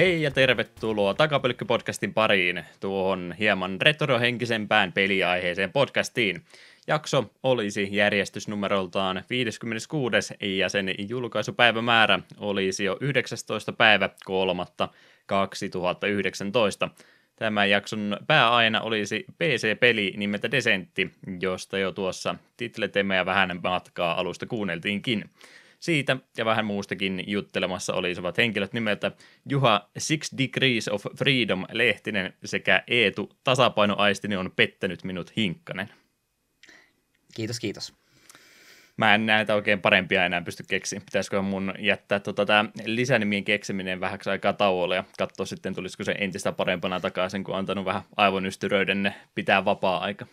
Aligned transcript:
Hei 0.00 0.22
ja 0.22 0.30
tervetuloa 0.30 1.14
Takapölkky-podcastin 1.14 2.12
pariin, 2.14 2.64
tuohon 2.80 3.34
hieman 3.38 3.80
retrohenkisempään 3.80 4.92
peliaiheeseen 4.92 5.72
podcastiin. 5.72 6.42
Jakso 6.86 7.30
olisi 7.42 7.88
järjestysnumeroltaan 7.92 9.24
56. 9.30 10.34
ja 10.40 10.68
sen 10.68 10.94
julkaisupäivämäärä 10.98 12.18
olisi 12.38 12.84
jo 12.84 12.96
19. 13.00 13.72
päivä 13.72 14.10
3. 14.24 14.64
2019. 15.26 16.88
Tämän 17.36 17.70
jakson 17.70 18.16
pääaina 18.26 18.80
olisi 18.80 19.24
PC-peli 19.38 20.14
nimeltä 20.16 20.50
Desentti, 20.50 21.10
josta 21.40 21.78
jo 21.78 21.92
tuossa 21.92 22.34
titletemme 22.56 23.16
ja 23.16 23.26
vähän 23.26 23.60
matkaa 23.62 24.20
alusta 24.20 24.46
kuunneltiinkin. 24.46 25.24
Siitä 25.80 26.16
ja 26.36 26.44
vähän 26.44 26.64
muustakin 26.64 27.24
juttelemassa 27.26 27.94
olisivat 27.94 28.38
henkilöt 28.38 28.72
nimeltä 28.72 29.12
Juha 29.48 29.90
Six 29.98 30.30
Degrees 30.38 30.88
of 30.88 31.04
Freedom 31.18 31.64
Lehtinen 31.72 32.34
sekä 32.44 32.82
Eetu 32.86 33.30
Tasapainoaistini 33.44 34.36
on 34.36 34.52
pettänyt 34.56 35.04
minut 35.04 35.36
Hinkkanen. 35.36 35.90
Kiitos, 37.34 37.60
kiitos. 37.60 37.94
Mä 38.96 39.14
en 39.14 39.26
näitä 39.26 39.54
oikein 39.54 39.80
parempia 39.80 40.24
enää 40.24 40.42
pysty 40.42 40.64
keksiä. 40.68 41.00
Pitäisikö 41.00 41.42
mun 41.42 41.74
jättää 41.78 42.20
tota, 42.20 42.46
tämä 42.46 42.64
lisänimien 42.84 43.44
keksiminen 43.44 44.00
vähäksi 44.00 44.30
aikaa 44.30 44.52
tauolle 44.52 44.96
ja 44.96 45.04
katsoa 45.18 45.46
sitten, 45.46 45.74
tulisiko 45.74 46.04
se 46.04 46.14
entistä 46.18 46.52
parempana 46.52 47.00
takaisin, 47.00 47.44
kun 47.44 47.56
antanut 47.56 47.84
vähän 47.84 48.02
aivonystyröiden 48.16 49.14
pitää 49.34 49.64
vapaa-aika. 49.64 50.26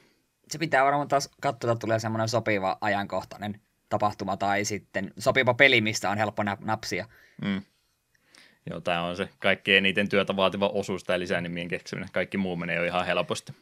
Se 0.52 0.58
pitää 0.58 0.86
varmaan 0.86 1.08
taas 1.08 1.30
katsoa, 1.42 1.72
että 1.72 1.80
tulee 1.82 2.00
semmoinen 2.00 2.30
sopiva 2.30 2.78
ajankohtainen 2.82 3.62
tapahtuma 3.90 4.38
tai 4.38 4.66
sitten 4.66 5.14
sopiva 5.20 5.54
peli, 5.54 5.82
mistä 5.82 6.10
on 6.10 6.18
helppo 6.18 6.44
napsia. 6.44 7.06
Mm. 7.42 7.62
Joo, 8.70 8.82
tämä 8.82 9.04
on 9.04 9.16
se 9.16 9.30
kaikkein 9.40 9.78
eniten 9.78 10.10
työtä 10.10 10.36
vaativa 10.36 10.68
osuus, 10.68 11.04
tämä 11.04 11.20
lisänimien 11.20 11.68
keksiminen. 11.68 12.10
Kaikki 12.14 12.38
muu 12.38 12.56
menee 12.56 12.76
jo 12.76 12.84
ihan 12.84 13.06
helposti. 13.06 13.54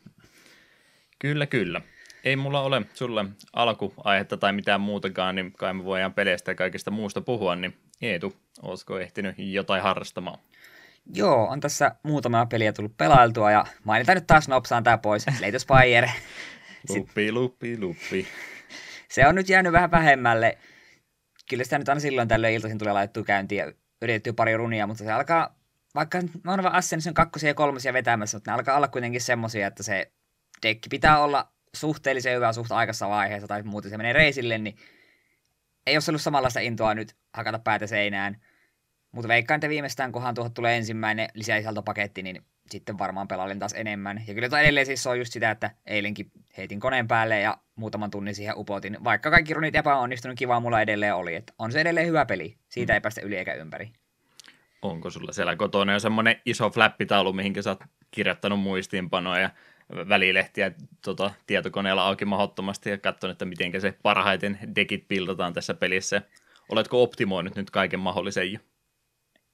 Kyllä, 1.19 1.45
kyllä. 1.45 1.81
Ei 2.23 2.35
mulla 2.35 2.61
ole 2.61 2.81
sulle 2.93 3.25
alkuaihetta 3.53 4.37
tai 4.37 4.53
mitään 4.53 4.81
muutakaan, 4.81 5.35
niin 5.35 5.53
kai 5.53 5.73
me 5.73 5.83
voidaan 5.83 6.13
peleistä 6.13 6.51
ja 6.51 6.55
kaikista 6.55 6.91
muusta 6.91 7.21
puhua, 7.21 7.55
niin 7.55 7.77
Eetu, 8.01 8.35
olisiko 8.61 8.99
ehtinyt 8.99 9.35
jotain 9.37 9.83
harrastamaan? 9.83 10.39
Joo, 11.13 11.47
on 11.47 11.59
tässä 11.59 11.95
muutama 12.03 12.45
peliä 12.45 12.73
tullut 12.73 12.97
pelailtua 12.97 13.51
ja 13.51 13.65
mainitaan 13.83 14.15
nyt 14.15 14.27
taas 14.27 14.47
nopsaan 14.47 14.83
tää 14.83 14.97
pois. 14.97 15.25
Slate 15.37 15.59
Spire. 15.59 16.11
luppi, 16.89 17.31
luppi, 17.31 17.79
luppi 17.79 18.27
se 19.09 19.27
on 19.27 19.35
nyt 19.35 19.49
jäänyt 19.49 19.73
vähän 19.73 19.91
vähemmälle. 19.91 20.57
Kyllä 21.49 21.63
sitä 21.63 21.79
nyt 21.79 21.89
aina 21.89 21.99
silloin 21.99 22.27
tällöin 22.27 22.53
iltaisin 22.53 22.77
tulee 22.77 22.93
laittua 22.93 23.23
käyntiin 23.23 23.59
ja 23.59 23.73
yritetty 24.01 24.33
pari 24.33 24.57
runia, 24.57 24.87
mutta 24.87 25.03
se 25.03 25.11
alkaa, 25.11 25.59
vaikka 25.95 26.21
mä 26.43 26.51
oon 26.51 26.63
vaan 26.63 26.75
Ascension 26.75 27.13
kakkosia 27.13 27.49
ja 27.49 27.53
kolmosia 27.53 27.93
vetämässä, 27.93 28.37
mutta 28.37 28.51
ne 28.51 28.55
alkaa 28.55 28.77
olla 28.77 28.87
kuitenkin 28.87 29.21
semmosia, 29.21 29.67
että 29.67 29.83
se 29.83 30.11
dekki 30.63 30.89
pitää 30.89 31.19
olla 31.19 31.51
suhteellisen 31.75 32.35
hyvä 32.35 32.53
suht 32.53 32.71
aikaisessa 32.71 33.09
vaiheessa, 33.09 33.47
tai 33.47 33.63
muuten 33.63 33.91
se 33.91 33.97
menee 33.97 34.13
reisille, 34.13 34.57
niin 34.57 34.77
ei 35.87 35.97
ole 35.97 36.03
ollut 36.09 36.21
samanlaista 36.21 36.59
intoa 36.59 36.93
nyt 36.93 37.15
hakata 37.33 37.59
päätä 37.59 37.87
seinään. 37.87 38.41
Mutta 39.15 39.27
veikkaan, 39.27 39.55
että 39.55 39.69
viimeistään 39.69 40.11
kunhan 40.11 40.35
tuohon 40.35 40.53
tulee 40.53 40.77
ensimmäinen 40.77 41.29
lisäisältöpaketti, 41.33 42.23
niin 42.23 42.41
sitten 42.71 42.97
varmaan 42.97 43.27
pelailen 43.27 43.59
taas 43.59 43.73
enemmän. 43.73 44.23
Ja 44.27 44.33
kyllä 44.33 44.59
edelleen 44.59 44.85
siis 44.85 45.07
on 45.07 45.19
just 45.19 45.33
sitä, 45.33 45.51
että 45.51 45.71
eilenkin 45.85 46.31
heitin 46.57 46.79
koneen 46.79 47.07
päälle 47.07 47.39
ja 47.39 47.57
muutaman 47.75 48.11
tunnin 48.11 48.35
siihen 48.35 48.57
upotin. 48.57 48.97
Vaikka 49.03 49.31
kaikki 49.31 49.53
runit 49.53 49.75
epäonnistunut, 49.75 50.37
kiva 50.37 50.59
mulla 50.59 50.81
edelleen 50.81 51.15
oli. 51.15 51.35
Että 51.35 51.53
on 51.59 51.71
se 51.71 51.81
edelleen 51.81 52.07
hyvä 52.07 52.25
peli. 52.25 52.57
Siitä 52.69 52.93
mm. 52.93 52.95
ei 52.95 53.01
päästä 53.01 53.21
yli 53.21 53.37
eikä 53.37 53.53
ympäri. 53.53 53.89
Onko 54.81 55.09
sulla 55.09 55.31
siellä 55.31 55.55
kotona 55.55 55.93
jo 55.93 55.99
semmoinen 55.99 56.41
iso 56.45 56.69
flappitaulu, 56.69 57.33
mihinkä 57.33 57.61
sä 57.61 57.69
oot 57.69 57.83
kirjoittanut 58.11 58.59
muistiinpanoja 58.59 59.39
ja 59.41 59.49
välilehtiä 60.09 60.71
tota, 61.05 61.31
tietokoneella 61.47 62.07
auki 62.07 62.25
mahdottomasti 62.25 62.89
ja 62.89 62.97
katsonut, 62.97 63.31
että 63.31 63.45
miten 63.45 63.81
se 63.81 63.93
parhaiten 64.03 64.59
dekit 64.75 65.07
pildataan 65.07 65.53
tässä 65.53 65.73
pelissä. 65.73 66.21
Oletko 66.69 67.03
optimoinut 67.03 67.55
nyt 67.55 67.69
kaiken 67.71 67.99
mahdollisen 67.99 68.51
jo? 68.51 68.59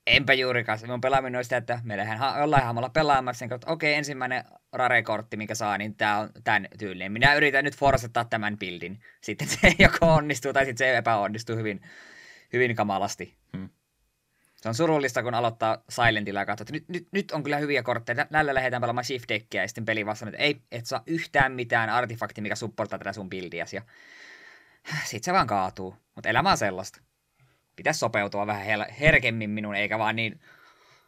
Enpä 0.07 0.33
juurikaan. 0.33 0.79
Se 0.79 0.91
on 0.91 1.01
pelaaminen 1.01 1.37
on 1.37 1.43
sitä, 1.43 1.57
että 1.57 1.79
meillähän 1.83 2.39
jollain 2.39 2.63
hammalla 2.63 2.89
pelaamassa, 2.89 3.45
niin 3.45 3.53
okei, 3.53 3.73
okay, 3.73 3.97
ensimmäinen 3.97 4.43
rare-kortti, 4.73 5.37
mikä 5.37 5.55
saa, 5.55 5.77
niin 5.77 5.95
tämä 5.95 6.17
on 6.17 6.29
tämän 6.43 6.67
tyylinen. 6.79 7.11
Minä 7.11 7.35
yritän 7.35 7.65
nyt 7.65 7.75
forsettaa 7.75 8.25
tämän 8.25 8.57
bildin. 8.57 8.99
Sitten 9.21 9.47
se 9.47 9.73
joko 9.79 10.13
onnistuu 10.13 10.53
tai 10.53 10.65
sitten 10.65 10.87
se 10.87 10.97
epäonnistuu 10.97 11.55
hyvin, 11.55 11.81
hyvin 12.53 12.75
kamalasti. 12.75 13.37
Hmm. 13.57 13.69
Se 14.55 14.69
on 14.69 14.75
surullista, 14.75 15.23
kun 15.23 15.33
aloittaa 15.33 15.83
Silentilla 15.89 16.39
ja 16.39 16.45
katsoo, 16.45 16.63
että 16.63 16.73
nyt, 16.73 16.89
nyt, 16.89 17.07
nyt 17.11 17.31
on 17.31 17.43
kyllä 17.43 17.57
hyviä 17.57 17.83
kortteja. 17.83 18.27
Näillä 18.29 18.53
lähdetään 18.53 18.81
pelaamaan 18.81 19.05
shift 19.05 19.29
deckia 19.29 19.61
ja 19.61 19.67
sitten 19.67 19.85
peli 19.85 20.05
vastaan, 20.05 20.29
että 20.29 20.43
ei, 20.43 20.61
et 20.71 20.85
saa 20.85 21.03
yhtään 21.07 21.51
mitään 21.51 21.89
artefakti, 21.89 22.41
mikä 22.41 22.55
supportaa 22.55 22.99
tätä 22.99 23.13
sun 23.13 23.29
bildiäsi. 23.29 23.75
Ja 23.75 23.81
sitten 25.05 25.23
se 25.23 25.33
vaan 25.33 25.47
kaatuu. 25.47 25.95
Mutta 26.15 26.29
elämä 26.29 26.51
on 26.51 26.57
sellaista 26.57 27.01
pitäisi 27.75 27.99
sopeutua 27.99 28.47
vähän 28.47 28.65
her- 28.65 28.93
herkemmin 28.99 29.49
minun, 29.49 29.75
eikä 29.75 29.99
vaan 29.99 30.15
niin 30.15 30.39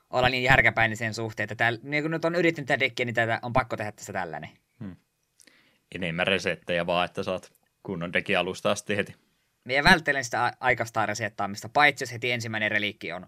olla 0.09 0.29
niin 0.29 0.43
järkäpäinen 0.43 0.97
sen 0.97 1.13
suhteen, 1.13 1.43
että 1.43 1.55
täällä, 1.55 1.79
niin 1.83 2.03
kun 2.03 2.11
nyt 2.11 2.25
on 2.25 2.35
yrittänyt 2.35 2.67
tätä 2.67 2.79
dekkiä, 2.79 3.05
niin 3.05 3.15
tätä 3.15 3.39
on 3.41 3.53
pakko 3.53 3.77
tehdä 3.77 3.91
tässä 3.91 4.13
tällainen. 4.13 4.49
Hmm. 4.79 4.95
Enemmän 5.95 6.27
resettejä 6.27 6.85
vaan, 6.85 7.05
että 7.05 7.23
saat 7.23 7.51
kunnon 7.83 8.13
dekin 8.13 8.37
alusta 8.37 8.71
asti 8.71 8.97
heti. 8.97 9.15
Minä 9.63 9.83
välttelen 9.83 10.23
sitä 10.23 10.53
aikaista 10.59 11.05
resettaamista, 11.05 11.69
paitsi 11.69 12.03
jos 12.03 12.11
heti 12.11 12.31
ensimmäinen 12.31 12.71
reliikki 12.71 13.11
on 13.11 13.27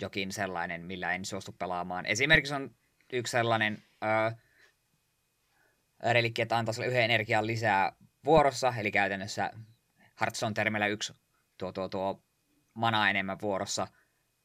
jokin 0.00 0.32
sellainen, 0.32 0.86
millä 0.86 1.12
en 1.12 1.24
suostu 1.24 1.52
pelaamaan. 1.52 2.06
Esimerkiksi 2.06 2.54
on 2.54 2.74
yksi 3.12 3.30
sellainen 3.30 3.82
öö, 4.04 4.30
relikki, 6.12 6.42
että 6.42 6.56
antaa 6.56 6.72
sille 6.72 6.86
yhden 6.86 7.04
energian 7.04 7.46
lisää 7.46 7.92
vuorossa, 8.24 8.74
eli 8.78 8.90
käytännössä 8.90 9.50
Hearthstone-termillä 10.20 10.86
yksi 10.86 11.12
tuo, 11.58 11.72
tuo, 11.72 11.88
tuo 11.88 12.25
mana 12.76 13.10
enemmän 13.10 13.38
vuorossa, 13.42 13.86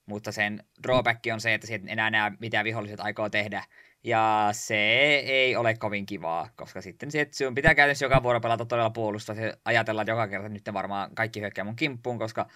mutta 0.05 0.31
sen 0.31 0.63
drawback 0.83 1.19
on 1.33 1.41
se, 1.41 1.53
että 1.53 1.67
siitä 1.67 1.85
enää 1.91 2.09
näe, 2.09 2.31
mitä 2.39 2.63
viholliset 2.63 2.99
aikoo 2.99 3.29
tehdä. 3.29 3.63
Ja 4.03 4.49
se 4.51 4.75
ei 5.15 5.55
ole 5.55 5.73
kovin 5.73 6.05
kivaa, 6.05 6.49
koska 6.55 6.81
sitten 6.81 7.11
se, 7.11 7.27
sinun 7.31 7.55
pitää 7.55 7.75
käytännössä 7.75 8.05
joka 8.05 8.23
vuoro 8.23 8.39
pelata 8.39 8.65
todella 8.65 8.89
puolusta 8.89 9.33
ja 9.33 9.53
ajatella, 9.65 10.01
että 10.01 10.11
joka 10.11 10.27
kerta 10.27 10.49
nyt 10.49 10.69
varmaan 10.73 11.15
kaikki 11.15 11.41
hyökkää 11.41 11.63
mun 11.65 11.75
kimppuun, 11.75 12.19
koska 12.19 12.47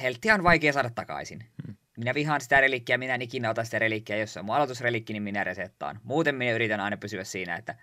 helttiä 0.00 0.34
on 0.34 0.44
vaikea 0.44 0.72
saada 0.72 0.90
takaisin. 0.90 1.44
Hmm. 1.66 1.76
Minä 1.96 2.14
vihaan 2.14 2.40
sitä 2.40 2.60
relikkiä, 2.60 2.98
minä 2.98 3.14
en 3.14 3.22
ikinä 3.22 3.50
ota 3.50 3.64
sitä 3.64 3.78
relikkiä. 3.78 4.16
Jos 4.16 4.32
se 4.32 4.40
on 4.40 4.46
mun 4.46 4.54
aloitusrelikki, 4.54 5.12
niin 5.12 5.22
minä 5.22 5.44
resettaan. 5.44 6.00
Muuten 6.02 6.34
minä 6.34 6.52
yritän 6.52 6.80
aina 6.80 6.96
pysyä 6.96 7.24
siinä, 7.24 7.56
että 7.56 7.74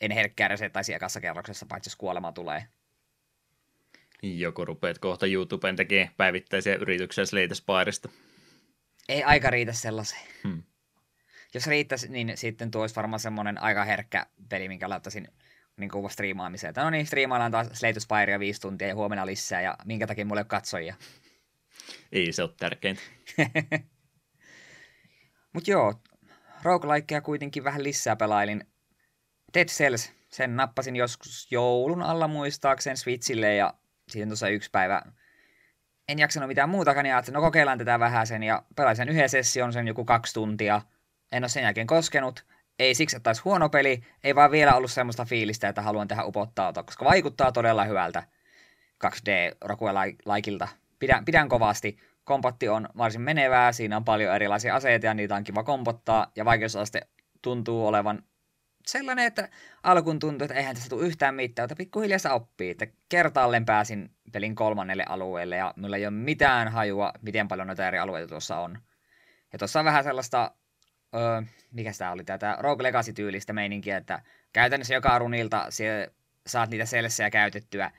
en 0.00 0.10
herkkää 0.10 0.48
resettaisi 0.48 0.94
ekassa 0.94 1.20
kerroksessa, 1.20 1.66
paitsi 1.68 1.88
jos 1.88 1.96
kuolema 1.96 2.32
tulee. 2.32 2.66
Joko 4.24 4.64
rupeat 4.64 4.98
kohta 4.98 5.26
YouTubeen 5.26 5.76
tekemään 5.76 6.14
päivittäisiä 6.16 6.74
yrityksiä 6.74 7.24
Slate 7.24 7.54
Spiresta? 7.54 8.08
Ei 9.08 9.22
aika 9.22 9.50
riitä 9.50 9.72
sellaiseen. 9.72 10.22
Hmm. 10.44 10.62
Jos 11.54 11.66
riittäisi, 11.66 12.08
niin 12.08 12.32
sitten 12.34 12.70
tuo 12.70 12.80
olisi 12.80 12.96
varmaan 12.96 13.20
semmoinen 13.20 13.62
aika 13.62 13.84
herkkä 13.84 14.26
peli, 14.48 14.68
minkä 14.68 14.88
laittaisin 14.88 15.28
niin 15.76 15.90
kuin 15.90 16.10
striimaamiseen. 16.10 16.68
Että 16.68 16.82
no 16.82 16.90
niin, 16.90 17.06
striimaillaan 17.06 17.52
taas 17.52 17.68
Slate 17.72 18.00
Spirea 18.00 18.38
viisi 18.38 18.60
tuntia 18.60 18.88
ja 18.88 18.94
huomenna 18.94 19.26
lisää, 19.26 19.60
ja 19.60 19.76
minkä 19.84 20.06
takia 20.06 20.24
mulle 20.24 20.44
katsojia. 20.44 20.94
Ei 22.12 22.32
se 22.32 22.42
ole 22.42 22.50
tärkeintä. 22.56 23.02
Mutta 25.52 25.70
joo, 25.70 25.94
roguelikeja 26.62 27.20
kuitenkin 27.20 27.64
vähän 27.64 27.82
lisää 27.82 28.16
pelailin. 28.16 28.64
Dead 29.54 29.68
Cells, 29.68 30.12
sen 30.30 30.56
nappasin 30.56 30.96
joskus 30.96 31.52
joulun 31.52 32.02
alla 32.02 32.28
muistaakseen 32.28 32.96
Switchille, 32.96 33.54
ja 33.54 33.74
sitten 34.08 34.28
tuossa 34.28 34.48
yksi 34.48 34.70
päivä 34.72 35.02
en 36.08 36.18
jaksanut 36.18 36.48
mitään 36.48 36.68
muutakaan, 36.68 37.06
ja 37.06 37.16
ajattelin, 37.16 37.34
no 37.34 37.40
kokeillaan 37.40 37.78
tätä 37.78 37.98
vähän 37.98 38.26
sen, 38.26 38.42
ja 38.42 38.62
pelasin 38.76 39.08
yhden 39.08 39.28
session 39.28 39.72
sen 39.72 39.88
joku 39.88 40.04
kaksi 40.04 40.34
tuntia. 40.34 40.82
En 41.32 41.42
ole 41.42 41.48
sen 41.48 41.62
jälkeen 41.62 41.86
koskenut. 41.86 42.44
Ei 42.78 42.94
siksi, 42.94 43.16
että 43.16 43.30
olisi 43.30 43.42
huono 43.42 43.68
peli, 43.68 44.02
ei 44.24 44.34
vaan 44.34 44.50
vielä 44.50 44.74
ollut 44.74 44.90
semmoista 44.90 45.24
fiilistä, 45.24 45.68
että 45.68 45.82
haluan 45.82 46.08
tehdä 46.08 46.24
upottaa, 46.24 46.72
koska 46.72 47.04
vaikuttaa 47.04 47.52
todella 47.52 47.84
hyvältä 47.84 48.22
2D 49.04 49.56
Rokuelaikilta. 49.60 50.68
Pidän, 50.98 51.24
pidän 51.24 51.48
kovasti. 51.48 51.96
Kompatti 52.24 52.68
on 52.68 52.88
varsin 52.96 53.20
menevää, 53.20 53.72
siinä 53.72 53.96
on 53.96 54.04
paljon 54.04 54.34
erilaisia 54.34 54.74
aseita 54.74 55.06
ja 55.06 55.14
niitä 55.14 55.36
on 55.36 55.44
kiva 55.44 55.62
kompottaa, 55.62 56.32
ja 56.36 56.44
vaikeusaste 56.44 57.00
tuntuu 57.42 57.86
olevan 57.86 58.22
sellainen, 58.86 59.26
että 59.26 59.48
alkuun 59.82 60.18
tuntui, 60.18 60.44
että 60.44 60.54
eihän 60.54 60.74
tässä 60.74 60.88
tule 60.88 61.06
yhtään 61.06 61.34
mitään, 61.34 61.64
mutta 61.64 61.76
pikkuhiljaa 61.76 62.18
se 62.18 62.30
oppii. 62.30 62.70
Että 62.70 62.86
kertaalleen 63.08 63.64
pääsin 63.64 64.10
pelin 64.32 64.54
kolmannelle 64.54 65.04
alueelle 65.08 65.56
ja 65.56 65.74
mulla 65.76 65.96
ei 65.96 66.06
ole 66.06 66.14
mitään 66.14 66.68
hajua, 66.68 67.12
miten 67.22 67.48
paljon 67.48 67.66
noita 67.66 67.88
eri 67.88 67.98
alueita 67.98 68.28
tuossa 68.28 68.58
on. 68.58 68.78
Ja 69.52 69.58
tuossa 69.58 69.78
on 69.78 69.84
vähän 69.84 70.04
sellaista, 70.04 70.50
öö, 71.14 71.42
mikä 71.70 71.92
sitä 71.92 72.10
oli, 72.10 72.24
tätä 72.24 72.56
Rogue 72.60 72.82
Legacy-tyylistä 72.82 73.52
meininkiä, 73.52 73.96
että 73.96 74.22
käytännössä 74.52 74.94
joka 74.94 75.18
runilta 75.18 75.68
saat 76.46 76.70
niitä 76.70 76.86
selsejä 76.86 77.30
käytettyä 77.30 77.90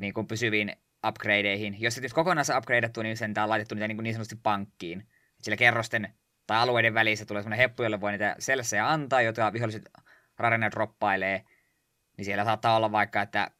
niin 0.00 0.14
kuin 0.14 0.26
pysyviin 0.26 0.72
upgradeihin. 1.08 1.76
Jos 1.78 1.98
et 1.98 2.12
kokonaan 2.12 2.46
upgradeattu, 2.58 3.02
niin 3.02 3.16
sen 3.16 3.34
on 3.42 3.48
laitettu 3.48 3.74
niitä 3.74 3.88
niin, 3.88 3.96
kuin 3.96 4.04
niin 4.04 4.14
sanotusti 4.14 4.36
pankkiin. 4.42 5.06
Sillä 5.42 5.56
kerrosten 5.56 6.14
tai 6.46 6.58
alueiden 6.58 6.94
välissä 6.94 7.26
tulee 7.26 7.42
semmoinen 7.42 7.62
heppu, 7.62 7.82
jolle 7.82 8.00
voi 8.00 8.12
niitä 8.12 8.36
selsejä 8.38 8.90
antaa, 8.90 9.22
jota 9.22 9.52
viholliset 9.52 9.90
rarena 10.40 10.70
droppailee. 10.70 11.44
Niin 12.16 12.24
siellä 12.24 12.44
saattaa 12.44 12.76
olla 12.76 12.92
vaikka, 12.92 13.22
että 13.22 13.50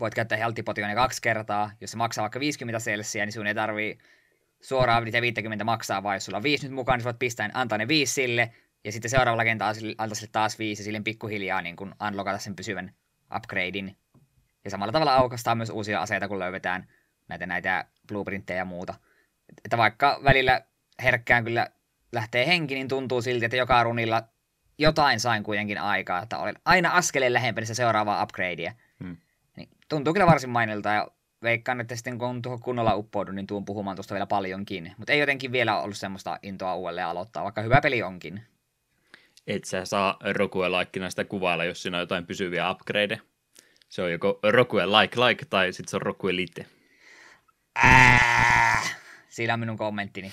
voit 0.00 0.14
käyttää 0.14 0.38
heltipotionia 0.38 0.94
kaksi 0.94 1.22
kertaa. 1.22 1.70
Jos 1.80 1.90
se 1.90 1.96
maksaa 1.96 2.22
vaikka 2.22 2.40
50 2.40 2.78
selsiä, 2.78 3.26
niin 3.26 3.32
sun 3.32 3.46
ei 3.46 3.54
tarvii 3.54 3.98
suoraan 4.60 5.04
niitä 5.04 5.22
50 5.22 5.64
maksaa, 5.64 6.02
vai 6.02 6.16
jos 6.16 6.24
sulla 6.24 6.36
on 6.36 6.42
viisi 6.42 6.66
nyt 6.66 6.74
mukaan, 6.74 6.98
niin 6.98 7.04
voit 7.04 7.18
pistää, 7.18 7.50
antaa 7.54 7.78
ne 7.78 7.88
viisi 7.88 8.12
sille, 8.12 8.52
ja 8.84 8.92
sitten 8.92 9.10
seuraavalla 9.10 9.44
kentällä 9.44 9.94
antaa 9.98 10.14
sille 10.14 10.30
taas 10.32 10.58
viisi, 10.58 10.82
ja 10.82 10.84
sille 10.84 11.00
pikkuhiljaa 11.00 11.62
niin 11.62 11.76
kun 11.76 11.94
unlockata 12.08 12.38
sen 12.38 12.56
pysyvän 12.56 12.94
upgradein. 13.36 13.96
Ja 14.64 14.70
samalla 14.70 14.92
tavalla 14.92 15.14
aukastaa 15.14 15.54
myös 15.54 15.70
uusia 15.70 16.02
aseita, 16.02 16.28
kun 16.28 16.38
löydetään 16.38 16.88
näitä, 17.28 17.46
näitä 17.46 17.84
blueprintteja 18.08 18.58
ja 18.58 18.64
muuta. 18.64 18.94
Että 19.64 19.78
vaikka 19.78 20.20
välillä 20.24 20.62
herkkään 21.02 21.44
kyllä 21.44 21.70
lähtee 22.12 22.46
henki, 22.46 22.74
niin 22.74 22.88
tuntuu 22.88 23.22
silti, 23.22 23.44
että 23.44 23.56
joka 23.56 23.82
runilla 23.82 24.22
jotain 24.78 25.20
sain 25.20 25.42
kuitenkin 25.42 25.78
aikaa, 25.78 26.22
että 26.22 26.38
olen 26.38 26.54
aina 26.64 26.90
askeleen 26.90 27.32
lähempänä 27.32 27.66
se 27.66 27.74
seuraavaa 27.74 28.22
upgradea. 28.22 28.72
Hmm. 29.04 29.16
Niin, 29.56 29.68
tuntuu 29.88 30.12
kyllä 30.12 30.26
varsin 30.26 30.50
mainilta 30.50 30.88
ja 30.88 31.08
veikkaan, 31.42 31.80
että 31.80 31.96
sitten 31.96 32.18
kun 32.18 32.42
tuohon 32.42 32.60
kunnolla 32.60 32.94
uppoudun, 32.94 33.34
niin 33.34 33.46
tuun 33.46 33.64
puhumaan 33.64 33.96
tuosta 33.96 34.14
vielä 34.14 34.26
paljonkin. 34.26 34.94
Mutta 34.96 35.12
ei 35.12 35.18
jotenkin 35.18 35.52
vielä 35.52 35.80
ollut 35.80 35.96
semmoista 35.96 36.38
intoa 36.42 36.74
uudelleen 36.74 37.06
aloittaa, 37.06 37.44
vaikka 37.44 37.62
hyvä 37.62 37.80
peli 37.80 38.02
onkin. 38.02 38.42
Et 39.46 39.64
sä 39.64 39.84
saa 39.84 40.18
Rokue-laikkina 40.32 41.10
sitä 41.10 41.24
kuvailla, 41.24 41.64
jos 41.64 41.82
siinä 41.82 41.96
on 41.96 42.02
jotain 42.02 42.26
pysyviä 42.26 42.70
upgradeja. 42.70 43.20
Se 43.88 44.02
on 44.02 44.12
joko 44.12 44.38
Rokue 44.42 44.86
like 44.86 45.20
like 45.20 45.44
tai 45.44 45.72
sitten 45.72 45.90
se 45.90 45.96
on 45.96 46.02
Rokue 46.02 46.36
lite. 46.36 46.66
Ää, 47.74 48.82
siinä 49.28 49.54
on 49.54 49.60
minun 49.60 49.78
kommenttini. 49.78 50.32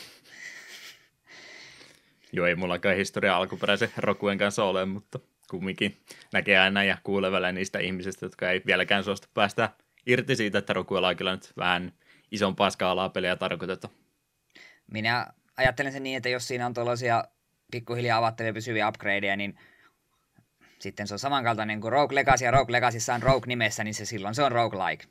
Joo, 2.35 2.45
ei 2.45 2.55
mullakaan 2.55 2.95
historia 2.95 3.37
alkuperäisen 3.37 3.89
Rokuen 3.97 4.37
kanssa 4.37 4.63
ole, 4.63 4.85
mutta 4.85 5.19
kumminkin 5.49 5.97
näkee 6.33 6.59
aina 6.59 6.83
ja 6.83 6.97
kuulee 7.03 7.51
niistä 7.51 7.79
ihmisistä, 7.79 8.25
jotka 8.25 8.51
ei 8.51 8.61
vieläkään 8.65 9.03
suostu 9.03 9.27
päästä 9.33 9.69
irti 10.05 10.35
siitä, 10.35 10.57
että 10.57 10.73
Rokue-laikilla 10.73 11.31
nyt 11.31 11.51
vähän 11.57 11.93
isompaa 12.31 12.69
skaalaa 12.69 13.09
pelejä 13.09 13.35
tarkoiteta. 13.35 13.89
Minä 14.91 15.27
ajattelen 15.57 15.91
sen 15.91 16.03
niin, 16.03 16.17
että 16.17 16.29
jos 16.29 16.47
siinä 16.47 16.65
on 16.65 16.73
tuollaisia 16.73 17.23
pikkuhiljaa 17.71 18.17
avattavia 18.17 18.53
pysyviä 18.53 18.89
upgradeja, 18.89 19.35
niin 19.35 19.59
sitten 20.79 21.07
se 21.07 21.13
on 21.13 21.19
samankaltainen 21.19 21.81
kuin 21.81 21.91
Rogue 21.91 22.15
Legacy, 22.15 22.45
ja 22.45 22.51
Rogue 22.51 22.71
Legacyssa 22.71 23.13
on 23.13 23.23
Rogue 23.23 23.47
nimessä, 23.47 23.83
niin 23.83 23.93
se 23.93 24.05
silloin 24.05 24.35
se 24.35 24.43
on 24.43 24.51
Rogue-like. 24.51 25.05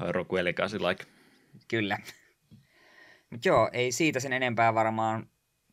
Rogue 0.00 0.44
Legacy-like. 0.44 1.04
Kyllä. 1.68 1.98
Mutta 3.30 3.48
joo, 3.48 3.70
ei 3.72 3.92
siitä 3.92 4.20
sen 4.20 4.32
enempää 4.32 4.74
varmaan. 4.74 5.28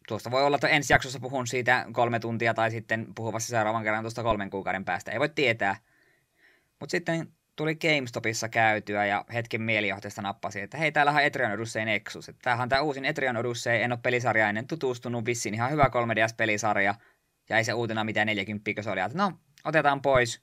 Tuosta 0.08 0.32
voi 0.32 0.44
olla, 0.44 0.56
että 0.56 0.68
ensi 0.68 0.94
jaksossa 0.94 1.20
puhun 1.20 1.48
siitä 1.48 1.86
kolme 1.92 2.20
tuntia 2.20 2.54
tai 2.54 2.72
sitten 2.72 3.08
puhuvassa 3.16 3.48
seuraavan 3.48 3.84
kerran 3.84 4.04
tuosta 4.04 4.24
kolmen 4.24 4.50
kuukauden 4.50 4.86
päästä. 4.86 5.12
Ei 5.12 5.20
voi 5.20 5.30
tietää. 5.30 5.76
Mutta 6.80 6.92
sitten 6.92 7.28
tuli 7.56 7.76
GameStopissa 7.76 8.50
käytyä 8.50 9.06
ja 9.06 9.26
hetken 9.34 9.62
mielijohteesta 9.62 10.22
nappasi, 10.22 10.62
että 10.62 10.78
hei, 10.78 10.92
täällä 10.92 11.12
on 11.12 11.20
Etrian 11.20 11.52
Odyssey 11.52 11.86
Nexus. 11.86 12.30
Että 12.30 12.42
tämähän 12.44 12.64
on 12.64 12.70
tämä 12.70 12.82
uusin 12.82 13.06
Etrian 13.06 13.38
Odyssey, 13.38 13.76
en 13.76 13.92
ole 13.92 14.00
pelisarja 14.04 14.50
ennen 14.50 14.68
tutustunut, 14.68 15.26
vissiin 15.26 15.56
ihan 15.56 15.72
hyvä 15.72 15.84
3DS-pelisarja. 15.84 16.96
Ja 17.50 17.58
ei 17.58 17.64
se 17.64 17.74
uutena 17.74 18.04
mitään 18.04 18.28
40, 18.28 18.82
se 18.82 18.90
oli, 18.90 19.00
että 19.00 19.18
no, 19.18 19.32
otetaan 19.64 20.02
pois. 20.02 20.42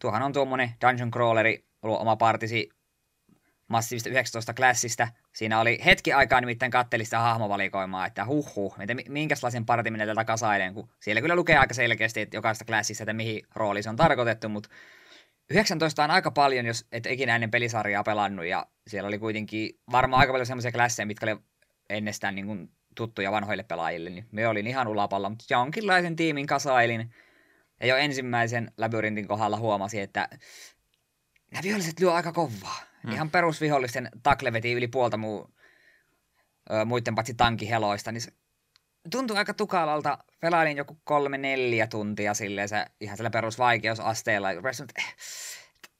Tuohan 0.00 0.22
on 0.22 0.32
tuommoinen 0.32 0.70
dungeon 0.80 1.10
crawleri, 1.10 1.64
ollut 1.82 2.00
oma 2.00 2.16
partisi 2.16 2.70
massiivista 3.72 4.08
19 4.08 4.54
klassista. 4.54 5.08
Siinä 5.32 5.60
oli 5.60 5.78
hetki 5.84 6.12
aikaa 6.12 6.40
nimittäin 6.40 6.72
kattelista 6.72 7.18
hahmovalikoimaa, 7.18 8.06
että 8.06 8.26
huh, 8.26 8.74
että 8.80 8.94
minkälaisen 9.08 9.66
partin 9.66 9.92
minä 9.92 10.04
täältä 10.04 10.24
kasailen, 10.24 10.74
kun 10.74 10.88
siellä 11.00 11.20
kyllä 11.20 11.36
lukee 11.36 11.56
aika 11.56 11.74
selkeästi, 11.74 12.20
että 12.20 12.36
jokaista 12.36 12.64
klassista, 12.64 13.02
että 13.02 13.12
mihin 13.12 13.42
rooli 13.54 13.82
se 13.82 13.90
on 13.90 13.96
tarkoitettu, 13.96 14.48
mutta 14.48 14.68
19 15.50 16.04
on 16.04 16.10
aika 16.10 16.30
paljon, 16.30 16.66
jos 16.66 16.86
et 16.92 17.06
ikinä 17.06 17.34
ennen 17.34 17.50
pelisarjaa 17.50 18.02
pelannut, 18.02 18.46
ja 18.46 18.66
siellä 18.86 19.08
oli 19.08 19.18
kuitenkin 19.18 19.78
varmaan 19.92 20.20
aika 20.20 20.32
paljon 20.32 20.46
semmoisia 20.46 20.72
klasseja, 20.72 21.06
mitkä 21.06 21.26
oli 21.26 21.40
ennestään 21.90 22.34
niin 22.34 22.70
tuttuja 22.94 23.32
vanhoille 23.32 23.62
pelaajille, 23.62 24.10
niin 24.10 24.26
me 24.32 24.48
olin 24.48 24.66
ihan 24.66 24.88
ulapalla, 24.88 25.28
mutta 25.28 25.44
jonkinlaisen 25.50 26.16
tiimin 26.16 26.46
kasailin, 26.46 27.14
ja 27.80 27.86
jo 27.86 27.96
ensimmäisen 27.96 28.72
labyrintin 28.78 29.28
kohdalla 29.28 29.56
huomasi, 29.56 30.00
että 30.00 30.28
nämä 31.50 31.62
viholliset 31.62 32.00
lyö 32.00 32.14
aika 32.14 32.32
kovaa. 32.32 32.91
Hmm. 33.02 33.12
Ihan 33.12 33.30
perusvihollisten 33.30 34.08
takle 34.22 34.52
veti 34.52 34.72
yli 34.72 34.88
puolta 34.88 35.16
muu, 35.16 35.54
ö, 36.70 36.84
muiden 36.84 37.14
patsi 37.14 37.34
tankiheloista, 37.34 38.12
niin 38.12 38.20
se 38.20 38.32
tuntui 39.10 39.36
aika 39.36 39.54
tukalalta. 39.54 40.18
Pelailin 40.40 40.76
joku 40.76 40.98
kolme, 41.04 41.38
neljä 41.38 41.86
tuntia 41.86 42.34
silleen 42.34 42.68
se, 42.68 42.86
ihan 43.00 43.16
sillä 43.16 43.30
perusvaikeusasteella. 43.30 44.50
Eh, 44.50 45.16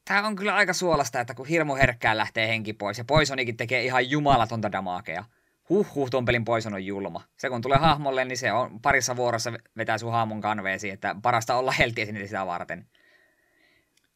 Tämä 0.05 0.27
on 0.27 0.37
kyllä 0.37 0.55
aika 0.55 0.73
suolasta, 0.73 1.21
että 1.21 1.35
kun 1.35 1.47
hirmu 1.47 1.75
herkkään 1.75 2.17
lähtee 2.17 2.49
henki 2.49 2.73
pois 2.73 2.99
ja 2.99 3.05
Poisonikin 3.05 3.57
tekee 3.57 3.85
ihan 3.85 4.11
jumalatonta 4.11 4.73
damakea. 4.73 5.25
Huh, 5.69 5.95
huh, 5.95 6.11
tuon 6.11 6.25
pelin 6.25 6.45
Poison 6.45 6.75
on 6.75 6.87
julma. 6.87 7.25
Se 7.39 7.49
kun 7.49 7.63
tulee 7.63 7.79
hahmolle, 7.79 8.25
niin 8.25 8.39
se 8.39 8.53
on 8.53 8.81
parissa 8.81 9.17
vuorossa 9.17 9.53
vetää 9.77 9.99
sun 9.99 10.13
hahmon 10.13 10.41
kanveesi, 10.41 10.91
että 10.91 11.17
parasta 11.23 11.55
olla 11.57 11.73
heltiä 11.73 12.07
sinne 12.07 12.27
sitä 12.27 12.47
varten. 12.47 12.87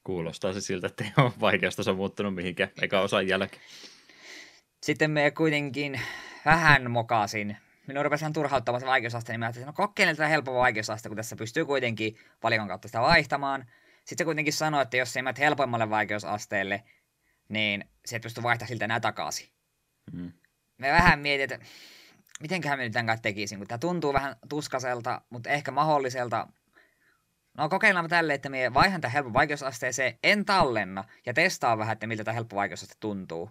Kuulostaa 0.07 0.53
se 0.53 0.61
siltä, 0.61 0.87
että 0.87 1.05
ei 1.05 1.13
ole 1.17 1.33
vaikeustaso 1.41 1.95
muuttunut 1.95 2.35
mihinkään, 2.35 2.71
eikä 2.83 3.01
osaa 3.01 3.23
jälkeen. 3.23 3.63
Sitten 4.83 5.11
me 5.11 5.31
kuitenkin 5.31 6.01
vähän 6.45 6.91
mokasin 6.91 7.57
minun 7.87 8.05
rupesi 8.05 8.23
ihan 8.25 8.33
turhauttamaan 8.33 8.81
se 8.81 8.87
vaikeusaste, 8.87 9.33
niin 9.33 9.41
mä 9.41 9.47
ajattelin, 9.47 9.69
että 9.69 9.83
no 9.83 9.87
kokeile 9.87 10.15
tätä 10.15 10.29
helppoa 10.29 10.55
vaikeusaste, 10.55 11.09
kun 11.09 11.17
tässä 11.17 11.37
pystyy 11.37 11.65
kuitenkin 11.65 12.19
valikon 12.43 12.69
kautta 12.69 12.89
sitä 12.89 13.01
vaihtamaan. 13.01 13.65
Sitten 13.99 14.19
se 14.19 14.25
kuitenkin 14.25 14.53
sanoi, 14.53 14.83
että 14.83 14.97
jos 14.97 15.17
ei 15.17 15.23
mä 15.23 15.35
helpoimmalle 15.39 15.91
vaikeusasteelle, 15.91 16.83
niin 17.49 17.85
se 18.07 18.17
et 18.17 18.23
pysty 18.23 18.43
vaihtamaan 18.43 18.69
siltä 18.69 18.85
enää 18.85 19.01
takaisin. 19.01 19.49
Mm. 20.13 20.33
Me 20.79 20.93
vähän 20.93 21.19
mietin, 21.19 21.45
että 21.55 21.67
mitenköhän 22.41 22.79
me 22.79 22.85
nyt 22.85 22.93
tämän 22.93 23.21
tekisin, 23.23 23.59
kun 23.59 23.67
tämä 23.67 23.79
tuntuu 23.79 24.13
vähän 24.13 24.37
tuskaselta, 24.49 25.21
mutta 25.31 25.51
ehkä 25.51 25.71
mahdolliselta. 25.71 26.49
No 27.59 27.69
kokeillaan 27.69 28.09
tälle, 28.09 28.35
että 28.35 28.49
me 28.49 28.75
vaihan 28.75 29.01
tämän 29.01 29.13
helppo 29.13 29.33
vaikeusasteeseen, 29.33 30.19
en 30.23 30.45
tallenna 30.45 31.05
ja 31.27 31.35
testaa 31.35 31.79
vähän, 31.79 31.93
että 31.93 32.07
miltä 32.07 32.25
tämä 32.25 32.35
helppo 32.35 32.57
vaikeusaste 32.57 32.95
tuntuu. 33.01 33.51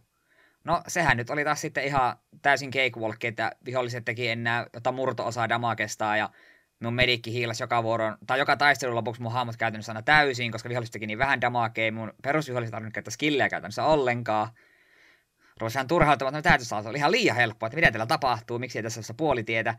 No 0.64 0.82
sehän 0.88 1.18
nyt 1.18 1.30
oli 1.30 1.44
taas 1.44 1.62
sitten 1.62 1.84
ihan 1.84 2.18
täysin 2.42 2.72
cakewalk, 2.72 3.24
että 3.24 3.52
viholliset 3.66 4.06
teki 4.06 4.28
enää 4.28 4.66
jotain 4.74 4.96
murto-osaa 4.96 5.50
damakestaa 5.50 6.18
ja 6.18 6.30
mun 6.80 6.94
medikki 6.94 7.34
hiilasi 7.34 7.64
joka 7.64 7.84
vuoron, 7.84 8.18
tai 8.28 8.40
joka 8.40 8.58
taistelun 8.58 8.96
lopuksi 8.96 9.22
mun 9.22 9.32
hahmot 9.32 9.58
käytännössä 9.58 9.92
aina 9.92 10.02
täysin, 10.02 10.52
koska 10.52 10.70
viholliset 10.70 10.94
teki 10.94 11.08
niin 11.08 11.18
vähän 11.18 11.42
damakea, 11.42 11.92
mun 11.92 12.14
perusviholliset 12.24 12.72
tarvinnut 12.72 12.94
käyttää 12.94 13.12
skillejä 13.12 13.50
käytännössä 13.50 13.84
ollenkaan. 13.84 14.50
Rupesi 15.60 15.78
ihan 15.78 15.88
turhauttamaan, 15.88 16.36
että 16.36 16.50
no, 16.50 16.58
täytyy 16.58 16.90
oli 16.90 16.98
ihan 16.98 17.12
liian 17.12 17.36
helppoa, 17.36 17.68
että 17.68 17.76
mitä 17.76 17.92
täällä 17.92 18.06
tapahtuu, 18.06 18.60
miksi 18.60 18.80
ei 18.80 18.84
tässä 18.84 19.00
ole 19.00 19.16
puolitietä. 19.18 19.76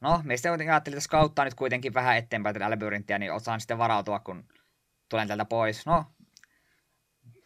No, 0.00 0.20
meistä 0.24 0.48
kuitenkin 0.48 0.72
ajattelin, 0.72 0.96
että 0.96 1.04
skauttaa 1.04 1.44
nyt 1.44 1.54
kuitenkin 1.54 1.94
vähän 1.94 2.16
eteenpäin 2.16 2.54
tätä 2.54 2.70
labyrinttiä, 2.70 3.18
niin 3.18 3.32
osaan 3.32 3.60
sitten 3.60 3.78
varautua, 3.78 4.18
kun 4.18 4.48
tulen 5.08 5.28
täältä 5.28 5.44
pois. 5.44 5.86
No, 5.86 6.04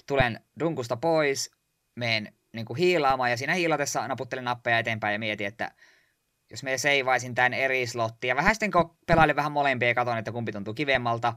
tulen 0.06 0.40
dunkusta 0.60 0.96
pois, 0.96 1.50
meen 1.94 2.34
niin 2.52 2.66
kuin 2.66 2.76
hiilaamaan 2.76 3.30
ja 3.30 3.36
siinä 3.36 3.54
hiilatessa 3.54 4.08
naputtelin 4.08 4.44
nappeja 4.44 4.78
eteenpäin 4.78 5.12
ja 5.12 5.18
mietin, 5.18 5.46
että 5.46 5.70
jos 6.50 6.62
me 6.62 6.78
seivaisin 6.78 7.34
tämän 7.34 7.54
eri 7.54 7.86
slottia. 7.86 8.28
Ja 8.28 8.36
vähän 8.36 8.54
sitten 8.54 8.70
kun 8.70 8.96
pelailin 9.06 9.36
vähän 9.36 9.52
molempia 9.52 9.88
ja 9.88 9.94
katson, 9.94 10.18
että 10.18 10.32
kumpi 10.32 10.52
tuntuu 10.52 10.74
kivemmalta. 10.74 11.34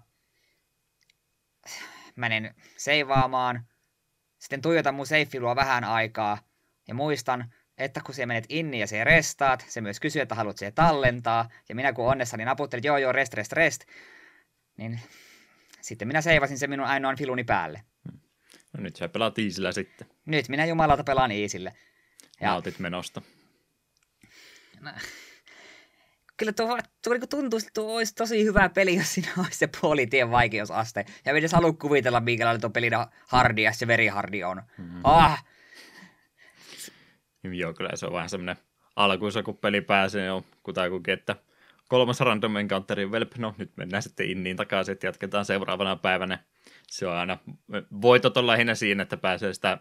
Menen 2.15 2.55
seivaamaan. 2.77 3.67
Sitten 4.37 4.61
tuijotan 4.61 4.95
mun 4.95 5.07
seiffilua 5.07 5.55
vähän 5.55 5.83
aikaa. 5.83 6.37
Ja 6.87 6.95
muistan, 6.95 7.53
että 7.77 8.01
kun 8.05 8.15
sä 8.15 8.25
menet 8.25 8.45
inni 8.49 8.79
ja 8.79 8.87
se 8.87 9.03
restaat, 9.03 9.65
se 9.67 9.81
myös 9.81 9.99
kysyy, 9.99 10.21
että 10.21 10.35
haluat 10.35 10.57
se 10.57 10.71
tallentaa. 10.71 11.49
Ja 11.69 11.75
minä 11.75 11.93
kun 11.93 12.05
onnessani 12.05 12.45
naputtelin, 12.45 12.83
joo 12.83 12.97
joo, 12.97 13.11
rest, 13.11 13.33
rest, 13.33 13.51
rest. 13.51 13.83
Niin 14.77 14.99
sitten 15.81 16.07
minä 16.07 16.21
seivasin 16.21 16.57
sen 16.57 16.69
minun 16.69 16.85
ainoan 16.85 17.17
filuni 17.17 17.43
päälle. 17.43 17.81
No 18.73 18.83
nyt 18.83 18.95
sä 18.95 19.09
pelaat 19.09 19.37
Iisillä 19.37 19.71
sitten. 19.71 20.07
Nyt 20.25 20.49
minä 20.49 20.65
jumalalta 20.65 21.03
pelaan 21.03 21.31
Iisille. 21.31 21.73
Ja... 22.41 22.47
Nautit 22.47 22.79
menosta. 22.79 23.21
No. 24.81 24.91
Kyllä 26.37 26.51
tuo, 26.51 26.79
tuo 27.03 27.13
niin 27.13 27.29
tuntuu, 27.29 27.59
että 27.59 27.71
tuo 27.73 27.95
olisi 27.95 28.15
tosi 28.15 28.43
hyvä 28.43 28.69
peli, 28.69 28.95
jos 28.95 29.13
siinä 29.13 29.31
olisi 29.37 29.57
se 29.57 29.69
puolitien 29.81 30.31
vaikeusaste. 30.31 31.05
Ja 31.25 31.33
edes 31.33 31.51
halua 31.51 31.73
kuvitella, 31.73 32.19
minkälainen 32.19 32.61
tuo 32.61 32.69
pelin 32.69 32.93
hardi 33.27 33.63
ja 33.63 33.73
se 33.73 33.87
verihardi 33.87 34.43
on. 34.43 34.61
Mm-hmm. 34.77 35.01
Ah! 35.03 35.45
Joo, 37.43 37.73
kyllä 37.73 37.89
se 37.95 38.05
on 38.05 38.13
vähän 38.13 38.29
semmoinen 38.29 38.55
alkuunsa, 38.95 39.43
kun 39.43 39.57
peli 39.57 39.81
pääsee, 39.81 40.21
niin 40.21 40.31
on 40.31 40.43
kutakuinkin, 40.63 41.13
että 41.13 41.35
kolmas 41.89 42.19
random 42.19 42.55
encounterin 42.55 43.11
velp, 43.11 43.37
no 43.37 43.55
nyt 43.57 43.71
mennään 43.77 44.03
sitten 44.03 44.29
inniin 44.29 44.57
takaisin, 44.57 44.93
että 44.93 45.07
jatketaan 45.07 45.45
seuraavana 45.45 45.95
päivänä 45.95 46.39
se 46.87 47.07
on 47.07 47.15
aina, 47.15 47.37
voitot 48.01 48.37
on 48.37 48.47
lähinnä 48.47 48.75
siinä, 48.75 49.03
että 49.03 49.17
pääsee 49.17 49.53
sitä 49.53 49.77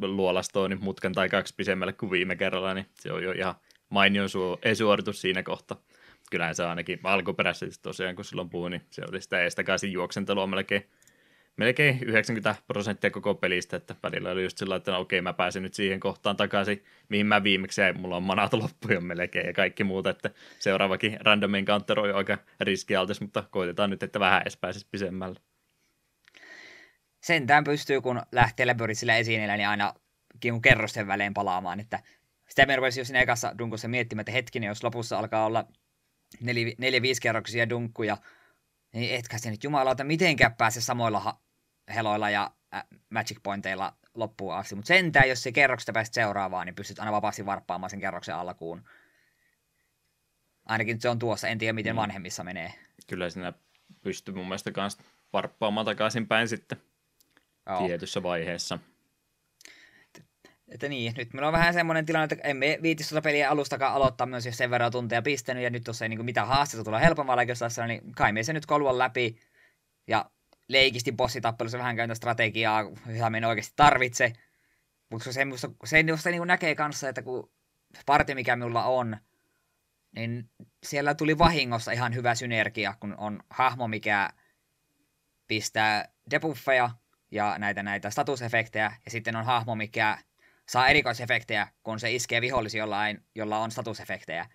luolastoon 0.00 0.70
niin 0.70 0.84
mutkan 0.84 1.12
tai 1.12 1.28
kaksi 1.28 1.54
pisemmälle 1.56 1.92
kuin 1.92 2.10
viime 2.10 2.36
kerralla, 2.36 2.74
niin 2.74 2.86
se 2.94 3.12
on 3.12 3.22
jo 3.22 3.32
ihan 3.32 3.54
mainio 3.88 4.24
su- 4.26 4.74
suoritus 4.74 5.20
siinä 5.20 5.42
kohtaa. 5.42 5.80
Kyllähän 6.30 6.54
se 6.54 6.64
ainakin 6.64 7.00
alkuperäisesti 7.02 7.82
tosiaan, 7.82 8.16
kun 8.16 8.24
silloin 8.24 8.50
puhuin, 8.50 8.70
niin 8.70 8.82
se 8.90 9.02
oli 9.08 9.20
sitä 9.20 9.42
eestakaisin 9.42 9.92
juoksentelua 9.92 10.46
melkein, 10.46 10.90
melkein 11.56 11.98
90 12.02 12.54
prosenttia 12.66 13.10
koko 13.10 13.34
pelistä, 13.34 13.76
että 13.76 13.94
välillä 14.02 14.30
oli 14.30 14.42
just 14.42 14.58
sillä 14.58 14.76
että 14.76 14.92
no, 14.92 15.00
okei, 15.00 15.20
mä 15.20 15.32
pääsin 15.32 15.62
nyt 15.62 15.74
siihen 15.74 16.00
kohtaan 16.00 16.36
takaisin, 16.36 16.84
mihin 17.08 17.26
mä 17.26 17.42
viimeksi 17.42 17.80
jäin, 17.80 18.00
mulla 18.00 18.16
on 18.16 18.22
manat 18.22 18.52
loppu 18.52 18.88
melkein 19.00 19.46
ja 19.46 19.52
kaikki 19.52 19.84
muuta, 19.84 20.10
että 20.10 20.30
seuraavakin 20.58 21.18
random 21.20 21.54
encounter 21.54 22.00
on 22.00 22.08
jo 22.08 22.16
aika 22.16 22.38
riskialtis, 22.60 23.20
mutta 23.20 23.44
koitetaan 23.50 23.90
nyt, 23.90 24.02
että 24.02 24.20
vähän 24.20 24.42
edes 24.42 24.56
pääsisi 24.56 24.86
pisemmälle 24.90 25.40
sentään 27.26 27.64
pystyy, 27.64 28.00
kun 28.00 28.22
lähtee 28.32 28.66
Labyrinthisillä 28.66 29.16
esineellä, 29.16 29.56
niin 29.56 29.68
aina 29.68 29.94
kerrosten 30.62 31.06
välein 31.06 31.34
palaamaan. 31.34 31.80
Että 31.80 32.02
sitä 32.48 32.66
me 32.66 32.76
rupesin 32.76 33.00
jo 33.00 33.04
siinä 33.04 33.20
ekassa 33.20 33.58
dunkussa 33.58 33.88
miettimään, 33.88 34.20
että 34.20 34.32
hetkinen, 34.32 34.68
jos 34.68 34.84
lopussa 34.84 35.18
alkaa 35.18 35.46
olla 35.46 35.64
neljä, 36.40 36.74
neljä 36.78 37.02
viisi 37.02 37.20
kerroksia 37.20 37.70
dunkkuja, 37.70 38.16
niin 38.92 39.14
etkä 39.14 39.38
se 39.38 39.50
nyt 39.50 39.64
jumalauta 39.64 40.04
mitenkään 40.04 40.54
pääse 40.54 40.80
samoilla 40.80 41.20
ha- 41.20 41.40
heloilla 41.94 42.30
ja 42.30 42.50
äh, 42.74 42.84
magic 43.10 43.38
pointeilla 43.42 43.96
loppuun 44.14 44.54
asti. 44.54 44.74
Mutta 44.74 44.88
sentään, 44.88 45.28
jos 45.28 45.42
se 45.42 45.52
kerroksesta 45.52 45.92
pääset 45.92 46.14
seuraavaan, 46.14 46.66
niin 46.66 46.74
pystyt 46.74 46.98
aina 46.98 47.12
vapaasti 47.12 47.46
varppaamaan 47.46 47.90
sen 47.90 48.00
kerroksen 48.00 48.34
alkuun. 48.34 48.84
Ainakin 50.66 51.00
se 51.00 51.08
on 51.08 51.18
tuossa, 51.18 51.48
en 51.48 51.58
tiedä 51.58 51.72
miten 51.72 51.94
mm. 51.94 52.00
vanhemmissa 52.00 52.44
menee. 52.44 52.72
Kyllä 53.06 53.30
siinä 53.30 53.52
pystyy 54.00 54.34
mun 54.34 54.44
mielestä 54.44 54.72
kanssa 54.72 55.02
varppaamaan 55.32 55.86
takaisin 55.86 56.26
päin 56.26 56.48
sitten. 56.48 56.78
Joo. 57.66 57.86
tietyssä 57.86 58.22
vaiheessa. 58.22 58.78
Että 60.68 60.88
niin, 60.88 61.14
nyt 61.16 61.32
meillä 61.32 61.46
on 61.46 61.52
vähän 61.52 61.74
semmoinen 61.74 62.06
tilanne, 62.06 62.28
että 62.32 62.48
emme 62.48 62.78
viitisi 62.82 63.08
tuota 63.08 63.22
peliä 63.22 63.50
alustakaan 63.50 63.94
aloittaa 63.94 64.26
myös, 64.26 64.46
jos 64.46 64.56
sen 64.56 64.70
verran 64.70 64.92
tunteja 64.92 65.22
pistänyt, 65.22 65.62
ja 65.62 65.70
nyt 65.70 65.84
tuossa 65.84 66.04
ei 66.04 66.08
niin 66.08 66.18
kuin 66.18 66.24
mitään 66.24 66.48
haastetta 66.48 66.84
tulla 66.84 66.98
helpommalla 66.98 67.40
oikeastaan, 67.40 67.88
niin 67.88 68.12
kai 68.12 68.32
me 68.32 68.42
se 68.42 68.52
nyt 68.52 68.66
kolua 68.66 68.98
läpi, 68.98 69.40
ja 70.06 70.30
leikisti 70.68 71.12
bossitappelussa 71.12 71.78
vähän 71.78 71.96
käyntä 71.96 72.14
strategiaa, 72.14 72.82
jota 73.06 73.30
me 73.30 73.46
oikeasti 73.46 73.72
tarvitse. 73.76 74.32
Mutta 75.10 75.32
se, 75.32 75.44
musta, 75.44 75.70
se 75.84 76.02
musta 76.02 76.30
niin 76.30 76.46
näkee 76.46 76.74
kanssa, 76.74 77.08
että 77.08 77.22
kun 77.22 77.50
parti, 78.06 78.34
mikä 78.34 78.56
minulla 78.56 78.84
on, 78.84 79.16
niin 80.16 80.50
siellä 80.86 81.14
tuli 81.14 81.38
vahingossa 81.38 81.92
ihan 81.92 82.14
hyvä 82.14 82.34
synergia, 82.34 82.94
kun 83.00 83.14
on 83.18 83.40
hahmo, 83.50 83.88
mikä 83.88 84.30
pistää 85.48 86.08
debuffeja 86.30 86.90
ja 87.30 87.58
näitä, 87.58 87.82
näitä 87.82 88.10
statusefektejä, 88.10 88.92
ja 89.04 89.10
sitten 89.10 89.36
on 89.36 89.44
hahmo, 89.44 89.74
mikä 89.74 90.18
saa 90.68 90.88
erikoisefektejä, 90.88 91.68
kun 91.82 92.00
se 92.00 92.12
iskee 92.12 92.40
vihollisi 92.40 92.78
jollain, 92.78 93.24
jolla 93.34 93.58
on 93.58 93.70
statusefektejä. 93.70 94.46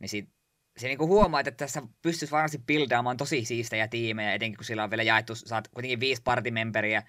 Niin 0.00 0.08
sit, 0.08 0.28
se 0.76 0.86
niinku 0.86 1.06
huomaa, 1.06 1.40
että 1.40 1.50
tässä 1.50 1.82
pystyisi 2.02 2.32
varmasti 2.32 2.58
buildaamaan 2.58 3.16
tosi 3.16 3.44
siistejä 3.44 3.88
tiimejä, 3.88 4.34
etenkin 4.34 4.56
kun 4.56 4.64
sillä 4.64 4.84
on 4.84 4.90
vielä 4.90 5.02
jaettu, 5.02 5.34
saat 5.34 5.68
kuitenkin 5.68 6.00
viisi 6.00 6.22
partimemberiä 6.22 7.02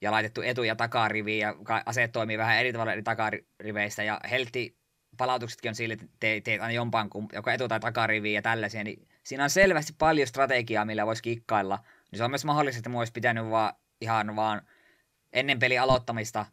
ja 0.00 0.12
laitettu 0.12 0.42
etu- 0.42 0.62
ja 0.62 0.76
takariviin, 0.76 1.38
ja 1.38 1.54
aseet 1.86 2.12
toimii 2.12 2.38
vähän 2.38 2.58
eri 2.58 2.72
tavalla 2.72 2.92
eri 2.92 3.02
takariveistä, 3.02 4.02
ja 4.02 4.20
heltti 4.30 4.78
palautuksetkin 5.16 5.68
on 5.68 5.74
sille, 5.74 5.94
että 5.94 6.06
teet, 6.20 6.44
teet 6.44 6.60
aina 6.60 6.72
jompaan, 6.72 7.08
joko 7.32 7.50
etu- 7.50 7.68
tai 7.68 7.80
takariviin 7.80 8.34
ja 8.34 8.42
tällaisia, 8.42 8.84
niin 8.84 9.08
siinä 9.22 9.44
on 9.44 9.50
selvästi 9.50 9.92
paljon 9.98 10.28
strategiaa, 10.28 10.84
millä 10.84 11.06
voisi 11.06 11.22
kikkailla, 11.22 11.78
niin 12.10 12.18
se 12.18 12.24
on 12.24 12.30
myös 12.30 12.44
mahdollista, 12.44 12.78
että 12.78 12.98
olisi 12.98 13.12
pitänyt 13.12 13.50
vaan 13.50 13.74
ihan 14.00 14.36
vaan 14.36 14.62
ennen 15.32 15.58
peli 15.58 15.78
aloittamista 15.78 16.46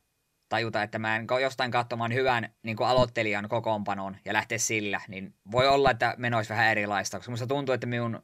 tajuta, 0.54 0.84
että 0.84 1.00
mä 1.00 1.16
en 1.16 1.28
jostain 1.42 1.72
katsomaan 1.72 2.14
hyvän 2.14 2.54
niin 2.64 2.78
kuin 2.78 2.88
aloittelijan 2.88 3.50
kokoonpanon 3.50 4.18
ja 4.26 4.34
lähteä 4.34 4.58
sillä, 4.58 5.02
niin 5.08 5.34
voi 5.52 5.68
olla, 5.68 5.92
että 5.92 6.16
menoisi 6.18 6.50
vähän 6.50 6.68
erilaista, 6.68 7.18
koska 7.18 7.32
musta 7.32 7.48
tuntuu, 7.48 7.74
että 7.74 7.88
minun 7.88 8.24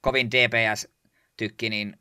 kovin 0.00 0.30
DPS-tykki 0.30 1.70
niin 1.70 1.96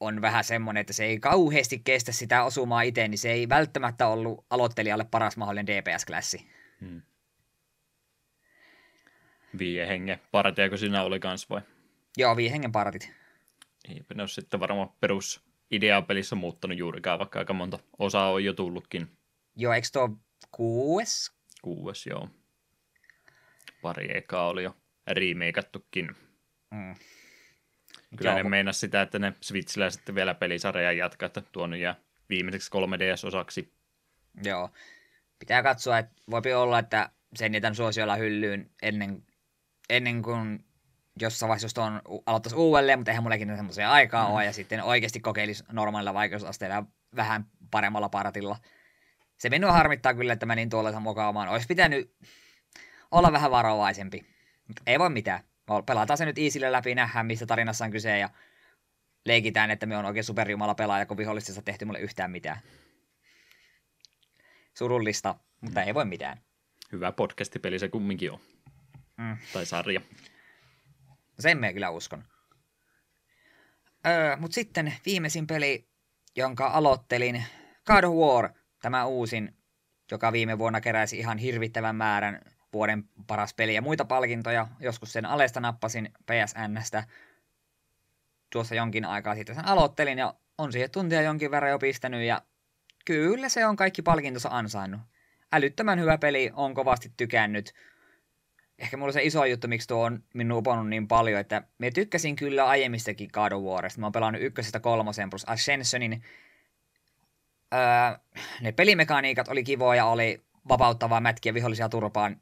on 0.00 0.22
vähän 0.22 0.44
semmoinen, 0.44 0.80
että 0.80 0.92
se 0.92 1.04
ei 1.04 1.20
kauheasti 1.20 1.78
kestä 1.84 2.12
sitä 2.12 2.44
osumaa 2.44 2.82
itse, 2.82 3.08
niin 3.08 3.18
se 3.18 3.32
ei 3.32 3.48
välttämättä 3.48 4.06
ollut 4.06 4.46
aloittelijalle 4.50 5.04
paras 5.10 5.36
mahdollinen 5.36 5.66
DPS-klassi. 5.66 6.46
Hmm. 6.80 7.02
Viihengen 9.58 10.20
partiako 10.32 10.76
siinä 10.76 11.02
oli 11.02 11.20
kans 11.20 11.50
vai? 11.50 11.60
Joo, 12.16 12.36
viihengen 12.36 12.72
partit. 12.72 13.12
Eipä 13.88 14.14
ne 14.14 14.22
ole 14.22 14.28
sitten 14.28 14.60
varmaan 14.60 14.90
perus 15.00 15.44
idea 15.74 16.02
pelissä 16.02 16.36
muuttanut 16.36 16.78
juurikaan, 16.78 17.18
vaikka 17.18 17.38
aika 17.38 17.52
monta 17.52 17.78
osaa 17.98 18.30
on 18.30 18.44
jo 18.44 18.52
tullutkin. 18.52 19.08
Joo, 19.56 19.72
eikö 19.72 19.88
tuo 19.92 20.10
kuues? 20.50 21.32
Kuues, 21.62 22.06
joo. 22.06 22.28
Pari 23.82 24.16
ekaa 24.16 24.48
oli 24.48 24.62
jo 24.62 24.76
remakeattukin. 25.06 26.10
Mm. 26.70 26.94
Kyllä 28.16 28.30
joo. 28.30 28.42
ne 28.42 28.48
meinas 28.48 28.80
sitä, 28.80 29.02
että 29.02 29.18
ne 29.18 29.32
Switchillä 29.40 29.90
sitten 29.90 30.14
vielä 30.14 30.34
pelisarjaa 30.34 30.92
jatkaa, 30.92 31.26
että 31.26 31.42
tuon 31.52 31.80
jää 31.80 31.96
viimeiseksi 32.28 32.70
3DS-osaksi. 32.70 33.72
Joo. 34.44 34.70
Pitää 35.38 35.62
katsoa, 35.62 35.98
että 35.98 36.14
voipi 36.30 36.52
olla, 36.52 36.78
että 36.78 37.10
sen 37.34 37.54
jätän 37.54 37.74
suosiolla 37.74 38.16
hyllyyn 38.16 38.70
ennen, 38.82 39.22
ennen 39.90 40.22
kuin 40.22 40.64
jossain 41.20 41.48
vaiheessa 41.48 41.84
on 41.84 42.02
aloittaisi 42.26 42.56
uudelleen, 42.56 42.98
mutta 42.98 43.10
eihän 43.10 43.22
mullekin 43.22 43.56
semmoisia 43.56 43.90
aikaa 43.90 44.28
mm. 44.28 44.34
ole, 44.34 44.44
ja 44.44 44.52
sitten 44.52 44.82
oikeasti 44.82 45.20
kokeilisi 45.20 45.64
normaalilla 45.72 46.14
vaikeusasteella 46.14 46.84
vähän 47.16 47.46
paremmalla 47.70 48.08
paratilla. 48.08 48.56
Se 49.38 49.50
minua 49.50 49.72
harmittaa 49.72 50.14
kyllä, 50.14 50.32
että 50.32 50.46
menin 50.46 50.70
tuolla 50.70 51.00
mokaamaan. 51.00 51.48
Olisi 51.48 51.66
pitänyt 51.66 52.14
olla 53.10 53.32
vähän 53.32 53.50
varovaisempi. 53.50 54.26
Mutta 54.68 54.82
ei 54.86 54.98
voi 54.98 55.10
mitään. 55.10 55.40
Pelataan 55.86 56.18
se 56.18 56.24
nyt 56.24 56.38
Easille 56.38 56.72
läpi, 56.72 56.94
nähdään 56.94 57.26
mistä 57.26 57.46
tarinassa 57.46 57.84
on 57.84 57.90
kyse, 57.90 58.18
ja 58.18 58.30
leikitään, 59.24 59.70
että 59.70 59.86
me 59.86 59.96
on 59.96 60.04
oikein 60.04 60.24
superjumala 60.24 60.74
pelaaja, 60.74 61.06
kun 61.06 61.16
vihollisessa 61.16 61.62
tehty 61.62 61.84
mulle 61.84 62.00
yhtään 62.00 62.30
mitään. 62.30 62.60
Surullista, 64.74 65.34
mutta 65.60 65.80
mm. 65.80 65.86
ei 65.86 65.94
voi 65.94 66.04
mitään. 66.04 66.40
Hyvä 66.92 67.12
podcastipeli 67.12 67.78
se 67.78 67.88
kumminkin 67.88 68.32
on. 68.32 68.40
Mm. 69.16 69.36
Tai 69.52 69.66
sarja. 69.66 70.00
Sen 71.38 71.58
me 71.58 71.72
kyllä 71.72 71.90
uskon. 71.90 72.24
Öö, 74.06 74.36
Mutta 74.36 74.54
sitten 74.54 74.94
viimeisin 75.06 75.46
peli, 75.46 75.88
jonka 76.36 76.66
aloittelin, 76.66 77.44
God 77.86 78.04
of 78.04 78.14
War, 78.14 78.50
tämä 78.82 79.06
uusin, 79.06 79.56
joka 80.10 80.32
viime 80.32 80.58
vuonna 80.58 80.80
keräsi 80.80 81.18
ihan 81.18 81.38
hirvittävän 81.38 81.96
määrän 81.96 82.40
vuoden 82.72 83.04
paras 83.26 83.54
peli 83.54 83.74
ja 83.74 83.82
muita 83.82 84.04
palkintoja. 84.04 84.68
Joskus 84.80 85.12
sen 85.12 85.26
alesta 85.26 85.60
nappasin 85.60 86.12
PSNstä. 86.26 87.04
Tuossa 88.50 88.74
jonkin 88.74 89.04
aikaa 89.04 89.34
sitten 89.34 89.54
sen 89.54 89.64
aloittelin 89.64 90.18
ja 90.18 90.34
on 90.58 90.72
siihen 90.72 90.90
tuntia 90.90 91.22
jonkin 91.22 91.50
verran 91.50 91.70
jo 91.70 91.78
pistänyt 91.78 92.22
ja 92.22 92.42
kyllä 93.04 93.48
se 93.48 93.66
on 93.66 93.76
kaikki 93.76 94.02
palkintonsa 94.02 94.48
ansainnut. 94.52 95.00
Älyttömän 95.52 96.00
hyvä 96.00 96.18
peli, 96.18 96.50
on 96.54 96.74
kovasti 96.74 97.12
tykännyt 97.16 97.74
ehkä 98.78 98.96
mulla 98.96 99.12
se 99.12 99.22
iso 99.22 99.44
juttu, 99.44 99.68
miksi 99.68 99.88
tuo 99.88 100.04
on 100.04 100.22
minun 100.34 100.58
uponnut 100.58 100.88
niin 100.88 101.08
paljon, 101.08 101.40
että 101.40 101.62
me 101.78 101.90
tykkäsin 101.90 102.36
kyllä 102.36 102.66
aiemmistakin 102.66 103.30
God 103.32 103.52
of 103.52 103.62
Warista. 103.62 104.00
Mä 104.00 104.06
oon 104.06 104.12
pelannut 104.12 104.42
ykkösestä 104.42 104.80
kolmoseen 104.80 105.30
plus 105.30 105.48
Ascensionin. 105.48 106.22
Öö, 107.74 108.18
ne 108.60 108.72
pelimekaniikat 108.72 109.48
oli 109.48 109.64
kivoja, 109.64 110.06
oli 110.06 110.42
vapauttavaa 110.68 111.20
mätkiä 111.20 111.54
vihollisia 111.54 111.88
turpaan 111.88 112.40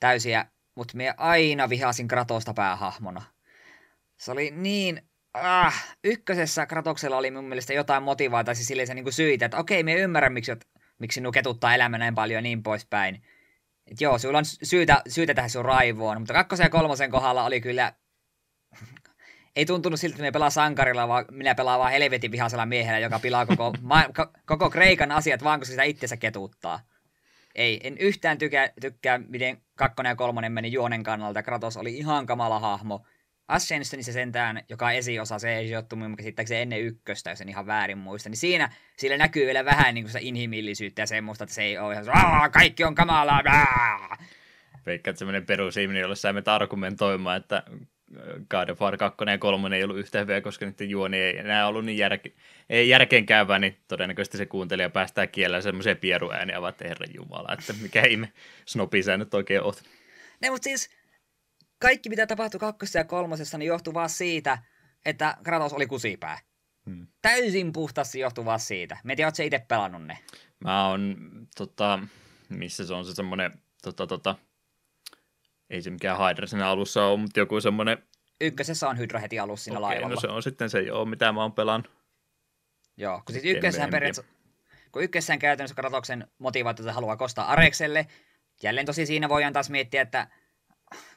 täysiä, 0.00 0.46
mutta 0.74 0.96
me 0.96 1.14
aina 1.16 1.68
vihasin 1.68 2.08
Kratosta 2.08 2.54
päähahmona. 2.54 3.22
Se 4.16 4.32
oli 4.32 4.50
niin... 4.50 5.02
Ah, 5.34 5.96
ykkösessä 6.04 6.66
Kratoksella 6.66 7.16
oli 7.16 7.30
mun 7.30 7.44
mielestä 7.44 7.72
jotain 7.72 8.02
motivaata, 8.02 8.54
siis 8.54 8.66
silleen 8.66 8.86
se 8.86 8.94
niin 8.94 9.12
syitä, 9.12 9.44
että 9.44 9.56
okei, 9.56 9.82
me 9.82 9.94
ymmärrän, 9.94 10.32
miksi, 10.32 10.52
miksi 10.98 11.20
nu 11.20 11.32
ketuttaa 11.32 11.74
elämä 11.74 11.98
näin 11.98 12.14
paljon 12.14 12.38
ja 12.38 12.42
niin 12.42 12.62
poispäin. 12.62 13.22
Et 13.90 14.00
joo, 14.00 14.18
sulla 14.18 14.38
on 14.38 14.44
syytä, 14.44 15.02
syytä 15.08 15.34
tähän 15.34 15.50
sun 15.50 15.64
raivoon, 15.64 16.20
mutta 16.20 16.34
kakkosen 16.34 16.64
ja 16.64 16.70
kolmosen 16.70 17.10
kohdalla 17.10 17.44
oli 17.44 17.60
kyllä... 17.60 17.92
Ei 19.56 19.66
tuntunut 19.66 20.00
siltä, 20.00 20.14
että 20.14 20.22
me 20.22 20.32
pelaa 20.32 20.50
sankarilla, 20.50 21.08
vaan 21.08 21.24
minä 21.30 21.54
pelaan 21.54 21.80
vaan 21.80 21.92
helvetin 21.92 22.32
vihaisella 22.32 22.66
miehellä, 22.66 22.98
joka 22.98 23.18
pilaa 23.18 23.46
koko, 23.46 23.72
ma- 23.82 24.08
koko 24.46 24.70
Kreikan 24.70 25.10
asiat 25.10 25.44
vaan, 25.44 25.58
koska 25.58 25.70
sitä 25.70 25.82
itsensä 25.82 26.16
ketuttaa. 26.16 26.80
Ei, 27.54 27.80
en 27.84 27.98
yhtään 27.98 28.38
tykkää, 28.38 28.70
tykkää 28.80 29.20
miten 29.28 29.62
kakkonen 29.74 30.10
ja 30.10 30.16
kolmonen 30.16 30.52
meni 30.52 30.72
juonen 30.72 31.02
kannalta. 31.02 31.42
Kratos 31.42 31.76
oli 31.76 31.96
ihan 31.96 32.26
kamala 32.26 32.60
hahmo. 32.60 33.06
Ascensionissa 33.48 34.12
sentään, 34.12 34.62
joka 34.68 34.86
on 34.86 34.92
esiosa, 34.92 35.38
se 35.38 35.56
ei 35.56 35.66
sijoittu 35.66 35.96
minun 35.96 36.16
käsittääkseni 36.16 36.60
ennen 36.60 36.80
ykköstä, 36.80 37.30
jos 37.30 37.40
en 37.40 37.48
ihan 37.48 37.66
väärin 37.66 37.98
muista, 37.98 38.28
niin 38.28 38.36
siinä 38.36 38.72
sillä 38.96 39.16
näkyy 39.16 39.46
vielä 39.46 39.64
vähän 39.64 39.94
niin 39.94 40.04
kuin 40.04 40.10
sitä 40.10 40.18
inhimillisyyttä 40.22 41.02
ja 41.02 41.06
semmoista, 41.06 41.44
että 41.44 41.54
se 41.54 41.62
ei 41.62 41.78
ole 41.78 41.94
ihan 41.94 42.50
kaikki 42.50 42.84
on 42.84 42.94
kamalaa. 42.94 43.42
Veikka, 44.86 45.10
että 45.10 45.18
semmoinen 45.18 45.46
perusihminen, 45.46 46.00
jolla 46.00 46.14
saimme 46.14 46.42
argumentoimaan, 46.46 47.36
että 47.36 47.62
God 48.50 48.68
of 48.68 48.80
War 48.80 48.96
2 48.96 49.24
ja 49.26 49.38
3 49.38 49.76
ei 49.76 49.84
ollut 49.84 49.98
yhtä 49.98 50.18
hyviä, 50.18 50.40
koska 50.40 50.66
niiden 50.66 50.90
juoni 50.90 51.16
ei 51.16 51.38
enää 51.38 51.68
ollut 51.68 51.84
niin 51.84 51.98
järke- 51.98 52.32
ei 52.70 52.88
järkeen 52.88 53.26
käyvää, 53.26 53.58
niin 53.58 53.76
todennäköisesti 53.88 54.38
se 54.38 54.46
kuuntelija 54.46 54.90
päästää 54.90 55.26
kielellä 55.26 55.60
semmoisia 55.60 55.96
pieruääniä, 55.96 56.60
vaan 56.60 56.70
että 56.70 56.88
herran 56.88 57.14
jumala, 57.14 57.52
että 57.52 57.72
mikä 57.82 58.02
ihme 58.02 58.32
snopi 58.66 59.02
sä 59.02 59.16
nyt 59.16 59.34
oikein 59.34 59.62
oot. 59.62 59.82
Ne, 60.40 60.50
mutta 60.50 60.64
siis 60.64 60.97
kaikki 61.78 62.08
mitä 62.08 62.26
tapahtui 62.26 62.60
kakkosessa 62.60 62.98
ja 62.98 63.04
kolmosessa, 63.04 63.58
niin 63.58 63.66
johtuu 63.66 63.94
vaan 63.94 64.10
siitä, 64.10 64.58
että 65.04 65.36
Kratos 65.42 65.72
oli 65.72 65.86
kusipää. 65.86 66.38
Hmm. 66.86 67.06
Täysin 67.22 67.72
puhtaasti 67.72 68.20
johtuu 68.20 68.44
vaan 68.44 68.60
siitä. 68.60 68.96
Me 69.04 69.12
en 69.12 69.16
tiedä, 69.16 69.30
se 69.34 69.44
itse 69.44 69.64
pelannut 69.68 70.06
ne. 70.06 70.18
Mä 70.60 70.88
oon, 70.88 71.16
tota, 71.56 71.98
missä 72.48 72.86
se 72.86 72.94
on 72.94 73.04
se 73.04 73.14
semmoinen, 73.14 73.62
tota, 73.82 74.06
tota, 74.06 74.34
ei 75.70 75.82
se 75.82 75.90
mikään 75.90 76.18
Hydra 76.18 76.46
siinä 76.46 76.68
alussa 76.68 77.04
ole, 77.04 77.20
mutta 77.20 77.40
joku 77.40 77.60
semmoinen... 77.60 77.98
Ykkösessä 78.40 78.88
on 78.88 78.98
Hydra 78.98 79.20
heti 79.20 79.38
alussa 79.38 79.64
siinä 79.64 79.78
okay, 79.78 79.90
laivalla. 79.90 80.14
no 80.14 80.20
se 80.20 80.28
on 80.28 80.42
sitten 80.42 80.70
se 80.70 80.80
joo, 80.80 81.04
mitä 81.04 81.32
mä 81.32 81.42
oon 81.42 81.52
pelannut. 81.52 81.92
Joo, 82.96 83.22
kun 83.26 83.34
sitten 83.34 83.56
ykkössähän 83.56 83.90
periaatteessa, 83.90 84.32
kun 84.92 85.02
ykkössähän 85.02 85.38
käytännössä 85.38 85.74
Kratoksen 85.74 86.28
motivaatiota 86.38 86.92
haluaa 86.92 87.16
kostaa 87.16 87.52
Arekselle, 87.52 88.06
jälleen 88.62 88.86
tosi 88.86 89.06
siinä 89.06 89.28
voidaan 89.28 89.52
taas 89.52 89.70
miettiä, 89.70 90.02
että 90.02 90.28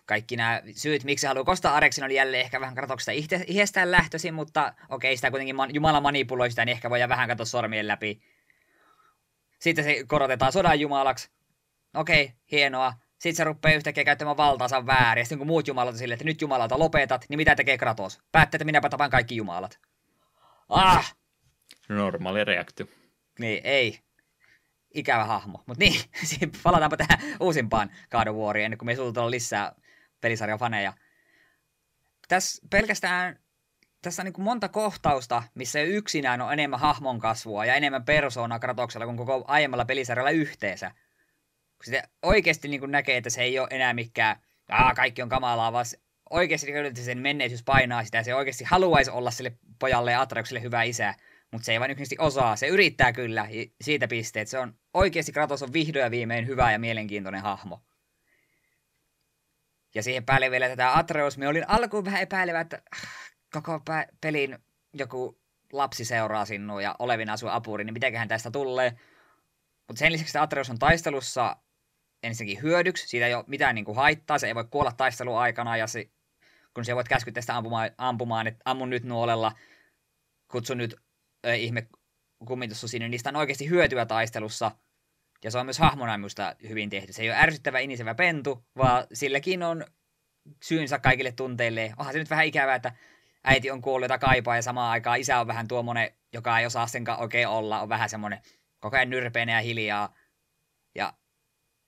kaikki 0.06 0.36
nämä 0.36 0.62
syyt, 0.76 1.04
miksi 1.04 1.28
haluaa 1.28 1.44
kostaa 1.44 1.76
Areksin, 1.76 2.04
oli 2.04 2.16
jälleen 2.16 2.42
ehkä 2.42 2.60
vähän 2.60 2.76
Kratoksesta 2.76 3.12
itsestään 3.48 3.92
lähtöisin, 3.92 4.34
mutta 4.34 4.74
okei, 4.90 5.16
sitä 5.16 5.32
kuitenkin 5.32 5.56
man, 5.56 5.74
Jumala 5.74 6.02
manipuloi 6.02 6.50
sitä, 6.50 6.66
niin 6.66 6.74
ehkä 6.74 6.90
voidaan 6.90 7.10
vähän 7.10 7.28
katsoa 7.28 7.46
sormien 7.46 7.88
läpi. 7.88 8.22
Sitten 9.60 9.84
se 9.84 10.04
korotetaan 10.08 10.52
sodan 10.52 10.80
jumalaksi. 10.80 11.30
Okei, 11.94 12.34
hienoa. 12.52 12.94
Sitten 13.12 13.36
se 13.36 13.44
rupeaa 13.44 13.76
yhtäkkiä 13.76 14.04
käyttämään 14.04 14.38
valtaansa 14.38 14.86
väärin. 14.86 15.22
Ja 15.22 15.26
sitten 15.26 15.38
kun 15.38 15.48
muut 15.48 15.68
jumalat 15.68 15.94
on 15.94 15.98
silleen, 15.98 16.16
että 16.16 16.26
nyt 16.26 16.42
jumalalta 16.42 16.80
lopetat, 16.80 17.26
niin 17.30 17.38
mitä 17.38 17.56
tekee 17.56 17.78
Kratos? 17.78 18.22
Päättää, 18.32 18.58
että 18.58 18.66
minäpä 18.66 18.90
tapaan 18.90 19.10
kaikki 19.10 19.36
jumalat. 19.36 19.80
Ah! 20.70 21.16
Normaali 21.90 22.44
reaktio. 22.44 22.86
Niin, 23.40 23.62
ei. 23.64 24.00
Ikävä 24.94 25.26
hahmo. 25.26 25.64
Mutta 25.66 25.84
niin, 25.84 26.02
palataanpa 26.64 26.98
tähän 26.98 27.20
uusimpaan 27.40 27.92
God 28.12 28.28
of 28.28 28.36
Wariin, 28.36 28.66
ennen 28.66 28.78
kuin 28.78 28.86
me 28.86 28.92
ei 28.92 29.30
lisää 29.30 29.76
pelisarjan 30.22 30.60
faneja. 30.60 30.94
Tässä 32.28 32.68
pelkästään 32.70 33.40
tässä 34.02 34.22
on 34.22 34.26
niin 34.26 34.34
kuin 34.34 34.46
monta 34.46 34.70
kohtausta, 34.70 35.44
missä 35.56 35.82
yksinään 35.82 36.42
on 36.42 36.54
enemmän 36.54 36.80
hahmon 36.80 37.20
kasvua 37.20 37.66
ja 37.66 37.76
enemmän 37.76 38.06
persoonaa 38.06 38.60
Kratoksella 38.60 39.06
kuin 39.06 39.18
koko 39.18 39.46
aiemmalla 39.48 39.86
pelisarjalla 39.86 40.32
yhteensä. 40.32 40.92
Sitten 41.84 42.04
oikeasti 42.22 42.68
niin 42.68 42.80
kuin 42.80 42.92
näkee, 42.92 43.18
että 43.18 43.30
se 43.30 43.42
ei 43.42 43.60
ole 43.60 43.68
enää 43.72 43.94
mikään, 43.94 44.36
Aa, 44.70 44.94
kaikki 44.94 45.22
on 45.22 45.30
kamalaa, 45.30 45.74
vaan 45.74 45.86
oikeasti 46.30 46.72
niin 46.72 46.96
sen 46.96 47.18
menneisyys 47.18 47.64
painaa 47.64 48.04
sitä 48.04 48.18
ja 48.18 48.24
se 48.24 48.36
oikeasti 48.36 48.64
haluaisi 48.64 49.12
olla 49.12 49.32
sille 49.32 49.52
pojalle 49.80 50.12
ja 50.12 50.22
Atreukselle 50.22 50.62
hyvä 50.62 50.84
isä, 50.84 51.16
mutta 51.52 51.66
se 51.66 51.72
ei 51.72 51.80
vain 51.80 51.92
yksinkertaisesti 51.92 52.40
osaa. 52.40 52.56
Se 52.56 52.68
yrittää 52.68 53.14
kyllä 53.14 53.48
siitä 53.82 54.08
pisteet. 54.08 54.48
Se 54.48 54.60
on 54.60 54.74
oikeasti 54.94 55.32
Kratos 55.32 55.64
on 55.64 55.74
vihdoin 55.74 56.04
ja 56.04 56.12
viimein 56.12 56.48
hyvä 56.48 56.72
ja 56.72 56.80
mielenkiintoinen 56.80 57.42
hahmo. 57.42 57.82
Ja 59.96 60.04
siihen 60.04 60.26
päälle 60.26 60.52
vielä 60.52 60.70
tätä 60.70 60.98
Atreus. 60.98 61.38
Me 61.38 61.48
olin 61.48 61.70
alkuun 61.70 62.06
vähän 62.06 62.22
epäilevä, 62.22 62.62
että 62.62 62.82
koko 63.54 63.82
pelin 64.22 64.60
joku 64.94 65.40
lapsi 65.74 66.06
seuraa 66.06 66.46
sinua 66.46 66.82
ja 66.82 66.96
olevin 67.00 67.30
asuu 67.30 67.50
apuri, 67.50 67.84
niin 67.84 67.94
mitäköhän 67.94 68.28
tästä 68.28 68.52
tulee. 68.52 68.98
Mutta 69.88 70.00
sen 70.00 70.12
lisäksi 70.12 70.38
Atreus 70.38 70.70
on 70.70 70.80
taistelussa 70.80 71.58
ensinnäkin 72.24 72.62
hyödyksi, 72.62 73.08
siitä 73.08 73.28
ei 73.28 73.34
ole 73.34 73.44
mitään 73.48 73.76
niin 73.76 73.86
kuin 73.86 73.96
haittaa, 73.96 74.40
se 74.40 74.48
ei 74.48 74.56
voi 74.56 74.66
kuolla 74.72 74.92
taistelun 74.92 75.40
aikana, 75.40 75.78
ja 75.78 75.88
se, 75.88 76.10
kun 76.74 76.86
se 76.86 76.96
voit 76.96 77.08
käskyttää 77.08 77.42
sitä 77.42 77.58
ampumaan, 77.58 77.92
ampumaan 77.98 78.48
että 78.48 78.62
ammun 78.66 78.90
nyt 78.90 79.04
nuolella, 79.04 79.52
kutsu 80.48 80.74
nyt 80.74 80.96
äh, 81.48 81.60
ihme 81.60 81.88
sinne, 82.74 83.04
niin 83.04 83.12
niistä 83.12 83.30
on 83.30 83.36
oikeasti 83.36 83.70
hyötyä 83.70 84.06
taistelussa, 84.06 84.72
ja 85.44 85.52
se 85.52 85.58
on 85.58 85.66
myös 85.66 85.80
hahmona 85.80 86.18
minusta 86.18 86.56
hyvin 86.70 86.90
tehty. 86.90 87.14
Se 87.14 87.22
ei 87.22 87.30
ole 87.30 87.38
ärsyttävä 87.38 87.80
inisevä 87.80 88.16
pentu, 88.16 88.66
vaan 88.78 89.08
silläkin 89.14 89.64
on 89.64 89.86
syynsä 90.64 91.00
kaikille 91.00 91.32
tunteille. 91.32 91.94
Onhan 91.98 92.14
se 92.14 92.20
nyt 92.20 92.30
vähän 92.30 92.46
ikävää, 92.46 92.76
että 92.76 92.94
äiti 93.44 93.72
on 93.72 93.82
kuollut, 93.82 94.04
jota 94.04 94.18
kaipaa, 94.18 94.56
ja 94.56 94.62
samaan 94.62 94.92
aikaan 94.92 95.20
isä 95.20 95.40
on 95.40 95.48
vähän 95.48 95.68
tuommoinen, 95.68 96.12
joka 96.34 96.60
ei 96.60 96.66
osaa 96.66 96.88
sen 96.88 97.04
oikein 97.18 97.48
olla, 97.48 97.82
on 97.82 97.90
vähän 97.90 98.10
semmoinen 98.10 98.42
koko 98.80 98.98
ajan 98.98 99.10
nyrpeinen 99.10 99.54
ja 99.54 99.62
hiljaa. 99.62 100.16
Ja 100.96 101.14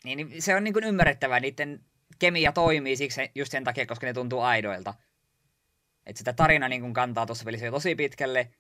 niin, 0.04 0.18
niin 0.18 0.42
se 0.42 0.56
on 0.56 0.64
niin 0.64 0.74
kuin 0.74 0.86
ymmärrettävää, 0.86 1.40
niiden 1.40 1.86
kemia 2.20 2.52
toimii 2.52 2.96
siksi 2.96 3.32
just 3.36 3.52
sen 3.52 3.64
takia, 3.64 3.86
koska 3.86 4.08
ne 4.08 4.14
tuntuu 4.14 4.40
aidoilta. 4.42 4.94
Että 6.06 6.18
sitä 6.18 6.34
tarina 6.34 6.70
niin 6.70 6.82
kuin 6.82 6.94
kantaa 6.94 7.26
tuossa 7.26 7.46
pelissä 7.46 7.66
jo 7.66 7.72
tosi 7.72 7.96
pitkälle, 7.96 8.52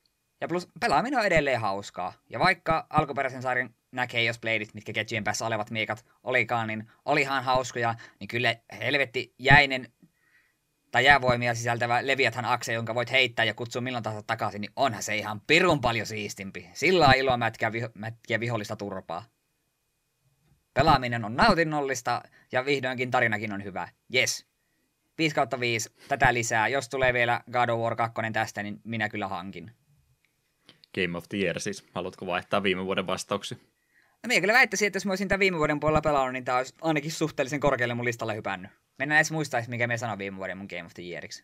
ja 0.41 0.47
plus 0.47 0.69
pelaaminen 0.79 1.19
on 1.19 1.25
edelleen 1.25 1.59
hauskaa. 1.59 2.13
Ja 2.29 2.39
vaikka 2.39 2.87
alkuperäisen 2.89 3.41
sarjan 3.41 3.75
näkee, 3.93 4.23
jos 4.23 4.39
Bladeit, 4.39 4.73
mitkä 4.73 4.93
ketjujen 4.93 5.23
päässä 5.23 5.45
olevat 5.45 5.71
miekat 5.71 6.05
olikaan, 6.23 6.67
niin 6.67 6.91
olihan 7.05 7.43
hauskoja, 7.43 7.95
niin 8.19 8.27
kyllä 8.27 8.55
helvetti 8.79 9.33
jäinen 9.39 9.93
tai 10.91 11.05
jäävoimia 11.05 11.55
sisältävä 11.55 12.07
Leviathan 12.07 12.45
akse, 12.45 12.73
jonka 12.73 12.95
voit 12.95 13.11
heittää 13.11 13.45
ja 13.45 13.53
kutsua 13.53 13.81
milloin 13.81 14.03
tahansa 14.03 14.27
takaisin, 14.27 14.61
niin 14.61 14.71
onhan 14.75 15.03
se 15.03 15.17
ihan 15.17 15.41
pirun 15.47 15.81
paljon 15.81 16.05
siistimpi. 16.05 16.69
Sillä 16.73 17.07
on 17.07 17.15
iloa 17.15 17.37
mätkiä, 17.37 17.69
viho- 17.69 17.91
mätkiä 17.93 18.39
vihollista 18.39 18.75
turpaa. 18.75 19.25
Pelaaminen 20.73 21.25
on 21.25 21.35
nautinnollista 21.35 22.21
ja 22.51 22.65
vihdoinkin 22.65 23.11
tarinakin 23.11 23.53
on 23.53 23.63
hyvä. 23.63 23.87
Yes. 24.15 24.45
5 25.17 25.35
kautta 25.35 25.59
5, 25.59 25.89
tätä 26.07 26.33
lisää. 26.33 26.67
Jos 26.67 26.89
tulee 26.89 27.13
vielä 27.13 27.41
God 27.51 27.69
of 27.69 27.79
War 27.79 27.95
2 27.95 28.21
tästä, 28.33 28.63
niin 28.63 28.81
minä 28.83 29.09
kyllä 29.09 29.27
hankin. 29.27 29.71
Game 30.95 31.17
of 31.17 31.29
the 31.29 31.37
Year 31.37 31.59
siis. 31.59 31.85
Haluatko 31.93 32.25
vaihtaa 32.25 32.63
viime 32.63 32.85
vuoden 32.85 33.07
vastauksia? 33.07 33.57
No 34.23 34.27
minä 34.27 34.41
kyllä 34.41 34.53
väittäisin, 34.53 34.87
että 34.87 34.97
jos 34.97 35.05
mä 35.05 35.11
olisin 35.11 35.27
tämän 35.27 35.39
viime 35.39 35.57
vuoden 35.57 35.79
puolella 35.79 36.01
pelannut, 36.01 36.33
niin 36.33 36.45
tämä 36.45 36.57
olisi 36.57 36.75
ainakin 36.81 37.11
suhteellisen 37.11 37.59
korkealle 37.59 37.93
mun 37.93 38.05
listalle 38.05 38.35
hypännyt. 38.35 38.71
Mennään 38.99 39.17
edes 39.17 39.31
muistaisi, 39.31 39.69
mikä 39.69 39.87
me 39.87 39.97
sanoin 39.97 40.19
viime 40.19 40.37
vuoden 40.37 40.57
mun 40.57 40.67
Game 40.69 40.85
of 40.85 40.93
the 40.93 41.03
Yeariksi. 41.03 41.43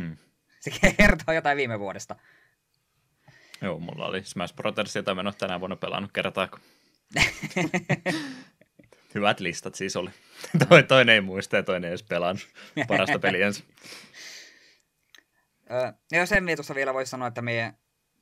Hmm. 0.00 0.16
Se 0.60 0.70
kertoo 0.96 1.34
jotain 1.34 1.56
viime 1.56 1.78
vuodesta. 1.78 2.16
Joo, 3.62 3.78
mulla 3.78 4.06
oli 4.06 4.24
Smash 4.24 4.54
Brothers, 4.54 4.96
jota 4.96 5.14
mä 5.14 5.20
en 5.20 5.26
ole 5.26 5.34
tänä 5.38 5.60
vuonna 5.60 5.76
pelannut 5.76 6.12
kertaakaan. 6.12 6.62
Hyvät 9.14 9.40
listat 9.40 9.74
siis 9.74 9.96
oli. 9.96 10.10
toinen 10.88 11.14
ei 11.14 11.20
muista 11.20 11.56
ja 11.56 11.62
toinen 11.62 11.84
ei 11.84 11.90
edes 11.90 12.02
pelannut 12.02 12.48
parasta 12.88 13.18
peliänsä. 13.18 13.64
ja 16.12 16.26
sen 16.26 16.46
tuossa 16.56 16.74
vielä 16.74 16.94
voisi 16.94 17.10
sanoa, 17.10 17.28
että 17.28 17.42
me 17.42 17.74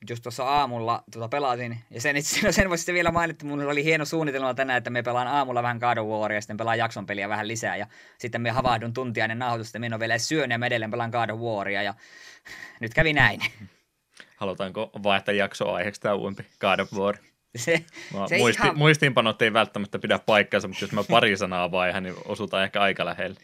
just 0.09 0.23
tuossa 0.23 0.43
aamulla 0.43 1.03
tuota 1.11 1.29
pelasin, 1.29 1.79
ja 1.91 2.01
sen, 2.01 2.17
itse, 2.17 2.51
sen 2.51 2.69
voisi 2.69 2.93
vielä 2.93 3.11
mainita, 3.11 3.31
että 3.31 3.45
mulla 3.45 3.71
oli 3.71 3.83
hieno 3.83 4.05
suunnitelma 4.05 4.53
tänään, 4.53 4.77
että 4.77 4.89
me 4.89 5.03
pelaan 5.03 5.27
aamulla 5.27 5.63
vähän 5.63 5.77
God 5.77 5.97
of 5.97 6.07
War, 6.07 6.31
ja 6.31 6.41
sitten 6.41 6.57
pelaan 6.57 6.77
jakson 6.77 7.05
peliä 7.05 7.29
vähän 7.29 7.47
lisää, 7.47 7.75
ja 7.75 7.87
sitten 8.17 8.41
me 8.41 8.49
havahdun 8.49 8.93
tuntia 8.93 9.23
ennen 9.23 9.39
nauhoitusta, 9.39 9.79
minä 9.79 9.95
on 9.95 9.99
vielä 9.99 10.17
syönyt, 10.17 10.51
ja 10.51 10.57
me 10.57 10.67
edelleen 10.67 10.91
pelaan 10.91 11.09
God 11.09 11.29
of 11.29 11.39
Waria, 11.39 11.83
ja 11.83 11.93
nyt 12.79 12.93
kävi 12.93 13.13
näin. 13.13 13.41
Halutaanko 14.37 14.91
vaihtaa 15.03 15.33
jaksoa 15.33 15.75
aiheeksi 15.75 16.01
tämä 16.01 16.13
uudempi 16.13 16.45
God 16.59 16.79
of 16.79 16.93
War? 16.93 17.17
Se, 17.55 17.83
se 18.29 18.37
muisti, 18.37 18.63
ihan... 18.63 18.77
Muistiinpanot 18.77 19.41
ei 19.41 19.53
välttämättä 19.53 19.99
pidä 19.99 20.19
paikkansa, 20.19 20.67
mutta 20.67 20.83
jos 20.83 20.91
mä 20.91 21.03
pari 21.03 21.37
sanaa 21.37 21.71
vaihan, 21.71 22.03
niin 22.03 22.15
osutaan 22.25 22.63
ehkä 22.63 22.81
aika 22.81 23.05
lähelle. 23.05 23.39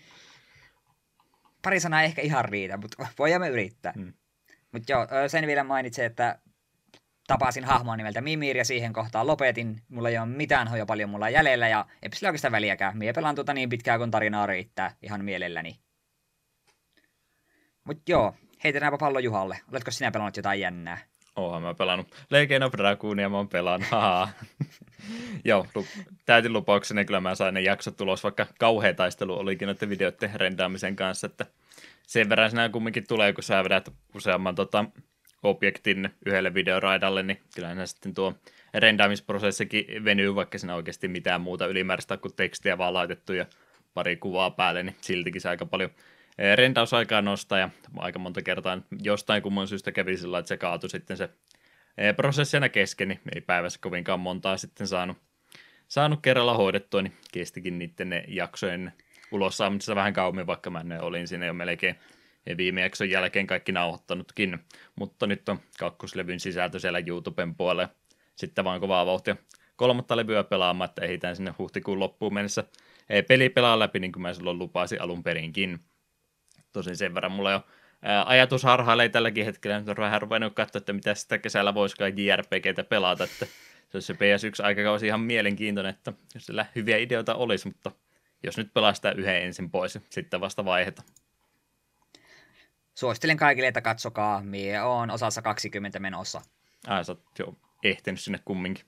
Pari 1.61 1.79
sanaa 1.79 2.01
ehkä 2.01 2.21
ihan 2.21 2.45
riitä, 2.45 2.77
mutta 2.77 3.07
voidaan 3.19 3.41
me 3.41 3.49
yrittää. 3.49 3.93
Hmm. 3.95 4.13
Mutta 4.73 4.91
joo, 4.91 5.07
sen 5.27 5.47
vielä 5.47 5.63
mainitsin, 5.63 6.05
että 6.05 6.39
tapasin 7.27 7.65
hahmoa 7.65 7.97
nimeltä 7.97 8.21
Mimir 8.21 8.57
ja 8.57 8.65
siihen 8.65 8.93
kohtaan 8.93 9.27
lopetin. 9.27 9.81
Mulla 9.89 10.09
ei 10.09 10.17
ole 10.17 10.25
mitään 10.25 10.67
hoja 10.67 10.85
paljon 10.85 11.09
mulla 11.09 11.29
jäljellä 11.29 11.67
ja 11.67 11.85
ei 12.01 12.09
sillä 12.13 12.29
oikeastaan 12.29 12.51
väliäkään. 12.51 12.97
Mie 12.97 13.13
pelaan 13.13 13.35
tuota 13.35 13.53
niin 13.53 13.69
pitkään 13.69 13.99
kun 13.99 14.11
tarinaa 14.11 14.45
riittää 14.45 14.95
ihan 15.01 15.25
mielelläni. 15.25 15.79
Mutta 17.83 18.11
joo, 18.11 18.35
heitetäänpä 18.63 18.97
pallo 18.97 19.19
Juhalle. 19.19 19.59
Oletko 19.71 19.91
sinä 19.91 20.11
pelannut 20.11 20.37
jotain 20.37 20.59
jännää? 20.59 20.97
Oonhan 21.35 21.61
mä 21.61 21.73
pelannut. 21.73 22.07
Legend 22.29 22.63
of 22.63 22.73
Dragoonia 22.73 23.29
mä 23.29 23.37
oon 23.37 23.49
pelannut. 23.49 23.89
Joo, 25.45 25.67
lu- 25.75 25.87
täytin 26.25 26.53
lupaukseni, 26.53 27.05
kyllä 27.05 27.21
mä 27.21 27.35
sain 27.35 27.53
ne 27.53 27.61
jaksot 27.61 27.97
tulos, 27.97 28.23
vaikka 28.23 28.47
kauhea 28.59 28.93
taistelu 28.93 29.39
olikin 29.39 29.65
noiden 29.65 29.89
videoiden 29.89 30.31
rendaamisen 30.35 30.95
kanssa, 30.95 31.27
että 31.27 31.45
sen 32.07 32.29
verran 32.29 32.49
sinä 32.49 32.69
kumminkin 32.69 33.07
tulee, 33.07 33.33
kun 33.33 33.43
sä 33.43 33.63
vedät 33.63 33.89
useamman 34.15 34.55
tota, 34.55 34.85
objektin 35.43 36.09
yhdelle 36.25 36.53
videoraidalle, 36.53 37.23
niin 37.23 37.41
kyllähän 37.55 37.87
sitten 37.87 38.13
tuo 38.13 38.33
rendaamisprosessikin 38.73 40.05
venyy, 40.05 40.35
vaikka 40.35 40.57
siinä 40.57 40.75
oikeasti 40.75 41.07
mitään 41.07 41.41
muuta 41.41 41.67
ylimääräistä 41.67 42.17
kuin 42.17 42.35
tekstiä 42.35 42.77
vaan 42.77 42.93
laitettu 42.93 43.33
ja 43.33 43.45
pari 43.93 44.15
kuvaa 44.15 44.51
päälle, 44.51 44.83
niin 44.83 44.95
siltikin 45.01 45.41
se 45.41 45.49
aika 45.49 45.65
paljon 45.65 45.89
eh, 46.37 46.57
rendausaikaa 46.57 47.21
nostaa 47.21 47.59
ja 47.59 47.69
aika 47.97 48.19
monta 48.19 48.41
kertaa 48.41 48.81
jostain 49.01 49.43
kumman 49.43 49.67
syystä 49.67 49.91
kävi 49.91 50.17
sillä 50.17 50.39
että 50.39 50.49
se 50.49 50.57
kaatui 50.57 50.89
sitten 50.89 51.17
se 51.17 51.29
eh, 51.97 52.15
prosessi 52.15 52.57
kesken, 52.71 53.07
niin 53.07 53.19
ei 53.35 53.41
päivässä 53.41 53.79
kovinkaan 53.81 54.19
montaa 54.19 54.57
sitten 54.57 54.87
saanut, 54.87 55.17
saanut 55.87 56.19
kerralla 56.21 56.53
hoidettua, 56.53 57.01
niin 57.01 57.13
kestikin 57.31 57.79
niiden 57.79 58.09
ne 58.09 58.23
jaksojen 58.27 58.93
ulos 59.33 59.57
saamisessa 59.57 59.95
vähän 59.95 60.13
kauemmin, 60.13 60.47
vaikka 60.47 60.69
mä 60.69 60.83
ne 60.83 61.01
olin 61.01 61.27
siinä 61.27 61.45
jo 61.45 61.53
melkein 61.53 61.95
viime 62.57 62.81
jakson 62.81 63.09
jälkeen 63.09 63.47
kaikki 63.47 63.71
nauhoittanutkin, 63.71 64.59
mutta 64.95 65.27
nyt 65.27 65.49
on 65.49 65.59
kakkoslevyn 65.79 66.39
sisältö 66.39 66.79
siellä 66.79 67.03
YouTuben 67.07 67.55
puolella. 67.55 67.89
Sitten 68.35 68.65
vaan 68.65 68.79
kovaa 68.79 69.05
vauhtia 69.05 69.35
kolmatta 69.75 70.17
levyä 70.17 70.43
pelaamaan, 70.43 70.89
että 70.89 71.05
ehditään 71.05 71.35
sinne 71.35 71.53
huhtikuun 71.57 71.99
loppuun 71.99 72.33
mennessä 72.33 72.63
ei 73.09 73.23
peli 73.23 73.49
pelaa 73.49 73.79
läpi, 73.79 73.99
niin 73.99 74.11
kuin 74.11 74.21
mä 74.21 74.33
silloin 74.33 74.59
lupasin 74.59 75.01
alun 75.01 75.23
perinkin. 75.23 75.79
Tosin 76.71 76.97
sen 76.97 77.15
verran 77.15 77.31
mulla 77.31 77.51
jo 77.51 77.61
ää, 78.01 78.23
ajatus 78.27 78.63
harhailee 78.63 79.09
tälläkin 79.09 79.45
hetkellä, 79.45 79.79
nyt 79.79 79.89
on 79.89 79.95
vähän 79.97 80.21
ruvennut 80.21 80.53
katsoa, 80.53 80.79
että 80.79 80.93
mitä 80.93 81.15
sitä 81.15 81.37
kesällä 81.37 81.73
voisikaan 81.73 82.17
JRPGtä 82.17 82.83
pelata, 82.83 83.23
että 83.23 83.45
se 83.45 83.97
olisi 83.97 84.07
se 84.07 84.13
PS1-aikakausi 84.13 85.05
ihan 85.05 85.19
mielenkiintoinen, 85.19 85.89
että 85.89 86.13
jos 86.33 86.45
sillä 86.45 86.65
hyviä 86.75 86.97
ideoita 86.97 87.35
olisi, 87.35 87.67
mutta 87.67 87.91
jos 88.43 88.57
nyt 88.57 88.73
pelaa 88.73 88.93
sitä 88.93 89.11
yhden 89.11 89.43
ensin 89.43 89.71
pois, 89.71 89.99
sitten 90.09 90.41
vasta 90.41 90.65
vaiheta. 90.65 91.03
Suosittelen 92.95 93.37
kaikille, 93.37 93.67
että 93.67 93.81
katsokaa. 93.81 94.41
Mie 94.41 94.81
on 94.81 95.11
osassa 95.11 95.41
20 95.41 95.99
menossa. 95.99 96.41
Ai, 96.87 97.05
sä 97.05 97.11
oot 97.11 97.39
jo 97.39 97.55
ehtinyt 97.83 98.21
sinne 98.21 98.39
kumminkin. 98.45 98.85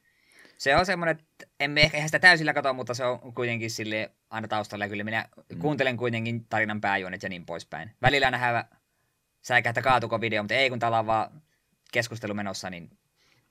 Se 0.57 0.75
on 0.75 0.85
semmoinen, 0.85 1.17
että 1.19 1.45
emme 1.59 1.81
ehkä 1.81 2.05
sitä 2.05 2.19
täysillä 2.19 2.53
katso, 2.53 2.73
mutta 2.73 2.93
se 2.93 3.05
on 3.05 3.33
kuitenkin 3.33 3.71
sille 3.71 4.11
aina 4.29 4.47
taustalla. 4.47 4.85
Ja 4.85 4.89
kyllä 4.89 5.03
minä 5.03 5.29
mm. 5.53 5.59
kuuntelen 5.59 5.97
kuitenkin 5.97 6.45
tarinan 6.45 6.81
pääjuonet 6.81 7.23
ja 7.23 7.29
niin 7.29 7.45
poispäin. 7.45 7.91
Välillä 8.01 8.31
nähdään 8.31 8.65
säikähtä 9.41 9.81
kaatuko 9.81 10.21
video, 10.21 10.43
mutta 10.43 10.53
ei 10.53 10.69
kun 10.69 10.79
täällä 10.79 10.99
on 10.99 11.07
vaan 11.07 11.41
keskustelu 11.91 12.33
menossa, 12.33 12.69
niin 12.69 12.89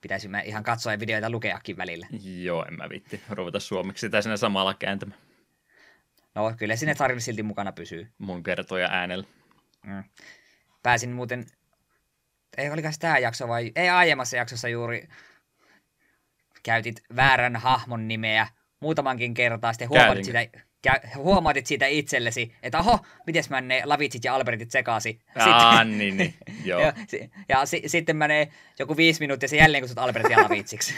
pitäisi 0.01 0.27
mä 0.27 0.41
ihan 0.41 0.63
katsoa 0.63 0.91
ja 0.91 0.99
videoita 0.99 1.29
lukeakin 1.29 1.77
välillä. 1.77 2.07
Joo, 2.23 2.65
en 2.65 2.73
mä 2.73 2.89
vitti 2.89 3.21
ruveta 3.29 3.59
suomeksi 3.59 4.01
sitä 4.01 4.21
siinä 4.21 4.37
samalla 4.37 4.73
kääntämään. 4.73 5.24
No, 6.35 6.53
kyllä 6.57 6.75
sinne 6.75 6.95
tarina 6.95 7.19
silti 7.19 7.43
mukana 7.43 7.71
pysyy. 7.71 8.07
Mun 8.17 8.43
kertoja 8.43 8.87
äänellä. 8.91 9.25
Mm. 9.85 10.03
Pääsin 10.83 11.11
muuten, 11.11 11.45
ei 12.57 12.69
oliko 12.69 12.89
tämä 12.99 13.17
jakso 13.17 13.47
vai, 13.47 13.71
ei 13.75 13.89
aiemmassa 13.89 14.37
jaksossa 14.37 14.67
juuri 14.67 15.07
käytit 16.63 17.03
väärän 17.15 17.55
hahmon 17.55 18.07
nimeä 18.07 18.47
muutamankin 18.79 19.33
kertaa, 19.33 19.73
sitten 19.73 19.89
huomaat 19.89 20.23
sitä, 20.23 20.47
huomaatit 21.15 21.65
siitä 21.65 21.87
itsellesi, 21.87 22.55
että 22.63 22.79
oho, 22.79 22.99
miten 23.27 23.43
mä 23.49 23.61
ne 23.61 23.81
lavitsit 23.85 24.23
ja 24.23 24.35
Albertit 24.35 24.71
sekasi. 24.71 25.19
Aa, 25.35 25.83
niin, 25.83 26.17
niin, 26.17 26.33
joo. 26.65 26.81
ja, 26.81 26.93
ja 27.49 27.65
si, 27.65 27.83
sitten 27.85 28.17
menee 28.17 28.51
joku 28.79 28.97
viisi 28.97 29.19
minuuttia 29.19 29.49
ja 29.51 29.57
jälleen 29.57 29.81
kutsut 29.81 29.97
Albertit 29.97 30.31
ja 30.31 30.43
lavitsiksi. 30.43 30.93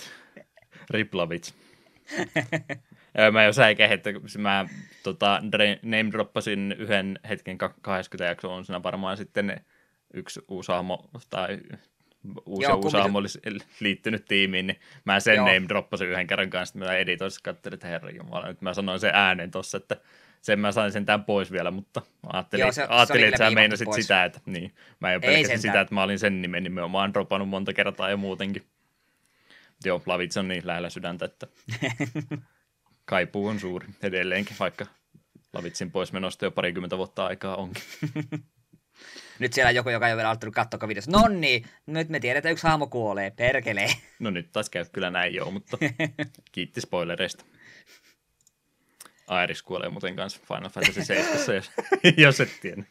Riplavits. 0.90 1.54
mä 3.32 3.44
jo 3.44 3.52
säikähin, 3.52 3.94
että 3.94 4.10
mä 4.38 4.66
tota, 5.02 5.42
name 5.82 6.12
droppasin 6.12 6.74
yhden 6.78 7.18
hetken 7.28 7.58
80 7.58 8.30
jaksoa 8.30 8.54
on 8.54 8.64
siinä 8.64 8.82
varmaan 8.82 9.16
sitten 9.16 9.60
yksi 10.14 10.40
uusi 10.48 10.72
hahmo 10.72 11.10
tai 11.30 11.58
uusi, 12.46 12.70
Joo, 12.70 12.76
uusi 12.76 12.96
hahmo 12.96 13.18
olisi 13.18 13.40
liittynyt 13.80 14.24
tiimiin, 14.24 14.66
niin 14.66 14.80
mä 15.04 15.20
sen 15.20 15.34
Joo. 15.34 15.46
name 15.46 15.68
droppasin 15.68 16.08
yhden 16.08 16.26
kerran 16.26 16.50
kanssa, 16.50 16.78
että 16.78 16.92
mä 16.92 16.96
editoissa 16.96 17.40
katselin, 17.42 17.74
että 17.74 17.86
herra 17.86 18.10
jumala, 18.10 18.46
nyt 18.46 18.60
mä 18.60 18.74
sanoin 18.74 19.00
sen 19.00 19.14
äänen 19.14 19.50
tossa, 19.50 19.76
että 19.76 19.96
sen 20.40 20.60
mä 20.60 20.72
sain 20.72 20.92
sen 20.92 21.06
tämän 21.06 21.24
pois 21.24 21.52
vielä, 21.52 21.70
mutta 21.70 22.02
ajattelin, 22.32 22.62
Joo, 22.62 22.72
se, 22.72 22.86
ajattelin 22.88 23.22
se 23.22 23.28
että 23.28 23.38
sä 23.38 23.50
meinasit 23.50 23.86
pois. 23.86 24.02
sitä, 24.02 24.24
että 24.24 24.40
niin, 24.46 24.74
mä 25.00 25.12
en 25.12 25.20
pelkästään 25.20 25.60
sitä, 25.60 25.80
että 25.80 25.94
mä 25.94 26.02
olin 26.02 26.18
sen 26.18 26.42
nimen 26.42 26.64
nimenomaan 26.64 27.14
dropannut 27.14 27.48
monta 27.48 27.72
kertaa 27.72 28.10
ja 28.10 28.16
muutenkin. 28.16 28.62
Joo, 29.84 30.02
Lavits 30.06 30.36
on 30.36 30.48
niin 30.48 30.66
lähellä 30.66 30.90
sydäntä, 30.90 31.24
että 31.24 31.46
kaipuu 33.12 33.46
on 33.46 33.60
suuri 33.60 33.86
edelleenkin, 34.02 34.56
vaikka 34.60 34.86
Lavitsin 35.52 35.90
pois 35.90 36.12
menosta 36.12 36.44
jo 36.44 36.50
parikymmentä 36.50 36.96
vuotta 36.96 37.26
aikaa 37.26 37.56
onkin. 37.56 37.82
Nyt 39.38 39.52
siellä 39.52 39.70
joku, 39.70 39.90
joka 39.90 40.06
ei 40.06 40.12
ole 40.12 40.16
vielä 40.16 40.28
aloittanut 40.28 40.54
katsoa 40.54 40.88
videossa. 40.88 41.10
No 41.10 41.28
niin, 41.28 41.64
nyt 41.86 42.08
me 42.08 42.20
tiedetään, 42.20 42.38
että 42.38 42.50
yksi 42.50 42.66
hahmo 42.66 42.86
kuolee. 42.86 43.30
Perkelee. 43.30 43.88
No 44.18 44.30
nyt 44.30 44.52
taas 44.52 44.70
käy 44.70 44.84
kyllä 44.92 45.10
näin 45.10 45.34
joo, 45.34 45.50
mutta 45.50 45.78
kiitti 46.52 46.80
spoilereista. 46.80 47.44
Airis 49.26 49.62
kuolee 49.62 49.88
muuten 49.88 50.16
kanssa 50.16 50.40
Final 50.48 50.68
Fantasy 50.68 51.04
7, 51.04 51.54
jos, 51.54 51.70
jos 52.24 52.40
et 52.40 52.58
tiedä. 52.60 52.82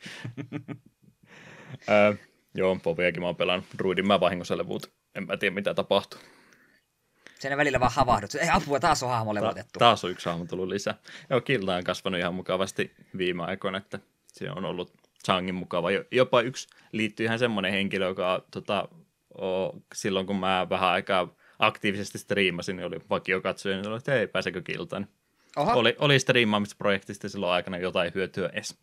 öö, 1.90 2.14
joo, 2.56 2.76
Poviakin 2.84 3.22
mä 3.22 3.28
oon 3.28 3.36
pelannut. 3.36 3.66
Druidin 3.78 4.08
mä 4.08 4.20
vahingossa 4.20 4.58
levuut. 4.58 4.94
En 5.16 5.28
mä 5.28 5.38
tiedä, 5.38 5.56
mitä 5.56 5.74
tapahtuu. 5.74 6.20
Sen 7.42 7.58
välillä 7.58 7.80
vaan 7.80 7.92
havahdut. 7.96 8.36
Ei 8.36 8.50
apua, 8.50 8.80
taas 8.80 9.04
on 9.04 9.10
hahmo 9.10 9.34
levotettu. 9.34 9.72
Ta- 9.74 9.80
taas 9.80 10.06
on 10.06 10.12
yksi 10.12 10.30
hahmo 10.30 10.46
tullut 10.46 10.68
lisää. 10.68 10.96
Joo, 11.30 11.42
Kilda 11.42 11.76
on 11.76 11.84
kasvanut 11.84 12.20
ihan 12.20 12.34
mukavasti 12.34 12.92
viime 13.18 13.44
aikoina, 13.44 13.78
että 13.78 14.00
se 14.28 14.52
on 14.52 14.66
ollut 14.66 14.94
Changin 15.26 15.56
mukava. 15.56 15.88
Jopa 16.12 16.42
yksi 16.42 16.68
liittyy 16.92 17.26
ihan 17.26 17.40
semmoinen 17.40 17.72
henkilö, 17.72 18.08
joka 18.08 18.46
tota, 18.52 18.88
o, 19.42 19.72
silloin 19.94 20.28
kun 20.28 20.36
mä 20.36 20.68
vähän 20.70 20.90
aikaa 20.90 21.36
aktiivisesti 21.60 22.18
striimasin, 22.18 22.76
niin 22.76 22.86
oli 22.86 23.00
vakiokatsoja, 23.10 23.76
niin 23.76 23.84
sanoi, 23.84 23.98
että 23.98 24.12
hei, 24.12 24.28
pääsekö 24.28 24.62
kiltaan. 24.62 25.08
Oha. 25.56 25.74
Oli, 25.74 25.96
oli 26.00 26.20
striimaamisprojektista 26.20 27.30
silloin 27.30 27.54
aikana 27.54 27.78
jotain 27.78 28.12
hyötyä 28.16 28.50
edes. 28.54 28.78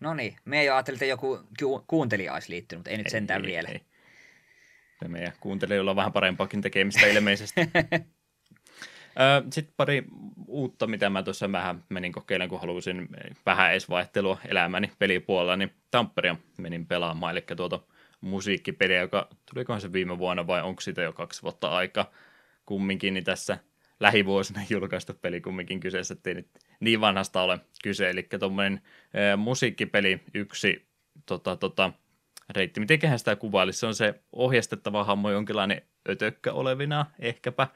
No 0.00 0.14
niin, 0.14 0.36
me 0.44 0.60
ei 0.60 0.68
ajattelin, 0.68 0.96
että 0.96 1.04
joku 1.06 1.40
ku- 1.58 1.84
kuuntelija 1.86 2.34
olisi 2.34 2.50
liittynyt, 2.50 2.78
mutta 2.78 2.90
ei 2.90 2.96
nyt 2.96 3.08
sentään 3.08 3.44
ei, 3.44 3.50
vielä. 3.50 3.68
Ei. 3.68 3.80
Ja 5.02 5.08
meidän 5.08 5.32
kuuntelijoilla 5.40 5.90
on 5.90 5.96
vähän 5.96 6.12
parempaakin 6.12 6.60
tekemistä 6.60 7.06
ilmeisesti. 7.06 7.60
Sitten 9.50 9.74
pari 9.76 10.04
uutta, 10.46 10.86
mitä 10.86 11.10
mä 11.10 11.22
tuossa 11.22 11.52
vähän 11.52 11.84
menin 11.88 12.12
kokeilemaan, 12.12 12.50
kun 12.50 12.60
halusin 12.60 13.08
vähän 13.46 13.72
edes 13.72 13.88
vaihtelua 13.88 14.38
elämäni 14.48 14.92
pelipuolella, 14.98 15.56
niin 15.56 15.72
Tamperia 15.90 16.36
menin 16.58 16.86
pelaamaan, 16.86 17.32
eli 17.32 17.44
tuota 17.56 17.80
musiikkipeliä, 18.20 19.00
joka 19.00 19.28
tulikohan 19.50 19.80
se 19.80 19.92
viime 19.92 20.18
vuonna 20.18 20.46
vai 20.46 20.62
onko 20.62 20.80
siitä 20.80 21.02
jo 21.02 21.12
kaksi 21.12 21.42
vuotta 21.42 21.68
aika 21.68 22.10
kumminkin, 22.66 23.14
niin 23.14 23.24
tässä 23.24 23.58
lähivuosina 24.00 24.60
julkaistu 24.70 25.14
peli 25.14 25.40
kumminkin 25.40 25.80
kyseessä, 25.80 26.14
ettei 26.14 26.34
nyt 26.34 26.48
niin 26.80 27.00
vanhasta 27.00 27.42
ole 27.42 27.60
kyse, 27.82 28.10
eli 28.10 28.28
tuommoinen 28.38 28.82
musiikkipeli 29.36 30.20
yksi 30.34 30.86
tota, 31.26 31.56
tota, 31.56 31.92
reitti, 32.50 32.80
mitenköhän 32.80 33.18
sitä 33.18 33.36
kuvailisi, 33.36 33.78
se 33.78 33.86
on 33.86 33.94
se 33.94 34.14
ohjastettava 34.32 35.04
hammo 35.04 35.30
jonkinlainen 35.30 35.82
ötökkä 36.08 36.52
olevina 36.52 37.06
ehkäpä, 37.18 37.68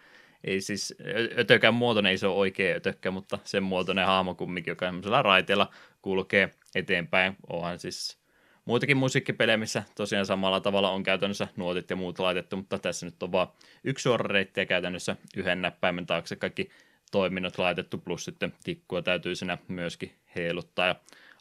ei 0.45 0.61
siis, 0.61 0.95
ötökän 1.39 1.75
muotoinen 1.75 2.11
ei 2.11 2.19
se 2.19 2.27
ole 2.27 2.37
oikea 2.37 2.77
ötökkä, 2.77 3.11
mutta 3.11 3.39
sen 3.45 3.63
muotoinen 3.63 4.07
hahmo 4.07 4.35
kumminkin, 4.35 4.71
joka 4.71 4.87
semmoisella 4.87 5.23
raiteella 5.23 5.71
kulkee 6.03 6.51
eteenpäin. 6.75 7.37
Onhan 7.51 7.79
siis 7.79 8.19
muitakin 8.65 8.97
musiikkipelejä, 8.97 9.57
missä 9.57 9.83
tosiaan 9.95 10.27
samalla 10.27 10.61
tavalla 10.61 10.91
on 10.91 11.03
käytännössä 11.03 11.49
nuotit 11.57 11.91
ja 11.91 11.97
muut 11.97 12.19
laitettu, 12.19 12.57
mutta 12.57 12.79
tässä 12.79 13.07
nyt 13.07 13.23
on 13.23 13.33
vaan 13.33 13.49
yksi 13.85 14.03
suora 14.03 14.29
reitti 14.29 14.61
ja 14.61 14.67
käytännössä 14.67 15.17
yhden 15.37 15.63
näppäimen 15.63 16.07
taakse 16.07 16.37
kaikki 16.37 16.71
toiminnot 17.13 17.59
laitettu, 17.59 17.99
plus 17.99 18.25
sitten 18.25 18.55
tikkua 18.65 19.03
täytyy 19.03 19.35
siinä 19.35 19.59
myöskin 19.69 20.13
heiluttaa. 20.37 20.87
Ja 20.87 20.95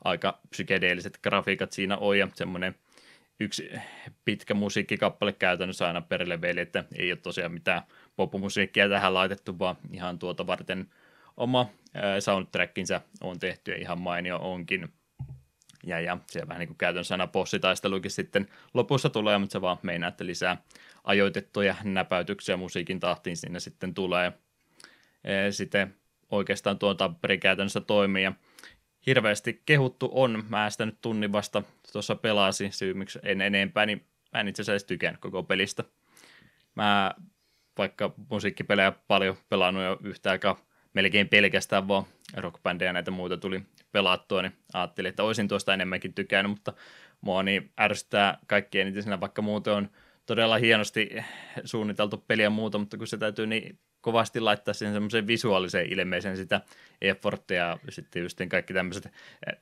aika 0.03 0.39
psykedeelliset 0.49 1.19
grafiikat 1.23 1.71
siinä 1.71 1.97
on 1.97 2.17
ja 2.19 2.27
semmoinen 2.33 2.75
yksi 3.39 3.69
pitkä 4.25 4.53
musiikkikappale 4.53 5.33
käytännössä 5.33 5.87
aina 5.87 6.01
per 6.01 6.29
leveli, 6.29 6.59
että 6.59 6.83
ei 6.95 7.11
ole 7.11 7.19
tosiaan 7.19 7.51
mitään 7.51 7.81
popumusiikkia 8.15 8.89
tähän 8.89 9.13
laitettu, 9.13 9.59
vaan 9.59 9.75
ihan 9.91 10.19
tuota 10.19 10.47
varten 10.47 10.89
oma 11.37 11.69
soundtrackinsa 12.19 13.01
on 13.21 13.39
tehty 13.39 13.71
ja 13.71 13.77
ihan 13.77 14.01
mainio 14.01 14.37
onkin. 14.37 14.93
Ja, 15.83 15.99
ja 15.99 16.17
se 16.27 16.47
vähän 16.47 16.59
niin 16.59 16.67
kuin 16.67 16.77
käytännössä 16.77 17.13
aina 17.13 17.27
bossitaistelukin 17.27 18.11
sitten 18.11 18.47
lopussa 18.73 19.09
tulee, 19.09 19.37
mutta 19.37 19.53
se 19.53 19.61
vaan 19.61 19.77
meinaa, 19.81 20.09
että 20.09 20.25
lisää 20.25 20.57
ajoitettuja 21.03 21.75
näpäytyksiä 21.83 22.57
musiikin 22.57 22.99
tahtiin 22.99 23.37
sinne 23.37 23.59
sitten 23.59 23.93
tulee. 23.93 24.33
Sitten 25.51 25.95
oikeastaan 26.31 26.79
tuo 26.79 26.93
Tampere 26.93 27.37
käytännössä 27.37 27.81
toimii 27.81 28.23
ja 28.23 28.33
hirveästi 29.05 29.61
kehuttu 29.65 30.09
on. 30.13 30.43
Mä 30.49 30.69
sitä 30.69 30.85
nyt 30.85 31.01
tunnin 31.01 31.31
vasta 31.31 31.63
tuossa 31.91 32.15
pelasin, 32.15 32.71
syy 32.71 32.93
miksi 32.93 33.19
en 33.23 33.41
enempää, 33.41 33.85
niin 33.85 34.05
mä 34.33 34.39
en 34.39 34.47
itse 34.47 34.61
asiassa 34.61 34.87
tykännyt 34.87 35.21
koko 35.21 35.43
pelistä. 35.43 35.83
Mä 36.75 37.11
vaikka 37.77 38.13
musiikkipelejä 38.29 38.91
paljon 39.07 39.37
pelannut 39.49 39.83
jo 39.83 39.97
yhtä 40.03 40.31
aikaa 40.31 40.57
melkein 40.93 41.29
pelkästään 41.29 41.87
vaan 41.87 42.03
rockbändejä 42.37 42.93
näitä 42.93 43.11
muuta 43.11 43.37
tuli 43.37 43.61
pelattua, 43.91 44.41
niin 44.41 44.53
ajattelin, 44.73 45.09
että 45.09 45.23
olisin 45.23 45.47
tuosta 45.47 45.73
enemmänkin 45.73 46.13
tykännyt, 46.13 46.49
mutta 46.49 46.73
mua 47.21 47.43
niin 47.43 47.71
ärsyttää 47.79 48.37
kaikki 48.47 48.79
eniten 48.79 49.03
siinä, 49.03 49.19
vaikka 49.19 49.41
muuten 49.41 49.73
on 49.73 49.89
todella 50.25 50.57
hienosti 50.57 51.09
suunniteltu 51.63 52.17
peliä 52.27 52.45
ja 52.45 52.49
muuta, 52.49 52.77
mutta 52.77 52.97
kun 52.97 53.07
se 53.07 53.17
täytyy 53.17 53.47
niin 53.47 53.79
kovasti 54.05 54.39
laittaa 54.39 54.73
siihen 54.73 54.93
semmoiseen 54.93 55.27
visuaaliseen 55.27 55.93
ilmeeseen 55.93 56.37
sitä 56.37 56.61
efforttia 57.01 57.63
ja 57.63 57.77
sitten 57.89 58.21
just 58.21 58.39
kaikki 58.49 58.73
tämmöiset 58.73 59.11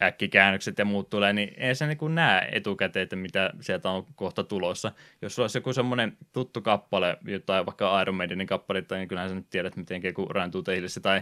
äkkikäännökset 0.01 0.77
ja 0.77 0.85
muut 0.85 1.09
tulee, 1.09 1.33
niin 1.33 1.53
ei 1.57 1.75
se 1.75 1.87
niin 1.87 2.15
näe 2.15 2.49
etukäteen, 2.51 3.03
että 3.03 3.15
mitä 3.15 3.53
sieltä 3.61 3.89
on 3.89 4.05
kohta 4.15 4.43
tulossa. 4.43 4.91
Jos 5.21 5.35
sulla 5.35 5.43
olisi 5.43 5.57
joku 5.57 5.73
semmoinen 5.73 6.17
tuttu 6.33 6.61
kappale, 6.61 7.17
jotain 7.25 7.65
vaikka 7.65 8.01
Iron 8.01 8.15
Maidenin 8.15 8.47
kappale, 8.47 8.83
niin 8.91 9.07
kyllähän 9.07 9.29
sä 9.29 9.35
nyt 9.35 9.49
tiedät, 9.49 9.75
miten 9.75 10.03
joku 10.03 10.25
Run 10.29 10.51
to 10.51 10.61
tai 11.01 11.21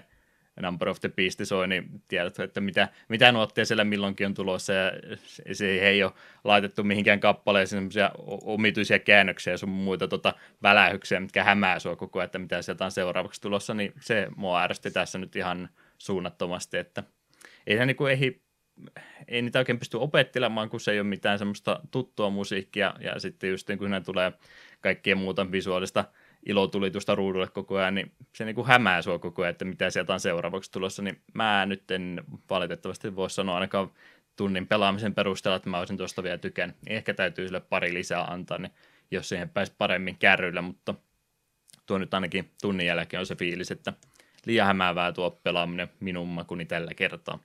Number 0.62 0.90
of 0.90 1.00
the 1.00 1.10
Beast 1.10 1.42
soi, 1.44 1.68
niin 1.68 2.02
tiedät, 2.08 2.40
että 2.40 2.62
mitä, 2.62 2.88
mitä 3.10 3.32
nuotteja 3.32 3.66
siellä 3.66 3.84
milloinkin 3.84 4.28
on 4.28 4.34
tulossa, 4.34 4.74
ja 4.74 4.92
se 5.52 5.80
ei 5.80 6.04
ole 6.04 6.12
laitettu 6.44 6.84
mihinkään 6.84 7.20
kappaleeseen 7.20 7.78
semmoisia 7.78 8.12
omituisia 8.44 9.00
käännöksiä 9.00 9.54
ja 9.54 9.58
sun 9.58 9.70
muita 9.70 10.08
tota, 10.08 10.34
välähyksiä, 10.64 11.20
mitkä 11.20 11.44
hämää 11.44 11.80
sua 11.80 11.96
koko 11.96 12.20
ajan, 12.20 12.26
että 12.26 12.40
mitä 12.40 12.62
sieltä 12.62 12.86
on 12.86 12.92
seuraavaksi 12.92 13.42
tulossa, 13.42 13.74
niin 13.74 13.94
se 14.00 14.28
mua 14.36 14.62
ärsytti 14.62 14.92
tässä 14.92 15.18
nyt 15.18 15.36
ihan 15.36 15.70
suunnattomasti, 15.98 16.78
että 16.78 17.04
ei 17.68 17.78
se 17.78 17.86
niin 17.86 17.98
ei, 18.10 18.42
ei 19.28 19.42
niitä 19.42 19.60
oikein 19.60 19.80
pysty 19.80 19.98
opettelemaan, 19.98 20.70
kun 20.70 20.80
se 20.80 20.92
ei 20.92 21.00
ole 21.00 21.08
mitään 21.08 21.40
semmoista 21.40 21.80
tuttua 21.92 22.30
musiikkia, 22.30 22.94
ja 23.00 23.20
sitten 23.20 23.50
just 23.50 23.68
niin 23.68 23.80
kun 23.80 23.92
ne 23.92 24.02
tulee 24.02 24.32
kaikkien 24.82 25.18
muuta 25.18 25.52
visuaalista 25.52 26.06
ilotulitusta 26.46 27.16
ruudulle 27.16 27.48
koko 27.48 27.78
ajan, 27.78 27.96
niin 27.96 28.12
se 28.36 28.46
niin 28.46 28.56
kuin 28.56 28.68
hämää 28.68 29.02
sua 29.02 29.20
koko 29.20 29.42
ajan, 29.42 29.52
että 29.52 29.66
mitä 29.66 29.90
sieltä 29.90 30.14
on 30.14 30.20
seuraavaksi 30.20 30.72
tulossa, 30.72 31.02
niin 31.02 31.22
mä 31.34 31.66
nyt 31.66 31.92
en 31.92 32.24
valitettavasti 32.50 33.16
voi 33.16 33.30
sanoa 33.30 33.56
ainakaan 33.56 33.92
tunnin 34.36 34.68
pelaamisen 34.68 35.16
perusteella, 35.16 35.56
että 35.56 35.70
mä 35.70 35.80
olisin 35.80 35.98
tuosta 35.98 36.24
vielä 36.24 36.38
tykän. 36.38 36.74
Ehkä 36.88 37.14
täytyy 37.14 37.48
sille 37.48 37.60
pari 37.60 37.94
lisää 37.94 38.24
antaa, 38.24 38.58
niin 38.58 38.72
jos 39.12 39.30
siihen 39.30 39.50
pääsi 39.50 39.74
paremmin 39.78 40.18
kärryillä, 40.18 40.62
mutta 40.62 40.94
tuo 41.86 41.98
nyt 41.98 42.14
ainakin 42.14 42.52
tunnin 42.62 42.88
jälkeen 42.88 43.20
on 43.20 43.26
se 43.26 43.36
fiilis, 43.36 43.72
että 43.72 43.94
liian 44.46 44.68
hämäävää 44.68 45.12
tuo 45.12 45.32
pelaaminen 45.32 45.90
minun 46.00 46.28
makuni 46.28 46.66
tällä 46.66 46.94
kertaa. 46.94 47.40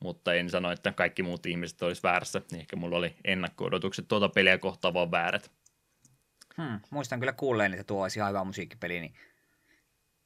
Mutta 0.00 0.34
en 0.34 0.50
sano, 0.50 0.72
että 0.72 0.92
kaikki 0.92 1.22
muut 1.22 1.46
ihmiset 1.46 1.82
olisi 1.82 2.02
väärässä. 2.02 2.42
Ehkä 2.58 2.76
mulla 2.76 2.96
oli 2.96 3.14
ennakko-odotukset 3.24 4.08
tuota 4.08 4.28
peliä 4.28 4.58
kohtaan 4.58 4.94
vaan 4.94 5.10
väärät. 5.10 5.50
Hmm, 6.56 6.80
muistan 6.90 7.20
kyllä 7.20 7.32
kuulleen, 7.32 7.72
että 7.72 7.84
tuo 7.84 8.02
olisi 8.02 8.20
hyvä 8.28 8.44
musiikkipeli, 8.44 9.00
niin 9.00 9.14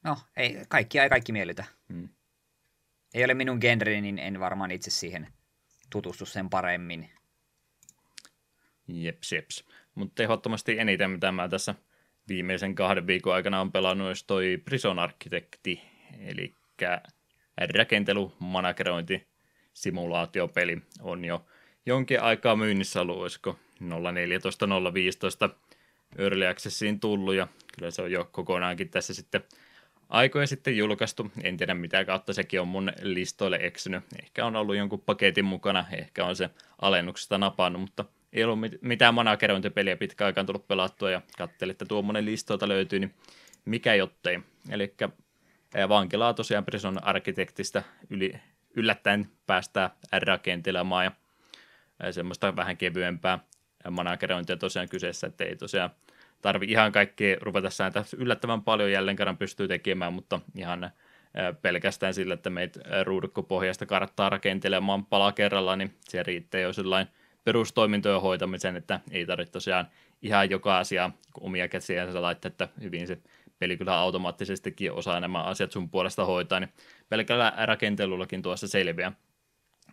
no, 0.05 0.17
ei, 0.37 0.65
kaikki 0.69 0.99
ei 0.99 1.09
kaikki 1.09 1.33
miellytä. 1.33 1.65
Hmm. 1.93 2.09
Ei 3.15 3.25
ole 3.25 3.35
minun 3.35 3.59
genreni, 3.61 4.01
niin 4.01 4.19
en 4.19 4.41
varmaan 4.41 4.71
itse 4.71 4.91
siihen 4.91 5.29
tutustu 5.91 6.27
sen 6.27 6.51
paremmin. 6.51 7.11
Jeps, 8.89 9.33
jeps. 9.33 9.65
Mutta 9.95 10.23
ehdottomasti 10.23 10.79
eniten, 10.79 11.11
mitä 11.11 11.33
mä 11.33 11.49
tässä 11.49 11.75
viimeisen 12.29 12.75
kahden 12.75 13.07
viikon 13.07 13.35
aikana 13.35 13.61
on 13.61 13.73
pelannut, 13.73 14.07
olisi 14.07 14.27
toi 14.27 14.63
Prison 14.65 14.99
Architecti, 14.99 15.83
eli 16.19 16.55
rakentelu, 17.75 18.37
managerointi, 18.39 19.29
simulaatiopeli 19.73 20.83
on 21.01 21.25
jo 21.25 21.47
jonkin 21.87 22.23
aikaa 22.23 22.57
myynnissä 22.57 23.01
ollut, 23.01 23.19
olisiko 23.19 23.59
014, 24.13 24.67
015 24.95 25.51
Early 26.19 26.47
Accessiin 26.47 27.01
tullut 27.01 27.35
ja 27.35 27.49
kyllä 27.79 27.91
se 27.91 28.03
on 28.03 28.13
jo 28.13 28.29
kokonaankin 28.33 28.89
tässä 28.89 29.15
sitten 29.15 29.45
aikoja 30.09 30.47
sitten 30.47 30.77
julkaistu. 30.77 31.33
En 31.43 31.57
tiedä 31.57 31.75
mitä 31.75 32.05
kautta 32.05 32.33
sekin 32.33 32.61
on 32.61 32.69
mun 32.69 32.93
listoille 33.03 33.59
eksynyt. 33.63 34.05
Ehkä 34.23 34.47
on 34.47 34.57
ollut 34.57 34.77
jonkun 34.77 35.01
paketin 35.01 35.45
mukana, 35.45 35.85
ehkä 35.93 36.25
on 36.25 36.37
se 36.37 36.51
alennuksesta 36.83 37.39
napannut, 37.39 37.83
mutta 37.83 38.05
ei 38.33 38.45
ollut 38.45 38.59
mitään 38.81 39.15
managerointipeliä 39.15 39.97
pitkä 39.97 40.27
aikaan 40.27 40.47
tullut 40.47 40.69
pelattua 40.69 41.11
ja 41.11 41.23
katselin, 41.39 41.71
että 41.71 41.85
tuommoinen 41.85 42.25
listoilta 42.25 42.69
löytyy, 42.69 42.99
niin 42.99 43.15
mikä 43.65 43.95
jottei. 43.95 44.41
Eli 44.71 44.95
vankilaa 45.89 46.35
tosiaan 46.35 46.65
Prison 46.65 47.05
Architectista 47.05 47.83
yli, 48.11 48.33
yllättäen 48.75 49.31
päästään 49.47 49.91
rakentelemaan 50.13 51.05
ja 51.05 51.13
semmoista 52.13 52.57
vähän 52.57 52.77
kevyempää 52.77 53.39
managerointia 53.91 54.57
tosiaan 54.57 54.89
kyseessä, 54.89 55.27
että 55.27 55.45
ei 55.45 55.57
tosiaan 55.57 55.91
tarvi 56.43 56.67
ihan 56.69 56.93
kaikki 56.93 57.37
ruveta 57.41 57.71
sääntää 57.71 58.05
yllättävän 58.17 58.63
paljon 58.63 58.93
jälleen 58.93 59.17
kerran 59.17 59.37
pystyy 59.37 59.69
tekemään, 59.69 60.13
mutta 60.13 60.41
ihan 60.57 60.91
pelkästään 61.63 62.15
sillä, 62.15 62.35
että 62.35 62.51
meitä 62.51 62.81
ruudukkopohjasta 63.05 63.87
karttaa 63.87 64.31
rakentelemaan 64.31 65.07
pala 65.07 65.33
kerralla, 65.33 65.77
niin 65.77 65.95
se 66.01 66.23
riittää 66.23 66.61
jo 66.61 66.73
sellainen 66.73 67.13
perustoimintojen 67.45 68.21
hoitamisen, 68.21 68.77
että 68.77 69.01
ei 69.11 69.27
tarvitse 69.27 69.53
tosiaan 69.53 69.89
ihan 70.23 70.51
joka 70.51 70.79
asia 70.79 71.11
omia 71.41 71.69
käsiänsä 71.69 72.23
laittaa, 72.23 72.49
että 72.49 72.69
hyvin 72.81 73.07
se 73.07 73.19
peli 73.59 73.77
kyllä 73.77 73.95
automaattisestikin 73.95 74.93
osaa 74.93 75.21
nämä 75.21 75.43
asiat 75.43 75.73
sun 75.73 75.91
puolesta 75.91 76.25
hoitaa, 76.25 76.61
niin 76.61 76.73
pelkällä 77.09 77.53
rakentelullakin 77.65 78.43
tuossa 78.43 78.69
selviää. 78.69 79.13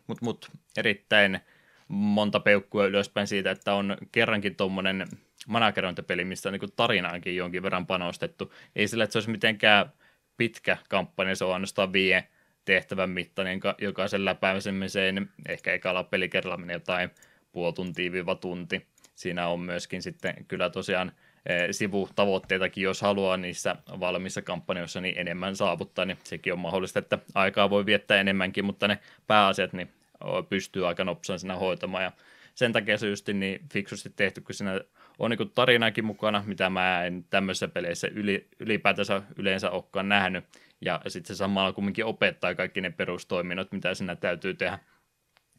Mutta 0.08 0.26
mut, 0.26 0.52
erittäin 0.78 1.40
monta 1.88 2.40
peukkua 2.40 2.86
ylöspäin 2.86 3.28
siitä, 3.28 3.52
että 3.52 3.74
on 3.74 3.98
kerrankin 4.12 4.56
tuommoinen 4.56 5.08
managerointipeli, 5.48 6.26
missä 6.26 6.50
on 6.50 6.54
niin 6.54 6.72
tarinaankin 6.76 7.36
jonkin 7.36 7.64
verran 7.64 7.88
panostettu. 7.88 8.54
Ei 8.76 8.88
sillä, 8.88 9.04
että 9.04 9.12
se 9.12 9.18
olisi 9.18 9.30
mitenkään 9.30 9.92
pitkä 10.38 10.78
kampanja, 10.90 11.36
se 11.36 11.46
on 11.46 11.54
ainoastaan 11.54 11.94
vie 11.94 12.28
tehtävän 12.66 13.10
mittainen 13.10 13.60
jokaisen 13.78 14.26
läpäisemiseen. 14.26 15.30
Ehkä 15.50 15.74
ekalla 15.74 16.04
pelikerralla 16.04 16.58
menee 16.58 16.76
jotain 16.76 17.10
puoli 17.52 17.74
tuntia 17.74 18.12
tunti. 18.42 18.88
Siinä 19.16 19.48
on 19.48 19.60
myöskin 19.60 20.02
sitten 20.02 20.46
kyllä 20.48 20.70
tosiaan 20.70 21.12
e, 21.46 21.74
sivutavoitteitakin, 21.74 22.84
jos 22.84 23.02
haluaa 23.02 23.38
niissä 23.38 23.76
valmiissa 24.00 24.42
kampanjoissa 24.42 25.02
niin 25.02 25.20
enemmän 25.20 25.56
saavuttaa, 25.56 26.06
niin 26.06 26.18
sekin 26.24 26.54
on 26.54 26.60
mahdollista, 26.60 27.00
että 27.00 27.20
aikaa 27.36 27.70
voi 27.70 27.86
viettää 27.86 28.20
enemmänkin, 28.20 28.66
mutta 28.66 28.88
ne 28.88 29.00
pääasiat 29.28 29.74
niin 29.74 29.90
pystyy 30.50 30.88
aika 30.88 31.04
nopsaan 31.04 31.60
hoitamaan 31.60 32.04
ja 32.04 32.12
sen 32.56 32.74
takia 32.74 32.98
se 32.98 33.34
niin 33.34 33.60
fiksusti 33.74 34.10
tehty, 34.10 34.42
kun 34.42 34.56
siinä 34.56 34.82
on 35.20 35.32
niin 35.32 35.52
tarinakin 35.56 36.06
mukana, 36.06 36.44
mitä 36.46 36.70
mä 36.70 37.06
en 37.06 37.26
tämmöisissä 37.30 37.68
peleissä 37.68 38.08
yli, 38.08 38.48
ylipäätänsä 38.60 39.22
yleensä 39.38 39.72
olekaan 39.72 40.10
nähnyt, 40.10 40.46
ja 40.82 41.02
sitten 41.08 41.36
se 41.36 41.38
samalla 41.38 41.74
kumminkin 41.74 42.06
opettaa 42.06 42.56
kaikki 42.56 42.82
ne 42.82 42.90
perustoiminnot, 42.90 43.72
mitä 43.72 43.94
siinä 43.94 44.16
täytyy 44.16 44.54
tehdä. 44.54 44.80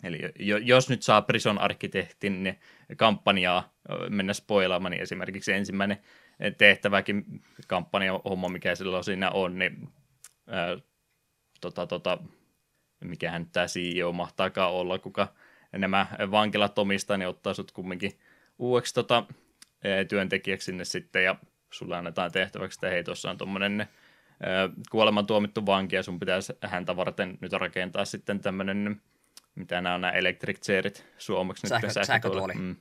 Eli 0.04 0.18
jos 0.62 0.88
nyt 0.88 1.02
saa 1.02 1.22
Prison 1.22 1.58
Architectin 1.58 2.42
niin 2.42 2.58
kampanjaa 2.96 3.74
mennä 4.08 4.32
spoilaamaan, 4.32 4.90
niin 4.90 5.02
esimerkiksi 5.02 5.52
ensimmäinen 5.52 5.98
tehtäväkin 6.58 7.24
kampanja 7.66 8.20
homma, 8.24 8.48
mikä 8.48 8.74
silloin 8.74 9.04
siinä 9.04 9.30
on, 9.30 9.58
niin 9.58 9.88
ää, 10.46 10.76
tota, 11.60 11.86
tota, 11.86 12.18
mikähän 13.00 13.46
tämä 13.46 13.66
CEO 13.66 14.12
mahtaakaan 14.12 14.72
olla, 14.72 14.98
kuka 14.98 15.34
nämä 15.72 16.06
vankilat 16.30 16.78
omistaa, 16.78 17.16
niin 17.16 17.28
ottaa 17.28 17.54
sut 17.54 17.72
kumminkin 17.72 18.18
uudeksi 18.58 18.94
tota, 18.94 19.24
työntekijäksi 20.08 20.64
sinne 20.64 20.84
sitten, 20.84 21.24
ja 21.24 21.36
sulla 21.70 21.98
annetaan 21.98 22.32
tehtäväksi, 22.32 22.76
että 22.76 22.88
hei, 22.88 23.04
tuossa 23.04 23.30
on 23.30 23.38
tuommoinen 23.38 23.86
kuoleman 24.90 25.26
tuomittu 25.26 25.66
vanki, 25.66 25.96
ja 25.96 26.02
sun 26.02 26.18
pitäisi 26.18 26.52
häntä 26.62 26.96
varten 26.96 27.38
nyt 27.40 27.52
rakentaa 27.52 28.04
sitten 28.04 28.40
tämmöinen, 28.40 29.00
mitä 29.54 29.80
nämä 29.80 29.94
on 29.94 30.00
nämä 30.00 30.12
electric 30.12 30.60
chairit 30.60 31.06
suomeksi 31.18 31.68
Sähkö, 31.68 31.86
nyt, 31.86 32.06
sähkötuoli. 32.06 32.54
Mm, 32.54 32.76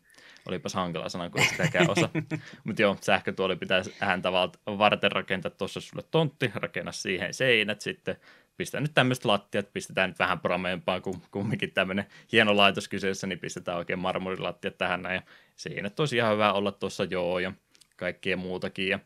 olipas 0.46 0.74
hankala 0.74 1.10
sana, 1.10 1.30
kun 1.30 1.42
sitäkään 1.44 1.90
osa. 1.90 2.10
Mutta 2.64 2.82
joo, 2.82 2.98
sähkötuoli 3.02 3.56
pitäisi 3.56 3.96
häntä 4.00 4.32
varten 4.78 5.12
rakentaa 5.12 5.52
tuossa 5.52 5.82
sulle 5.82 6.04
tontti, 6.12 6.52
rakenna 6.56 6.92
siihen 6.92 7.34
seinät 7.34 7.82
sitten, 7.82 8.18
pistää 8.58 8.82
nyt 8.82 8.92
tämmöistä 8.96 9.28
lattiat, 9.28 9.74
pistetään 9.74 10.10
nyt 10.10 10.20
vähän 10.20 10.40
prameempaa 10.40 11.02
kuin 11.02 11.22
kumminkin 11.32 11.72
tämmöinen 11.72 12.06
hieno 12.32 12.58
laitos 12.58 12.88
kyseessä, 12.88 13.28
niin 13.28 13.40
pistetään 13.40 13.78
oikein 13.78 14.00
marmorilattiat 14.00 14.78
tähän 14.78 15.02
näin. 15.02 15.16
Ja 15.16 15.22
siinä 15.56 15.92
ihan 16.16 16.34
hyvä 16.34 16.54
olla 16.54 16.72
tuossa 16.72 17.04
joo 17.04 17.40
ja 17.40 17.54
kaikkea 17.96 18.38
muutakin. 18.38 18.90
Ja, 18.90 19.00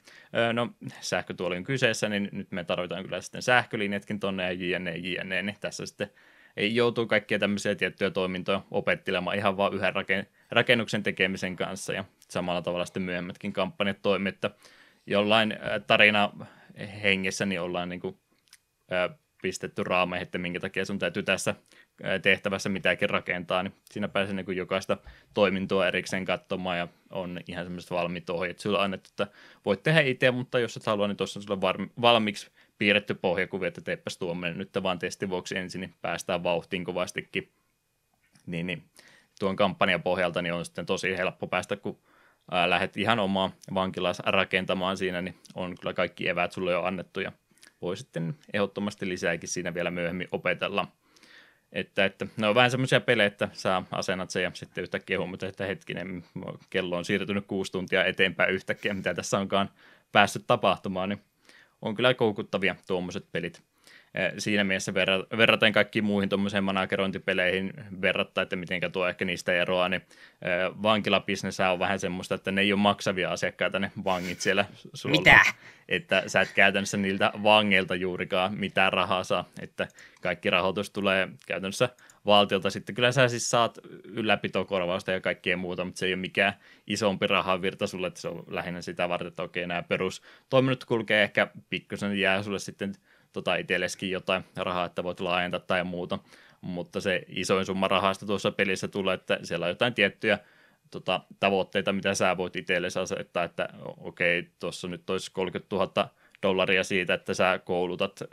no, 0.53 0.69
sähkötuoli 1.01 1.57
on 1.57 1.63
kyseessä, 1.63 2.09
niin 2.09 2.29
nyt 2.31 2.51
me 2.51 2.63
tarvitaan 2.63 3.03
kyllä 3.03 3.21
sitten 3.21 3.41
sähkölinjatkin 3.41 4.19
tonne 4.19 4.53
ja 4.53 4.77
jne, 4.77 4.97
jne, 4.97 5.41
niin 5.41 5.57
tässä 5.59 5.85
sitten 5.85 6.09
ei 6.57 6.75
joutuu 6.75 7.07
kaikkia 7.07 7.39
tämmöisiä 7.39 7.75
tiettyjä 7.75 8.09
toimintoja 8.09 8.61
opettelemaan 8.71 9.37
ihan 9.37 9.57
vaan 9.57 9.73
yhden 9.73 9.93
rakennuksen 10.51 11.03
tekemisen 11.03 11.55
kanssa 11.55 11.93
ja 11.93 12.05
samalla 12.29 12.61
tavalla 12.61 12.85
sitten 12.85 13.03
myöhemmätkin 13.03 13.53
kampanjat 13.53 14.01
toimii, 14.01 14.29
että 14.29 14.49
jollain 15.05 15.57
tarina 15.87 16.31
hengessä 17.03 17.45
niin 17.45 17.61
ollaan 17.61 17.89
niin 17.89 17.99
kuin, 17.99 18.19
pistetty 19.41 19.83
raameihin, 19.83 20.23
että 20.23 20.37
minkä 20.37 20.59
takia 20.59 20.85
sun 20.85 20.99
täytyy 20.99 21.23
tässä 21.23 21.55
tehtävässä 22.21 22.69
mitäkin 22.69 23.09
rakentaa, 23.09 23.63
niin 23.63 23.73
siinä 23.91 24.07
pääsee 24.07 24.35
niin 24.35 24.57
jokaista 24.57 24.97
toimintoa 25.33 25.87
erikseen 25.87 26.25
katsomaan 26.25 26.77
ja 26.77 26.87
on 27.09 27.39
ihan 27.47 27.65
semmoiset 27.65 27.91
valmiit 27.91 28.29
ohjeet 28.29 28.59
sulla 28.59 28.83
annettu, 28.83 29.09
että 29.09 29.27
voit 29.65 29.83
tehdä 29.83 30.01
itse, 30.01 30.31
mutta 30.31 30.59
jos 30.59 30.77
et 30.77 30.85
halua, 30.85 31.07
niin 31.07 31.17
tuossa 31.17 31.39
on 31.39 31.43
sulle 31.43 31.61
valmiiksi 32.01 32.51
piirretty 32.77 33.13
pohjakuvi, 33.13 33.67
että 33.67 33.81
teepäs 33.81 34.17
tuommoinen 34.17 34.57
nyt 34.57 34.69
vaan 34.83 34.99
testin 34.99 35.29
vuoksi 35.29 35.57
ensin, 35.57 35.81
niin 35.81 35.93
päästään 36.01 36.43
vauhtiin 36.43 36.83
kovastikin. 36.83 37.49
Niin, 38.45 38.67
niin 38.67 38.83
tuon 39.39 39.55
kampanjan 39.55 40.03
pohjalta 40.03 40.41
niin 40.41 40.53
on 40.53 40.65
sitten 40.65 40.85
tosi 40.85 41.17
helppo 41.17 41.47
päästä, 41.47 41.75
kun 41.75 41.99
lähdet 42.65 42.97
ihan 42.97 43.19
omaa 43.19 43.51
vankilas 43.73 44.19
rakentamaan 44.19 44.97
siinä, 44.97 45.21
niin 45.21 45.35
on 45.55 45.75
kyllä 45.77 45.93
kaikki 45.93 46.27
eväät 46.27 46.51
sulle 46.51 46.71
jo 46.71 46.83
annettu 46.83 47.19
ja 47.19 47.31
voi 47.81 47.97
sitten 47.97 48.35
ehdottomasti 48.53 49.09
lisääkin 49.09 49.49
siinä 49.49 49.73
vielä 49.73 49.91
myöhemmin 49.91 50.27
opetella. 50.31 50.87
Että, 51.71 52.05
että 52.05 52.27
ne 52.37 52.47
on 52.47 52.55
vähän 52.55 52.71
semmoisia 52.71 53.01
pelejä, 53.01 53.27
että 53.27 53.49
saa 53.53 53.85
asennat 53.91 54.29
sen 54.29 54.43
ja 54.43 54.51
sitten 54.53 54.81
yhtäkkiä 54.81 55.17
huomata, 55.17 55.47
että 55.47 55.65
hetkinen, 55.65 56.23
kello 56.69 56.97
on 56.97 57.05
siirtynyt 57.05 57.45
kuusi 57.47 57.71
tuntia 57.71 58.05
eteenpäin 58.05 58.53
yhtäkkiä, 58.53 58.93
mitä 58.93 59.13
tässä 59.13 59.37
onkaan 59.37 59.69
päässyt 60.11 60.43
tapahtumaan, 60.47 61.09
niin 61.09 61.21
on 61.81 61.95
kyllä 61.95 62.13
koukuttavia 62.13 62.75
tuommoiset 62.87 63.25
pelit. 63.31 63.70
Siinä 64.37 64.63
mielessä 64.63 64.91
verra- 64.91 65.37
verraten 65.37 65.73
kaikkiin 65.73 66.05
muihin 66.05 66.29
tuommoiseen 66.29 66.63
managerointipeleihin 66.63 67.73
verrattain, 68.01 68.43
että 68.43 68.55
mitenkä 68.55 68.89
tuo 68.89 69.07
ehkä 69.07 69.25
niistä 69.25 69.53
eroaa, 69.53 69.89
niin 69.89 70.01
vankilabisnes 70.83 71.59
on 71.59 71.79
vähän 71.79 71.99
semmoista, 71.99 72.35
että 72.35 72.51
ne 72.51 72.61
ei 72.61 72.73
ole 72.73 72.81
maksavia 72.81 73.31
asiakkaita 73.31 73.79
ne 73.79 73.91
vangit 74.03 74.41
siellä 74.41 74.65
sulla. 74.93 75.17
Mitä? 75.17 75.39
Että 75.89 76.23
sä 76.27 76.41
et 76.41 76.51
käytännössä 76.55 76.97
niiltä 76.97 77.31
vangeilta 77.43 77.95
juurikaan 77.95 78.53
mitään 78.57 78.93
rahaa 78.93 79.23
saa, 79.23 79.49
että 79.61 79.87
kaikki 80.21 80.49
rahoitus 80.49 80.89
tulee 80.89 81.29
käytännössä 81.47 81.89
valtiolta. 82.25 82.69
Sitten 82.69 82.95
kyllä 82.95 83.11
sä 83.11 83.27
siis 83.27 83.49
saat 83.49 83.79
ylläpitokorvausta 84.03 85.11
ja 85.11 85.21
kaikkea 85.21 85.57
muuta, 85.57 85.85
mutta 85.85 85.99
se 85.99 86.05
ei 86.05 86.13
ole 86.13 86.21
mikään 86.21 86.53
isompi 86.87 87.27
rahavirta 87.27 87.87
sulle, 87.87 88.07
että 88.07 88.21
se 88.21 88.27
on 88.27 88.43
lähinnä 88.47 88.81
sitä 88.81 89.09
varten, 89.09 89.27
että 89.27 89.43
okei, 89.43 89.67
nämä 89.67 89.83
perustoiminnot 89.83 90.85
kulkee 90.85 91.23
ehkä 91.23 91.47
pikkusen, 91.69 92.19
jää 92.19 92.43
sulle 92.43 92.59
sitten 92.59 92.93
tota 93.33 93.55
itselleskin 93.55 94.11
jotain 94.11 94.43
rahaa, 94.55 94.85
että 94.85 95.03
voit 95.03 95.19
laajentaa 95.19 95.59
tai 95.59 95.83
muuta, 95.83 96.19
mutta 96.61 97.01
se 97.01 97.23
isoin 97.27 97.65
summa 97.65 97.87
rahasta 97.87 98.25
tuossa 98.25 98.51
pelissä 98.51 98.87
tulee, 98.87 99.13
että 99.13 99.39
siellä 99.43 99.65
on 99.65 99.71
jotain 99.71 99.93
tiettyjä 99.93 100.39
tota, 100.91 101.21
tavoitteita, 101.39 101.93
mitä 101.93 102.13
sä 102.13 102.37
voit 102.37 102.55
itsellesi 102.55 102.99
asettaa, 102.99 103.43
että 103.43 103.69
okei, 103.97 104.49
tuossa 104.59 104.87
nyt 104.87 105.09
olisi 105.09 105.31
30 105.31 105.75
000 105.75 106.09
dollaria 106.43 106.83
siitä, 106.83 107.13
että 107.13 107.33
sä 107.33 107.59
koulutat 107.65 108.23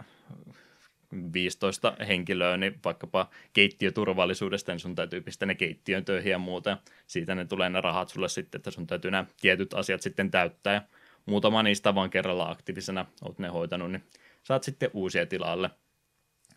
15 1.32 1.96
henkilöä, 2.08 2.56
niin 2.56 2.80
vaikkapa 2.84 3.30
keittiöturvallisuudesta, 3.52 4.72
niin 4.72 4.80
sun 4.80 4.94
täytyy 4.94 5.20
pistää 5.20 5.46
ne 5.46 5.54
keittiön 5.54 6.04
töihin 6.04 6.30
ja 6.30 6.38
muuta. 6.38 6.70
Ja 6.70 6.76
siitä 7.06 7.34
ne 7.34 7.44
tulee 7.44 7.68
ne 7.68 7.80
rahat 7.80 8.08
sulle 8.08 8.28
sitten, 8.28 8.58
että 8.58 8.70
sun 8.70 8.86
täytyy 8.86 9.10
nämä 9.10 9.24
tietyt 9.40 9.74
asiat 9.74 10.02
sitten 10.02 10.30
täyttää. 10.30 10.74
Ja 10.74 10.82
muutama 11.26 11.62
niistä 11.62 11.94
vaan 11.94 12.10
kerralla 12.10 12.50
aktiivisena 12.50 13.06
oot 13.22 13.38
ne 13.38 13.48
hoitanut, 13.48 13.92
niin 13.92 14.02
saat 14.42 14.62
sitten 14.62 14.90
uusia 14.92 15.26
tilalle. 15.26 15.70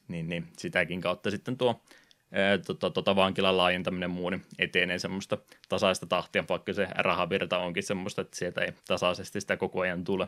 Niin, 0.07 0.29
niin 0.29 0.47
sitäkin 0.57 1.01
kautta 1.01 1.31
sitten 1.31 1.57
tuo 1.57 1.81
ää, 2.31 2.57
tota, 2.57 2.89
tota 2.89 3.15
vankilan 3.15 3.57
laajentaminen 3.57 4.09
muu 4.09 4.29
niin 4.29 4.41
etenee 4.59 4.99
semmoista 4.99 5.37
tasaista 5.69 6.05
tahtia, 6.05 6.43
vaikka 6.49 6.73
se 6.73 6.87
rahavirta 6.95 7.57
onkin 7.57 7.83
semmoista, 7.83 8.21
että 8.21 8.37
sieltä 8.37 8.61
ei 8.61 8.73
tasaisesti 8.87 9.41
sitä 9.41 9.57
koko 9.57 9.81
ajan 9.81 10.03
tule. 10.03 10.27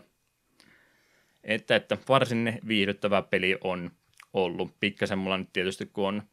Että, 1.43 1.75
että 1.75 1.97
varsin 2.09 2.59
viihdyttävä 2.67 3.21
peli 3.21 3.57
on 3.63 3.91
ollut. 4.33 4.79
Pikkasen 4.79 5.17
mulla 5.17 5.37
nyt 5.37 5.53
tietysti, 5.53 5.85
kun 5.85 6.07
on 6.07 6.23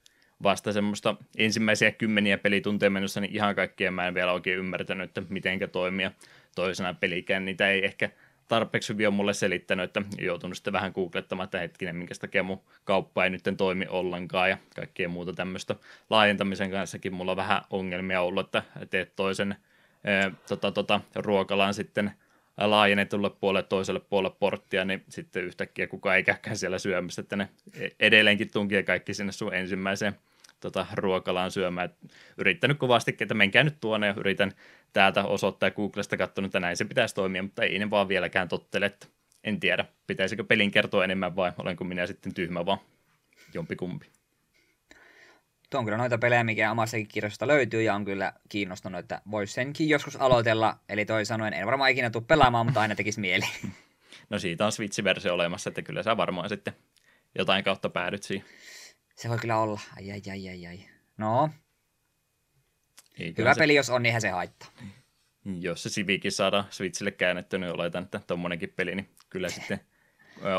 vasta 0.43 0.73
semmoista 0.73 1.17
ensimmäisiä 1.39 1.93
kymmeniä 1.93 2.39
pelitunteja 2.39 2.91
menossa, 2.91 3.21
niin 3.21 3.35
ihan 3.35 3.55
kaikkea 3.55 3.91
mä 3.91 4.07
en 4.07 4.15
vielä 4.15 4.33
oikein 4.33 4.59
ymmärtänyt, 4.59 5.05
että 5.05 5.23
mitenkä 5.29 5.69
toimia 5.69 6.11
toisena 6.55 6.95
pelikään. 6.95 7.45
Niitä 7.45 7.71
ei 7.71 7.85
ehkä 7.85 8.11
tarpeeksi 8.51 8.93
hyvin 8.93 9.09
on 9.09 9.15
mulle 9.15 9.35
selittänyt, 9.35 9.85
että 9.85 10.03
joutunut 10.19 10.57
sitten 10.57 10.73
vähän 10.73 10.93
googlettamaan, 10.95 11.45
että 11.45 11.59
hetkinen, 11.59 11.97
minkä 11.97 12.15
takia 12.21 12.43
mun 12.43 12.61
kauppa 12.85 13.25
ei 13.25 13.31
nyt 13.31 13.43
toimi 13.57 13.87
ollenkaan 13.89 14.51
ja 14.51 14.59
kaikkea 14.77 15.09
muuta 15.09 15.33
tämmöistä. 15.33 15.77
Laajentamisen 16.11 16.71
kanssakin 16.71 17.15
mulla 17.15 17.31
on 17.31 17.37
vähän 17.37 17.63
ongelmia 17.71 18.21
ollut, 18.21 18.47
että 18.47 18.63
teet 18.91 19.17
toisen 19.17 19.57
ää, 20.05 20.31
tota, 20.49 20.73
tota, 20.73 21.01
ruokalan 21.15 21.75
sitten 21.75 22.11
laajennetulle 22.57 23.31
puolelle 23.31 23.69
toiselle 23.69 24.01
puolelle 24.01 24.37
porttia, 24.41 24.85
niin 24.85 25.05
sitten 25.09 25.45
yhtäkkiä 25.45 25.87
kukaan 25.87 26.17
ei 26.17 26.23
käykään 26.23 26.57
siellä 26.57 26.79
syömässä, 26.79 27.23
että 27.23 27.37
ne 27.37 27.49
edelleenkin 28.01 28.51
tunkee 28.51 28.83
kaikki 28.83 29.15
sinne 29.15 29.33
sun 29.33 29.55
ensimmäiseen 29.55 30.15
tota, 30.61 30.87
ruokalaan 30.95 31.51
syömään. 31.51 31.91
Et 31.91 32.13
yrittänyt 32.39 32.79
kovasti, 32.79 33.17
että 33.21 33.35
menkää 33.35 33.65
nyt 33.65 33.81
tuonne 33.81 34.07
ja 34.07 34.15
yritän 34.17 34.53
täältä 34.93 35.25
osoittaa 35.25 35.71
Googlesta 35.71 36.17
katsonut, 36.17 36.49
että 36.49 36.61
näin 36.61 36.77
se 36.77 36.85
pitäisi 36.85 37.15
toimia, 37.15 37.43
mutta 37.43 37.63
ei 37.63 37.79
ne 37.79 37.91
vaan 37.91 38.09
vieläkään 38.09 38.49
tottele, 38.49 38.87
että 38.87 39.07
en 39.45 39.61
tiedä, 39.61 39.85
pitäisikö 40.07 40.45
pelin 40.45 40.71
kertoa 40.71 41.05
enemmän 41.05 41.37
vai 41.37 41.53
olenko 41.59 41.85
minä 41.85 42.07
sitten 42.07 42.35
tyhmä 42.35 42.67
vaan 42.67 42.79
jompikumpi. 43.55 44.07
Tuo 45.71 45.79
on 45.79 45.85
kyllä 45.85 45.99
noita 45.99 46.19
pelejä, 46.19 46.45
mikä 46.45 46.71
omassakin 46.71 47.09
kirjasta 47.09 47.47
löytyy 47.47 47.83
ja 47.83 47.95
on 47.95 48.05
kyllä 48.05 48.33
kiinnostunut, 48.49 48.99
että 48.99 49.21
voisi 49.31 49.53
senkin 49.53 49.89
joskus 49.89 50.17
aloitella. 50.17 50.79
Eli 50.89 51.05
toi 51.05 51.25
sanoen, 51.25 51.55
en 51.55 51.67
varmaan 51.67 51.91
ikinä 51.91 52.11
tule 52.11 52.25
pelaamaan, 52.27 52.67
mutta 52.67 52.81
aina 52.81 52.95
tekisi 52.95 53.21
mieli. 53.21 53.45
No 54.31 54.39
siitä 54.39 54.67
on 54.67 54.73
Switch-versio 54.73 55.35
olemassa, 55.35 55.71
että 55.71 55.83
kyllä 55.83 56.03
sä 56.03 56.17
varmaan 56.17 56.49
sitten 56.49 56.75
jotain 57.39 57.65
kautta 57.65 57.89
päädyt 57.89 58.23
siihen. 58.23 58.47
Se 59.21 59.29
voi 59.29 59.39
kyllä 59.39 59.59
olla. 59.59 59.81
Ai, 59.97 60.13
ai, 60.13 60.23
ai, 60.31 60.49
ai, 60.49 60.67
ai. 60.67 60.81
No, 61.17 61.51
ei 63.19 63.35
hyvä 63.39 63.55
se... 63.55 63.59
peli, 63.59 63.75
jos 63.75 63.91
on, 63.91 64.03
niin 64.03 64.21
se 64.21 64.31
haittaa. 64.31 64.69
Jos 65.61 65.83
se 65.83 65.89
Sivikin 65.89 66.33
saadaan 66.33 66.65
Switchille 66.71 67.11
käännetty, 67.11 67.59
niin 67.59 67.73
oletan, 67.73 68.03
että 68.05 68.21
tuommoinenkin 68.27 68.73
peli, 68.77 68.95
niin 68.95 69.09
kyllä 69.31 69.49
sitten 69.49 69.81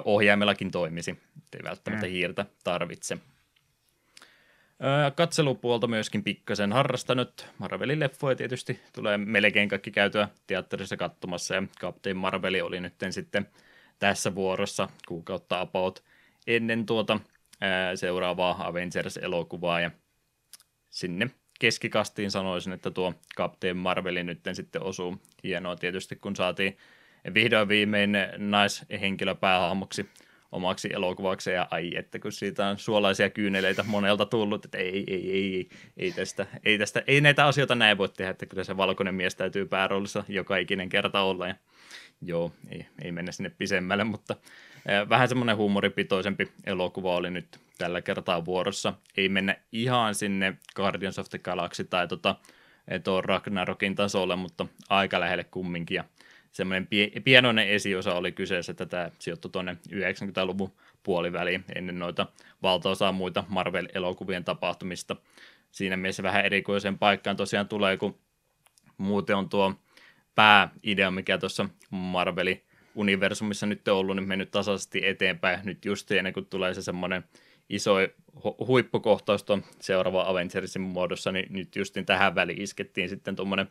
ohjaimellakin 0.06 0.71
toimisi. 0.71 1.19
Ei 1.54 1.63
välttämättä 1.63 2.06
mm. 2.06 2.12
hiirtä 2.12 2.45
tarvitse. 2.63 3.17
Katselupuolta 5.15 5.88
myöskin 5.88 6.24
pikkasen 6.24 6.74
harrastanut. 6.74 7.47
Marvelin 7.58 8.00
leffoja 8.00 8.36
tietysti 8.36 8.80
tulee 8.93 9.17
melkein 9.17 9.69
kaikki 9.69 9.91
käytyä 9.91 10.30
teatterissa 10.47 10.97
katsomassa 10.97 11.56
ja 11.56 11.63
Captain 11.80 12.17
Marveli 12.17 12.62
oli 12.62 12.80
nyt 12.80 12.95
sitten 13.10 13.47
tässä 14.00 14.36
vuorossa 14.36 14.89
kuukautta 15.08 15.62
about 15.62 16.04
ennen 16.47 16.86
tuota 16.86 17.19
seuraavaa 17.95 18.67
Avengers-elokuvaa 18.67 19.82
ja 19.82 19.91
sinne 20.89 21.30
keskikastiin 21.60 22.32
sanoisin, 22.32 22.74
että 22.74 22.91
tuo 22.91 23.13
Captain 23.38 23.78
Marveli 23.78 24.24
nyt 24.24 24.39
sitten 24.54 24.84
osuu 24.84 25.17
hienoa 25.43 25.76
tietysti, 25.76 26.15
kun 26.15 26.36
saatiin 26.36 26.78
vihdoin 27.34 27.67
viimein 27.67 28.17
naishenkilö 28.38 29.36
päähahmoksi 29.36 30.10
omaksi 30.52 30.90
elokuvaksi 30.94 31.52
ja 31.52 31.68
ai, 31.72 31.92
että 31.96 32.20
kun 32.20 32.32
siitä 32.32 32.68
on 32.68 32.80
suolaisia 32.80 33.30
kyyneleitä 33.30 33.84
monelta 33.84 34.26
tullut, 34.26 34.66
että 34.66 34.78
ei, 34.78 35.04
ei, 35.08 35.32
ei, 35.32 35.70
ei, 35.98 36.12
tästä, 36.12 36.46
ei, 36.66 36.78
tästä, 36.78 37.04
ei 37.08 37.22
näitä 37.22 37.46
asioita 37.46 37.76
näin 37.76 37.98
voi 37.98 38.10
tehdä, 38.10 38.32
että 38.32 38.46
kyllä 38.46 38.64
se 38.64 38.78
valkoinen 38.78 39.16
mies 39.16 39.36
täytyy 39.36 39.66
pääroolissa 39.66 40.24
joka 40.28 40.58
ikinen 40.58 40.90
kerta 40.90 41.22
olla 41.22 41.48
ja 41.48 41.56
joo, 42.22 42.52
ei, 42.70 42.86
ei 43.02 43.12
mennä 43.12 43.32
sinne 43.32 43.52
pisemmälle, 43.58 44.04
mutta 44.04 44.36
vähän 45.10 45.28
semmoinen 45.28 45.58
huumoripitoisempi 45.58 46.52
elokuva 46.66 47.16
oli 47.16 47.32
nyt 47.32 47.60
tällä 47.78 48.02
kertaa 48.02 48.46
vuorossa. 48.46 48.94
Ei 49.18 49.30
mennä 49.30 49.56
ihan 49.72 50.16
sinne 50.16 50.58
Guardians 50.76 51.20
of 51.20 51.30
the 51.30 51.40
Galaxy 51.40 51.84
tai 51.84 52.08
tota, 52.08 52.36
tuo 53.04 53.22
Ragnarokin 53.22 53.96
tasolle, 53.96 54.36
mutta 54.36 54.66
aika 54.90 55.20
lähelle 55.20 55.44
kumminkin. 55.44 55.96
Ja 55.96 56.04
semmoinen 56.52 56.88
pie- 56.88 57.20
pienoinen 57.24 57.68
esiosa 57.68 58.16
oli 58.16 58.32
kyseessä, 58.32 58.72
että 58.72 58.86
tämä 58.86 59.12
sijoittui 59.20 59.52
tuonne 59.52 59.78
90-luvun 59.92 60.72
puoliväliin 61.04 61.64
ennen 61.76 62.00
noita 62.00 62.28
valtaosaa 62.64 63.12
muita 63.12 63.44
Marvel-elokuvien 63.48 64.44
tapahtumista. 64.44 65.16
Siinä 65.72 65.98
mielessä 65.98 66.24
vähän 66.24 66.46
erikoisen 66.46 66.98
paikkaan 66.98 67.38
tosiaan 67.38 67.68
tulee, 67.68 67.98
kun 67.98 68.20
muuten 68.98 69.36
on 69.36 69.50
tuo 69.50 69.74
pääidea, 70.36 71.12
mikä 71.12 71.38
tuossa 71.38 71.70
Marvelin 71.90 72.62
universumissa 72.96 73.66
nyt 73.66 73.88
on 73.88 73.98
ollut, 73.98 74.16
niin 74.16 74.28
mennyt 74.28 74.52
tasaisesti 74.52 75.02
eteenpäin. 75.08 75.60
Nyt 75.64 75.86
just 75.86 76.12
ennen 76.12 76.34
kuin 76.34 76.46
tulee 76.46 76.74
se 76.74 76.82
semmoinen 76.82 77.24
iso 77.70 77.96
huippukohtaus 78.68 79.44
tuon 79.44 79.64
seuraava 79.80 80.30
Avengersin 80.30 80.82
muodossa, 80.82 81.32
niin 81.32 81.46
nyt 81.50 81.76
justin 81.76 82.06
tähän 82.06 82.36
väliin 82.36 82.62
iskettiin 82.62 83.10
sitten 83.10 83.36
tuommoinen 83.36 83.68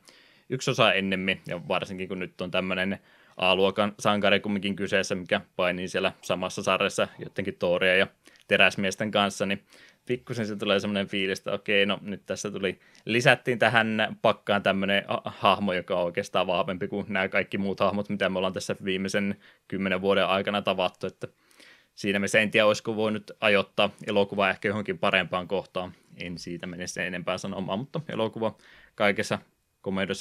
yksi 0.51 0.71
osa 0.71 0.93
ennemmin, 0.93 1.41
ja 1.47 1.69
varsinkin 1.69 2.09
kun 2.09 2.19
nyt 2.19 2.41
on 2.41 2.51
tämmöinen 2.51 2.99
A-luokan 3.37 3.95
sankari 3.99 4.41
kumminkin 4.41 4.77
kyseessä, 4.77 5.15
mikä 5.15 5.41
painii 5.57 5.89
siellä 5.89 6.13
samassa 6.23 6.63
sarjassa 6.63 7.09
jotenkin 7.19 7.57
Tooria 7.59 7.97
ja 7.97 8.07
teräsmiesten 8.49 9.11
kanssa, 9.11 9.47
niin 9.47 9.63
pikkusen 10.07 10.47
se 10.47 10.57
tulee 10.57 10.81
semmoinen 10.81 11.07
fiilis, 11.07 11.39
että 11.39 11.53
okei, 11.53 11.87
no 11.87 11.99
nyt 12.03 12.27
tässä 12.27 12.51
tuli, 12.51 12.79
lisättiin 13.05 13.59
tähän 13.59 14.17
pakkaan 14.23 14.63
tämmöinen 14.63 15.05
hahmo, 15.25 15.73
joka 15.73 15.97
on 15.99 16.05
oikeastaan 16.05 16.47
vahvempi 16.47 16.89
kuin 16.89 17.07
nämä 17.09 17.29
kaikki 17.29 17.59
muut 17.59 17.81
hahmot, 17.81 18.09
mitä 18.09 18.29
me 18.29 18.39
ollaan 18.39 18.53
tässä 18.53 18.77
viimeisen 18.85 19.37
kymmenen 19.69 20.01
vuoden 20.01 20.27
aikana 20.27 20.63
tavattu, 20.63 21.07
että 21.07 21.29
siinä 21.95 22.19
me 22.19 22.27
en 22.41 22.51
tiedä, 22.51 22.67
olisiko 22.67 22.97
voinut 22.97 23.31
ajoittaa 23.41 23.91
elokuva 24.07 24.51
ehkä 24.51 24.69
johonkin 24.69 24.99
parempaan 24.99 25.49
kohtaan, 25.49 25.93
en 26.17 26.39
siitä 26.39 26.67
mene 26.67 26.87
sen 26.87 27.07
enempää 27.07 27.39
sanomaan, 27.39 27.79
mutta 27.79 28.01
elokuva 28.09 28.57
kaikessa 28.95 29.39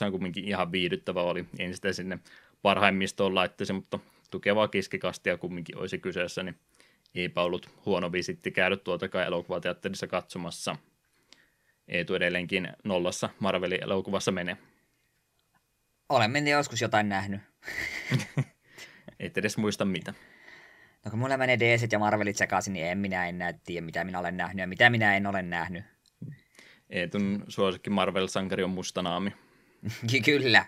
on 0.05 0.11
kuitenkin 0.11 0.47
ihan 0.47 0.71
viihdyttävä 0.71 1.21
oli, 1.21 1.45
en 1.59 1.75
sitä 1.75 1.93
sinne 1.93 2.19
parhaimmistoon 2.61 3.35
laittaisi, 3.35 3.73
mutta 3.73 3.99
tukevaa 4.31 4.67
kiskikastia 4.67 5.37
kumminkin 5.37 5.77
olisi 5.77 5.99
kyseessä, 5.99 6.43
niin 6.43 6.59
eipä 7.15 7.41
ollut 7.41 7.69
huono 7.85 8.11
visitti 8.11 8.51
käydä 8.51 8.77
tuotakaan 8.77 9.25
elokuvateatterissa 9.25 10.07
katsomassa. 10.07 10.75
Eetu 11.87 12.15
edelleenkin 12.15 12.67
nollassa 12.83 13.29
Marvelin 13.39 13.83
elokuvassa 13.83 14.31
menee. 14.31 14.57
Olen 16.09 16.31
mennyt 16.31 16.51
joskus 16.53 16.81
jotain 16.81 17.09
nähnyt. 17.09 17.41
Et 19.19 19.37
edes 19.37 19.57
muista 19.57 19.85
mitä. 19.85 20.13
No 21.05 21.11
kun 21.11 21.19
mulla 21.19 21.37
menee 21.37 21.59
DC 21.59 21.91
ja 21.91 21.99
Marvelit 21.99 22.37
sekaisin, 22.37 22.73
niin 22.73 22.85
en 22.85 22.97
minä 22.97 23.27
enää 23.27 23.53
tiedä, 23.53 23.85
mitä 23.85 24.03
minä 24.03 24.19
olen 24.19 24.37
nähnyt 24.37 24.61
ja 24.61 24.67
mitä 24.67 24.89
minä 24.89 25.17
en 25.17 25.27
ole 25.27 25.41
nähnyt. 25.41 25.83
Eetun 26.89 27.43
suosikki 27.47 27.89
Marvel-sankari 27.89 28.63
on 28.63 28.69
Mustanaami. 28.69 29.33
Kyllä. 30.25 30.65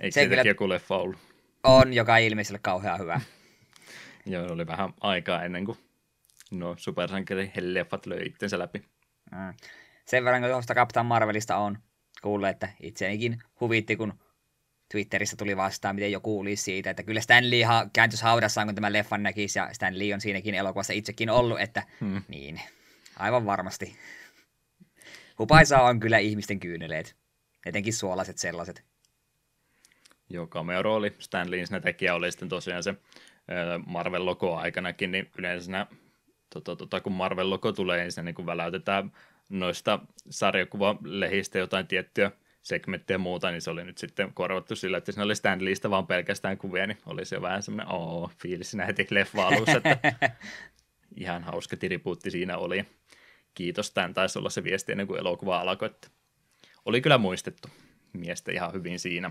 Eikö 0.00 0.14
se 0.14 0.26
kyllä... 0.26 0.42
joku 0.42 0.68
leffa 0.68 0.96
ollut? 0.96 1.18
On, 1.64 1.92
joka 1.92 2.16
ilmeisesti 2.16 2.58
kauhean 2.62 3.00
hyvä. 3.00 3.20
Joo, 4.26 4.52
oli 4.52 4.66
vähän 4.66 4.92
aikaa 5.00 5.44
ennen 5.44 5.64
kuin 5.64 5.78
no 6.50 6.74
supersankari 6.78 7.52
leffat 7.60 8.06
löi 8.06 8.26
itsensä 8.26 8.58
läpi. 8.58 8.78
Mm. 9.32 9.54
Sen 10.04 10.24
verran, 10.24 10.42
kun 10.42 10.50
tuosta 10.50 10.74
Captain 10.74 11.06
Marvelista 11.06 11.56
on 11.56 11.78
kuullut, 12.22 12.48
että 12.48 12.68
itseänikin 12.82 13.38
huvitti, 13.60 13.96
kun 13.96 14.12
Twitterissä 14.90 15.36
tuli 15.36 15.56
vastaan, 15.56 15.94
miten 15.94 16.12
joku 16.12 16.30
kuuli 16.30 16.56
siitä, 16.56 16.90
että 16.90 17.02
kyllä 17.02 17.20
Stan 17.20 17.50
Lee 17.50 17.64
ha- 17.64 17.86
kääntyisi 17.92 18.24
haudassaan, 18.24 18.66
kun 18.66 18.74
tämä 18.74 18.92
leffan 18.92 19.22
näkisi, 19.22 19.58
ja 19.58 19.68
Stan 19.72 19.98
Lee 19.98 20.14
on 20.14 20.20
siinäkin 20.20 20.54
elokuvassa 20.54 20.92
itsekin 20.92 21.30
ollut, 21.30 21.60
että 21.60 21.82
hmm. 22.00 22.22
niin, 22.28 22.60
aivan 23.16 23.46
varmasti. 23.46 23.96
Hupaisaa 25.38 25.82
on 25.82 26.00
kyllä 26.00 26.18
ihmisten 26.18 26.60
kyyneleet, 26.60 27.16
etenkin 27.66 27.92
suolaiset 27.92 28.38
sellaiset. 28.38 28.84
Joo, 30.30 30.46
cameo-rooli 30.46 31.16
Stan 31.18 31.50
Lee 31.50 31.66
siinä 31.66 31.80
tekijä 31.80 32.14
oli 32.14 32.32
sitten 32.32 32.48
tosiaan 32.48 32.82
se 32.82 32.94
Marvel-logo 33.86 34.56
aikanakin, 34.56 35.12
niin 35.12 35.30
yleensä 35.38 35.70
nämä, 35.70 35.86
tota, 36.54 36.76
tota, 36.76 37.00
kun 37.00 37.12
Marvel-logo 37.12 37.72
tulee, 37.72 38.02
niin 38.02 38.12
se 38.12 38.22
niin 38.22 38.34
kuin 38.34 38.46
väläytetään 38.46 39.12
noista 39.48 39.98
sarjakuvalehistä 40.30 41.58
jotain 41.58 41.86
tiettyä 41.86 42.30
segmenttiä 42.62 43.14
ja 43.14 43.18
muuta, 43.18 43.50
niin 43.50 43.62
se 43.62 43.70
oli 43.70 43.84
nyt 43.84 43.98
sitten 43.98 44.34
korvattu 44.34 44.76
sillä, 44.76 44.98
että 44.98 45.12
siinä 45.12 45.24
oli 45.24 45.36
Stan 45.36 45.64
Leestä 45.64 45.90
vaan 45.90 46.06
pelkästään 46.06 46.58
kuvia, 46.58 46.86
niin 46.86 46.98
oli 47.06 47.24
se 47.24 47.42
vähän 47.42 47.62
semmoinen 47.62 47.92
oo, 47.92 48.30
fiilis 48.42 48.70
siinä 48.70 48.86
heti 48.86 49.06
leffa 49.10 49.46
alussa, 49.46 49.80
että 49.84 49.98
ihan 51.16 51.44
hauska 51.44 51.76
tiripuutti 51.76 52.30
siinä 52.30 52.58
oli. 52.58 52.84
Kiitos, 53.54 53.90
tämän 53.90 54.14
taisi 54.14 54.38
olla 54.38 54.50
se 54.50 54.64
viesti 54.64 54.92
ennen 54.92 55.06
kuin 55.06 55.20
elokuva 55.20 55.60
alkoi, 55.60 55.86
että 55.86 56.08
oli 56.86 57.00
kyllä 57.00 57.18
muistettu 57.18 57.68
miestä 58.12 58.52
ihan 58.52 58.72
hyvin 58.72 58.98
siinä. 58.98 59.30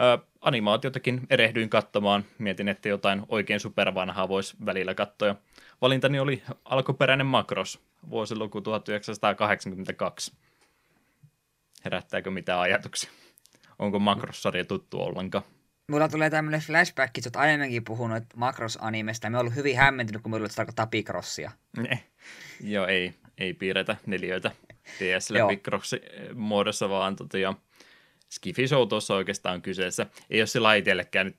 Ö, 0.00 0.18
animaatiotakin 0.40 1.20
erehdyin 1.30 1.70
katsomaan. 1.70 2.24
Mietin, 2.38 2.68
että 2.68 2.88
jotain 2.88 3.22
oikein 3.28 3.60
supervanhaa 3.60 4.28
voisi 4.28 4.56
välillä 4.66 4.94
katsoa. 4.94 5.36
Valintani 5.80 6.18
oli 6.18 6.42
alkuperäinen 6.64 7.26
Makros, 7.26 7.80
vuosiluku 8.10 8.60
1982. 8.60 10.32
Herättääkö 11.84 12.30
mitään 12.30 12.60
ajatuksia? 12.60 13.10
Onko 13.78 13.98
Makros-sarja 13.98 14.64
tuttu 14.64 15.00
ollenkaan? 15.00 15.44
Mulla 15.90 16.08
tulee 16.08 16.30
tämmöinen 16.30 16.60
flashback, 16.60 17.18
että 17.18 17.38
aiemminkin 17.38 17.84
puhunut 17.84 18.24
Makros-animesta, 18.36 19.30
me 19.30 19.38
ollut 19.38 19.54
hyvin 19.54 19.76
hämmentynyt, 19.76 20.22
kun 20.22 20.30
mulla 20.30 20.48
tarkoittaa 20.48 20.86
Picrossia. 20.86 21.50
Ne. 21.76 22.04
Joo, 22.60 22.86
ei, 22.86 23.14
ei 23.38 23.54
piirretä 23.54 23.96
neljöitä 24.06 24.50
DSL 24.98 25.48
Picrossi 25.48 26.00
muodossa, 26.34 26.88
vaan 26.88 27.16
tosiaan 27.16 27.56
Skifi 28.30 28.68
Show 28.68 28.88
tuossa 28.88 29.14
oikeastaan 29.14 29.62
kyseessä. 29.62 30.06
Ei 30.30 30.40
ole 30.40 30.46
sillä 30.46 30.74
itsellekään 30.74 31.26
nyt 31.26 31.36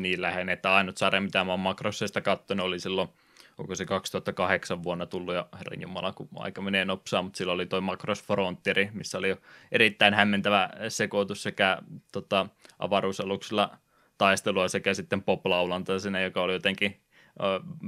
niin 0.00 0.22
läheinen, 0.22 0.52
että 0.52 0.74
ainut 0.74 0.96
sarja, 0.96 1.20
mitä 1.20 1.44
mä 1.44 1.52
oon 1.52 1.60
Makrossista 1.60 2.20
katsonut, 2.20 2.66
oli 2.66 2.80
silloin 2.80 3.08
onko 3.58 3.74
se 3.74 3.84
2008 3.84 4.82
vuonna 4.82 5.06
tullut, 5.06 5.34
ja 5.34 5.46
herran 5.58 5.80
jumala, 5.80 6.12
kun 6.12 6.28
aika 6.34 6.62
menee 6.62 6.84
nopsaa, 6.84 7.22
mutta 7.22 7.36
silloin 7.36 7.54
oli 7.54 7.66
toi 7.66 7.80
Macross 7.80 8.24
Frontieri, 8.24 8.90
missä 8.92 9.18
oli 9.18 9.28
jo 9.28 9.36
erittäin 9.72 10.14
hämmentävä 10.14 10.70
sekoitus 10.88 11.42
sekä 11.42 11.78
tota, 12.12 12.46
avaruusaluksilla 12.78 13.78
taistelua 14.18 14.68
sekä 14.68 14.94
sitten 14.94 15.22
poplaulanta 15.22 15.98
sinne, 15.98 16.22
joka 16.22 16.42
oli 16.42 16.52
jotenkin 16.52 17.00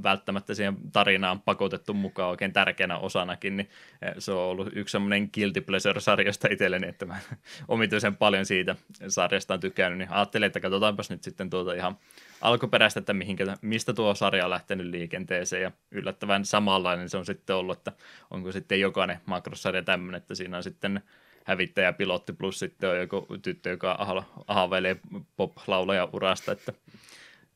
välttämättä 0.03 0.55
siihen 0.55 0.77
tarinaan 0.93 1.41
pakotettu 1.41 1.95
mukaan 1.95 2.31
oikein 2.31 2.53
tärkeänä 2.53 2.99
osanakin, 2.99 3.57
niin 3.57 3.71
se 4.19 4.33
on 4.33 4.39
ollut 4.39 4.69
yksi 4.73 4.93
semmoinen 4.93 5.31
guilty 5.35 5.61
pleasure-sarjasta 5.61 6.49
itselleni, 6.51 6.89
että 6.89 7.07
mä 7.07 7.19
omituisen 7.69 8.17
paljon 8.17 8.47
siitä 8.47 8.77
sarjasta 9.09 9.55
on 9.55 9.61
tykännyt, 9.61 9.99
niin 9.99 10.13
ajattelin, 10.13 10.47
että 10.47 10.61
katsotaanpas 10.61 11.11
nyt 11.11 11.23
sitten 11.23 11.51
tuota 11.51 11.75
ihan 11.75 11.99
alkuperäistä, 12.41 13.01
että 13.01 13.15
mihinkä, 13.15 13.57
mistä 13.63 13.93
tuo 13.93 14.15
sarja 14.15 14.45
on 14.45 14.51
lähtenyt 14.51 14.87
liikenteeseen. 14.87 15.63
Ja 15.63 15.73
yllättävän 15.91 16.45
samanlainen 16.45 17.09
se 17.09 17.17
on 17.17 17.27
sitten 17.27 17.57
ollut, 17.57 17.79
että 17.79 17.93
onko 18.31 18.53
sitten 18.53 18.81
jokainen 18.81 19.21
makrosarja 19.27 19.83
tämmöinen, 19.83 20.19
että 20.19 20.35
siinä 20.35 20.57
on 20.57 20.63
sitten 20.63 21.03
hävittäjä, 21.45 21.93
pilotti 21.93 22.33
plus 22.33 22.59
sitten 22.59 22.91
on 22.91 22.99
joku 22.99 23.27
tyttö, 23.43 23.71
joka 23.71 24.07
haaveilee 24.49 24.97
pop-laulaja 25.37 26.09
urasta, 26.13 26.53
että 26.53 26.73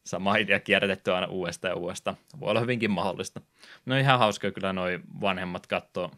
sama 0.05 0.37
idea 0.37 0.61
kierrätetty 0.61 1.13
aina 1.13 1.27
uudestaan 1.27 1.73
ja 1.73 1.77
uudestaan. 1.77 2.17
Voi 2.41 2.51
olla 2.51 2.61
hyvinkin 2.61 2.91
mahdollista. 2.91 3.41
No 3.87 3.97
ihan 3.97 4.19
hauska 4.19 4.51
kyllä 4.51 4.73
noi 4.73 5.01
vanhemmat 5.21 5.67
katsoa, 5.67 6.11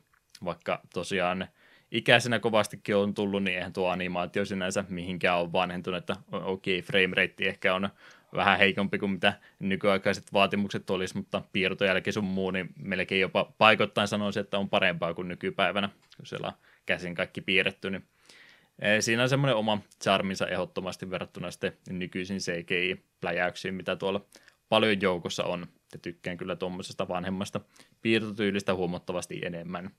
vaikka 0.44 0.80
tosiaan 0.94 1.48
ikäisenä 1.90 2.38
kovastikin 2.38 2.96
on 2.96 3.14
tullut, 3.14 3.42
niin 3.42 3.56
eihän 3.56 3.72
tuo 3.72 3.88
animaatio 3.88 4.44
sinänsä 4.44 4.84
mihinkään 4.88 5.38
ole 5.38 5.52
vanhentunut, 5.52 5.98
että 5.98 6.16
okei, 6.32 6.78
okay, 6.78 6.86
frame 6.86 7.14
rate 7.16 7.48
ehkä 7.48 7.74
on 7.74 7.88
vähän 8.34 8.58
heikompi 8.58 8.98
kuin 8.98 9.10
mitä 9.10 9.32
nykyaikaiset 9.58 10.32
vaatimukset 10.32 10.90
olisi, 10.90 11.16
mutta 11.16 11.42
piirtojälki 11.52 12.12
sun 12.12 12.24
muu, 12.24 12.50
niin 12.50 12.68
melkein 12.78 13.20
jopa 13.20 13.52
paikoittain 13.58 14.08
sanoisin, 14.08 14.40
että 14.40 14.58
on 14.58 14.68
parempaa 14.68 15.14
kuin 15.14 15.28
nykypäivänä, 15.28 15.88
kun 16.16 16.26
siellä 16.26 16.46
on 16.46 16.52
käsin 16.86 17.14
kaikki 17.14 17.40
piirretty, 17.40 17.90
niin 17.90 18.04
Siinä 19.00 19.22
on 19.22 19.28
semmoinen 19.28 19.56
oma 19.56 19.78
charminsa 20.02 20.46
ehdottomasti 20.46 21.10
verrattuna 21.10 21.50
sitten 21.50 21.76
nykyisin 21.90 22.38
CGI-pläjäyksiin, 22.38 23.74
mitä 23.74 23.96
tuolla 23.96 24.26
paljon 24.68 25.00
joukossa 25.00 25.44
on. 25.44 25.66
Ja 25.92 25.98
tykkään 25.98 26.36
kyllä 26.36 26.56
tuommoisesta 26.56 27.08
vanhemmasta 27.08 27.60
piirtotyylistä 28.02 28.74
huomattavasti 28.74 29.40
enemmän. 29.44 29.90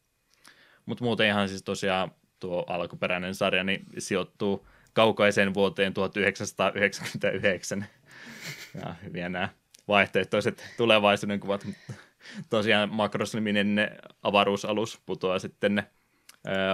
Mutta 0.86 1.04
muuten 1.04 1.28
ihan 1.28 1.50
siis 1.50 1.64
tosiaan 1.64 2.12
tuo 2.40 2.66
alkuperäinen 2.68 3.36
sarja 3.36 3.64
niin 3.64 3.86
sijoittuu 3.98 4.68
kaukaiseen 4.94 5.54
vuoteen 5.54 5.94
1999. 5.94 7.86
Ja 8.82 8.96
hyviä 9.04 9.30
nämä 9.30 9.50
vaihtoehtoiset 9.88 10.66
tulevaisuuden 10.78 11.40
kuvat. 11.40 11.68
Tosiaan 12.50 12.90
Makros-niminen 12.90 13.90
avaruusalus 14.24 15.02
putoaa 15.06 15.40
sitten 15.40 15.84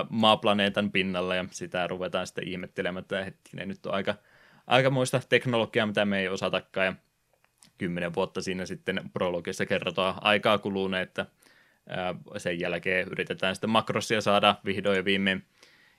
maaplaneetan 0.09 0.91
pinnalle 0.91 1.35
ja 1.35 1.45
sitä 1.51 1.87
ruvetaan 1.87 2.27
sitten 2.27 2.47
ihmettelemään, 2.47 3.01
että 3.01 3.23
hetkinen, 3.23 3.67
nyt 3.67 3.85
on 3.85 3.93
aika, 3.93 4.15
aika 4.67 4.89
muista 4.89 5.21
teknologiaa, 5.29 5.85
mitä 5.85 6.05
me 6.05 6.19
ei 6.19 6.27
osatakaan. 6.27 6.85
Ja 6.85 6.93
kymmenen 7.77 8.15
vuotta 8.15 8.41
siinä 8.41 8.65
sitten 8.65 9.01
prologissa 9.13 9.65
kerrotaan 9.65 10.15
aikaa 10.21 10.57
kuluneen, 10.57 11.03
että 11.03 11.25
sen 12.37 12.59
jälkeen 12.59 13.07
yritetään 13.07 13.55
sitten 13.55 13.69
makrosia 13.69 14.21
saada 14.21 14.55
vihdoin 14.65 14.97
ja 14.97 15.05
viimein 15.05 15.45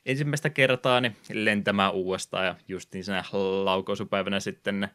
ensimmäistä 0.07 0.51
kertaa 0.51 1.01
niin 1.01 1.17
lentämään 1.33 1.93
uudestaan. 1.93 2.47
Ja 2.47 2.55
just 2.69 2.95
niin 2.95 3.05
siinä 3.05 3.25
laukaisupäivänä 3.65 4.41
sitten 4.41 4.89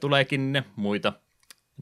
tuleekin 0.00 0.64
muita 0.76 1.12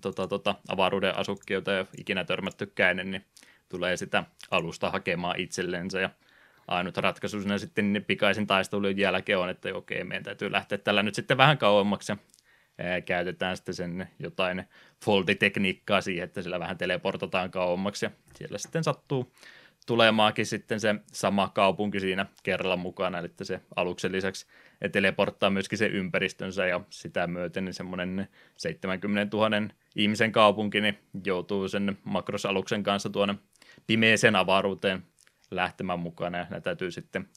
tota, 0.00 0.28
tota, 0.28 0.54
avaruuden 0.68 1.16
asukkia, 1.16 1.54
joita 1.54 1.74
ei 1.74 1.80
ole 1.80 1.88
ikinä 1.98 2.24
törmättykään, 2.24 2.96
niin 2.96 3.24
tulee 3.68 3.96
sitä 3.96 4.24
alusta 4.50 4.90
hakemaan 4.90 5.40
itsellensä. 5.40 6.00
Ja 6.00 6.10
ainut 6.68 6.96
ratkaisu 6.96 7.40
siinä 7.40 7.58
sitten 7.58 8.04
pikaisen 8.06 8.46
taistelun 8.46 8.98
jälkeen 8.98 9.38
on, 9.38 9.50
että 9.50 9.68
okei, 9.74 10.04
meidän 10.04 10.24
täytyy 10.24 10.52
lähteä 10.52 10.78
tällä 10.78 11.02
nyt 11.02 11.14
sitten 11.14 11.36
vähän 11.36 11.58
kauemmaksi. 11.58 12.12
Ja 12.12 12.16
ää, 12.78 13.00
käytetään 13.00 13.56
sitten 13.56 13.74
sen 13.74 14.08
jotain 14.18 14.64
folditekniikkaa 15.04 16.00
siihen, 16.00 16.24
että 16.24 16.42
sillä 16.42 16.60
vähän 16.60 16.78
teleportataan 16.78 17.50
kauemmaksi. 17.50 18.06
Ja 18.06 18.10
siellä 18.34 18.58
sitten 18.58 18.84
sattuu 18.84 19.32
tulemaakin 19.88 20.46
sitten 20.46 20.80
se 20.80 20.94
sama 21.12 21.50
kaupunki 21.54 22.00
siinä 22.00 22.26
kerralla 22.42 22.76
mukana, 22.76 23.18
eli 23.18 23.30
se 23.42 23.60
aluksen 23.76 24.12
lisäksi 24.12 24.46
teleporttaa 24.92 25.50
myöskin 25.50 25.78
se 25.78 25.86
ympäristönsä 25.86 26.66
ja 26.66 26.80
sitä 26.90 27.26
myöten 27.26 27.64
niin 27.64 27.74
semmoinen 27.74 28.28
70 28.56 29.36
000 29.36 29.50
ihmisen 29.96 30.32
kaupunki 30.32 30.80
niin 30.80 30.98
joutuu 31.24 31.68
sen 31.68 31.98
makrosaluksen 32.04 32.82
kanssa 32.82 33.10
tuonne 33.10 33.34
pimeeseen 33.86 34.36
avaruuteen 34.36 35.02
lähtemään 35.50 35.98
mukana 35.98 36.38
ja 36.38 36.46
ne 36.50 36.60
täytyy 36.60 36.90
sitten 36.90 37.28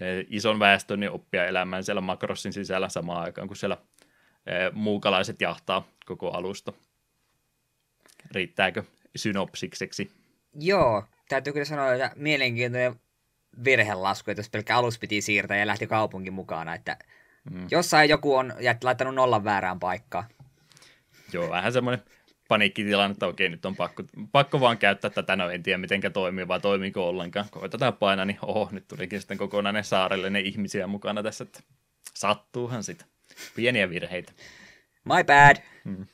e, 0.00 0.04
ison 0.28 0.58
väestön 0.58 1.00
niin 1.00 1.10
oppia 1.10 1.46
elämään 1.46 1.84
siellä 1.84 2.00
makrossin 2.00 2.52
sisällä 2.52 2.88
samaan 2.88 3.22
aikaan, 3.22 3.48
kun 3.48 3.56
siellä 3.56 3.76
e, 4.46 4.52
muukalaiset 4.72 5.40
jahtaa 5.40 5.88
koko 6.06 6.30
alusta. 6.30 6.72
Riittääkö 8.30 8.82
synopsikseksi? 9.16 10.10
Joo, 10.54 11.04
täytyy 11.28 11.52
kyllä 11.52 11.64
sanoa, 11.64 11.94
että 11.94 12.12
mielenkiintoinen 12.16 13.00
virhelasku, 13.64 14.30
että 14.30 14.40
jos 14.40 14.50
pelkkä 14.50 14.76
alus 14.76 14.98
piti 14.98 15.22
siirtää 15.22 15.56
ja 15.56 15.66
lähti 15.66 15.86
kaupungin 15.86 16.32
mukana, 16.32 16.74
että 16.74 16.96
mm. 17.50 17.66
jossain 17.70 18.10
joku 18.10 18.34
on 18.34 18.54
laittanut 18.82 19.14
nollan 19.14 19.44
väärään 19.44 19.80
paikkaan. 19.80 20.24
Joo, 21.32 21.50
vähän 21.50 21.72
semmoinen 21.72 22.04
paniikkitilanne, 22.50 23.12
että 23.12 23.26
okei, 23.26 23.48
nyt 23.48 23.64
on 23.64 23.76
pakko, 23.76 24.02
pakko 24.32 24.60
vaan 24.60 24.78
käyttää 24.78 25.10
tätä, 25.10 25.36
no 25.36 25.50
en 25.50 25.62
tiedä 25.62 25.78
miten 25.78 26.00
toimii, 26.12 26.48
vai 26.48 26.60
toimiiko 26.60 27.08
ollenkaan. 27.08 27.46
Koitetaan 27.50 27.94
painaa, 27.94 28.24
niin 28.24 28.38
oho, 28.42 28.68
nyt 28.72 28.88
tulikin 28.88 29.20
sitten 29.20 29.38
kokonainen 29.38 29.84
saarellinen 29.84 30.46
ihmisiä 30.46 30.86
mukana 30.86 31.22
tässä, 31.22 31.44
että 31.44 31.60
sattuuhan 32.14 32.84
sitä. 32.84 33.04
Pieniä 33.56 33.90
virheitä. 33.90 34.32
My 35.04 35.24
bad. 35.26 35.56
Hmm. 35.84 36.06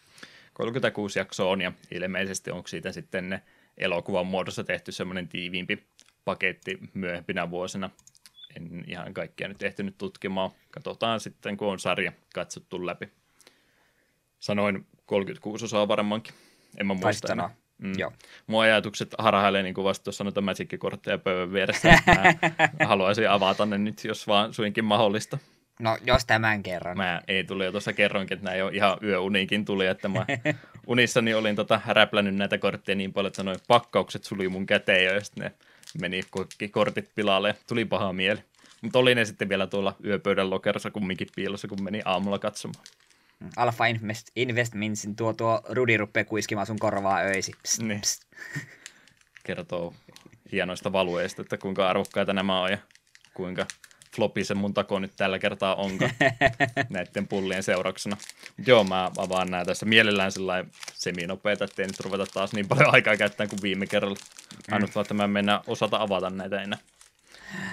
36 0.52 1.18
jaksoa 1.18 1.50
on, 1.50 1.60
ja 1.60 1.72
ilmeisesti 1.90 2.50
onko 2.50 2.68
siitä 2.68 2.92
sitten 2.92 3.28
ne 3.28 3.42
elokuvan 3.78 4.26
muodossa 4.26 4.64
tehty 4.64 4.92
semmoinen 4.92 5.28
tiiviimpi 5.28 5.86
paketti 6.24 6.78
myöhempinä 6.94 7.50
vuosina. 7.50 7.90
En 8.56 8.84
ihan 8.86 9.14
kaikkia 9.14 9.48
nyt 9.48 9.62
ehtinyt 9.62 9.98
tutkimaan. 9.98 10.50
Katsotaan 10.70 11.20
sitten, 11.20 11.56
kun 11.56 11.68
on 11.68 11.78
sarja 11.78 12.12
katsottu 12.34 12.86
läpi. 12.86 13.08
Sanoin 14.38 14.86
36 15.06 15.64
osaa 15.64 15.86
paremmankin. 15.86 16.34
En 16.78 16.86
mä 16.86 16.94
muista 16.94 17.32
enää. 17.32 17.50
Mm. 17.78 17.92
Joo. 17.98 18.12
Mun 18.46 18.62
ajatukset 18.62 19.14
harhailee 19.18 19.62
niin 19.62 19.74
kuin 19.74 19.84
vasta 19.84 20.04
tuossa 20.04 20.24
noita 20.24 20.40
Magic-kortteja 20.40 21.18
pöydän 21.18 21.52
vieressä. 21.52 21.88
Mä 21.88 22.86
haluaisin 22.86 23.30
avata 23.30 23.66
ne 23.66 23.78
nyt, 23.78 24.04
jos 24.04 24.26
vaan 24.26 24.54
suinkin 24.54 24.84
mahdollista. 24.84 25.38
No, 25.80 25.98
jos 26.04 26.24
tämän 26.24 26.62
kerran. 26.62 26.96
Mä 26.96 27.22
ei 27.28 27.44
tuli 27.44 27.64
jo 27.64 27.70
tuossa 27.70 27.92
kerroinkin, 27.92 28.34
että 28.34 28.44
näin 28.50 28.58
jo 28.58 28.68
ihan 28.68 28.98
yöuniikin 29.02 29.64
tuli, 29.64 29.86
että 29.86 30.08
mä 30.08 30.26
unissani 30.86 31.34
olin 31.34 31.56
tota 31.56 31.80
räplännyt 31.86 32.34
näitä 32.34 32.58
kortteja 32.58 32.96
niin 32.96 33.12
paljon, 33.12 33.28
että 33.28 33.36
sanoin, 33.36 33.58
pakkaukset 33.68 34.24
suli 34.24 34.48
mun 34.48 34.66
käteen 34.66 35.04
jo, 35.04 35.14
ja 35.14 35.24
sitten 35.24 35.44
ne 35.44 35.52
meni 36.00 36.22
kaikki 36.30 36.68
kortit 36.68 37.10
pilalle 37.14 37.54
tuli 37.68 37.84
paha 37.84 38.12
mieli. 38.12 38.40
Mutta 38.82 38.98
oli 38.98 39.14
ne 39.14 39.24
sitten 39.24 39.48
vielä 39.48 39.66
tuolla 39.66 39.96
yöpöydän 40.04 40.50
lokerossa 40.50 40.90
kumminkin 40.90 41.28
piilossa, 41.36 41.68
kun 41.68 41.82
meni 41.82 42.02
aamulla 42.04 42.38
katsomaan. 42.38 42.84
Alpha 43.56 43.86
Invest, 43.86 44.26
Investmentsin 44.36 45.16
tuo, 45.16 45.32
tuo 45.32 45.60
Rudi 45.68 45.96
rupeaa 45.96 46.24
kuiskimaan 46.24 46.66
sun 46.66 46.78
korvaa 46.78 47.20
öisi. 47.20 47.52
Psst, 47.62 47.82
Niin. 47.82 48.00
psst. 48.00 48.22
Kertoo 49.44 49.94
hienoista 50.52 50.92
valueista, 50.92 51.42
että 51.42 51.56
kuinka 51.58 51.88
arvokkaita 51.88 52.32
nämä 52.32 52.60
on 52.60 52.70
ja 52.70 52.78
kuinka 53.34 53.66
flopi 54.16 54.44
se 54.44 54.54
mun 54.54 54.74
tako 54.74 54.98
nyt 54.98 55.12
tällä 55.16 55.38
kertaa 55.38 55.74
onkaan 55.74 56.10
näiden 56.90 57.28
pullien 57.28 57.62
seurauksena. 57.62 58.16
Joo, 58.66 58.84
mä 58.84 59.10
avaan 59.18 59.50
nää 59.50 59.64
tässä 59.64 59.86
mielellään 59.86 60.32
sellainen 60.32 60.72
seminopeita, 60.94 61.64
ettei 61.64 61.86
nyt 61.86 62.00
ruveta 62.00 62.26
taas 62.26 62.52
niin 62.52 62.68
paljon 62.68 62.94
aikaa 62.94 63.16
käyttämään 63.16 63.50
kuin 63.50 63.62
viime 63.62 63.86
kerralla. 63.86 64.16
Ainut 64.70 64.94
vaan, 64.94 65.02
että 65.02 65.14
mä 65.14 65.24
en 65.24 65.30
mennä 65.30 65.60
osata 65.66 65.96
avata 66.02 66.30
näitä 66.30 66.62
enää. 66.62 66.78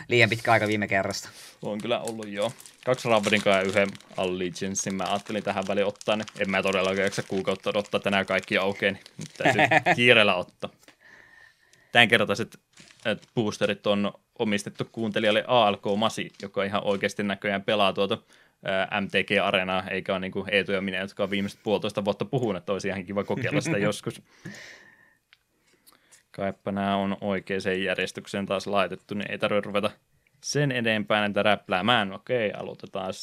Liian 0.08 0.30
pitkä 0.30 0.52
aika 0.52 0.68
viime 0.68 0.88
kerrasta. 0.88 1.30
On 1.62 1.82
kyllä 1.82 2.00
ollut 2.00 2.28
joo. 2.28 2.54
Kaksi 2.86 3.10
Ravdinkaa 3.10 3.58
ja 3.58 3.62
yhden 3.62 3.90
Allegiancein 4.18 4.96
mä 4.96 5.04
ajattelin 5.04 5.44
tähän 5.44 5.64
väliin 5.68 5.86
ottaa, 5.86 6.16
niin 6.16 6.26
en 6.40 6.52
mä 6.52 6.64
todellakaan 6.64 7.04
jaksa 7.04 7.24
kuukautta 7.24 7.70
odottaa 7.70 8.00
tänään 8.00 8.26
kaikki 8.26 8.58
aukeaa, 8.58 8.92
niin 8.92 9.04
nyt 9.18 9.30
täytyy 9.38 9.62
kiireellä 9.96 10.36
ottaa. 10.36 10.70
Tämänkertaiset 11.92 12.60
äh, 13.08 13.18
boosterit 13.36 13.88
on 13.88 14.14
omistettu 14.40 14.86
kuuntelijalle 14.92 15.44
ALK 15.48 15.84
Masi, 15.98 16.32
joka 16.42 16.64
ihan 16.64 16.84
oikeasti 16.84 17.24
näköjään 17.24 17.64
pelaa 17.64 17.94
tuota 17.94 18.18
ää, 18.66 19.02
MTG-areenaa, 19.02 19.90
eikä 19.90 20.14
ole 20.14 20.20
niin 20.20 20.32
kuin 20.32 20.50
Eetu 20.52 20.72
ja 20.72 20.82
minä, 20.82 20.98
jotka 20.98 21.24
on 21.24 21.30
viimeiset 21.30 21.60
puolitoista 21.64 22.06
vuotta 22.06 22.26
puhunut, 22.26 22.58
että 22.62 22.74
olisi 22.74 22.88
ihan 22.88 23.06
kiva 23.06 23.24
kokeilla 23.24 23.62
sitä 23.62 23.78
joskus. 23.90 24.22
Kaipa 26.36 26.72
nämä 26.72 26.96
on 26.96 27.18
oikeaan 27.22 27.84
järjestykseen 27.84 28.46
taas 28.46 28.68
laitettu, 28.68 29.16
niin 29.16 29.32
ei 29.32 29.38
tarvitse 29.38 29.68
ruveta 29.68 29.92
sen 30.44 30.72
edempään 30.72 31.22
näitä 31.22 31.44
räpläämään. 31.44 32.14
Okei, 32.14 32.52
aloitetaan 32.52 33.14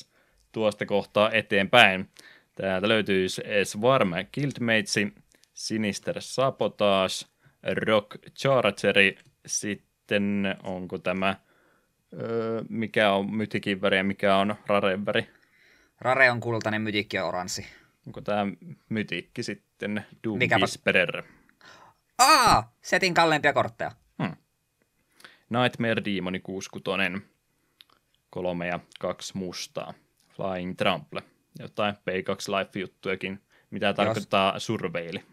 tuosta 0.53 0.87
kohtaa 0.87 1.31
eteenpäin. 1.33 2.11
Täältä 2.55 2.89
löytyy 2.89 3.27
Swarm 3.65 4.11
Guildmatesi, 4.35 5.15
Sinister 5.55 6.17
Sabotage, 6.19 7.15
Rock 7.63 8.17
Chargeri, 8.39 9.19
sitten 9.47 10.57
onko 10.63 10.99
tämä, 10.99 11.37
öö, 12.21 12.63
mikä 12.69 13.13
on 13.13 13.35
mytikin 13.35 13.81
väri 13.83 13.97
ja 13.97 14.05
mikä 14.05 14.37
on 14.37 14.55
raren 14.67 15.07
väri? 15.07 15.27
Rare 16.01 16.31
on 16.31 16.41
kultainen, 16.41 16.83
mytikki 16.83 17.19
on 17.19 17.29
oranssi. 17.29 17.67
Onko 18.07 18.21
tämä 18.21 18.47
mytikki 18.89 19.43
sitten 19.43 20.05
Doom 20.25 20.39
Mikäpä- 20.39 20.61
Whisperer? 20.61 21.23
Aa! 22.21 22.73
Setin 22.83 23.15
kalleimpia 23.15 23.53
kortteja. 23.53 23.91
Nightmare 25.51 26.05
Demoni 26.05 26.41
66, 26.41 26.71
kolme 28.31 28.67
ja 28.67 28.81
kaksi 28.99 29.37
mustaa. 29.37 29.95
Flying 30.37 30.77
Trample, 30.77 31.23
jotain 31.59 31.95
P2 31.95 32.57
Life-juttujakin, 32.59 33.43
mitä 33.71 33.93
tarkoittaa 33.95 34.59
surveili. 34.59 35.25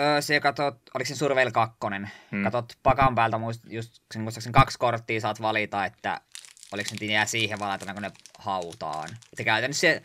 Öö, 0.00 0.20
se 0.20 0.40
katot, 0.40 0.76
oliko 0.94 1.08
se 1.08 1.14
Surveil 1.14 1.50
2? 1.50 1.76
Hmm. 1.90 2.06
Hmm. 2.32 2.42
Katot 2.42 2.72
pakan 2.82 3.14
päältä, 3.14 3.38
muist, 3.38 3.62
just 3.68 4.02
sen 4.14 4.22
muistaakseni 4.22 4.52
kaksi 4.52 4.78
korttia 4.78 5.20
saat 5.20 5.40
valita, 5.40 5.84
että 5.84 6.20
oliko 6.72 6.90
nyt 6.92 7.10
jää 7.10 7.26
siihen 7.26 7.58
vaan, 7.58 7.68
laitetaanko 7.68 8.00
ne 8.00 8.10
hautaan. 8.38 9.08
Että 9.32 9.44
käytännössä 9.44 9.80
se 9.80 10.02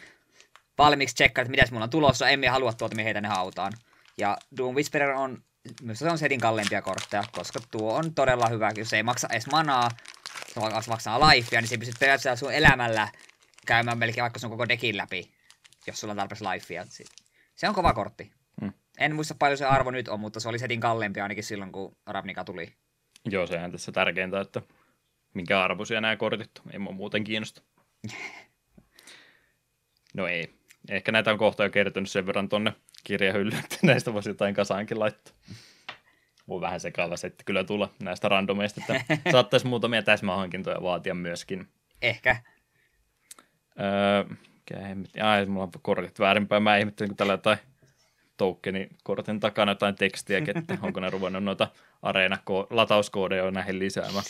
valmiiksi 0.77 1.15
tsekkaa, 1.15 1.41
että 1.41 1.51
mitäs 1.51 1.71
mulla 1.71 1.83
on 1.83 1.89
tulossa, 1.89 2.29
emme 2.29 2.47
halua 2.47 2.73
tuota, 2.73 2.95
me 2.95 3.03
heitä 3.03 3.21
ne 3.21 3.27
hautaan. 3.27 3.73
Ja 4.17 4.37
Doom 4.57 4.75
Whisperer 4.75 5.09
on, 5.09 5.43
myös 5.81 5.99
se 5.99 6.09
on 6.09 6.17
setin 6.17 6.39
kalleimpia 6.39 6.81
kortteja, 6.81 7.23
koska 7.31 7.59
tuo 7.71 7.93
on 7.93 8.13
todella 8.13 8.47
hyvä, 8.47 8.71
jos 8.75 8.93
ei 8.93 9.03
maksa 9.03 9.27
edes 9.31 9.47
manaa, 9.47 9.89
se 10.47 10.89
maksaa 10.89 11.29
lifea, 11.29 11.61
niin 11.61 11.69
se 11.69 11.77
pystyt 11.77 11.99
periaatteessa 11.99 12.45
sun 12.45 12.53
elämällä 12.53 13.07
käymään 13.65 13.97
melkein 13.97 14.21
vaikka 14.21 14.39
sun 14.39 14.49
koko 14.49 14.67
dekin 14.67 14.97
läpi, 14.97 15.31
jos 15.87 15.99
sulla 15.99 16.11
on 16.11 16.17
tarpeeksi 16.17 16.45
lifea. 16.45 16.85
Se 17.55 17.69
on 17.69 17.75
kova 17.75 17.93
kortti. 17.93 18.31
Hmm. 18.61 18.73
En 18.97 19.15
muista 19.15 19.35
paljon 19.39 19.57
se 19.57 19.65
arvo 19.65 19.91
nyt 19.91 20.07
on, 20.07 20.19
mutta 20.19 20.39
se 20.39 20.49
oli 20.49 20.59
setin 20.59 20.79
kalliimpi 20.79 21.21
ainakin 21.21 21.43
silloin, 21.43 21.71
kun 21.71 21.97
Ravnica 22.05 22.43
tuli. 22.43 22.73
Joo, 23.25 23.47
sehän 23.47 23.71
tässä 23.71 23.91
tärkeintä, 23.91 24.41
että 24.41 24.61
minkä 25.33 25.63
arvoisia 25.63 26.01
nämä 26.01 26.15
kortit 26.15 26.51
on. 26.65 26.71
Ei 26.71 26.79
mua 26.79 26.93
muuten 26.93 27.23
kiinnosta. 27.23 27.61
No 30.13 30.27
ei. 30.27 30.53
Ehkä 30.89 31.11
näitä 31.11 31.31
on 31.31 31.37
kohta 31.37 31.63
jo 31.63 31.69
kertynyt 31.69 32.11
sen 32.11 32.25
verran 32.25 32.49
tonne 32.49 32.73
kirjahyllyyn, 33.03 33.59
että 33.59 33.77
näistä 33.87 34.13
voisi 34.13 34.29
jotain 34.29 34.55
kasaankin 34.55 34.99
laittaa. 34.99 35.33
Voi 36.47 36.61
vähän 36.61 36.79
sekaava 36.79 37.17
setti 37.17 37.43
kyllä 37.43 37.63
tulla 37.63 37.89
näistä 37.99 38.29
randomeista, 38.29 38.81
että 38.81 39.17
saattaisi 39.31 39.67
muutamia 39.67 40.03
täsmähankintoja 40.03 40.81
vaatia 40.81 41.13
myöskin. 41.13 41.67
Ehkä. 42.01 42.35
Öö, 43.79 44.23
mikä 44.47 44.79
hemmetti? 44.87 45.21
Ai, 45.21 45.45
mulla 45.45 45.63
on 45.63 45.71
kortit 45.81 46.19
väärinpäin. 46.19 46.63
Mä 46.63 46.77
ihmettelin, 46.77 47.09
kun 47.09 47.17
tällä 47.17 47.33
jotain 47.33 47.57
tokeni 48.37 48.89
kortin 49.03 49.39
takana 49.39 49.71
jotain 49.71 49.95
tekstiä, 49.95 50.37
että 50.37 50.77
onko 50.81 50.99
ne 50.99 51.09
ruvennut 51.09 51.43
noita 51.43 51.67
areena 52.01 52.37
latauskoodeja 52.69 53.51
näihin 53.51 53.79
lisäämään. 53.79 54.23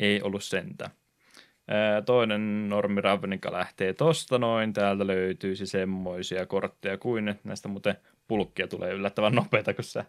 Ei 0.00 0.22
ollut 0.22 0.44
sentä. 0.44 0.90
Toinen 2.06 2.68
normi 2.68 3.00
Ravnica 3.00 3.52
lähtee 3.52 3.92
tosta 3.92 4.38
noin. 4.38 4.72
Täältä 4.72 5.06
löytyisi 5.06 5.66
semmoisia 5.66 6.46
kortteja 6.46 6.98
kuin 6.98 7.34
näistä 7.44 7.68
muuten 7.68 7.96
pulkkia 8.28 8.68
tulee 8.68 8.92
yllättävän 8.92 9.34
nopeita, 9.34 9.74
kun 9.74 9.84
sä 9.84 10.04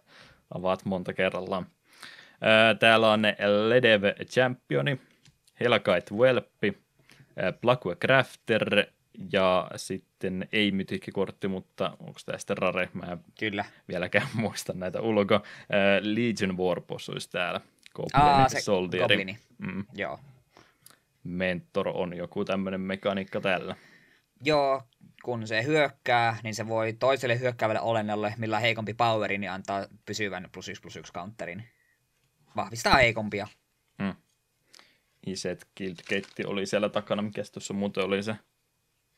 avaat 0.54 0.86
monta 0.86 1.14
kerrallaan. 1.14 1.66
Täällä 2.80 3.12
on 3.12 3.22
ne 3.22 3.36
Ledev 3.68 4.04
Championi, 4.26 5.02
Hellkite 5.60 6.16
Welppi, 6.16 6.78
Blackwell 7.62 7.96
Crafter 8.00 8.86
ja 9.34 9.72
sitten 9.76 10.48
ei 10.52 10.72
mytikkikortti, 10.72 11.48
mutta 11.48 11.98
onko 12.00 12.20
tämä 12.26 12.38
sitten 12.38 12.58
rare? 12.58 12.90
Mä 12.94 13.06
en 13.12 13.20
Kyllä. 13.40 13.66
vieläkään 13.88 14.28
muista 14.42 14.74
näitä 14.74 15.02
ulkoa. 15.02 15.42
Legion 16.02 16.58
Warboss 16.58 17.10
olisi 17.10 17.30
täällä. 17.32 17.62
Aa, 18.14 18.34
Goblin 18.34 18.50
se 18.50 18.62
Soldieri. 18.62 19.04
goblini. 19.16 19.38
Mm. 19.58 19.86
Joo. 19.96 20.20
Mentor 21.28 21.88
on 21.88 22.18
joku 22.18 22.46
tämmöinen 22.46 22.82
mekaniikka 22.82 23.42
tällä. 23.42 23.76
Joo, 24.44 24.84
kun 25.24 25.48
se 25.48 25.64
hyökkää, 25.64 26.38
niin 26.44 26.56
se 26.56 26.68
voi 26.68 26.94
toiselle 26.94 27.40
hyökkäävälle 27.40 27.82
olennolle, 27.82 28.34
millä 28.38 28.60
heikompi 28.60 28.94
poweri, 28.94 29.38
niin 29.38 29.52
antaa 29.52 29.88
pysyvän 30.06 30.50
plus 30.52 30.70
yksi 30.70 30.82
plus 30.82 30.96
yksi 30.96 31.14
counterin. 31.14 31.64
Vahvistaa 32.56 32.96
heikompia. 32.96 33.48
Mm. 34.00 34.16
Iset 35.26 35.68
Guildgate 35.78 36.48
oli 36.48 36.66
siellä 36.66 36.90
takana, 36.90 37.22
mikä 37.22 37.44
tuossa 37.54 37.74
muuten 37.74 38.04
oli 38.04 38.24
se 38.24 38.36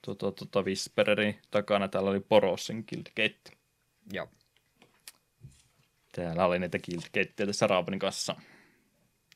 tota, 0.01 0.31
tota 0.31 0.61
Whispereri 0.61 1.39
takana. 1.51 1.87
Täällä 1.87 2.09
oli 2.09 2.19
Porossin 2.19 2.85
Guildgate. 2.89 3.57
Joo. 4.11 4.27
Täällä 6.11 6.45
oli 6.45 6.59
niitä 6.59 6.79
Guildgateja 6.79 7.47
tässä 7.47 7.67
Raapanin 7.67 7.99
kanssa. 7.99 8.35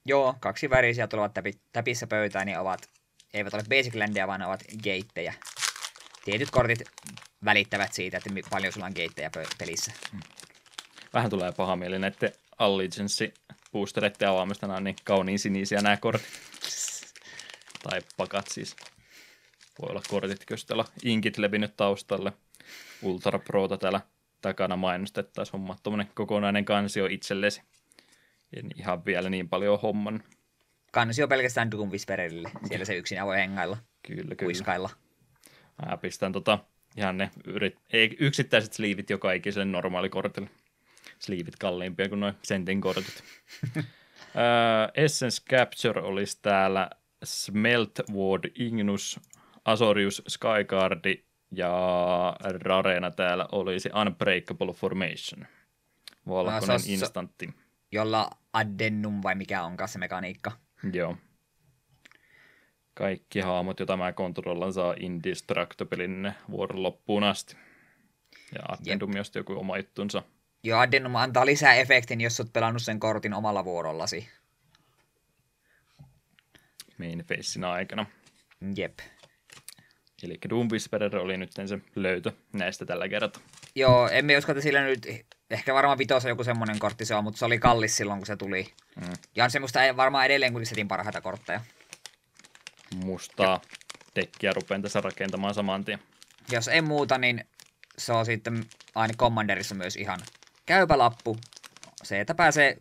Joo, 0.06 0.36
kaksi 0.40 0.70
värisiä 0.70 1.08
tulevat 1.08 1.34
täpi, 1.34 1.54
täpissä 1.72 2.08
pöytään, 2.08 2.46
niin 2.46 2.60
ovat, 2.60 2.90
eivät 3.34 3.54
ole 3.54 3.64
basic 3.70 3.96
landia, 3.96 4.28
vaan 4.28 4.42
ovat 4.42 4.64
gateja. 4.84 5.34
Tietyt 6.26 6.52
kortit 6.52 6.80
välittävät 7.46 7.94
siitä, 7.94 8.18
että 8.18 8.30
paljon 8.50 8.74
sulla 8.74 8.86
on 8.86 8.94
gateja 8.96 9.30
pelissä. 9.58 9.92
Vähän 11.14 11.30
tulee 11.30 11.52
paha 11.52 11.76
mieli 11.76 12.00
näiden 12.00 12.32
Allegiance 12.60 13.34
boostereiden 13.72 14.30
avaamista. 14.30 14.68
Nämä 14.68 14.78
on 14.78 14.84
niin 14.84 14.96
kauniin 15.04 15.40
sinisiä 15.40 15.82
nämä 15.82 15.98
kortit. 15.98 16.28
tai 17.90 18.02
pakat 18.18 18.48
siis. 18.48 18.76
Voi 19.82 19.90
olla 19.90 20.02
kortit, 20.08 20.44
jos 20.50 20.66
täällä 20.66 20.86
inkit 21.04 21.38
levinnyt 21.38 21.78
taustalle. 21.78 22.34
Ultra 23.02 23.40
Prota 23.40 23.78
täällä 23.78 24.02
takana 24.42 24.76
mainostettaisiin 24.76 25.52
homma 25.52 25.78
tuommoinen 25.84 26.14
kokonainen 26.14 26.66
kansio 26.66 27.06
itsellesi. 27.06 27.62
En 28.54 28.72
ihan 28.76 29.06
vielä 29.06 29.30
niin 29.30 29.50
paljon 29.50 29.80
homman. 29.82 30.24
Kansi 30.92 31.24
on 31.24 31.30
pelkästään 31.30 31.72
Doom 31.72 31.90
Whispererille. 31.90 32.52
Siellä 32.68 32.86
se 32.86 32.96
yksin 32.96 33.26
voi 33.26 33.38
hengailla, 33.38 33.78
Kyllä, 34.08 34.22
kyllä. 34.22 34.36
kuiskailla. 34.36 34.90
Mä 35.86 35.98
pistän 35.98 36.32
tota, 36.32 36.60
ihan 36.98 37.18
ne 37.18 37.32
yrit, 37.46 37.76
ei, 37.94 38.18
yksittäiset 38.20 38.74
sliivit 38.74 39.10
joka 39.10 39.32
ikiselle 39.32 39.66
normaalikortille. 39.66 40.50
Sliivit 41.20 41.56
kalliimpia 41.56 42.10
kuin 42.10 42.20
noin 42.20 42.34
sentin 42.44 42.82
kortit. 42.82 43.24
uh, 43.78 43.84
Essence 44.96 45.44
Capture 45.50 46.02
olisi 46.02 46.40
täällä 46.42 46.90
Smelt 47.24 48.00
Ward 48.12 48.52
Ignus, 48.56 49.20
Azorius 49.66 50.22
Skyguardi 50.28 51.24
Ja 51.52 52.36
rarena 52.42 53.12
täällä 53.12 53.48
olisi 53.52 53.90
Unbreakable 54.02 54.74
Formation. 54.74 55.48
Valkoinen 56.28 56.68
No, 56.68 56.80
se 56.80 56.92
instantti. 56.92 57.50
Jolla 57.92 58.30
addennum 58.54 59.24
vai 59.24 59.36
mikä 59.36 59.64
onkaan 59.64 59.90
se 59.90 60.00
mekaniikka. 60.00 60.52
Joo. 60.94 61.18
Kaikki 62.94 63.40
haamot, 63.40 63.80
joita 63.80 63.98
mä 63.98 64.14
kontrollaan, 64.14 64.74
saa 64.74 64.96
Indestructiblein 65.00 66.34
vuoron 66.52 66.84
loppuun 66.84 67.24
asti. 67.24 67.56
Ja 68.56 68.62
Addendum 68.68 69.18
just 69.18 69.36
joku 69.36 69.60
oma 69.60 69.78
juttunsa. 69.78 70.24
Joo, 70.64 70.80
addennum 70.80 71.16
antaa 71.16 71.46
lisää 71.46 71.74
efektin, 71.74 72.22
jos 72.22 72.40
oot 72.40 72.54
pelannut 72.54 72.82
sen 72.82 73.00
kortin 73.00 73.34
omalla 73.34 73.66
vuorollasi. 73.66 74.30
main 76.98 77.20
facein 77.20 77.64
aikana. 77.64 78.06
Jep. 78.76 79.00
Eli 80.24 80.38
Doom 80.50 80.68
Whisperer 80.72 81.16
oli 81.16 81.38
nyt 81.38 81.52
se 81.66 81.80
löytö 81.96 82.32
näistä 82.54 82.86
tällä 82.86 83.10
kertaa. 83.10 83.44
Joo, 83.76 84.10
emme 84.10 84.38
usko, 84.38 84.52
että 84.52 84.62
sillä 84.62 84.84
nyt, 84.84 85.08
ehkä 85.50 85.74
varmaan 85.74 85.98
vitossa 85.98 86.30
joku 86.30 86.44
semmoinen 86.44 86.80
kortti 86.80 87.06
se 87.06 87.16
on, 87.16 87.24
mutta 87.24 87.38
se 87.38 87.46
oli 87.46 87.60
kallis 87.60 87.98
silloin, 87.98 88.20
kun 88.20 88.28
se 88.28 88.36
tuli. 88.36 88.74
Mm. 89.02 89.14
Ja 89.36 89.44
on 89.44 89.52
semmoista 89.52 89.84
ei- 89.84 89.98
varmaan 89.98 90.26
edelleen 90.26 90.54
kuin 90.54 90.66
setin 90.66 90.88
parhaita 90.88 91.22
kortteja. 91.22 91.62
Mustaa 92.96 93.62
dekkiä 94.16 94.54
rupean 94.54 94.82
tässä 94.82 95.02
rakentamaan 95.02 95.54
saman 95.54 95.86
tien. 95.86 96.00
Jos 96.52 96.68
ei 96.68 96.82
muuta, 96.82 97.18
niin 97.18 97.46
se 97.98 98.14
on 98.14 98.26
sitten 98.26 98.66
aina 98.96 99.14
Commanderissa 99.18 99.76
myös 99.76 99.96
ihan 99.96 100.20
käypä 100.66 100.98
lappu. 100.98 101.38
Se, 102.04 102.20
että 102.20 102.36
pääsee 102.36 102.78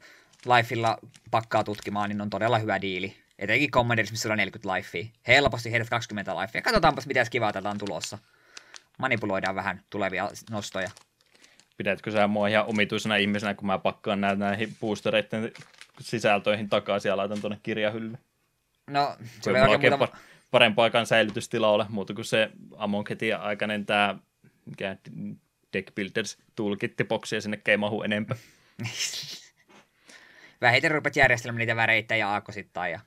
Lifeilla 0.56 0.98
pakkaa 1.30 1.64
tutkimaan, 1.64 2.08
niin 2.08 2.20
on 2.20 2.30
todella 2.30 2.58
hyvä 2.58 2.80
diili. 2.80 3.16
Etenkin 3.38 3.70
Commanderissa, 3.70 4.12
missä 4.12 4.28
on 4.32 4.38
40 4.38 4.74
lifea. 4.74 5.04
Helposti 5.28 5.72
heidät 5.72 5.90
20 5.90 6.36
lifea. 6.40 6.62
Katsotaanpas, 6.62 7.06
mitä 7.06 7.24
kivaa 7.30 7.52
täältä 7.52 7.70
on 7.70 7.78
tulossa. 7.78 8.18
Manipuloidaan 8.98 9.54
vähän 9.54 9.82
tulevia 9.90 10.30
nostoja. 10.50 10.90
Pidätkö 11.76 12.10
sä 12.10 12.26
mua 12.26 12.48
ihan 12.48 12.66
omituisena 12.66 13.16
ihmisenä, 13.16 13.54
kun 13.54 13.66
mä 13.66 13.78
pakkaan 13.78 14.20
näitä 14.20 14.36
näihin 14.36 14.76
boostereiden 14.80 15.52
sisältöihin 16.00 16.68
takaisin 16.68 17.08
ja 17.08 17.16
laitan 17.16 17.40
tuonne 17.40 17.58
kirjahyllyyn? 17.62 18.18
No, 18.90 19.16
Se 19.40 19.50
mulla 19.50 19.62
oikein 19.62 19.74
oikein 19.74 19.98
muuta... 19.98 20.12
pa- 20.14 20.18
parempaakaan 20.50 21.06
säilytystila 21.06 21.68
ole, 21.68 21.86
muuta 21.88 22.14
kuin 22.14 22.24
se 22.24 22.50
Amonketin 22.76 23.36
aikainen 23.36 23.86
tämä 23.86 24.18
mikä 24.64 24.96
Deck 25.72 25.94
Builders 25.94 26.38
toolkittiboksi 26.54 27.34
ja 27.36 27.40
sinne 27.40 27.60
ei 27.66 27.76
mahu 27.76 28.02
enempää. 28.02 28.36
Vähiten 30.60 30.90
rupeat 30.90 31.16
järjestelemään 31.16 31.58
niitä 31.58 31.76
väreitä 31.76 32.16
ja 32.16 32.30
aakkosittain. 32.30 32.92
Ja... 32.92 33.00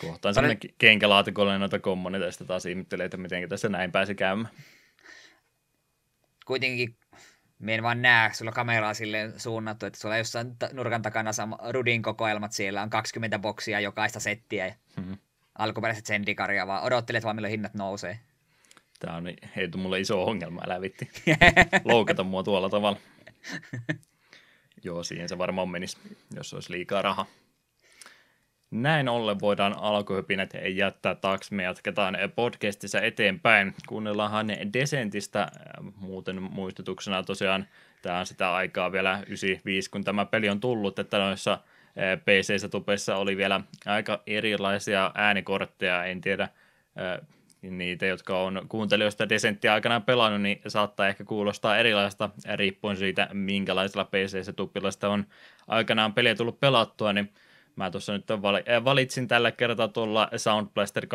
Kohtaan 0.00 0.34
semmoinen 0.34 0.58
kenkälaatikolle 0.78 1.58
noita 1.58 1.78
kommoneita 1.78 2.26
ja 2.26 2.32
sitten 2.32 2.46
taas 2.46 2.66
ihmettelee, 2.66 3.04
että 3.04 3.16
miten 3.16 3.48
tässä 3.48 3.68
näin 3.68 3.92
pääsi 3.92 4.14
käymään. 4.14 4.54
Kuitenkin 6.46 6.96
me 7.62 7.74
en 7.74 7.82
vaan 7.82 8.02
näe, 8.02 8.34
sulla 8.34 8.52
kameraa 8.52 8.94
silleen 8.94 9.40
suunnattu, 9.40 9.86
että 9.86 9.98
sulla 10.00 10.16
jossain 10.16 10.56
nurkan 10.72 11.02
takana 11.02 11.32
sama, 11.32 11.58
Rudin 11.70 12.02
kokoelmat 12.02 12.52
siellä 12.52 12.82
on 12.82 12.90
20 12.90 13.38
boksia 13.38 13.80
jokaista 13.80 14.20
settiä 14.20 14.66
ja 14.66 14.74
Mhm. 14.96 15.12
alkuperäiset 15.58 16.06
sendikaria, 16.06 16.66
vaan 16.66 16.82
odottelet 16.82 17.24
vaan 17.24 17.36
milloin 17.36 17.50
hinnat 17.50 17.74
nousee. 17.74 18.18
Tämä 19.00 19.16
on 19.16 19.24
heitu 19.56 19.78
mulle 19.78 20.00
iso 20.00 20.24
ongelma, 20.24 20.62
älä 20.66 20.80
vitti. 20.80 21.10
Loukata 21.84 22.24
mua 22.24 22.42
tuolla 22.42 22.68
tavalla. 22.70 22.98
Joo, 24.84 25.02
siihen 25.04 25.28
se 25.28 25.38
varmaan 25.38 25.68
menisi, 25.68 25.96
jos 26.34 26.54
olisi 26.54 26.72
liikaa 26.72 27.02
rahaa. 27.02 27.26
Näin 28.72 29.08
ollen 29.08 29.40
voidaan 29.40 29.78
alkuhypinät 29.78 30.50
jättää 30.68 31.14
taakse. 31.14 31.54
Me 31.54 31.62
jatketaan 31.62 32.18
podcastissa 32.34 33.00
eteenpäin. 33.00 33.74
Kuunnellaanhan 33.88 34.48
Desentistä 34.72 35.48
muuten 35.96 36.42
muistutuksena 36.42 37.22
tosiaan. 37.22 37.66
Tämä 38.02 38.18
on 38.18 38.26
sitä 38.26 38.54
aikaa 38.54 38.92
vielä 38.92 39.22
95, 39.26 39.90
kun 39.90 40.04
tämä 40.04 40.24
peli 40.24 40.48
on 40.48 40.60
tullut, 40.60 40.98
että 40.98 41.18
noissa 41.18 41.58
PC-ssä 42.24 42.68
tupessa 42.68 43.16
oli 43.16 43.36
vielä 43.36 43.60
aika 43.86 44.22
erilaisia 44.26 45.10
äänikortteja. 45.14 46.04
En 46.04 46.20
tiedä, 46.20 46.48
eh, 46.96 47.70
niitä, 47.70 48.06
jotka 48.06 48.38
on 48.38 48.62
kuuntelijoista 48.68 49.28
Desenttiä 49.28 49.74
aikanaan 49.74 50.02
pelannut, 50.02 50.42
niin 50.42 50.60
saattaa 50.66 51.08
ehkä 51.08 51.24
kuulostaa 51.24 51.78
erilaista 51.78 52.30
riippuen 52.54 52.96
siitä, 52.96 53.28
minkälaisella 53.32 54.04
PC-ssä 54.04 54.52
tupilla 54.52 54.90
sitä 54.90 55.08
on 55.08 55.26
aikanaan 55.68 56.14
peliä 56.14 56.34
tullut 56.34 56.60
pelattua, 56.60 57.12
niin 57.12 57.32
mä 57.76 57.90
tuossa 57.90 58.12
nyt 58.12 58.30
äh, 58.30 58.84
valitsin 58.84 59.28
tällä 59.28 59.50
kertaa 59.52 59.88
tuolla 59.88 60.28
Sound 60.36 60.68
Blaster 60.74 61.06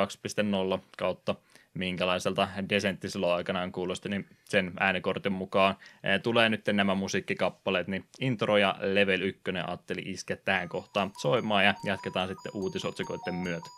2.0 0.77 0.79
kautta 0.97 1.35
minkälaiselta 1.73 2.47
Desentti 2.69 3.09
silloin 3.09 3.33
aikanaan 3.33 3.71
kuulosti, 3.71 4.09
niin 4.09 4.25
sen 4.45 4.71
äänikortin 4.79 5.31
mukaan 5.31 5.75
äh, 6.05 6.21
tulee 6.23 6.49
nyt 6.49 6.61
nämä 6.73 6.95
musiikkikappaleet, 6.95 7.87
niin 7.87 8.05
intro 8.19 8.57
ja 8.57 8.75
level 8.81 9.21
1 9.21 9.41
ajatteli 9.67 10.01
iskeä 10.05 10.37
tähän 10.45 10.69
kohtaan 10.69 11.11
soimaan 11.21 11.65
ja 11.65 11.73
jatketaan 11.85 12.27
sitten 12.27 12.51
uutisotsikoiden 12.55 13.35
myötä. 13.35 13.69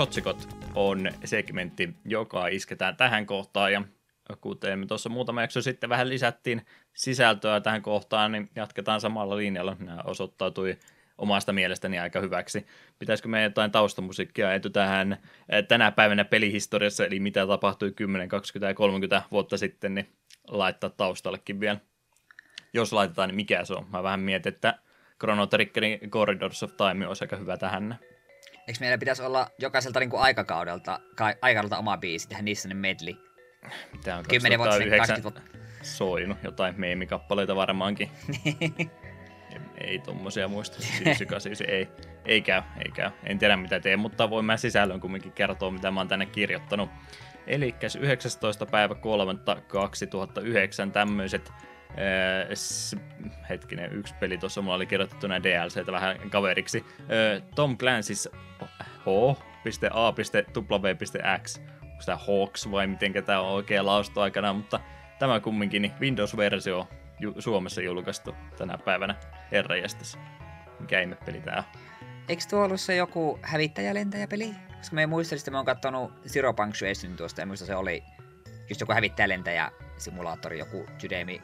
Uutisotsikot 0.00 0.48
on 0.74 1.10
segmentti, 1.24 1.94
joka 2.04 2.46
isketään 2.46 2.96
tähän 2.96 3.26
kohtaan 3.26 3.72
ja 3.72 3.82
kuten 4.40 4.78
me 4.78 4.86
tuossa 4.86 5.08
muutama 5.08 5.40
jakso 5.40 5.62
sitten 5.62 5.90
vähän 5.90 6.08
lisättiin 6.08 6.66
sisältöä 6.94 7.60
tähän 7.60 7.82
kohtaan, 7.82 8.32
niin 8.32 8.50
jatketaan 8.56 9.00
samalla 9.00 9.36
linjalla. 9.36 9.76
Nämä 9.78 10.02
osoittautui 10.04 10.78
omasta 11.18 11.52
mielestäni 11.52 11.98
aika 11.98 12.20
hyväksi. 12.20 12.66
Pitäisikö 12.98 13.28
me 13.28 13.42
jotain 13.42 13.70
taustamusiikkia 13.70 14.54
etu 14.54 14.70
tähän 14.70 15.16
tänä 15.68 15.92
päivänä 15.92 16.24
pelihistoriassa, 16.24 17.06
eli 17.06 17.20
mitä 17.20 17.46
tapahtui 17.46 17.92
10, 17.92 18.28
20 18.28 18.70
ja 18.70 18.74
30 18.74 19.22
vuotta 19.30 19.56
sitten, 19.56 19.94
niin 19.94 20.12
laittaa 20.48 20.90
taustallekin 20.90 21.60
vielä. 21.60 21.78
Jos 22.72 22.92
laitetaan, 22.92 23.28
niin 23.28 23.36
mikä 23.36 23.64
se 23.64 23.74
on? 23.74 23.86
Mä 23.92 24.02
vähän 24.02 24.20
mietin, 24.20 24.52
että 24.54 24.78
Chrono 25.18 25.46
Triggerin 25.46 26.10
Corridors 26.10 26.62
of 26.62 26.76
Time 26.76 27.06
olisi 27.06 27.24
aika 27.24 27.36
hyvä 27.36 27.56
tähän. 27.56 27.98
Eikö 28.70 28.80
meillä 28.80 28.98
pitäisi 28.98 29.22
olla 29.22 29.46
jokaiselta 29.58 30.00
niin 30.00 30.10
kuin 30.10 30.22
aikakaudelta, 30.22 31.00
ka- 31.16 31.34
aikakaudelta 31.42 31.78
oma 31.78 31.96
biisi, 31.96 32.28
tehdä 32.28 32.42
niissä 32.42 32.68
ne 32.68 32.74
medley? 32.74 33.14
Tämä 34.04 34.18
on 34.18 34.24
10 34.28 34.58
vuotta 34.58 34.74
2009 34.76 35.22
20 35.22 35.22
vuotta. 35.22 35.58
soinut, 35.82 36.38
jotain 36.42 36.74
meemikappaleita 36.80 37.56
varmaankin. 37.56 38.10
ei, 39.84 39.98
tommosia 39.98 40.48
muista. 40.48 40.76
989 41.00 41.66
ei, 41.74 41.88
ei 42.24 42.42
käy, 42.42 42.62
ei 42.84 42.90
käy. 42.92 43.10
En 43.24 43.38
tiedä 43.38 43.56
mitä 43.56 43.80
teen, 43.80 43.98
mutta 43.98 44.30
voin 44.30 44.44
mä 44.44 44.56
sisällön 44.56 45.00
kumminkin 45.00 45.32
kertoa, 45.32 45.70
mitä 45.70 45.90
mä 45.90 46.00
oon 46.00 46.08
tänne 46.08 46.26
kirjoittanut. 46.26 46.90
Eli 47.46 47.74
19. 48.00 48.66
päivä 48.66 48.94
3. 48.94 49.34
2009 49.68 50.92
tämmöiset 50.92 51.52
s- 52.54 52.96
hetkinen, 53.48 53.92
yksi 53.92 54.14
peli 54.20 54.38
tuossa 54.38 54.62
mulla 54.62 54.76
oli 54.76 54.86
kirjoitettu 54.86 55.26
näin 55.26 55.42
DLCtä 55.42 55.92
vähän 55.92 56.30
kaveriksi. 56.30 56.84
Ö, 57.10 57.40
Tom 57.54 57.76
Clancy's 57.76 58.36
H.A.W.X. 59.04 59.70
Onko 61.82 62.02
tämä 62.06 62.18
Hawks 62.18 62.70
vai 62.70 62.86
miten 62.86 63.12
tämä 63.26 63.40
on 63.40 63.52
oikein 63.52 63.86
lausto 63.86 64.20
aikana, 64.20 64.52
mutta 64.52 64.80
tämä 65.18 65.40
kumminkin 65.40 65.82
niin 65.82 65.92
Windows-versio 66.00 66.88
ju- 67.20 67.34
Suomessa 67.38 67.80
julkaistu 67.80 68.34
tänä 68.58 68.78
päivänä 68.78 69.14
herranjestas. 69.52 70.18
Mikä 70.80 71.00
ihmepeli 71.00 71.40
tää 71.40 71.56
on? 71.56 71.64
Eikö 72.28 72.42
tuo 72.50 72.64
ollut 72.64 72.80
se 72.80 72.96
joku 72.96 73.38
hävittäjälentäjäpeli? 73.42 74.54
Koska 74.76 74.96
me 74.96 75.06
muistelin, 75.06 75.40
että 75.40 75.50
mä 75.50 75.58
oon 75.58 75.66
katsonut 75.66 76.12
Zero 76.28 76.54
Punctuation 76.54 77.16
tuosta 77.16 77.40
ja 77.40 77.46
muista 77.46 77.66
se 77.66 77.76
oli 77.76 78.02
just 78.68 78.80
joku 78.80 78.92
hävittäjälentäjä 78.92 79.70
simulaattori, 79.96 80.58
joku 80.58 80.86
Judemy. 81.02 81.38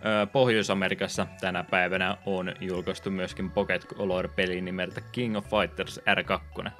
Ö, 0.06 0.26
Pohjois-Amerikassa 0.26 1.26
tänä 1.40 1.64
päivänä 1.64 2.16
on 2.26 2.54
julkaistu 2.60 3.10
myöskin 3.10 3.50
Pocket 3.50 3.86
Color-peli 3.86 4.60
nimeltä 4.60 5.00
King 5.00 5.36
of 5.36 5.44
Fighters 5.44 6.00
R2. 6.00 6.70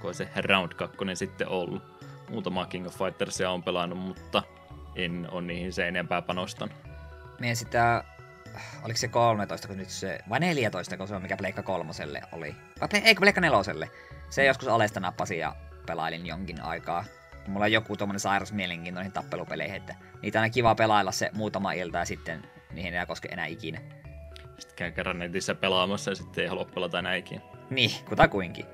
Kun 0.00 0.14
se 0.14 0.28
Round 0.36 0.72
2 0.72 0.96
sitten 1.14 1.48
ollut. 1.48 1.82
Muutama 2.30 2.66
King 2.66 2.86
of 2.86 2.98
Fightersia 2.98 3.50
on 3.50 3.62
pelannut, 3.62 3.98
mutta 3.98 4.42
en 4.96 5.28
ole 5.30 5.42
niihin 5.42 5.72
se 5.72 5.88
enempää 5.88 6.22
panostanut. 6.22 6.76
Mie 7.40 7.54
sitä, 7.54 8.04
oliko 8.84 8.98
se 8.98 9.08
13, 9.08 9.68
kun 9.68 9.76
nyt 9.76 9.90
se, 9.90 10.18
vai 10.28 10.40
14, 10.40 10.96
kun 10.96 11.08
se 11.08 11.14
on 11.14 11.22
mikä 11.22 11.36
Pleikka 11.36 11.62
kolmoselle 11.62 12.22
oli. 12.32 12.56
Vai 12.80 12.88
ple, 12.88 13.02
eikö 13.04 13.20
Pleikka 13.20 13.40
neloselle? 13.40 13.90
Se 14.30 14.44
joskus 14.44 14.68
alesta 14.68 15.00
nappasin 15.00 15.38
ja 15.38 15.56
pelailin 15.86 16.26
jonkin 16.26 16.60
aikaa. 16.60 17.04
Mulla 17.48 17.64
on 17.64 17.72
joku 17.72 17.96
tommonen 17.96 18.20
sairas 18.20 18.52
mielenkiinto 18.52 18.98
noihin 18.98 19.12
tappelupeleihin, 19.12 19.76
että 19.76 19.94
niitä 20.22 20.38
on 20.38 20.42
aina 20.42 20.52
kiva 20.52 20.74
pelailla 20.74 21.12
se 21.12 21.30
muutama 21.32 21.72
ilta 21.72 21.98
ja 21.98 22.04
sitten 22.04 22.42
niihin 22.72 22.94
ei 22.94 23.06
koske 23.06 23.28
enää 23.28 23.46
ikinä. 23.46 23.80
Sitten 24.58 24.76
käy 24.76 24.92
kerran 24.92 25.18
netissä 25.18 25.54
pelaamassa 25.54 26.10
ja 26.10 26.14
sitten 26.14 26.42
ei 26.42 26.48
halua 26.48 26.64
pelata 26.64 26.98
enää 26.98 27.14
ikinä. 27.14 27.40
Niin, 27.70 27.90
kutakuinkin. 28.08 28.66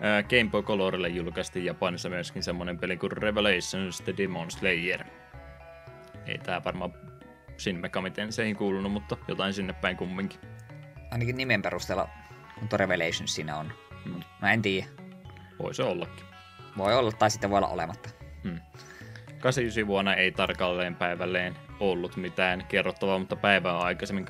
Game 0.00 0.50
Boy 0.50 0.62
Colorille 0.62 1.08
julkaistiin 1.08 1.64
Japanissa 1.64 2.08
myöskin 2.08 2.42
semmonen 2.42 2.78
peli 2.78 2.96
kuin 2.96 3.12
Revelations 3.12 4.00
The 4.00 4.14
Demon 4.16 4.50
Slayer. 4.50 5.04
Ei 6.26 6.38
tää 6.38 6.64
varmaan 6.64 6.94
Shin 7.60 7.80
Megami 7.80 8.10
Tenseihin 8.10 8.56
kuulunut, 8.56 8.92
mutta 8.92 9.16
jotain 9.28 9.54
sinne 9.54 9.72
päin 9.72 9.96
kumminkin. 9.96 10.40
Ainakin 11.10 11.36
nimen 11.36 11.62
perusteella, 11.62 12.08
tuo 12.68 12.76
Revelations 12.76 13.34
siinä 13.34 13.56
on. 13.56 13.72
Hmm. 14.04 14.20
Mä 14.42 14.52
en 14.52 14.62
tiedä. 14.62 14.86
Voi 15.58 15.74
se 15.74 15.82
ollakin. 15.82 16.24
Voi 16.78 16.94
olla 16.94 17.12
tai 17.12 17.30
sitten 17.30 17.50
voi 17.50 17.58
olla 17.58 17.68
olematta. 17.68 18.08
Hmm. 18.44 18.60
89 19.40 19.86
vuonna 19.86 20.14
ei 20.14 20.32
tarkalleen 20.32 20.94
päivälleen 20.94 21.56
ollut 21.80 22.16
mitään 22.16 22.66
kerrottavaa, 22.68 23.18
mutta 23.18 23.36
päivää 23.36 23.78
aikaisemmin 23.78 24.26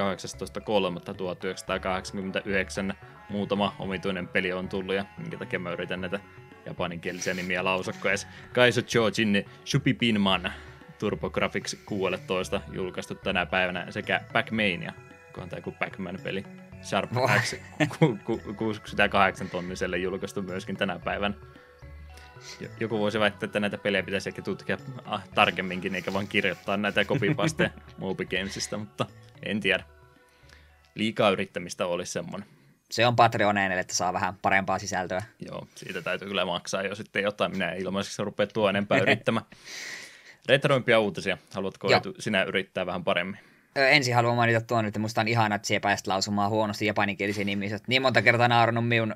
18.3.1989 2.91 2.95
muutama 3.29 3.75
omituinen 3.79 4.29
peli 4.29 4.53
on 4.53 4.69
tullut 4.69 4.95
ja 4.95 5.05
minkä 5.19 5.37
takia 5.37 5.59
mä 5.59 5.71
yritän 5.71 6.01
näitä 6.01 6.21
japaninkielisiä 6.67 7.35
nimiä 7.35 7.65
lausakkoja. 7.65 8.17
Kaiso 8.53 8.83
Chojin 8.83 9.45
Shupipinman 9.67 10.53
TurboGrafx 11.01 11.75
16 11.87 12.61
julkaistu 12.73 13.15
tänä 13.15 13.47
päivänä 13.47 13.87
sekä 13.91 14.21
Pac-Mania, 14.33 14.93
kun 15.35 15.43
on 15.43 15.49
tää 15.49 15.59
joku 15.59 15.73
Pac-Man 15.79 16.19
peli. 16.23 16.45
Sharp 16.83 17.15
Voi. 17.15 17.29
X 17.41 17.55
ku- 17.99 18.19
ku- 18.25 18.41
68 18.57 19.51
tonniselle 19.51 19.99
julkaistu 19.99 20.43
myöskin 20.43 20.77
tänä 20.77 20.99
päivänä. 21.05 21.35
Jo- 22.61 22.69
Joku 22.81 22.99
voisi 22.99 23.21
väittää, 23.21 23.47
että 23.47 23.61
näitä 23.61 23.79
pelejä 23.79 24.03
pitäisi 24.03 24.29
ehkä 24.29 24.43
tutkia 24.43 24.79
ah, 25.05 25.29
tarkemminkin, 25.35 25.95
eikä 25.95 26.13
vaan 26.13 26.29
kirjoittaa 26.29 26.77
näitä 26.77 27.05
copypasteja 27.05 27.71
Moby 27.99 28.25
Gamesista, 28.25 28.77
mutta 28.79 29.07
en 29.43 29.61
tiedä. 29.61 29.85
Liikaa 30.95 31.31
yrittämistä 31.31 31.87
olisi 31.87 32.13
semmoinen. 32.13 32.49
Se 32.91 33.07
on 33.07 33.17
Patreoneen, 33.17 33.73
että 33.73 33.95
saa 33.95 34.13
vähän 34.13 34.35
parempaa 34.43 34.79
sisältöä. 34.79 35.23
Joo, 35.51 35.67
siitä 35.75 36.03
täytyy 36.03 36.29
kyllä 36.29 36.45
maksaa 36.45 36.83
jo 36.83 36.95
sitten 36.95 37.23
jotain. 37.23 37.53
Minä 37.53 37.73
ilmaiseksi 37.73 38.25
rupea 38.25 38.47
tuo 38.47 38.69
enempää 38.69 38.99
yrittämään. 39.07 39.47
Retroimpia 40.51 41.01
uutisia. 41.01 41.39
Haluatko. 41.55 41.93
Eetu, 41.93 42.15
sinä 42.19 42.43
yrittää 42.43 42.87
vähän 42.87 43.05
paremmin? 43.05 43.39
Ensin 43.77 44.15
haluan 44.15 44.37
mainita 44.37 44.61
tuon, 44.61 44.87
että 44.87 44.99
musta 44.99 45.21
on 45.21 45.29
ihana, 45.29 45.55
että 45.55 45.69
siellä 45.69 45.83
pääsit 45.83 46.07
lausumaan 46.07 46.51
huonosti 46.51 46.87
japaninkielisiä 46.87 47.45
nimiä. 47.45 47.79
Niin 47.87 48.03
monta 48.03 48.23
kertaa 48.23 48.49
naurannut 48.49 48.89
minun 48.89 49.15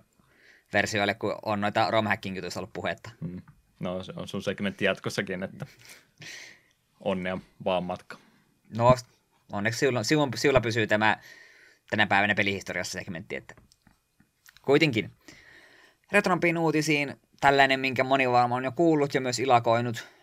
versioille, 0.73 1.15
kun 1.15 1.39
on 1.43 1.61
noita 1.61 1.91
romhacking 1.91 2.37
jutuista 2.37 2.61
ollut 2.61 2.73
puhetta. 2.73 3.11
Hmm. 3.21 3.43
No, 3.81 4.03
se 4.03 4.13
on 4.17 4.29
sun 4.29 4.43
segmentti 4.43 4.85
jatkossakin, 4.85 5.43
että 5.43 5.67
onnea 7.01 7.39
vaan 7.65 7.85
matka. 7.85 8.19
No, 8.77 8.95
onneksi 9.53 9.79
sinulla, 9.79 10.03
sinulla 10.35 10.61
pysyy 10.61 10.87
tämä 10.87 11.17
tänä 11.91 12.07
päivänä 12.07 12.35
pelihistoriassa 12.35 12.99
segmentti, 12.99 13.37
että 13.37 13.55
kuitenkin. 14.63 15.11
Retrompin 16.13 16.59
uutisiin 16.59 17.21
tällainen, 17.41 17.81
minkä 17.81 18.05
moni 18.05 18.31
varmaan 18.31 18.59
on 18.59 18.65
jo 18.65 18.73
kuullut 18.73 19.15
ja 19.15 19.21
myös 19.21 19.39
ilakoinut. 19.39 20.14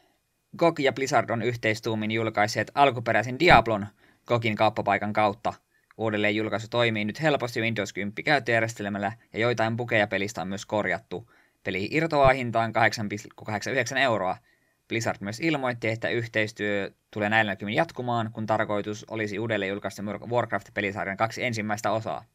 GOG 0.58 0.80
ja 0.80 0.94
Blizzard 0.94 1.30
on 1.30 1.42
yhteistuumin 1.42 2.12
julkaisseet 2.12 2.72
alkuperäisen 2.76 3.40
Diablon 3.40 3.88
GOGin 4.26 4.56
kauppapaikan 4.56 5.14
kautta. 5.14 5.54
Uudelleen 5.98 6.36
julkaisu 6.36 6.68
toimii 6.68 7.06
nyt 7.06 7.22
helposti 7.22 7.62
Windows 7.62 7.94
10 7.94 8.24
käyttöjärjestelmällä 8.24 9.12
ja 9.34 9.40
joitain 9.40 9.78
bukeja 9.78 10.08
pelistä 10.08 10.42
on 10.42 10.48
myös 10.48 10.66
korjattu. 10.66 11.32
Peli 11.64 11.88
irtoaa 11.92 12.34
hintaan 12.34 12.74
8,89 13.92 13.98
euroa. 13.98 14.38
Blizzard 14.88 15.18
myös 15.20 15.40
ilmoitti, 15.40 15.88
että 15.88 16.10
yhteistyö 16.10 16.92
tulee 17.12 17.30
näillä 17.30 17.52
näkymin 17.52 17.76
jatkumaan, 17.76 18.32
kun 18.34 18.46
tarkoitus 18.46 19.06
olisi 19.10 19.40
uudelleen 19.40 19.70
julkaista 19.70 20.04
Warcraft-pelisarjan 20.04 21.18
kaksi 21.18 21.44
ensimmäistä 21.44 21.92
osaa. 21.92 22.26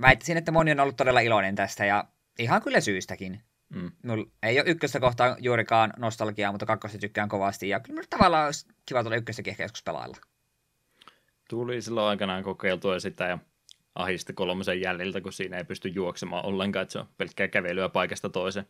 Väittäisin, 0.00 0.36
että 0.36 0.52
moni 0.52 0.70
on 0.70 0.80
ollut 0.80 0.96
todella 0.96 1.20
iloinen 1.20 1.54
tästä 1.54 1.84
ja 1.84 2.04
ihan 2.38 2.62
kyllä 2.62 2.80
syystäkin. 2.80 3.40
Mm. 3.74 3.90
Mulla 4.02 4.26
ei 4.42 4.60
ole 4.60 4.70
ykköstä 4.70 5.00
kohtaan 5.00 5.36
juurikaan 5.38 5.92
nostalgiaa, 5.96 6.52
mutta 6.52 6.66
kakkosta 6.66 6.98
tykkään 6.98 7.28
kovasti 7.28 7.68
ja 7.68 7.80
kyllä 7.80 8.02
tavallaan 8.10 8.46
olisi 8.46 8.66
kiva 8.86 9.02
tulla 9.02 9.16
ykköstäkin 9.16 9.50
ehkä 9.50 9.64
joskus 9.64 9.82
pelailla. 9.82 10.16
Tuli 11.48 11.82
silloin 11.82 12.06
aikanaan 12.06 12.42
kokeiltua 12.42 13.00
sitä 13.00 13.24
ja 13.24 13.38
ahisti 13.94 14.32
kolmosen 14.32 14.80
jäljiltä, 14.80 15.20
kun 15.20 15.32
siinä 15.32 15.56
ei 15.56 15.64
pysty 15.64 15.88
juoksemaan 15.88 16.44
ollenkaan, 16.44 16.82
että 16.82 16.92
se 16.92 16.98
on 16.98 17.08
pelkkää 17.18 17.48
kävelyä 17.48 17.88
paikasta 17.88 18.28
toiseen. 18.28 18.66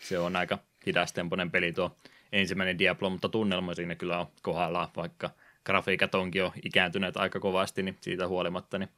Se 0.00 0.18
on 0.18 0.36
aika 0.36 0.58
hidastempoinen 0.86 1.50
peli 1.50 1.72
tuo 1.72 1.96
ensimmäinen 2.32 2.78
Diablo, 2.78 3.10
mutta 3.10 3.28
tunnelma 3.28 3.74
siinä 3.74 3.94
kyllä 3.94 4.18
on 4.18 4.26
kohdallaan, 4.42 4.88
vaikka 4.96 5.30
grafiikat 5.64 6.14
onkin 6.14 6.40
jo 6.40 6.52
ikääntyneet 6.64 7.16
aika 7.16 7.40
kovasti, 7.40 7.82
niin 7.82 7.96
siitä 8.00 8.28
huolimatta 8.28 8.78
niin 8.78 8.88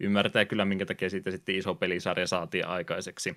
ymmärtää 0.00 0.44
kyllä, 0.44 0.64
minkä 0.64 0.86
takia 0.86 1.10
siitä 1.10 1.30
sitten 1.30 1.54
iso 1.54 1.74
pelisarja 1.74 2.26
saatiin 2.26 2.66
aikaiseksi. 2.66 3.36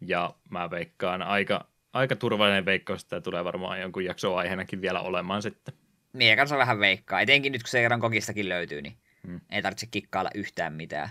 Ja 0.00 0.34
mä 0.50 0.70
veikkaan 0.70 1.22
aika, 1.22 1.66
aika 1.92 2.16
turvallinen 2.16 2.64
veikkaus, 2.64 3.02
että 3.02 3.20
tulee 3.20 3.44
varmaan 3.44 3.80
jonkun 3.80 4.04
jakso 4.04 4.36
aiheenakin 4.36 4.80
vielä 4.80 5.00
olemaan 5.00 5.42
sitten. 5.42 5.74
Mie 6.12 6.36
kanssa 6.36 6.58
vähän 6.58 6.80
veikkaa, 6.80 7.20
etenkin 7.20 7.52
nyt 7.52 7.62
kun 7.62 7.68
se 7.68 7.80
kerran 7.80 8.00
kokistakin 8.00 8.48
löytyy, 8.48 8.82
niin 8.82 8.96
hmm. 9.26 9.40
ei 9.50 9.62
tarvitse 9.62 9.86
kikkailla 9.90 10.30
yhtään 10.34 10.72
mitään. 10.72 11.08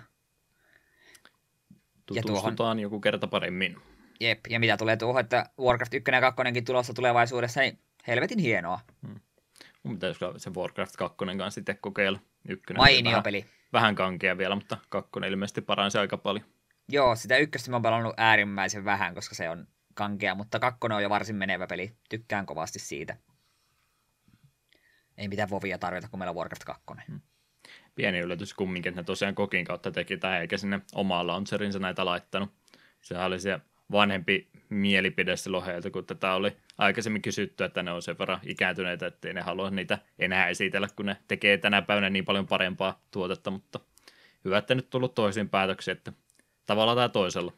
Tutustutaan 2.06 2.56
tuohon... 2.56 2.80
joku 2.80 3.00
kerta 3.00 3.28
paremmin. 3.28 3.78
Jep, 4.20 4.40
ja 4.50 4.60
mitä 4.60 4.78
tulee 4.78 4.98
tuohon, 4.98 5.22
että 5.22 5.50
Warcraft 5.60 5.94
1 5.94 6.12
ja 6.12 6.22
2 6.22 6.62
tulossa 6.62 6.94
tulevaisuudessa, 6.94 7.62
niin 7.62 7.80
helvetin 8.08 8.40
hienoa. 8.40 8.80
Hmm. 9.08 9.20
Mun 9.84 9.96
pitäisi 9.96 10.20
se 10.38 10.50
Warcraft 10.50 10.96
2 10.96 11.18
kanssa 11.26 11.50
sitten 11.50 11.78
kokeilla. 11.82 12.20
Ykkönen 12.50 12.82
Mainio 12.82 13.12
vähän, 13.12 13.24
peli. 13.24 13.46
Vähän 13.74 13.96
kankea 13.96 14.38
vielä, 14.38 14.56
mutta 14.56 14.78
kakkonen 14.90 15.30
ilmeisesti 15.30 15.62
paransi 15.62 15.98
aika 15.98 16.18
paljon. 16.18 16.46
Joo, 16.90 17.16
sitä 17.16 17.38
ykköstä 17.38 17.70
mä 17.70 17.76
oon 17.76 17.82
pelannut 17.82 18.14
äärimmäisen 18.18 18.86
vähän, 18.86 19.16
koska 19.16 19.36
se 19.36 19.50
on 19.50 19.68
kankea, 19.94 20.36
mutta 20.36 20.60
kakkonen 20.60 20.96
on 20.96 21.04
jo 21.04 21.10
varsin 21.10 21.36
menevä 21.36 21.68
peli. 21.68 21.92
Tykkään 22.10 22.46
kovasti 22.46 22.80
siitä. 22.80 23.18
Ei 25.18 25.28
mitään 25.28 25.50
vovia 25.50 25.78
tarvita, 25.78 26.08
kun 26.10 26.20
meillä 26.20 26.30
on 26.30 26.36
Warcraft 26.36 26.64
2. 26.64 26.84
Hmm. 27.08 27.22
Pieni 27.96 28.20
yllätys 28.20 28.54
kumminkin, 28.54 28.90
että 28.90 29.02
ne 29.02 29.06
tosiaan 29.06 29.36
kokin 29.36 29.66
kautta 29.66 29.92
teki 29.92 30.18
tähän, 30.18 30.42
eikä 30.42 30.58
sinne 30.58 30.82
omaa 30.96 31.28
launcherinsa 31.28 31.80
näitä 31.80 32.06
laittanut. 32.06 32.54
Sehän 33.02 33.26
oli 33.26 33.40
se 33.40 33.60
vanhempi 33.92 34.50
mielipide 34.70 35.38
silloin 35.38 35.66
heiltä, 35.66 35.90
kun 35.90 36.06
tätä 36.06 36.34
oli 36.34 36.58
aikaisemmin 36.78 37.22
kysytty, 37.22 37.64
että 37.64 37.84
ne 37.84 37.92
on 37.92 38.02
sen 38.02 38.20
verran 38.20 38.40
ikääntyneitä, 38.44 39.08
ettei 39.08 39.34
ne 39.34 39.42
halua 39.42 39.70
niitä 39.70 39.98
enää 40.20 40.48
esitellä, 40.48 40.88
kun 40.96 41.06
ne 41.06 41.18
tekee 41.28 41.58
tänä 41.58 41.82
päivänä 41.82 42.10
niin 42.10 42.26
paljon 42.26 42.48
parempaa 42.48 43.02
tuotetta, 43.12 43.52
mutta 43.52 43.80
hyvä, 44.46 44.58
että 44.58 44.76
nyt 44.76 44.90
tullut 44.90 45.16
toisiin 45.16 45.50
päätöksiin, 45.50 45.98
että 45.98 46.12
tavalla 46.68 46.96
tai 46.96 47.10
toisella. 47.10 47.54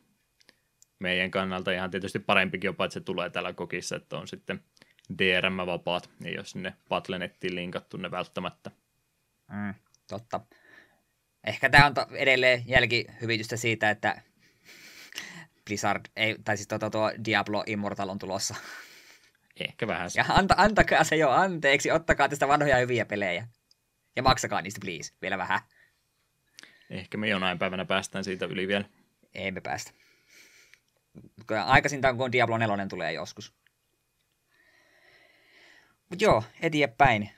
Meidän 0.99 1.31
kannalta 1.31 1.71
ihan 1.71 1.91
tietysti 1.91 2.19
parempikin 2.19 2.67
jopa, 2.67 2.85
että 2.85 2.93
se 2.93 2.99
tulee 2.99 3.29
täällä 3.29 3.53
kokissa, 3.53 3.95
että 3.95 4.17
on 4.17 4.27
sitten 4.27 4.63
DRM-vapaat, 5.17 6.09
niin 6.19 6.35
jos 6.35 6.51
sinne 6.51 6.73
Patlenettiin 6.89 7.55
linkattu 7.55 7.97
ne 7.97 8.11
välttämättä. 8.11 8.71
Mm, 9.51 9.73
totta. 10.07 10.41
Ehkä 11.47 11.69
tämä 11.69 11.85
on 11.85 11.93
to- 11.93 12.07
edelleen 12.11 12.63
jälkihyvitystä 12.65 13.57
siitä, 13.57 13.89
että 13.89 14.21
Blizzard, 15.65 16.05
ei, 16.15 16.35
tai 16.45 16.57
siis 16.57 16.67
tuo, 16.67 16.89
tuo 16.89 17.11
Diablo 17.25 17.63
Immortal 17.67 18.09
on 18.09 18.19
tulossa. 18.19 18.55
Ehkä 19.59 19.87
vähän. 19.87 20.09
Ja 20.15 20.25
anta, 20.29 20.53
antakaa 20.57 21.03
se 21.03 21.15
jo 21.15 21.29
anteeksi, 21.29 21.91
ottakaa 21.91 22.29
tästä 22.29 22.47
vanhoja 22.47 22.77
hyviä 22.77 23.05
pelejä. 23.05 23.47
Ja 24.15 24.23
maksakaa 24.23 24.61
niistä, 24.61 24.79
please, 24.83 25.13
vielä 25.21 25.37
vähän. 25.37 25.59
Ehkä 26.89 27.17
me 27.17 27.27
jonain 27.27 27.59
päivänä 27.59 27.85
päästään 27.85 28.23
siitä 28.23 28.45
yli 28.45 28.67
vielä. 28.67 28.85
Ei 29.33 29.51
me 29.51 29.61
päästä. 29.61 29.91
Aikaisintaan, 31.65 32.17
kun 32.17 32.31
Diablo 32.31 32.57
4 32.57 32.87
tulee 32.89 33.13
joskus. 33.13 33.53
Mutta 36.09 36.25
joo, 36.25 36.43
eteenpäin. 36.61 37.29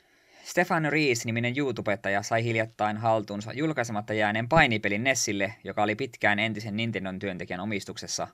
Stefano 0.44 0.90
Rees-niminen 0.90 1.54
YouTubettaja 1.56 2.22
sai 2.22 2.44
hiljattain 2.44 2.96
haltuunsa 2.96 3.52
julkaisematta 3.52 4.14
jääneen 4.14 4.48
painipelin 4.48 5.04
Nessille, 5.04 5.54
joka 5.64 5.82
oli 5.82 5.94
pitkään 5.94 6.38
entisen 6.38 6.76
Nintendon 6.76 7.18
työntekijän 7.18 7.60
omistuksessa. 7.60 8.28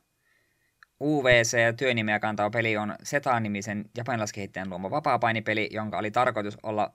UVC 1.00 1.58
ja 1.58 1.72
työnimeä 1.72 2.20
kantava 2.20 2.50
peli 2.50 2.76
on 2.76 2.94
Seta-nimisen 3.02 3.90
japanilaiskehittäjän 3.96 4.70
luoma 4.70 4.90
vapaa-painipeli, 4.90 5.68
jonka 5.72 5.98
oli 5.98 6.10
tarkoitus 6.10 6.58
olla 6.62 6.94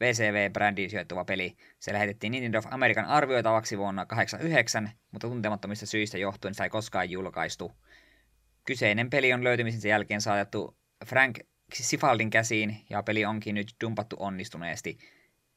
VCV-brändiin 0.00 0.90
sijoittuva 0.90 1.24
peli. 1.24 1.56
Se 1.78 1.92
lähetettiin 1.92 2.30
Nintendo 2.30 2.58
of 2.58 2.66
American 2.70 3.04
arvioitavaksi 3.04 3.78
vuonna 3.78 4.06
1989, 4.06 4.90
mutta 5.12 5.28
tuntemattomista 5.28 5.86
syistä 5.86 6.18
johtuen 6.18 6.54
sitä 6.54 6.64
ei 6.64 6.70
koskaan 6.70 7.10
julkaistu. 7.10 7.72
Kyseinen 8.64 9.10
peli 9.10 9.32
on 9.32 9.44
löytymisen 9.44 9.88
jälkeen 9.88 10.20
saatettu 10.20 10.76
Frank 11.06 11.38
Sifaldin 11.72 12.30
käsiin, 12.30 12.86
ja 12.90 13.02
peli 13.02 13.24
onkin 13.24 13.54
nyt 13.54 13.74
dumpattu 13.84 14.16
onnistuneesti. 14.18 14.98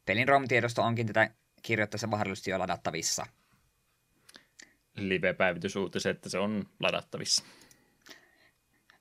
Pelin 0.05 0.27
ROM-tiedosto 0.27 0.81
onkin 0.81 1.07
tätä 1.07 1.29
kirjoittaessa 1.61 2.07
mahdollisesti 2.07 2.51
jo 2.51 2.59
ladattavissa. 2.59 3.25
Live-päivitysuutiset, 4.95 6.17
että 6.17 6.29
se 6.29 6.39
on 6.39 6.65
ladattavissa. 6.79 7.43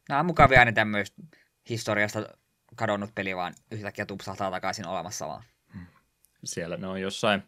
Nämä 0.09 0.21
on 0.21 0.27
mukavia 0.27 0.59
aina 0.59 0.73
tämmöistä 0.73 1.23
historiasta 1.69 2.38
kadonnut 2.79 3.15
peli 3.15 3.37
vaan 3.37 3.55
yhtäkkiä 3.71 4.07
tupsahtaa 4.07 4.51
takaisin 4.51 4.87
olemassa 4.87 5.29
vaan. 5.29 5.43
Siellä 6.45 6.77
ne 6.77 6.87
on 6.87 7.01
jossain 7.01 7.43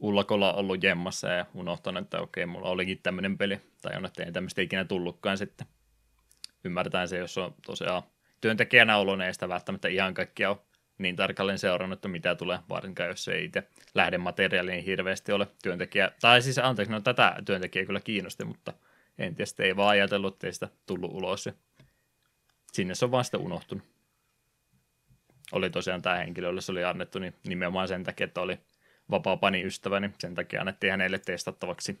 ullakolla 0.00 0.52
ollut 0.52 0.82
jemmassa 0.82 1.28
ja 1.28 1.46
unohtanut, 1.54 2.02
että 2.02 2.20
okei, 2.20 2.46
mulla 2.46 2.68
olikin 2.68 3.00
tämmöinen 3.02 3.38
peli, 3.38 3.60
tai 3.82 3.96
on, 3.96 4.06
että 4.06 4.24
ei 4.24 4.32
tämmöistä 4.32 4.62
ikinä 4.62 4.84
tullutkaan 4.84 5.38
sitten. 5.38 5.66
Ymmärretään 6.64 7.08
se, 7.08 7.18
jos 7.18 7.38
on 7.38 7.54
tosiaan 7.66 8.02
työntekijänä 8.40 8.96
olo, 8.96 9.16
niin 9.16 9.26
ei 9.26 9.34
sitä 9.34 9.48
välttämättä 9.48 9.88
ihan 9.88 10.14
kaikkia 10.14 10.50
ole 10.50 10.58
niin 10.98 11.16
tarkalleen 11.16 11.58
seurannut, 11.58 11.96
että 11.96 12.08
mitä 12.08 12.34
tulee, 12.34 12.58
varsinkaan 12.68 13.08
jos 13.08 13.28
ei 13.28 13.44
itse 13.44 13.62
lähdemateriaali 13.94 14.70
niin 14.70 14.84
hirveästi 14.84 15.32
ole 15.32 15.46
työntekijä, 15.62 16.10
tai 16.20 16.42
siis 16.42 16.58
anteeksi, 16.58 16.92
no 16.92 17.00
tätä 17.00 17.36
työntekijää 17.44 17.86
kyllä 17.86 18.00
kiinnosti, 18.00 18.44
mutta 18.44 18.72
en 19.18 19.34
tiedä, 19.34 19.50
ei 19.58 19.76
vaan 19.76 19.88
ajatellut, 19.88 20.34
että 20.34 20.46
ei 20.46 20.52
sitä 20.52 20.68
tullut 20.86 21.12
ulos 21.12 21.48
sinne 22.72 22.94
se 22.94 23.04
on 23.04 23.10
vaan 23.10 23.24
sitä 23.24 23.38
unohtunut. 23.38 23.89
Oli 25.52 25.70
tosiaan 25.70 26.02
tämä 26.02 26.16
henkilö, 26.16 26.46
jolle 26.46 26.60
se 26.60 26.72
oli 26.72 26.84
annettu, 26.84 27.18
niin 27.18 27.34
nimenomaan 27.46 27.88
sen 27.88 28.04
takia, 28.04 28.24
että 28.24 28.40
oli 28.40 28.58
vapaa 29.10 29.36
pani 29.36 29.62
ystävä, 29.62 30.00
niin 30.00 30.14
sen 30.18 30.34
takia 30.34 30.60
annettiin 30.60 30.90
hänelle 30.90 31.18
testattavaksi. 31.18 32.00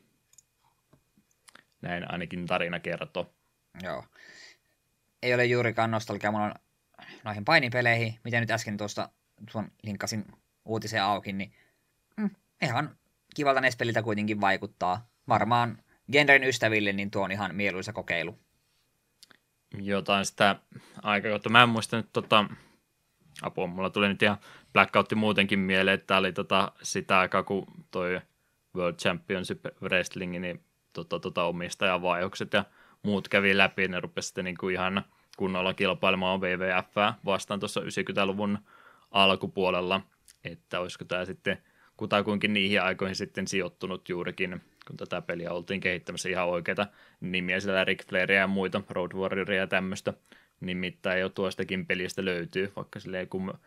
Näin 1.82 2.12
ainakin 2.12 2.46
tarina 2.46 2.80
kertoo. 2.80 3.34
Joo 3.82 4.04
ei 5.22 5.34
ole 5.34 5.44
juurikaan 5.44 5.90
nostalgia 5.90 6.32
mulla 6.32 6.44
on 6.44 6.54
noihin 7.24 7.44
painipeleihin, 7.44 8.20
mitä 8.24 8.40
nyt 8.40 8.50
äsken 8.50 8.76
tuosta 8.76 9.08
tuon 9.52 9.72
linkkasin 9.82 10.24
uutisen 10.64 11.02
auki, 11.02 11.32
niin 11.32 11.52
mm, 12.16 12.30
ihan 12.62 12.96
kivalta 13.34 13.60
NES-peliltä 13.60 14.02
kuitenkin 14.02 14.40
vaikuttaa. 14.40 15.08
Varmaan 15.28 15.82
genren 16.12 16.44
ystäville 16.44 16.92
niin 16.92 17.10
tuo 17.10 17.24
on 17.24 17.32
ihan 17.32 17.54
mieluisa 17.54 17.92
kokeilu. 17.92 18.38
Jotain 19.78 20.24
sitä 20.24 20.56
aikakautta. 21.02 21.48
Mä 21.48 21.62
en 21.62 21.68
muista 21.68 21.96
nyt 21.96 22.12
tota, 22.12 22.44
apua, 23.42 23.66
mulla 23.66 23.90
tuli 23.90 24.08
nyt 24.08 24.22
ihan 24.22 24.38
Blackoutti 24.72 25.14
muutenkin 25.14 25.58
mieleen, 25.58 25.94
että 25.94 26.16
oli 26.16 26.32
tota, 26.32 26.72
sitä 26.82 27.18
aikaa, 27.18 27.42
kun 27.42 27.66
toi 27.90 28.20
World 28.76 28.96
Championship 28.96 29.64
Wrestling, 29.82 30.38
niin 30.38 30.64
tota, 30.92 31.20
tota, 31.20 31.44
omistajavaihokset 31.44 32.52
ja 32.52 32.64
muut 33.02 33.28
kävi 33.28 33.56
läpi, 33.56 33.88
ne 33.88 34.00
rupesi 34.00 34.26
sitten 34.26 34.44
niin 34.44 34.58
kuin 34.58 34.74
ihan 34.74 35.04
kunnolla 35.36 35.74
kilpailemaan 35.74 36.40
WWF 36.40 36.94
vastaan 37.24 37.60
tuossa 37.60 37.80
90-luvun 37.80 38.58
alkupuolella, 39.10 40.00
että 40.44 40.80
olisiko 40.80 41.04
tämä 41.04 41.24
sitten 41.24 41.58
kutakuinkin 41.96 42.52
niihin 42.52 42.82
aikoihin 42.82 43.16
sitten 43.16 43.48
sijoittunut 43.48 44.08
juurikin, 44.08 44.60
kun 44.86 44.96
tätä 44.96 45.22
peliä 45.22 45.52
oltiin 45.52 45.80
kehittämässä 45.80 46.28
ihan 46.28 46.48
oikeita 46.48 46.86
nimiä, 47.20 47.60
sillä 47.60 47.84
Rick 47.84 48.08
Flairia 48.08 48.40
ja 48.40 48.46
muita, 48.46 48.82
Road 48.90 49.12
Warrioria 49.12 49.60
ja 49.60 49.66
tämmöistä, 49.66 50.14
nimittäin 50.60 51.20
jo 51.20 51.28
tuostakin 51.28 51.86
pelistä 51.86 52.24
löytyy, 52.24 52.72
vaikka 52.76 53.00
sille 53.00 53.18
ei 53.18 53.26
kun 53.26 53.58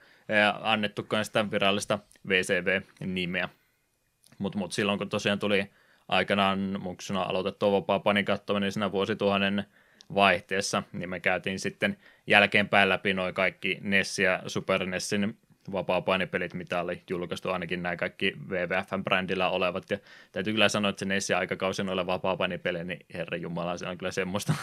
annettukaan 0.61 1.25
sitä 1.25 1.51
virallista 1.51 1.99
VCV-nimeä. 2.27 3.49
Mutta 4.37 4.57
mut 4.57 4.71
silloin 4.71 4.99
kun 4.99 5.09
tosiaan 5.09 5.39
tuli 5.39 5.69
aikanaan 6.07 6.81
muksuna 6.81 7.21
aloitettua 7.21 7.71
vapaa 7.71 7.99
panikattominen 7.99 8.71
siinä 8.71 8.91
vuosituhannen 8.91 9.65
vaihteessa, 10.15 10.83
niin 10.93 11.09
me 11.09 11.19
käytiin 11.19 11.59
sitten 11.59 11.97
jälkeenpäin 12.27 12.89
läpi 12.89 13.13
noin 13.13 13.33
kaikki 13.33 13.77
NES 13.81 14.19
ja 14.19 14.43
Super 14.47 14.85
NESin 14.85 15.37
vapaa-painipelit, 15.71 16.53
mitä 16.53 16.81
oli 16.81 17.01
julkaistu, 17.09 17.49
ainakin 17.49 17.83
nämä 17.83 17.95
kaikki 17.95 18.33
WWF-brändillä 18.49 19.49
olevat, 19.49 19.89
ja 19.89 19.97
täytyy 20.31 20.53
kyllä 20.53 20.69
sanoa, 20.69 20.89
että 20.89 20.99
se 20.99 21.05
NES 21.05 21.29
ja 21.29 21.37
aikakausi 21.37 21.83
noilla 21.83 22.07
vapaa 22.07 22.47
niin 22.47 22.99
herra 23.13 23.37
jumala, 23.37 23.77
se 23.77 23.87
on 23.87 23.97
kyllä 23.97 24.11
semmoista 24.11 24.53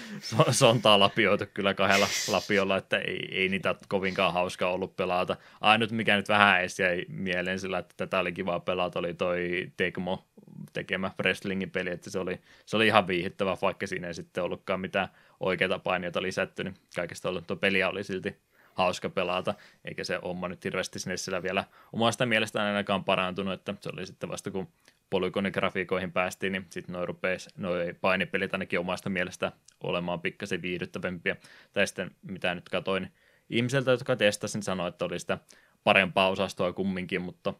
sontaa 0.50 1.00
lapioitu 1.00 1.44
kyllä 1.54 1.74
kahdella 1.74 2.06
lapiolla, 2.28 2.76
että 2.76 2.98
ei, 2.98 3.28
ei 3.30 3.48
niitä 3.48 3.74
kovinkaan 3.88 4.32
hauskaa 4.32 4.72
ollut 4.72 4.96
pelata. 4.96 5.36
Ainut, 5.60 5.90
mikä 5.90 6.16
nyt 6.16 6.28
vähän 6.28 6.60
edes 6.60 6.78
jäi 6.78 7.04
mieleen 7.08 7.58
sillä, 7.58 7.78
että 7.78 7.94
tätä 7.96 8.18
oli 8.18 8.32
kiva 8.32 8.60
pelata, 8.60 8.98
oli 8.98 9.14
toi 9.14 9.72
Tecmo 9.76 10.24
tekemä 10.72 11.10
wrestlingin 11.20 11.70
peli, 11.70 11.90
että 11.90 12.10
se 12.10 12.18
oli, 12.18 12.40
se 12.66 12.76
oli 12.76 12.86
ihan 12.86 13.06
viihdyttävä, 13.06 13.56
vaikka 13.62 13.86
siinä 13.86 14.06
ei 14.06 14.14
sitten 14.14 14.44
ollutkaan 14.44 14.80
mitään 14.80 15.08
oikeita 15.40 15.78
paineita 15.78 16.22
lisätty, 16.22 16.64
niin 16.64 16.74
kaikesta 16.96 17.28
ollut 17.28 17.46
tuo 17.46 17.56
peliä 17.56 17.88
oli 17.88 18.04
silti 18.04 18.36
hauska 18.74 19.10
pelata, 19.10 19.54
eikä 19.84 20.04
se 20.04 20.18
homma 20.22 20.48
nyt 20.48 20.64
hirveästi 20.64 20.98
sinne 20.98 21.42
vielä 21.42 21.64
omasta 21.92 22.26
mielestään 22.26 22.66
ainakaan 22.66 23.04
parantunut, 23.04 23.54
että 23.54 23.74
se 23.80 23.90
oli 23.92 24.06
sitten 24.06 24.28
vasta 24.28 24.50
kun 24.50 24.68
polygonigrafiikoihin 25.10 26.12
päästiin, 26.12 26.52
niin 26.52 26.66
sitten 26.70 26.92
noin 26.92 27.08
rupesi 27.08 27.50
noin 27.56 27.96
painipelit 28.00 28.52
ainakin 28.52 28.78
omasta 28.78 29.10
mielestä 29.10 29.52
olemaan 29.82 30.20
pikkasen 30.20 30.62
viihdyttävämpiä. 30.62 31.36
Tai 31.72 31.86
sitten 31.86 32.10
mitä 32.22 32.54
nyt 32.54 32.68
katoin 32.68 33.12
ihmiseltä, 33.50 33.90
jotka 33.90 34.16
testasin, 34.16 34.62
sanoi, 34.62 34.88
että 34.88 35.04
oli 35.04 35.18
sitä 35.18 35.38
parempaa 35.84 36.28
osastoa 36.28 36.72
kumminkin, 36.72 37.22
mutta 37.22 37.54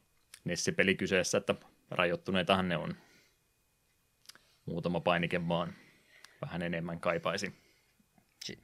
Nessi-peli 0.44 0.94
kyseessä, 0.94 1.38
että 1.38 1.54
rajoittuneitahan 1.90 2.68
ne 2.68 2.76
on. 2.76 2.96
Muutama 4.66 5.00
painike 5.00 5.48
vaan 5.48 5.74
vähän 6.42 6.62
enemmän 6.62 7.00
kaipaisi. 7.00 7.54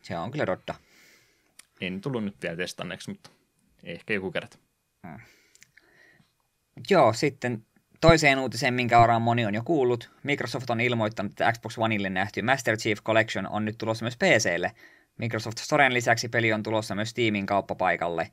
Se, 0.03 0.16
on 0.16 0.30
kyllä 0.30 0.46
totta. 0.46 0.74
En 1.81 2.01
tullut 2.01 2.24
nyt 2.24 2.43
vielä 2.43 2.57
testanneeksi, 2.57 3.11
mutta 3.11 3.31
ehkä 3.83 4.14
joku 4.14 4.31
kerta. 4.31 4.59
Joo, 6.91 7.12
sitten 7.12 7.66
toiseen 8.01 8.39
uutiseen, 8.39 8.74
minkä 8.74 8.99
varmaan 8.99 9.22
moni 9.22 9.47
on 9.47 9.55
jo 9.55 9.62
kuullut. 9.64 10.11
Microsoft 10.22 10.70
on 10.70 10.81
ilmoittanut, 10.81 11.33
että 11.33 11.53
Xbox 11.53 11.79
Oneille 11.79 12.11
nähty 12.11 12.43
Master 12.43 12.76
Chief 12.76 13.03
Collection 13.03 13.49
on 13.49 13.64
nyt 13.64 13.79
tulossa 13.79 14.05
myös 14.05 14.16
PClle. 14.16 14.72
Microsoft 15.18 15.59
Storen 15.59 15.95
lisäksi 15.95 16.29
peli 16.29 16.53
on 16.53 16.62
tulossa 16.62 16.95
myös 16.95 17.11
Steamin 17.11 17.47
kauppapaikalle. 17.47 18.31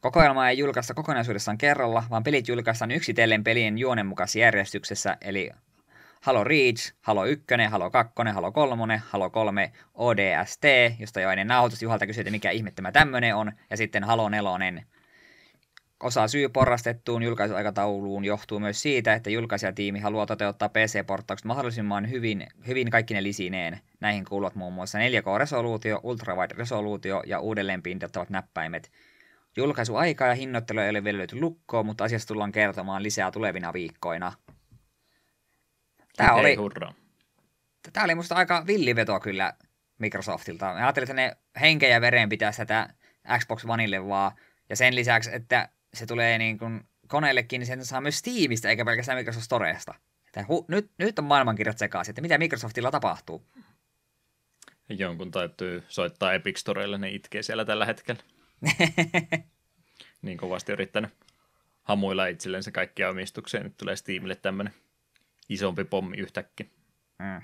Kokoelma 0.00 0.48
ei 0.48 0.58
julkaista 0.58 0.94
kokonaisuudessaan 0.94 1.58
kerralla, 1.58 2.04
vaan 2.10 2.22
pelit 2.22 2.48
julkaistaan 2.48 2.90
yksitellen 2.90 3.44
pelien 3.44 3.78
juonen 3.78 4.06
mukaisessa 4.06 4.38
järjestyksessä, 4.38 5.16
eli 5.20 5.50
Halo 6.20 6.44
Reach, 6.44 6.92
Halo 7.00 7.24
1, 7.24 7.44
Halo 7.70 7.90
2, 7.90 8.12
Halo 8.34 8.52
3, 8.52 9.02
Halo 9.08 9.30
3 9.30 9.72
ODST, 9.94 10.64
josta 10.98 11.20
jo 11.20 11.30
ennen 11.30 11.46
nauhoitusta 11.46 11.84
Juhalta 11.84 12.04
että 12.18 12.30
mikä 12.30 12.50
ihme 12.50 12.70
tämä 12.70 12.92
tämmönen 12.92 13.36
on, 13.36 13.52
ja 13.70 13.76
sitten 13.76 14.04
Halo 14.04 14.28
4. 14.28 14.82
Osa 16.02 16.28
syy 16.28 16.48
porrastettuun 16.48 17.22
julkaisuaikatauluun 17.22 18.24
johtuu 18.24 18.60
myös 18.60 18.82
siitä, 18.82 19.14
että 19.14 19.30
julkaisijatiimi 19.30 20.00
haluaa 20.00 20.26
toteuttaa 20.26 20.68
PC-porttaukset 20.68 21.44
mahdollisimman 21.44 22.10
hyvin, 22.10 22.46
hyvin 22.66 22.90
kaikki 22.90 23.14
ne 23.14 23.22
lisineen. 23.22 23.80
Näihin 24.00 24.24
kuuluvat 24.24 24.54
muun 24.54 24.72
muassa 24.72 24.98
4K-resoluutio, 24.98 26.00
ultrawide-resoluutio 26.02 27.22
ja 27.26 27.40
uudelleen 27.40 27.82
pintattavat 27.82 28.30
näppäimet. 28.30 28.90
Julkaisuaika 29.56 30.26
ja 30.26 30.34
hinnoittelu 30.34 30.80
ei 30.80 30.90
ole 30.90 31.04
vielä 31.04 31.18
löyty 31.18 31.40
lukkoon, 31.40 31.86
mutta 31.86 32.04
asiasta 32.04 32.28
tullaan 32.28 32.52
kertomaan 32.52 33.02
lisää 33.02 33.30
tulevina 33.30 33.72
viikkoina. 33.72 34.32
Tämä 36.18 36.34
oli, 36.34 36.56
tämä 37.92 38.04
oli 38.04 38.14
musta 38.14 38.34
aika 38.34 38.66
villiveto 38.66 39.20
kyllä 39.20 39.54
Microsoftilta. 39.98 40.66
Mä 40.66 40.74
ajattelin, 40.74 41.10
että 41.10 41.14
ne 41.14 41.36
henkeä 41.60 41.88
ja 41.88 42.00
veren 42.00 42.28
pitää 42.28 42.52
tätä 42.52 42.88
Xbox 43.38 43.64
Oneille 43.64 44.08
vaan. 44.08 44.32
Ja 44.68 44.76
sen 44.76 44.94
lisäksi, 44.94 45.30
että 45.32 45.68
se 45.94 46.06
tulee 46.06 46.38
niin 46.38 46.58
kuin 46.58 46.80
koneellekin, 47.08 47.58
niin 47.58 47.66
sen 47.66 47.84
saa 47.84 48.00
myös 48.00 48.18
Steamista, 48.18 48.68
eikä 48.68 48.84
pelkästään 48.84 49.18
Microsoft 49.18 49.44
Storesta. 49.44 49.94
Että 50.26 50.44
hu, 50.48 50.64
nyt, 50.68 50.90
nyt 50.98 51.18
on 51.18 51.24
maailmankirjat 51.24 51.78
sekaisin, 51.78 52.12
että 52.12 52.22
mitä 52.22 52.38
Microsoftilla 52.38 52.90
tapahtuu. 52.90 53.46
Jonkun 54.88 55.30
täytyy 55.30 55.84
soittaa 55.88 56.32
Epic 56.32 56.58
Storelle, 56.58 56.98
ne 56.98 57.10
itkee 57.10 57.42
siellä 57.42 57.64
tällä 57.64 57.86
hetkellä. 57.86 58.22
niin 60.22 60.38
kovasti 60.38 60.72
yrittänyt 60.72 61.10
hamuilla 61.82 62.26
itsellensä 62.26 62.70
kaikkia 62.70 63.08
omistuksia. 63.10 63.62
Nyt 63.62 63.76
tulee 63.76 63.96
Steamille 63.96 64.34
tämmöinen 64.34 64.74
isompi 65.48 65.84
pommi 65.84 66.16
yhtäkkiä. 66.16 66.66
Mm. 67.18 67.42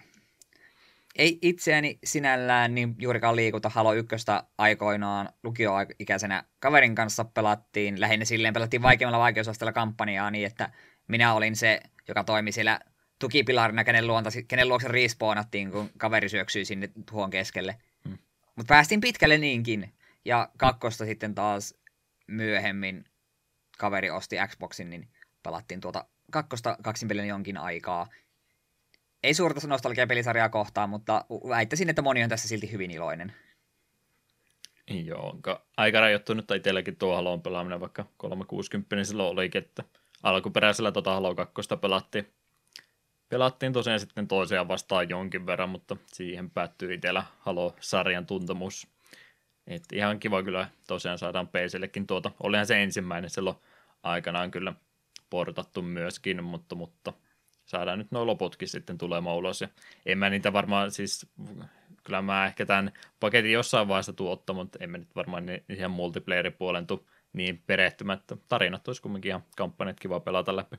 Ei 1.14 1.38
itseäni 1.42 1.98
sinällään 2.04 2.74
niin 2.74 2.94
juurikaan 2.98 3.36
liikuta 3.36 3.68
Halo 3.68 3.92
1 3.92 4.16
aikoinaan 4.58 5.28
lukioikäisenä 5.42 6.44
kaverin 6.60 6.94
kanssa 6.94 7.24
pelattiin. 7.24 8.00
Lähinnä 8.00 8.24
silleen 8.24 8.54
pelattiin 8.54 8.82
vaikeimmalla 8.82 9.18
vaikeusasteella 9.18 9.72
kampanjaa 9.72 10.30
niin, 10.30 10.46
että 10.46 10.70
minä 11.08 11.34
olin 11.34 11.56
se, 11.56 11.80
joka 12.08 12.24
toimi 12.24 12.52
siellä 12.52 12.80
tukipilarina, 13.18 13.84
kenen, 13.84 14.06
luonta, 14.06 14.30
kenen 14.48 14.68
luokse 14.68 14.88
respawnattiin, 14.88 15.70
kun 15.70 15.90
kaveri 15.98 16.28
syöksyi 16.28 16.64
sinne 16.64 16.90
tuon 17.10 17.30
keskelle. 17.30 17.76
Hmm. 18.08 18.18
Mutta 18.56 18.74
päästiin 18.74 19.00
pitkälle 19.00 19.38
niinkin. 19.38 19.94
Ja 20.24 20.48
kakkosta 20.56 21.04
sitten 21.04 21.34
taas 21.34 21.74
myöhemmin 22.26 23.04
kaveri 23.78 24.10
osti 24.10 24.36
Xboxin, 24.48 24.90
niin 24.90 25.08
pelattiin 25.42 25.80
tuota 25.80 26.04
kakkosta 26.30 26.76
kaksin 26.82 27.08
pelin 27.08 27.26
jonkin 27.26 27.56
aikaa. 27.56 28.08
Ei 29.22 29.34
suurta 29.34 29.66
nostalgia 29.66 30.06
pelisarjaa 30.06 30.48
kohtaan, 30.48 30.90
mutta 30.90 31.24
väittäisin, 31.48 31.90
että 31.90 32.02
moni 32.02 32.22
on 32.22 32.28
tässä 32.28 32.48
silti 32.48 32.72
hyvin 32.72 32.90
iloinen. 32.90 33.32
Joo, 34.90 35.30
onko 35.30 35.62
aika 35.76 36.00
rajoittunut, 36.00 36.46
tai 36.46 36.60
teilläkin 36.60 36.96
tuo 36.96 37.16
Haloon 37.16 37.42
pelaaminen, 37.42 37.80
vaikka 37.80 38.04
360 38.16 38.96
niin 38.96 39.06
silloin 39.06 39.32
olikin, 39.32 39.62
että 39.62 39.84
alkuperäisellä 40.22 40.92
tota 40.92 41.14
Halo 41.14 41.34
2 41.34 41.54
pelattiin. 41.80 42.32
Pelattiin 43.28 43.72
tosiaan 43.72 44.00
sitten 44.00 44.28
toisiaan 44.28 44.68
vastaan 44.68 45.08
jonkin 45.08 45.46
verran, 45.46 45.68
mutta 45.68 45.96
siihen 46.06 46.50
päättyy 46.50 46.94
itsellä 46.94 47.24
Halo-sarjan 47.38 48.26
tuntemus. 48.26 48.88
Et 49.66 49.84
ihan 49.92 50.20
kiva 50.20 50.42
kyllä 50.42 50.68
tosiaan 50.86 51.18
saadaan 51.18 51.48
PCllekin 51.48 52.06
tuota. 52.06 52.30
Olihan 52.40 52.66
se 52.66 52.82
ensimmäinen 52.82 53.30
silloin 53.30 53.56
aikanaan 54.02 54.50
kyllä 54.50 54.72
portattu 55.34 55.82
myöskin, 55.82 56.44
mutta, 56.44 56.74
mutta 56.74 57.12
saadaan 57.64 57.98
nyt 57.98 58.10
nuo 58.10 58.26
loputkin 58.26 58.68
sitten 58.68 58.98
tulemaan 58.98 59.36
ulos. 59.36 59.60
Ja 59.60 59.68
en 60.06 60.18
mä 60.18 60.30
niitä 60.30 60.52
varmaan 60.52 60.90
siis, 60.90 61.26
kyllä 62.04 62.22
mä 62.22 62.46
ehkä 62.46 62.66
tämän 62.66 62.92
paketin 63.20 63.52
jossain 63.52 63.88
vaiheessa 63.88 64.12
tuottaa, 64.12 64.56
mutta 64.56 64.78
en 64.80 64.90
mä 64.90 64.98
nyt 64.98 65.16
varmaan 65.16 65.44
ihan 65.68 65.90
multiplayer-puolen 65.90 66.86
tuu 66.86 67.08
niin 67.32 67.62
perehtymättä. 67.66 68.36
Tarinat 68.48 68.88
olisi 68.88 69.02
kumminkin 69.02 69.28
ihan 69.28 69.44
kampanjat 69.56 70.00
kiva 70.00 70.20
pelata 70.20 70.56
läpi. 70.56 70.76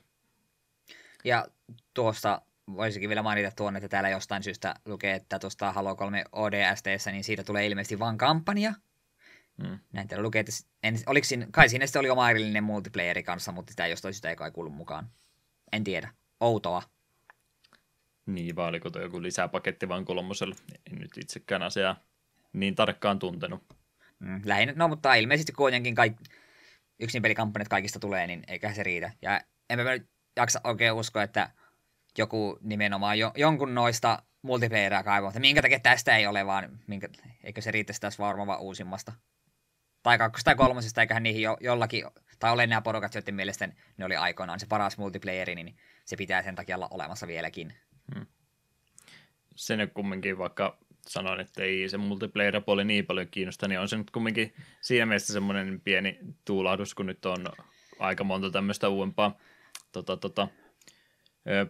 Ja 1.24 1.48
tuosta 1.94 2.42
voisikin 2.76 3.10
vielä 3.10 3.24
mainita 3.24 3.52
tuon, 3.56 3.76
että 3.76 3.90
täällä 3.90 4.10
jostain 4.10 4.44
syystä 4.44 4.76
lukee, 4.86 5.16
että 5.16 5.40
tuosta 5.40 5.72
Halo 5.72 5.96
3 5.96 6.24
ODSTssä, 6.32 7.12
niin 7.12 7.24
siitä 7.24 7.44
tulee 7.44 7.66
ilmeisesti 7.66 8.00
vain 8.00 8.18
kampanja. 8.18 8.74
Mm. 9.58 9.80
Näin 9.94 10.08
täällä 10.08 10.24
lukee, 10.24 10.40
että 10.40 10.52
en, 10.84 11.00
oliko 11.06 11.26
siinä, 11.26 11.48
kai 11.52 11.70
siinä 11.70 11.86
sitten 11.86 12.00
oli 12.00 12.10
oma 12.10 12.30
erillinen 12.30 12.64
multiplayeri 12.64 13.24
kanssa, 13.24 13.52
mutta 13.52 13.72
sitä 13.72 13.88
jostain 13.88 14.14
syystä 14.14 14.30
ei 14.30 14.36
kai 14.36 14.52
kuulu 14.52 14.70
mukaan. 14.70 15.10
En 15.72 15.84
tiedä. 15.84 16.10
Outoa. 16.40 16.82
Niin, 18.26 18.56
vai 18.56 18.68
oliko 18.68 18.90
joku 19.00 19.22
lisäpaketti 19.22 19.90
vain 19.90 20.06
kolmoselle? 20.06 20.56
En 20.92 21.00
nyt 21.00 21.18
itsekään 21.18 21.64
asiaa 21.64 21.96
niin 22.54 22.76
tarkkaan 22.76 23.20
tuntenut. 23.20 23.64
Mm, 24.20 24.42
lähinnä, 24.46 24.74
no 24.76 24.88
mutta 24.88 25.14
ilmeisesti 25.14 25.52
kuitenkin 25.52 25.96
kaik, 25.96 26.14
yksin 27.00 27.22
pelikampanjat 27.22 27.68
kaikista 27.68 28.00
tulee, 28.00 28.28
niin 28.28 28.44
eikä 28.48 28.74
se 28.74 28.84
riitä. 28.84 29.12
Ja 29.22 29.42
en 29.70 29.80
mä 29.80 29.92
nyt 29.92 30.10
jaksa 30.36 30.62
oikein 30.64 30.94
uskoa, 30.94 31.24
että 31.24 31.50
joku 32.18 32.60
nimenomaan 32.62 33.20
jo, 33.20 33.32
jonkun 33.36 33.76
noista 33.76 34.24
multiplayeria 34.42 35.04
kaivaa, 35.04 35.30
että 35.30 35.40
minkä 35.40 35.62
takia 35.62 35.80
tästä 35.80 36.18
ei 36.18 36.28
ole, 36.28 36.46
vaan 36.46 36.80
minkä, 36.88 37.10
eikö 37.44 37.62
se 37.62 37.72
riittäisi 37.72 38.02
tässä 38.02 38.24
varmaan 38.24 38.48
vaan 38.48 38.62
uusimmasta. 38.62 39.14
Tai 40.06 40.18
kakkosesta 40.18 40.46
tai 40.46 40.56
kolmosesta, 40.56 41.02
eiköhän 41.02 41.24
niihin 41.24 41.42
jo, 41.42 41.58
jollakin, 41.60 42.06
tai 42.40 42.52
ole 42.52 42.68
nämä 42.68 42.82
porukat, 42.82 43.16
joiden 43.16 43.36
mielestä 43.36 43.70
ne 43.98 44.06
oli 44.06 44.16
aikoinaan 44.16 44.60
se 44.60 44.68
paras 44.68 44.98
multiplayeri, 44.98 45.56
niin 45.56 45.76
se 46.06 46.16
pitää 46.16 46.44
sen 46.44 46.56
takia 46.56 46.76
olla 46.76 46.88
olemassa 46.92 47.28
vieläkin. 47.28 47.74
Hmm. 48.16 48.26
Se 49.56 49.78
nyt 49.78 49.94
kumminkin, 49.94 50.38
vaikka 50.38 50.78
sanoin, 51.08 51.40
että 51.40 51.64
ei 51.64 51.90
se 51.90 51.98
multiplayer-puoli 51.98 52.86
niin 52.86 53.06
paljon 53.06 53.28
kiinnosta, 53.28 53.68
niin 53.68 53.80
on 53.80 53.88
se 53.88 53.98
nyt 53.98 54.12
kumminkin 54.12 54.54
siinä 54.82 55.06
mielessä 55.06 55.34
semmoinen 55.34 55.82
pieni 55.82 56.20
tuulahdus, 56.46 56.96
kun 56.96 57.06
nyt 57.06 57.26
on 57.26 57.46
aika 58.00 58.24
monta 58.24 58.52
tämmöistä 58.52 58.90
uudempaa 58.90 59.38
tota, 59.92 60.18
tota, 60.18 60.48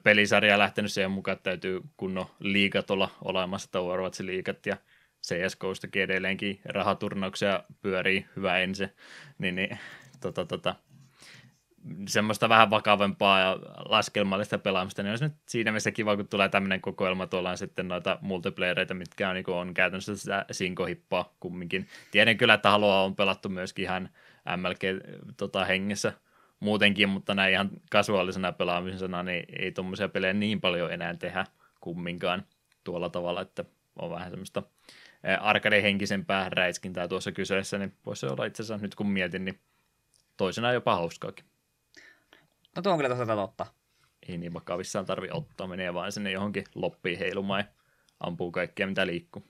pelisarjaa 0.03 0.59
lähtenyt 0.59 0.91
siihen 0.91 1.11
mukaan, 1.11 1.35
että 1.35 1.49
täytyy 1.49 1.81
kunnon 1.97 2.25
liikat 2.39 2.91
olla 2.91 3.09
olemassa, 3.21 3.67
että 3.67 3.79
Overwatch-liikat 3.79 4.65
ja 4.65 4.77
CSGOstakin 5.25 6.01
edelleenkin 6.01 6.59
rahaturnauksia 6.65 7.63
pyörii 7.81 8.25
hyvä 8.35 8.57
ensin, 8.57 8.89
niin, 9.37 9.55
niin 9.55 9.79
tota, 10.21 10.45
tota, 10.45 10.75
semmoista 12.07 12.49
vähän 12.49 12.69
vakavempaa 12.69 13.39
ja 13.39 13.59
laskelmallista 13.89 14.57
pelaamista, 14.57 15.03
niin 15.03 15.09
olisi 15.09 15.23
nyt 15.23 15.33
siinä 15.47 15.71
mielessä 15.71 15.91
kiva, 15.91 16.15
kun 16.15 16.27
tulee 16.27 16.49
tämmöinen 16.49 16.81
kokoelma, 16.81 17.27
tuolla 17.27 17.49
on 17.49 17.57
sitten 17.57 17.87
noita 17.87 18.17
multiplayereita, 18.21 18.93
mitkä 18.93 19.29
on, 19.29 19.35
niin 19.35 19.49
on 19.49 19.73
käytännössä 19.73 20.15
sitä 20.15 20.45
sinkohippaa 20.51 21.33
kumminkin. 21.39 21.87
Tiedän 22.11 22.37
kyllä, 22.37 22.53
että 22.53 22.69
Haloa 22.69 23.01
on 23.01 23.15
pelattu 23.15 23.49
myöskin 23.49 23.83
ihan 23.83 24.09
MLG-hengessä 24.57 26.11
tota, 26.11 26.25
muutenkin, 26.59 27.09
mutta 27.09 27.35
näin 27.35 27.53
ihan 27.53 27.69
kasuaalisena 27.91 28.51
pelaamisena, 28.51 29.23
niin 29.23 29.45
ei 29.59 29.71
tuommoisia 29.71 30.09
pelejä 30.09 30.33
niin 30.33 30.61
paljon 30.61 30.93
enää 30.93 31.15
tehdä 31.15 31.45
kumminkaan 31.81 32.45
tuolla 32.83 33.09
tavalla, 33.09 33.41
että 33.41 33.65
on 33.99 34.09
vähän 34.09 34.29
semmoista 34.29 34.63
arcade-henkisempää 35.39 36.49
räiskintää 36.49 37.07
tuossa 37.07 37.31
kyseessä, 37.31 37.77
niin 37.77 37.93
voisi 38.05 38.25
olla 38.25 38.45
itse 38.45 38.63
asiassa 38.63 38.85
nyt 38.85 38.95
kun 38.95 39.09
mietin, 39.09 39.45
niin 39.45 39.59
toisena 40.37 40.73
jopa 40.73 40.95
hauskaakin. 40.95 41.45
No 42.75 42.81
tuo 42.81 42.91
on 42.91 42.97
kyllä 42.97 43.15
tosiaan 43.15 43.37
totta. 43.37 43.65
Ei 44.29 44.37
niin 44.37 44.53
vakavissaan 44.53 45.05
tarvi 45.05 45.27
ottaa, 45.31 45.67
menee 45.67 45.93
vaan 45.93 46.11
sinne 46.11 46.31
johonkin 46.31 46.63
loppiin 46.75 47.19
heilumaan 47.19 47.59
ja 47.59 47.67
ampuu 48.19 48.51
kaikkea 48.51 48.87
mitä 48.87 49.07
liikkuu. 49.07 49.43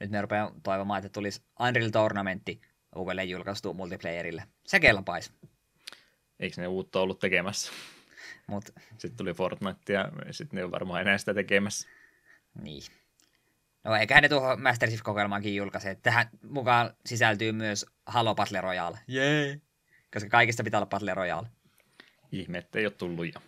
Nyt 0.00 0.10
me 0.10 0.20
rupeaa 0.20 0.52
toivomaan, 0.62 0.98
että 0.98 1.08
tulisi 1.08 1.42
Unreal 1.60 1.90
Tournamentti 1.90 2.60
uudelleen 2.96 3.30
julkaistu 3.30 3.74
multiplayerille. 3.74 4.42
Se 4.66 4.80
kelpaisi. 4.80 5.32
Eikö 6.40 6.60
ne 6.60 6.66
uutta 6.66 7.00
ollut 7.00 7.18
tekemässä? 7.18 7.72
Mut. 8.46 8.64
Sitten 8.98 9.16
tuli 9.16 9.34
Fortnite 9.34 9.92
ja 9.92 10.12
sitten 10.30 10.56
ne 10.56 10.64
on 10.64 10.70
varmaan 10.70 11.00
enää 11.00 11.18
sitä 11.18 11.34
tekemässä. 11.34 11.88
Niin. 12.62 12.82
No 13.84 13.94
eiköhän 13.94 14.22
ne 14.22 14.28
tuohon 14.28 14.62
Master 14.62 14.88
Chief-kokoelmaankin 14.88 15.56
julkaise. 15.56 15.94
Tähän 15.94 16.30
mukaan 16.42 16.94
sisältyy 17.06 17.52
myös 17.52 17.86
Halo 18.06 18.34
Battle 18.34 18.60
Royale. 18.60 18.98
Jee! 19.06 19.60
Koska 20.12 20.28
kaikista 20.28 20.64
pitää 20.64 20.78
olla 20.78 20.86
Battle 20.86 21.14
Royale. 21.14 21.46
Ihme, 22.32 22.58
ettei 22.58 22.86
ole 22.86 22.94
tullut 22.94 23.34
jo. 23.34 23.40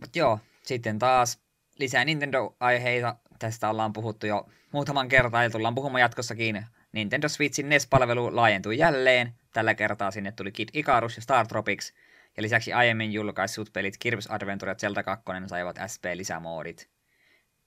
Mut 0.00 0.16
joo, 0.16 0.38
sitten 0.62 0.98
taas 0.98 1.40
lisää 1.78 2.04
Nintendo-aiheita 2.04 3.16
tästä 3.38 3.70
ollaan 3.70 3.92
puhuttu 3.92 4.26
jo 4.26 4.48
muutaman 4.72 5.08
kertaa 5.08 5.42
ja 5.42 5.50
tullaan 5.50 5.74
puhumaan 5.74 6.00
jatkossakin. 6.00 6.66
Nintendo 6.92 7.28
Switchin 7.28 7.68
NES-palvelu 7.68 8.36
laajentui 8.36 8.78
jälleen. 8.78 9.34
Tällä 9.52 9.74
kertaa 9.74 10.10
sinne 10.10 10.32
tuli 10.32 10.52
Kid 10.52 10.68
Icarus 10.72 11.16
ja 11.16 11.22
Star 11.22 11.46
Tropics. 11.46 11.92
Ja 12.36 12.42
lisäksi 12.42 12.72
aiemmin 12.72 13.12
julkaissut 13.12 13.72
pelit 13.72 13.96
Kirby's 14.04 14.34
Adventure 14.34 14.70
ja 14.70 14.74
Zelda 14.74 15.02
2 15.02 15.24
saivat 15.46 15.76
SP-lisämoodit. 15.76 16.95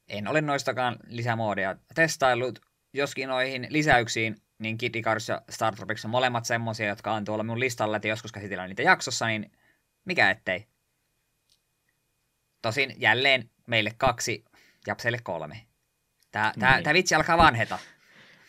En 0.09 0.27
ole 0.27 0.41
noistakaan 0.41 0.97
lisämoodeja 1.07 1.75
testaillut, 1.95 2.59
joskin 2.93 3.29
noihin 3.29 3.67
lisäyksiin, 3.69 4.35
niin 4.59 4.77
Kid 4.77 4.95
Icarus 4.95 5.27
ja 5.27 5.41
Star 5.49 5.75
Tropics 5.75 6.05
on 6.05 6.11
molemmat 6.11 6.45
semmosia, 6.45 6.87
jotka 6.87 7.13
on 7.13 7.25
tuolla 7.25 7.43
mun 7.43 7.59
listalla, 7.59 7.95
että 7.95 8.07
joskus 8.07 8.31
käsitellään 8.31 8.69
niitä 8.69 8.81
jaksossa, 8.81 9.27
niin 9.27 9.51
mikä 10.05 10.29
ettei. 10.29 10.67
Tosin 12.61 12.93
jälleen 12.97 13.49
meille 13.67 13.91
kaksi, 13.97 14.45
Japselle 14.87 15.19
kolme. 15.23 15.65
Tää, 16.31 16.53
tää, 16.59 16.75
Niin. 16.75 16.83
tää 16.83 16.93
vitsi 16.93 17.15
alkaa 17.15 17.37
vanheta. 17.37 17.79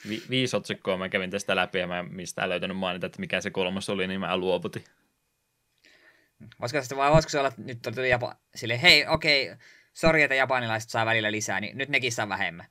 Vi- 0.09 0.23
viisi 0.31 0.57
otsikkoa 0.57 0.97
mä 0.97 1.09
kävin 1.09 1.31
tästä 1.31 1.57
läpi 1.57 1.79
ja 1.79 1.87
mä 1.87 1.99
en 1.99 2.15
mistään 2.15 2.49
löytänyt 2.49 2.77
mainita, 2.77 3.07
että 3.07 3.21
mikä 3.21 3.41
se 3.41 3.51
kolmas 3.51 3.89
oli, 3.91 4.07
niin 4.07 4.21
mä 4.21 4.37
luovutin. 4.37 4.85
Voisiko, 6.61 6.83
se, 6.85 6.97
vai 6.97 7.11
voisiko 7.11 7.31
se 7.31 7.39
olla, 7.39 7.49
että 7.49 7.63
nyt 7.63 7.79
tuli 7.95 8.11
Japa... 8.11 8.37
Sille, 8.55 8.83
hei, 8.83 9.07
okei, 9.07 9.57
sori, 9.93 10.23
että 10.23 10.35
japanilaiset 10.35 10.91
saa 10.91 11.07
välillä 11.07 11.33
lisää, 11.33 11.61
niin 11.61 11.79
nyt 11.79 11.89
nekin 11.89 12.13
saa 12.13 12.29
vähemmän. 12.29 12.67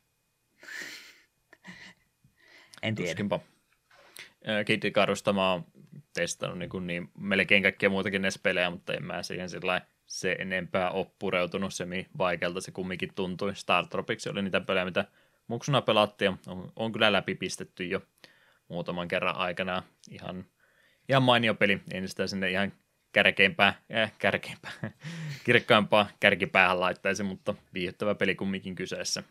en 2.81 2.95
tiedä. 2.95 3.09
Tuskinpa. 3.09 3.39
Kid 4.65 4.83
Icarusta 4.83 5.33
mä 5.33 5.51
oon 5.51 5.65
testannut 6.13 6.59
niin, 6.59 6.69
kuin 6.69 6.87
niin 6.87 7.09
melkein 7.17 7.63
kaikkia 7.63 7.89
muutakin 7.89 8.21
NES-pelejä, 8.21 8.69
mutta 8.69 8.93
en 8.93 9.03
mä 9.03 9.23
siihen 9.23 9.49
sillä 9.49 9.81
se 10.05 10.35
enempää 10.39 10.91
ole 10.91 11.07
pureutunut 11.19 11.73
semi 11.73 12.07
vaikealta 12.17 12.61
se 12.61 12.71
kumminkin 12.71 13.13
tuntui. 13.15 13.55
Star 13.55 13.87
Tropics 13.87 14.27
oli 14.27 14.41
niitä 14.41 14.61
pelejä, 14.61 14.85
mitä 14.85 15.05
muksuna 15.47 15.81
pelattiin 15.81 16.39
on, 16.47 16.71
on 16.75 16.91
kyllä 16.91 17.11
läpi 17.11 17.35
pistetty 17.35 17.83
jo 17.83 18.01
muutaman 18.67 19.07
kerran 19.07 19.35
aikana. 19.35 19.83
Ihan, 20.09 20.45
ihan 21.09 21.23
mainio 21.23 21.55
peli, 21.55 21.81
en 21.91 22.09
sitä 22.09 22.27
sinne 22.27 22.51
ihan 22.51 22.73
kärkeimpää, 23.11 23.73
äh, 23.95 24.11
kärkeimpää, 24.19 24.71
kirkkaimpaa 25.45 26.09
kärkipäähän 26.19 26.79
laittaisi, 26.79 27.23
mutta 27.23 27.53
viihdyttävä 27.73 28.15
peli 28.15 28.35
kumminkin 28.35 28.75
kyseessä. 28.75 29.23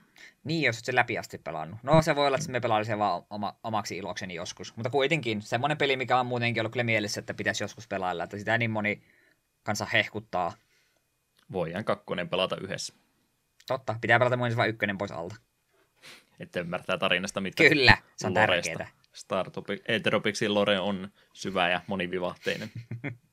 Niin, 0.44 0.62
jos 0.62 0.80
se 0.80 0.94
läpi 0.94 1.18
asti 1.18 1.38
pelannut. 1.38 1.78
No 1.82 2.02
se 2.02 2.16
voi 2.16 2.26
olla, 2.26 2.38
että 2.38 2.52
me 2.52 2.60
pelailisi 2.60 2.98
vaan 2.98 3.22
oma, 3.30 3.56
omaksi 3.64 3.96
ilokseni 3.96 4.34
joskus. 4.34 4.76
Mutta 4.76 4.90
kuitenkin 4.90 5.42
semmoinen 5.42 5.78
peli, 5.78 5.96
mikä 5.96 6.20
on 6.20 6.26
muutenkin 6.26 6.60
ollut 6.60 6.72
kyllä 6.72 6.84
mielessä, 6.84 7.20
että 7.20 7.34
pitäisi 7.34 7.64
joskus 7.64 7.88
pelailla. 7.88 8.24
Että 8.24 8.38
sitä 8.38 8.58
niin 8.58 8.70
moni 8.70 9.02
kansa 9.62 9.84
hehkuttaa. 9.84 10.52
Voidaan 11.52 11.84
kakkonen 11.84 12.28
pelata 12.28 12.56
yhdessä, 12.60 12.94
Totta, 13.66 13.94
pitää 14.00 14.18
pelata 14.18 14.36
myös 14.36 14.56
vain 14.56 14.70
ykkönen 14.70 14.98
pois 14.98 15.12
alta. 15.12 15.36
että 16.40 16.60
ymmärtää 16.60 16.98
tarinasta, 16.98 17.40
mitä 17.40 17.68
Kyllä, 17.68 17.98
se 18.16 18.26
on 18.26 18.34
tärkeää. 18.34 18.88
Startupi, 19.12 19.82
Eteropixin 19.88 20.54
lore 20.54 20.78
on 20.78 21.08
syvä 21.32 21.68
ja 21.68 21.80
monivivahteinen. 21.86 22.70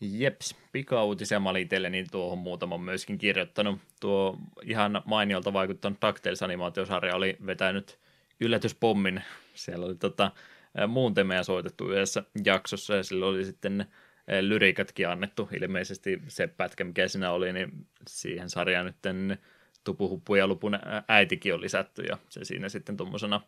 Jeps, 0.00 0.56
pikauutisia 0.72 1.40
mä 1.40 1.50
olin 1.50 1.62
itselleni 1.62 2.04
tuohon 2.10 2.38
muutaman 2.38 2.80
myöskin 2.80 3.18
kirjoittanut. 3.18 3.80
Tuo 4.00 4.38
ihan 4.62 5.02
mainiolta 5.04 5.52
vaikuttanut 5.52 5.98
DuckTales-animaatiosarja 6.02 7.14
oli 7.14 7.36
vetänyt 7.46 7.98
yllätyspommin. 8.40 9.22
Siellä 9.54 9.86
oli 9.86 9.94
tota, 9.94 10.30
ää, 10.76 10.86
muun 10.86 11.14
temeä 11.14 11.42
soitettu 11.42 11.90
yhdessä 11.90 12.22
jaksossa 12.44 12.96
ja 12.96 13.02
sillä 13.02 13.26
oli 13.26 13.44
sitten 13.44 13.86
ää, 14.26 14.48
lyrikatkin 14.48 15.08
annettu. 15.08 15.48
Ilmeisesti 15.62 16.22
se 16.28 16.46
pätkä, 16.46 16.84
mikä 16.84 17.08
siinä 17.08 17.30
oli, 17.30 17.52
niin 17.52 17.86
siihen 18.08 18.50
sarjaan 18.50 18.86
nyt 18.86 19.38
Tupuhuppu 19.84 20.34
ja 20.34 20.46
Lupun 20.46 20.78
äitikin 21.08 21.54
on 21.54 21.60
lisätty 21.60 22.02
ja 22.02 22.18
se 22.28 22.44
siinä 22.44 22.68
sitten 22.68 22.96
tuommoisena 22.96 23.40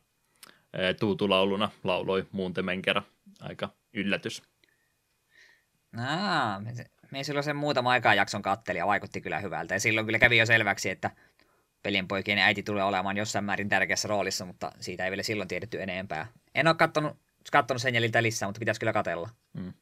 tuutulauluna 1.00 1.70
lauloi 1.84 2.26
muun 2.32 2.54
temen 2.54 2.82
kerran. 2.82 3.04
Aika 3.40 3.68
yllätys. 3.92 4.42
Aa, 5.98 6.60
me, 7.10 7.24
silloin 7.24 7.44
sen 7.44 7.56
muutama 7.56 7.90
aikaa 7.90 8.14
jakson 8.14 8.42
katteli 8.42 8.78
ja 8.78 8.86
vaikutti 8.86 9.20
kyllä 9.20 9.38
hyvältä. 9.38 9.74
Ja 9.74 9.80
silloin 9.80 10.06
kyllä 10.06 10.18
kävi 10.18 10.38
jo 10.38 10.46
selväksi, 10.46 10.90
että 10.90 11.10
pelinpoikien 11.82 12.38
äiti 12.38 12.62
tulee 12.62 12.84
olemaan 12.84 13.16
jossain 13.16 13.44
määrin 13.44 13.68
tärkeässä 13.68 14.08
roolissa, 14.08 14.44
mutta 14.44 14.72
siitä 14.80 15.04
ei 15.04 15.10
vielä 15.10 15.22
silloin 15.22 15.48
tiedetty 15.48 15.82
enempää. 15.82 16.26
En 16.54 16.66
ole 16.66 16.76
kattonut, 16.76 17.16
kattonut 17.52 17.82
sen 17.82 17.94
jäljiltä 17.94 18.22
lisää, 18.22 18.48
mutta 18.48 18.58
pitäisi 18.58 18.80
kyllä 18.80 18.92
katella. 18.92 19.28
Mm. 19.52 19.72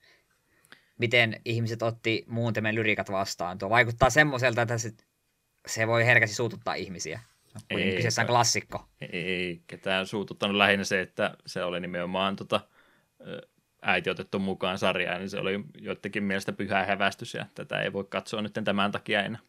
Miten 0.99 1.41
ihmiset 1.45 1.83
otti 1.83 2.25
muun 2.27 2.53
temen 2.53 2.75
lyriikat 2.75 3.11
vastaan. 3.11 3.59
Tuo 3.59 3.71
vaikuttaa 3.71 4.11
semmoiselta, 4.11 4.63
että 4.63 4.79
se, 4.79 4.93
se 5.67 5.87
voi 5.87 6.07
herkästi 6.07 6.37
suututtaa 6.37 6.75
ihmisiä. 6.75 7.21
Ei, 7.71 7.97
kyseessä 7.97 8.23
on 8.23 8.29
klassikko. 8.29 8.89
Ei 9.13 9.63
ketään 9.67 10.07
suututtanut 10.07 10.57
lähinnä 10.57 10.85
se, 10.85 11.01
että 11.01 11.37
se 11.47 11.65
oli 11.65 11.81
nimenomaan 11.81 12.37
tota, 12.37 12.61
äiti 13.83 14.11
otettu 14.11 14.39
mukaan 14.39 14.79
sarjaan, 14.79 15.19
niin 15.19 15.31
se 15.31 15.39
oli 15.39 15.65
joidenkin 15.79 16.25
mielestä 16.25 16.53
pyhä 16.53 16.85
hävästys 16.85 17.35
ja 17.35 17.47
tätä 17.55 17.81
ei 17.81 17.93
voi 17.93 18.05
katsoa 18.05 18.43
nyt 18.43 18.53
tämän 18.65 18.93
takia 18.93 19.23
enää. 19.23 19.41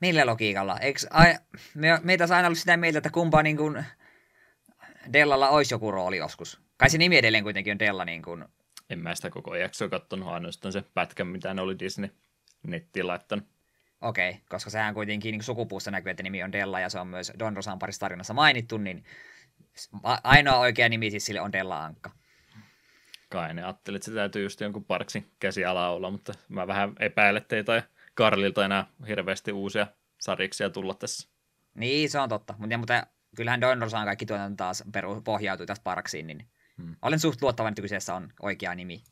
Millä 0.00 0.26
logiikalla? 0.26 0.78
Eikö 0.78 1.00
ai, 1.10 1.34
me, 1.74 2.00
meitä 2.02 2.26
aina 2.30 2.46
ollut 2.46 2.58
sitä 2.58 2.76
mieltä, 2.76 2.98
että 2.98 3.10
kumpaa 3.10 3.42
niin 3.42 3.56
kuin 3.56 3.84
Dellalla 5.12 5.48
olisi 5.48 5.74
joku 5.74 5.90
rooli 5.90 6.16
joskus. 6.16 6.60
Kai 6.76 6.90
se 6.90 6.98
nimi 6.98 7.16
edelleen 7.16 7.44
kuitenkin 7.44 7.70
on 7.70 7.78
Della 7.78 8.04
niin 8.04 8.22
kuin, 8.22 8.44
En 8.90 8.98
mä 8.98 9.14
sitä 9.14 9.30
koko 9.30 9.54
jaksoa 9.54 9.88
kattonut, 9.88 10.28
ainoastaan 10.28 10.72
se 10.72 10.82
pätkä, 10.94 11.24
mitä 11.24 11.54
ne 11.54 11.62
oli 11.62 11.78
Disney 11.78 12.10
nettiin 12.62 13.06
laittanut. 13.06 13.44
Okei, 14.00 14.30
okay, 14.30 14.42
koska 14.48 14.70
sehän 14.70 14.94
kuitenkin 14.94 15.32
niin 15.32 15.42
sukupuusta 15.42 15.90
näkyy, 15.90 16.10
että 16.10 16.22
nimi 16.22 16.42
on 16.42 16.52
Della 16.52 16.80
ja 16.80 16.88
se 16.88 16.98
on 16.98 17.06
myös 17.06 17.32
Don 17.38 17.56
Rosan 17.56 17.78
parissa 17.78 18.00
tarinassa 18.00 18.34
mainittu, 18.34 18.78
niin 18.78 19.04
ainoa 20.24 20.58
oikea 20.58 20.88
nimi 20.88 21.10
siis 21.10 21.26
sille 21.26 21.40
on 21.40 21.52
Della 21.52 21.84
Ankka. 21.84 22.10
Kai 23.28 23.54
ne 23.54 23.64
ajattelin, 23.64 23.96
että 23.96 24.06
se 24.06 24.12
täytyy 24.14 24.42
just 24.42 24.60
jonkun 24.60 24.84
parksin 24.84 25.30
käsiala 25.40 25.88
olla, 25.88 26.10
mutta 26.10 26.32
mä 26.48 26.66
vähän 26.66 26.92
epäilen, 27.00 27.42
että 27.42 27.56
ei 27.56 27.82
Karlilta 28.14 28.64
enää 28.64 28.86
hirveästi 29.08 29.52
uusia 29.52 29.86
sarjiksia 30.18 30.70
tulla 30.70 30.94
tässä. 30.94 31.28
Niin, 31.74 32.10
se 32.10 32.18
on 32.18 32.28
totta. 32.28 32.54
Mutta, 32.58 32.78
mutta 32.78 33.06
kyllähän 33.36 33.60
Don 33.60 33.82
Rosan 33.82 34.04
kaikki 34.04 34.26
tuotanto 34.26 34.56
taas 34.56 34.84
peru, 34.92 35.20
pohjautuu 35.20 35.66
taas 35.66 35.80
Parksiin, 35.80 36.26
niin 36.26 36.46
Hmm. 36.82 36.96
olen 37.02 37.18
suht 37.18 37.42
luottavainen, 37.42 37.72
että 37.72 37.82
kyseessä 37.82 38.14
on 38.14 38.32
oikea 38.42 38.74
nimi. 38.74 39.02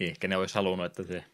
Ehkä 0.00 0.28
ne 0.28 0.36
olisi 0.36 0.54
halunnut, 0.54 0.86
että 0.86 1.02
se 1.02 1.24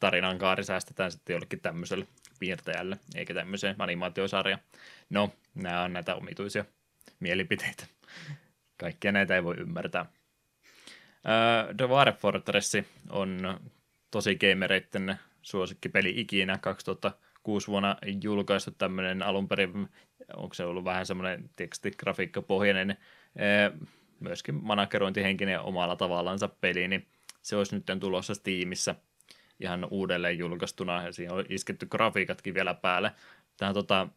tarinan 0.00 0.38
kaari 0.38 0.64
säästetään 0.64 1.12
sitten 1.12 1.34
jollekin 1.34 1.60
tämmöiselle 1.60 2.06
piirtäjälle, 2.38 2.98
eikä 3.14 3.34
tämmöiseen 3.34 3.76
animaatiosarjaan. 3.78 4.62
No, 5.10 5.32
nämä 5.54 5.82
on 5.82 5.92
näitä 5.92 6.14
omituisia 6.14 6.64
mielipiteitä. 7.20 7.86
Kaikkia 8.76 9.12
näitä 9.12 9.34
ei 9.34 9.44
voi 9.44 9.54
ymmärtää. 9.58 10.02
Uh, 10.02 11.76
The 11.76 11.88
War 11.88 12.12
Fortress 12.12 12.72
on 13.10 13.60
tosi 14.10 14.36
gamereitten 14.36 15.18
suosikkipeli 15.42 16.12
ikinä. 16.16 16.58
2006 16.58 17.66
vuonna 17.66 17.96
julkaistu 18.22 18.70
tämmöinen 18.70 19.22
alun 19.22 19.48
perin, 19.48 19.88
onko 20.36 20.54
se 20.54 20.64
ollut 20.64 20.84
vähän 20.84 21.06
semmoinen 21.06 21.50
tekstigrafiikkapohjainen, 21.56 22.90
eh, 22.90 23.88
myöskin 24.20 24.54
managerointihenkinen 24.54 25.60
omalla 25.60 25.96
tavallansa 25.96 26.48
peli, 26.48 26.88
niin 26.88 27.06
se 27.42 27.56
olisi 27.56 27.74
nyt 27.74 28.00
tulossa 28.00 28.34
Steamissa 28.34 28.94
ihan 29.60 29.88
uudelleen 29.90 30.38
julkaistuna, 30.38 31.02
ja 31.02 31.12
siinä 31.12 31.34
on 31.34 31.44
isketty 31.48 31.86
grafiikatkin 31.86 32.54
vielä 32.54 32.74
päälle. 32.74 33.12
Tähän 33.56 33.74
tota, 33.74 34.08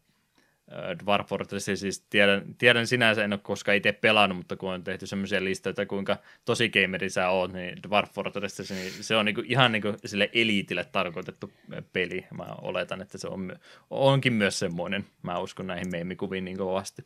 Dwarf 1.06 1.28
Fortress, 1.28 1.66
siis 1.66 2.06
tiedän, 2.10 2.56
tiedän 2.58 2.88
sinänsä, 2.88 3.24
en 3.24 3.34
ole 3.34 3.40
koskaan 3.44 3.78
itse 3.78 3.92
pelannut, 3.92 4.38
mutta 4.38 4.56
kun 4.56 4.74
on 4.74 4.84
tehty 4.84 5.08
semmoisia 5.08 5.44
listoja, 5.44 5.86
kuinka 5.86 6.18
tosi 6.46 6.70
gameri 6.70 7.10
sä 7.10 7.30
oot, 7.30 7.54
niin 7.54 7.84
Dwarf 7.84 8.12
Fortress, 8.12 8.72
niin 8.72 8.92
se 8.92 9.16
on 9.16 9.26
niinku, 9.26 9.42
ihan 9.46 9.72
niinku 9.72 9.94
sille 10.06 10.30
eliitille 10.34 10.86
tarkoitettu 10.86 11.52
äh, 11.74 11.84
peli. 11.94 12.26
Mä 12.38 12.46
oletan, 12.62 13.02
että 13.02 13.18
se 13.18 13.28
on, 13.28 13.60
onkin 13.90 14.34
myös 14.34 14.60
semmoinen. 14.60 15.06
Mä 15.22 15.40
uskon 15.40 15.68
näihin 15.68 15.92
meemikuviin 15.92 16.46
niin 16.46 16.58
kovasti. 16.58 17.06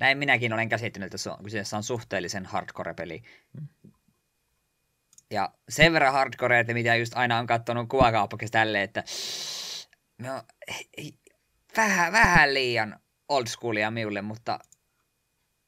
Näin 0.00 0.18
minäkin 0.18 0.52
olen 0.52 0.68
käsittänyt, 0.68 1.06
että 1.06 1.18
se 1.18 1.30
on, 1.30 1.44
kyseessä 1.44 1.76
on 1.76 1.82
suhteellisen 1.82 2.46
hardcore-peli. 2.46 3.22
Ja 5.30 5.52
sen 5.68 5.92
verran 5.92 6.12
hardcore, 6.12 6.60
että 6.60 6.74
mitä 6.74 6.96
just 6.96 7.16
aina 7.16 7.38
on 7.38 7.46
katsonut 7.46 7.88
kuvakauppakista 7.88 8.58
tälleen, 8.58 8.84
että 8.84 9.04
no, 10.18 10.42
ei- 10.96 11.21
vähän, 11.76 12.12
vähän 12.12 12.54
liian 12.54 13.00
old 13.28 13.46
schoolia 13.46 13.90
minulle, 13.90 14.22
mutta 14.22 14.58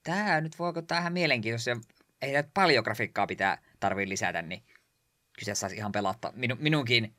tämä 0.03 0.41
nyt 0.41 0.59
voiko 0.59 0.83
tähän 0.83 1.13
mielenkiintoista, 1.13 1.71
ja 1.71 1.77
ei 2.23 2.33
nyt 2.33 2.47
paljon 2.55 2.85
grafiikkaa 2.85 3.27
pitää 3.27 3.59
tarvii 3.81 4.09
lisätä, 4.09 4.43
niin 4.43 4.63
kyseessä 5.39 5.67
olisi 5.67 5.77
ihan 5.77 5.93
pelatta, 5.93 6.33
minu, 6.37 6.57
minunkin 6.59 7.15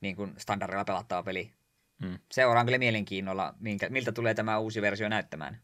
niin 0.00 0.16
kuin 0.16 0.34
standardilla 0.38 0.84
pelattava 0.84 1.22
peli. 1.22 1.52
Hmm. 2.02 2.18
Seuraan 2.32 2.66
kyllä 2.66 2.78
mielenkiinnolla, 2.78 3.54
minkä, 3.60 3.88
miltä 3.88 4.12
tulee 4.12 4.34
tämä 4.34 4.58
uusi 4.58 4.82
versio 4.82 5.08
näyttämään. 5.08 5.60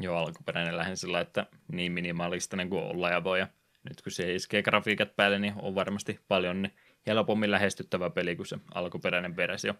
Joo, 0.00 0.16
alkuperäinen 0.16 0.76
lähden 0.76 0.96
sillä, 0.96 1.20
että 1.20 1.46
niin 1.72 1.92
minimalistinen 1.92 2.70
kuin 2.70 2.84
olla 2.84 3.10
ja 3.10 3.24
voi. 3.24 3.38
Ja 3.38 3.48
nyt 3.88 4.02
kun 4.02 4.12
se 4.12 4.34
iskee 4.34 4.62
grafiikat 4.62 5.16
päälle, 5.16 5.38
niin 5.38 5.54
on 5.56 5.74
varmasti 5.74 6.20
paljon 6.28 6.62
niin 6.62 6.72
helpommin 7.06 7.50
lähestyttävä 7.50 8.10
peli 8.10 8.36
kuin 8.36 8.46
se 8.46 8.58
alkuperäinen 8.74 9.36
versio. 9.36 9.74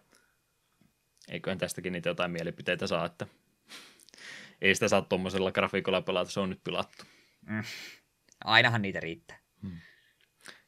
Eiköhän 1.29 1.57
tästäkin 1.57 1.93
niitä 1.93 2.09
jotain 2.09 2.31
mielipiteitä 2.31 2.87
saa, 2.87 3.05
että 3.05 3.27
ei 4.61 4.75
sitä 4.75 4.87
saa 4.87 5.01
tuommoisella 5.01 5.51
grafiikolla 5.51 6.01
pelata, 6.01 6.31
se 6.31 6.39
on 6.39 6.49
nyt 6.49 6.63
pilattu. 6.63 7.03
Mm. 7.45 7.63
Ainahan 8.45 8.81
niitä 8.81 8.99
riittää. 8.99 9.37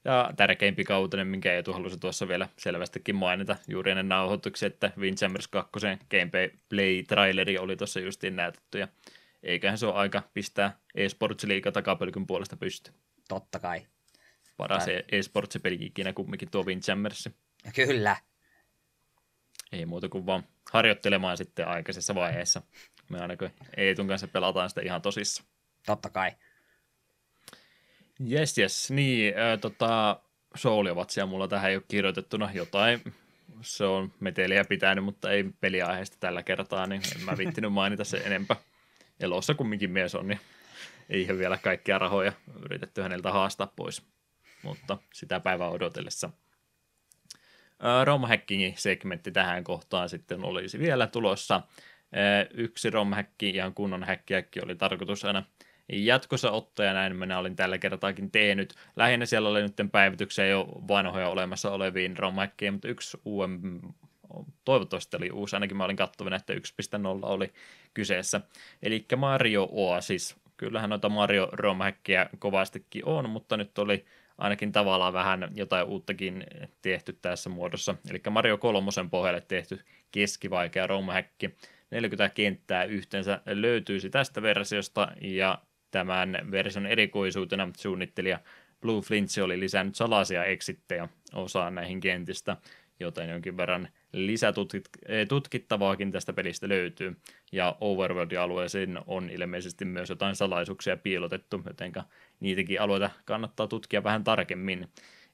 Ja 0.06 0.34
tärkeimpi 0.38 0.84
kautinen, 0.84 1.27
minkä 1.27 1.53
Eetu 1.53 1.73
halusi 1.73 1.98
tuossa 1.98 2.27
vielä 2.27 2.49
selvästikin 2.57 3.15
mainita 3.15 3.56
juuri 3.68 3.91
ennen 3.91 4.10
nauhoituksia, 4.10 4.68
että 4.68 4.91
Windjammers 4.98 5.48
2 5.48 5.72
gameplay-traileri 6.11 7.60
oli 7.60 7.76
tuossa 7.76 7.99
justiin 7.99 8.36
näytetty, 8.36 8.80
ja 8.80 8.88
eiköhän 9.44 9.77
se 9.77 9.86
ole 9.86 9.95
aika 9.95 10.23
pistää 10.34 10.80
eSports-liiga 10.98 11.72
takapölkyn 11.72 12.27
puolesta 12.27 12.57
pysty. 12.57 12.91
Totta 13.27 13.60
kai. 13.60 13.88
Paras 14.57 14.86
Tai... 14.86 15.03
eSports-peli 15.11 15.77
ikinä 15.80 16.14
kumminkin 16.14 16.52
tuo 16.52 16.64
Windjammers. 16.64 17.30
Kyllä. 17.76 18.18
Ei 19.71 19.85
muuta 19.85 20.09
kuin 20.09 20.25
vaan 20.25 20.43
harjoittelemaan 20.71 21.37
sitten 21.37 21.67
aikaisessa 21.67 22.15
vaiheessa. 22.15 22.61
Me 23.09 23.19
ainakin 23.19 23.51
Eetun 23.77 24.07
kanssa 24.07 24.27
pelataan 24.27 24.69
sitä 24.69 24.81
ihan 24.81 25.01
tosissa. 25.01 25.43
Totta 25.85 26.09
kai. 26.09 26.31
Jes, 28.19 28.57
jes. 28.57 28.91
Niin, 28.91 29.33
äh, 29.39 29.59
tota, 29.59 30.19
Souliovatsia 30.55 31.25
mulla 31.25 31.47
tähän 31.47 31.69
ei 31.69 31.75
ole 31.75 31.83
kirjoitettuna 31.87 32.51
jotain. 32.53 33.01
Se 33.61 33.83
on 33.83 34.11
meteliä 34.19 34.65
pitänyt, 34.69 35.05
mutta 35.05 35.31
ei 35.31 35.43
peliaiheesta 35.61 36.17
tällä 36.19 36.43
kertaa, 36.43 36.87
niin 36.87 37.01
en 37.15 37.25
mä 37.25 37.37
vittinyt 37.37 37.73
mainita 37.73 38.03
se 38.03 38.17
enempää. 38.17 38.57
Elossa 39.19 39.53
kumminkin 39.53 39.91
mies 39.91 40.15
on, 40.15 40.27
niin 40.27 40.39
ei 41.09 41.21
ihan 41.21 41.37
vielä 41.37 41.57
kaikkia 41.57 41.99
rahoja 41.99 42.33
yritetty 42.63 43.01
häneltä 43.01 43.31
haastaa 43.31 43.73
pois. 43.75 44.01
Mutta 44.63 44.97
sitä 45.13 45.39
päivää 45.39 45.69
odotellessa. 45.69 46.29
Rom 48.03 48.23
segmentti 48.76 49.31
tähän 49.31 49.64
kohtaan 49.64 50.10
sitten 50.10 50.43
olisi 50.43 50.80
vielä 50.80 51.07
tulossa. 51.07 51.61
Yksi 52.53 52.89
rom 52.89 53.11
ihan 53.56 53.73
kunnon 53.73 54.03
häkkiäkki 54.03 54.60
oli 54.64 54.76
tarkoitus 54.76 55.26
aina 55.26 55.43
jatkossa 55.89 56.52
ottaa, 56.52 56.85
ja 56.85 56.93
näin 56.93 57.15
minä 57.15 57.39
olin 57.39 57.56
tällä 57.56 57.77
kertaakin 57.77 58.31
tehnyt. 58.31 58.73
Lähinnä 58.95 59.26
siellä 59.26 59.49
oli 59.49 59.61
nyt 59.61 59.73
päivityksiä 59.91 60.45
jo 60.45 60.68
vanhoja 60.88 61.30
olemassa 61.30 61.72
oleviin 61.72 62.18
rom 62.18 62.35
mutta 62.35 62.85
yksi 62.85 63.18
UM, 63.26 63.81
toivottavasti 64.65 65.18
oli 65.18 65.31
uusi, 65.31 65.56
ainakin 65.56 65.77
mä 65.77 65.85
olin 65.85 65.95
katsovina, 65.95 66.35
että 66.35 66.53
1.0 66.53 66.60
oli 67.22 67.53
kyseessä. 67.93 68.41
Eli 68.84 69.06
Mario 69.18 69.69
Oasis. 69.72 70.35
Kyllähän 70.57 70.89
noita 70.89 71.10
Mario 71.10 71.49
rom 71.52 71.80
kovastikin 72.39 73.06
on, 73.06 73.30
mutta 73.30 73.57
nyt 73.57 73.77
oli 73.77 74.06
ainakin 74.38 74.72
tavallaan 74.72 75.14
vähän 75.14 75.52
jotain 75.56 75.88
uuttakin 75.88 76.44
tehty 76.82 77.18
tässä 77.22 77.49
muodossa. 77.49 77.95
Eli 78.10 78.22
Mario 78.30 78.57
kolmosen 78.57 79.10
pohjalle 79.10 79.41
tehty 79.41 79.80
keskivaikea 80.12 80.88
rom 80.88 81.06
40 81.91 82.30
kenttää 82.30 82.84
yhteensä 82.84 83.41
löytyisi 83.45 84.10
tästä 84.10 84.41
versiosta, 84.41 85.12
ja 85.22 85.62
tämän 85.91 86.38
version 86.52 86.86
erikoisuutena 86.86 87.70
suunnittelija 87.78 88.40
Blue 88.82 89.02
Flintsi 89.02 89.41
oli 89.41 89.60
lisännyt 89.60 89.95
salaisia 89.95 90.45
eksittejä 90.45 91.10
osaan 91.34 91.76
näihin 91.76 91.99
kentistä, 91.99 92.57
joten 92.99 93.30
jonkin 93.30 93.57
verran 93.57 93.88
lisätutkittavaakin 94.15 96.11
tästä 96.11 96.33
pelistä 96.33 96.69
löytyy. 96.69 97.17
Ja 97.51 97.75
Overworld-alueeseen 97.81 98.99
on 99.07 99.29
ilmeisesti 99.29 99.85
myös 99.85 100.09
jotain 100.09 100.35
salaisuuksia 100.35 100.97
piilotettu, 100.97 101.61
joten 101.65 101.93
niitäkin 102.39 102.81
alueita 102.81 103.09
kannattaa 103.25 103.67
tutkia 103.67 104.03
vähän 104.03 104.23
tarkemmin. 104.23 104.87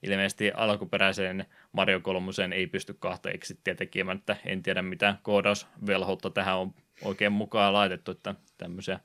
Ilmeisesti 0.04 0.52
alkuperäiseen 0.52 1.46
Mario 1.72 2.00
3 2.00 2.32
ei 2.56 2.68
pysty 2.68 2.96
kahta 3.00 3.30
exittiä 3.30 3.76
tekemään, 3.76 4.18
että 4.18 4.36
en 4.46 4.64
tiedä 4.64 4.82
mitä 4.82 5.16
koodausvelhoutta 5.24 6.30
tähän 6.30 6.58
on 6.58 6.74
oikein 7.04 7.32
mukaan 7.32 7.74
laitettu, 7.74 8.12
että 8.12 8.36
tämmöisiä 8.58 9.00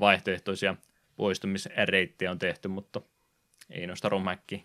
vaihtoehtoisia 0.00 0.74
poistumisreittejä 1.16 2.30
on 2.30 2.38
tehty, 2.38 2.68
mutta 2.68 3.00
ei 3.70 3.86
noista 3.86 4.08
romäkki 4.08 4.64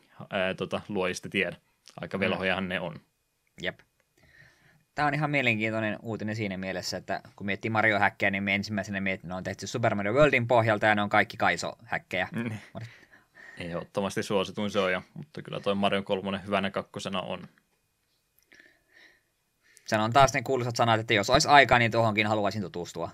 tota, 0.57 0.81
luojista 0.89 1.29
tiedä. 1.29 1.55
Aika 2.01 2.17
mm. 2.17 2.19
velhojahan 2.19 2.69
ne 2.69 2.79
on. 2.79 2.99
Jep. 3.61 3.79
Tämä 4.95 5.07
on 5.07 5.13
ihan 5.13 5.31
mielenkiintoinen 5.31 5.99
uutinen 6.01 6.35
siinä 6.35 6.57
mielessä, 6.57 6.97
että 6.97 7.21
kun 7.35 7.45
miettii 7.45 7.71
Mario-häkkejä, 7.71 8.31
niin 8.31 8.43
me 8.43 8.55
ensimmäisenä 8.55 9.11
että 9.11 9.27
ne 9.27 9.33
on 9.33 9.43
tehty 9.43 9.67
Super 9.67 9.95
Mario 9.95 10.13
Worldin 10.13 10.47
pohjalta 10.47 10.85
ja 10.85 10.95
ne 10.95 11.01
on 11.01 11.09
kaikki 11.09 11.37
Kaiso-häkkejä. 11.37 12.27
Mm. 12.31 12.51
Ehdottomasti 13.57 14.23
suosituin 14.23 14.71
se 14.71 14.79
on, 14.79 14.91
ja, 14.91 15.01
mutta 15.13 15.41
kyllä 15.41 15.59
toi 15.59 15.75
Mario 15.75 16.03
3 16.03 16.41
hyvänä 16.45 16.71
kakkosena 16.71 17.21
on. 17.21 17.47
Se 19.85 19.95
on 19.95 20.13
taas 20.13 20.33
ne 20.33 20.41
kuuluisat 20.41 20.75
sanat, 20.75 20.99
että 20.99 21.13
jos 21.13 21.29
olisi 21.29 21.47
aikaa, 21.47 21.79
niin 21.79 21.91
tuohonkin 21.91 22.27
haluaisin 22.27 22.61
tutustua. 22.61 23.09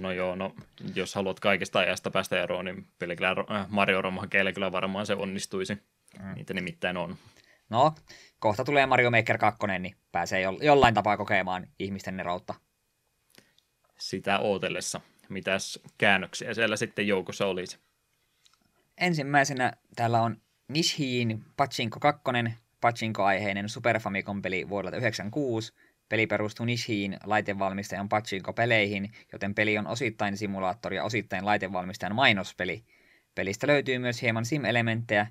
No 0.00 0.12
joo, 0.12 0.36
no 0.36 0.54
jos 0.94 1.14
haluat 1.14 1.40
kaikesta 1.40 1.78
ajasta 1.78 2.10
päästä 2.10 2.42
eroon, 2.42 2.64
niin 2.64 2.86
pelkillä 2.98 3.30
äh, 3.30 3.66
Mario 3.68 4.02
Romakeilla 4.02 4.52
kyllä 4.52 4.72
varmaan 4.72 5.06
se 5.06 5.14
onnistuisi. 5.14 5.74
Mm. 6.22 6.34
Niitä 6.34 6.54
nimittäin 6.54 6.96
on. 6.96 7.16
No, 7.70 7.94
kohta 8.38 8.64
tulee 8.64 8.86
Mario 8.86 9.10
Maker 9.10 9.38
2, 9.38 9.66
niin 9.78 9.96
pääsee 10.12 10.40
jo, 10.40 10.58
jollain 10.62 10.94
tapaa 10.94 11.16
kokemaan 11.16 11.66
ihmisten 11.78 12.20
eroutta. 12.20 12.54
Sitä 13.98 14.38
ootellessa. 14.38 15.00
Mitäs 15.28 15.78
käännöksiä 15.98 16.54
siellä 16.54 16.76
sitten 16.76 17.06
joukossa 17.06 17.46
olisi? 17.46 17.78
Ensimmäisenä 18.98 19.72
täällä 19.96 20.22
on 20.22 20.36
Nishiin 20.68 21.44
Pachinko 21.56 22.00
2, 22.00 22.22
Pachinko-aiheinen 22.80 23.68
Super 23.68 24.00
Famicom-peli 24.00 24.68
vuodelta 24.68 24.96
1996, 24.96 25.72
Peli 26.08 26.26
perustuu 26.26 26.66
Nishiin 26.66 27.18
laitevalmistajan 27.24 28.08
Pachinko-peleihin, 28.08 29.12
joten 29.32 29.54
peli 29.54 29.78
on 29.78 29.86
osittain 29.86 30.36
simulaattori 30.36 30.96
ja 30.96 31.04
osittain 31.04 31.44
laitevalmistajan 31.44 32.14
mainospeli. 32.14 32.84
Pelistä 33.34 33.66
löytyy 33.66 33.98
myös 33.98 34.22
hieman 34.22 34.44
sim-elementtejä, 34.44 35.26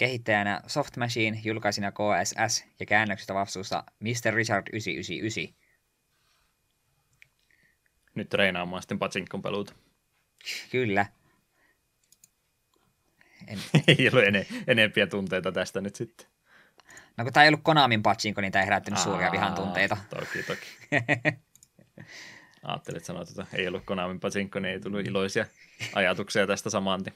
kehittäjänä 0.00 0.60
Soft 0.66 0.96
Machine, 0.96 1.40
julkaisina 1.44 1.92
KSS 1.92 2.64
ja 2.80 2.86
käännöksistä 2.86 3.34
vastuussa 3.34 3.84
Mr. 4.00 4.34
Richard 4.34 4.66
999. 4.72 5.54
Nyt 8.14 8.28
treenaamaan 8.28 8.82
sitten 8.82 8.98
Pachinkon 8.98 9.42
peluuta. 9.42 9.72
Kyllä. 10.70 11.06
En... 13.46 13.58
ei 13.88 14.08
ollut 14.12 14.24
ene- 14.24 14.46
enempiä 14.66 15.06
tunteita 15.06 15.52
tästä 15.52 15.80
nyt 15.80 15.96
sitten. 15.96 16.26
No 17.16 17.24
kun 17.24 17.32
tämä 17.32 17.44
ei 17.44 17.48
ollut 17.48 17.62
Konamin 17.62 18.02
patsinko, 18.02 18.40
niin 18.40 18.52
tämä 18.52 18.62
ei 18.62 18.66
herättänyt 18.66 18.98
Aa, 18.98 19.04
suuria 19.04 19.32
vihan 19.32 19.54
tunteita. 19.54 19.96
Toki, 20.10 20.42
toki. 20.42 20.66
Ajattelin, 22.62 22.96
että 22.96 23.06
sanoit, 23.06 23.28
että 23.28 23.46
ei 23.52 23.68
ollut 23.68 23.84
Konamin 23.84 24.20
patsinko, 24.20 24.58
niin 24.58 24.72
ei 24.72 24.80
tullut 24.80 25.06
iloisia 25.06 25.46
ajatuksia 25.94 26.46
tästä 26.46 26.70
samanti. 26.70 27.12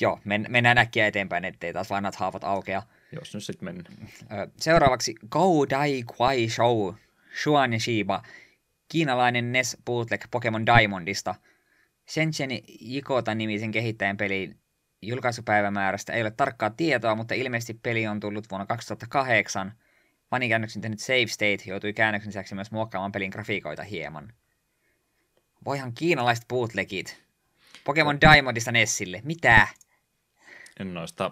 Joo, 0.00 0.20
men- 0.24 0.46
mennään 0.48 0.78
äkkiä 0.78 1.06
eteenpäin, 1.06 1.44
ettei 1.44 1.72
taas 1.72 1.90
vanhat 1.90 2.14
haavat 2.14 2.44
aukea. 2.44 2.82
Jos 3.12 3.34
nyt 3.34 3.44
sitten 3.44 3.64
mennään. 3.64 4.08
Seuraavaksi 4.56 5.14
Go 5.30 5.68
Dai 5.70 6.04
Quai 6.20 6.48
Show, 6.48 6.94
Shuan 7.42 7.80
Shiba, 7.80 8.22
kiinalainen 8.88 9.52
NES 9.52 9.76
bootleg 9.84 10.24
Pokemon 10.30 10.66
Diamondista. 10.66 11.34
Shenzhen 12.08 12.50
Jikota-nimisen 12.80 13.70
kehittäjän 13.70 14.16
peliin 14.16 14.58
Julkaisupäivämäärästä 15.02 16.12
ei 16.12 16.22
ole 16.22 16.30
tarkkaa 16.30 16.70
tietoa, 16.70 17.14
mutta 17.14 17.34
ilmeisesti 17.34 17.74
peli 17.82 18.06
on 18.06 18.20
tullut 18.20 18.50
vuonna 18.50 18.66
2008. 18.66 19.72
Fanikäännöksen 20.30 20.82
tehnyt 20.82 21.00
Save 21.00 21.26
State 21.26 21.62
joutui 21.66 21.92
käännöksen 21.92 22.28
lisäksi 22.28 22.54
myös 22.54 22.70
muokkaamaan 22.70 23.12
pelin 23.12 23.30
grafiikoita 23.30 23.82
hieman. 23.82 24.32
Voihan 25.64 25.92
kiinalaiset 25.94 26.44
bootlegit. 26.48 27.22
Pokemon 27.84 28.20
Diamondista 28.20 28.72
Nessille. 28.72 29.20
Mitä? 29.24 29.68
Noista 30.80 31.30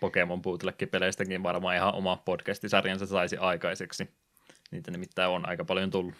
Pokemon 0.00 0.42
bootleg-peleistäkin 0.42 1.42
varmaan 1.42 1.76
ihan 1.76 1.94
oma 1.94 2.16
podcastisarjansa 2.16 3.06
saisi 3.06 3.36
aikaiseksi. 3.36 4.08
Niitä 4.70 4.90
nimittäin 4.90 5.30
on 5.30 5.48
aika 5.48 5.64
paljon 5.64 5.90
tullut. 5.90 6.14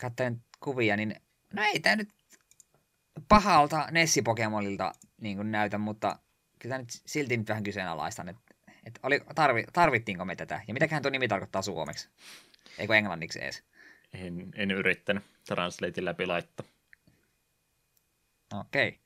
Katsoin 0.00 0.44
kuvia, 0.60 0.96
niin 0.96 1.16
no 1.52 1.62
ei 1.62 1.80
tämä 1.80 1.96
nyt 1.96 2.08
pahalta 3.28 3.88
Nessi-Pokemonilta 3.90 4.92
niin 5.20 5.52
näytä, 5.52 5.78
mutta 5.78 6.18
kyllä 6.58 6.78
nyt 6.78 6.88
silti 6.90 7.36
nyt 7.36 7.48
vähän 7.48 7.62
kyseenalaistan, 7.62 8.28
että, 8.28 8.42
että 8.84 9.00
oli, 9.02 9.20
tarvi, 9.34 9.64
tarvittiinko 9.72 10.24
me 10.24 10.36
tätä, 10.36 10.60
ja 10.68 10.74
mitäköhän 10.74 11.02
tuo 11.02 11.10
nimi 11.10 11.28
tarkoittaa 11.28 11.62
suomeksi, 11.62 12.08
eikö 12.78 12.96
englanniksi 12.96 13.42
edes? 13.42 13.64
En, 14.12 14.50
en 14.54 14.70
yrittänyt 14.70 15.24
translatein 15.46 16.04
läpi 16.04 16.26
laittaa. 16.26 16.66
Okei. 18.54 18.88
Okay. 18.88 19.05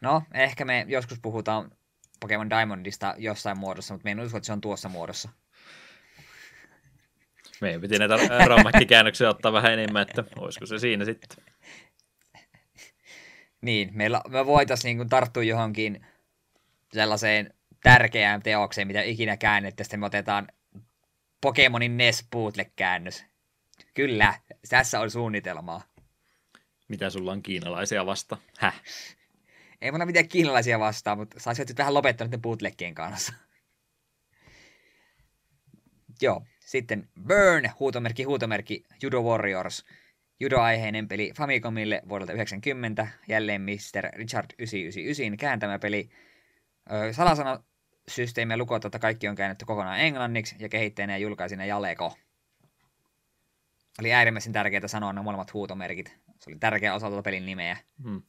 No, 0.00 0.22
ehkä 0.34 0.64
me 0.64 0.84
joskus 0.88 1.18
puhutaan 1.18 1.70
Pokemon 2.20 2.50
Diamondista 2.50 3.14
jossain 3.18 3.58
muodossa, 3.58 3.94
mutta 3.94 4.04
me 4.04 4.10
en 4.10 4.20
usko, 4.20 4.38
että 4.38 4.46
se 4.46 4.52
on 4.52 4.60
tuossa 4.60 4.88
muodossa. 4.88 5.28
Meidän 7.60 7.80
piti 7.80 7.98
näitä 7.98 8.16
rammakkikäännöksiä 8.46 9.28
ottaa 9.28 9.52
vähän 9.52 9.72
enemmän, 9.72 10.02
että 10.02 10.24
olisiko 10.36 10.66
se 10.66 10.78
siinä 10.78 11.04
sitten. 11.04 11.44
Niin, 13.60 13.90
meillä, 13.92 14.20
me 14.28 14.46
voitaisiin 14.46 14.98
niin 14.98 15.08
tarttua 15.08 15.42
johonkin 15.42 16.06
sellaiseen 16.92 17.54
tärkeään 17.82 18.42
teokseen, 18.42 18.86
mitä 18.86 19.02
ikinä 19.02 19.36
käännettä, 19.36 19.84
sitten 19.84 20.00
me 20.00 20.06
otetaan 20.06 20.48
Pokemonin 21.40 21.96
NES 21.96 22.26
Bootle-käännös. 22.32 23.24
Kyllä, 23.94 24.34
tässä 24.68 25.00
on 25.00 25.10
suunnitelmaa. 25.10 25.82
Mitä 26.88 27.10
sulla 27.10 27.32
on 27.32 27.42
kiinalaisia 27.42 28.06
vasta? 28.06 28.36
Häh? 28.58 28.82
Ei 29.80 29.90
mulla 29.90 30.06
mitään 30.06 30.28
kiinalaisia 30.28 30.78
vastaan, 30.78 31.18
mutta 31.18 31.40
saisi 31.40 31.64
nyt 31.64 31.78
vähän 31.78 31.94
lopettaa 31.94 32.26
ne 32.26 32.38
bootleggien 32.38 32.94
kanssa. 32.94 33.32
Joo, 36.22 36.42
sitten 36.60 37.08
Burn, 37.26 37.70
huutomerkki, 37.80 38.22
huutomerkki, 38.22 38.84
Judo 39.02 39.22
Warriors. 39.22 39.84
Judo-aiheinen 40.40 41.08
peli 41.08 41.32
Famicomille 41.36 42.02
vuodelta 42.08 42.32
90, 42.32 43.08
jälleen 43.28 43.62
Mr. 43.62 44.08
Richard 44.12 44.50
999 44.58 45.36
kääntämä 45.36 45.78
peli. 45.78 46.08
Salasana 47.12 47.62
systeemiä 48.08 48.56
lukotta, 48.56 48.88
että 48.88 48.98
kaikki 48.98 49.28
on 49.28 49.36
käännetty 49.36 49.64
kokonaan 49.64 50.00
englanniksi 50.00 50.56
ja 50.58 50.68
kehittäjänä 50.68 51.12
ja 51.12 51.18
julkaisina 51.18 51.64
Jaleko. 51.64 52.16
Oli 54.00 54.12
äärimmäisen 54.12 54.52
tärkeää 54.52 54.88
sanoa 54.88 55.12
nämä 55.12 55.22
molemmat 55.22 55.54
huutomerkit. 55.54 56.18
Se 56.40 56.50
oli 56.50 56.58
tärkeä 56.58 56.94
osa 56.94 57.08
tuota 57.08 57.22
pelin 57.22 57.46
nimeä. 57.46 57.76
Hmm. 58.02 58.22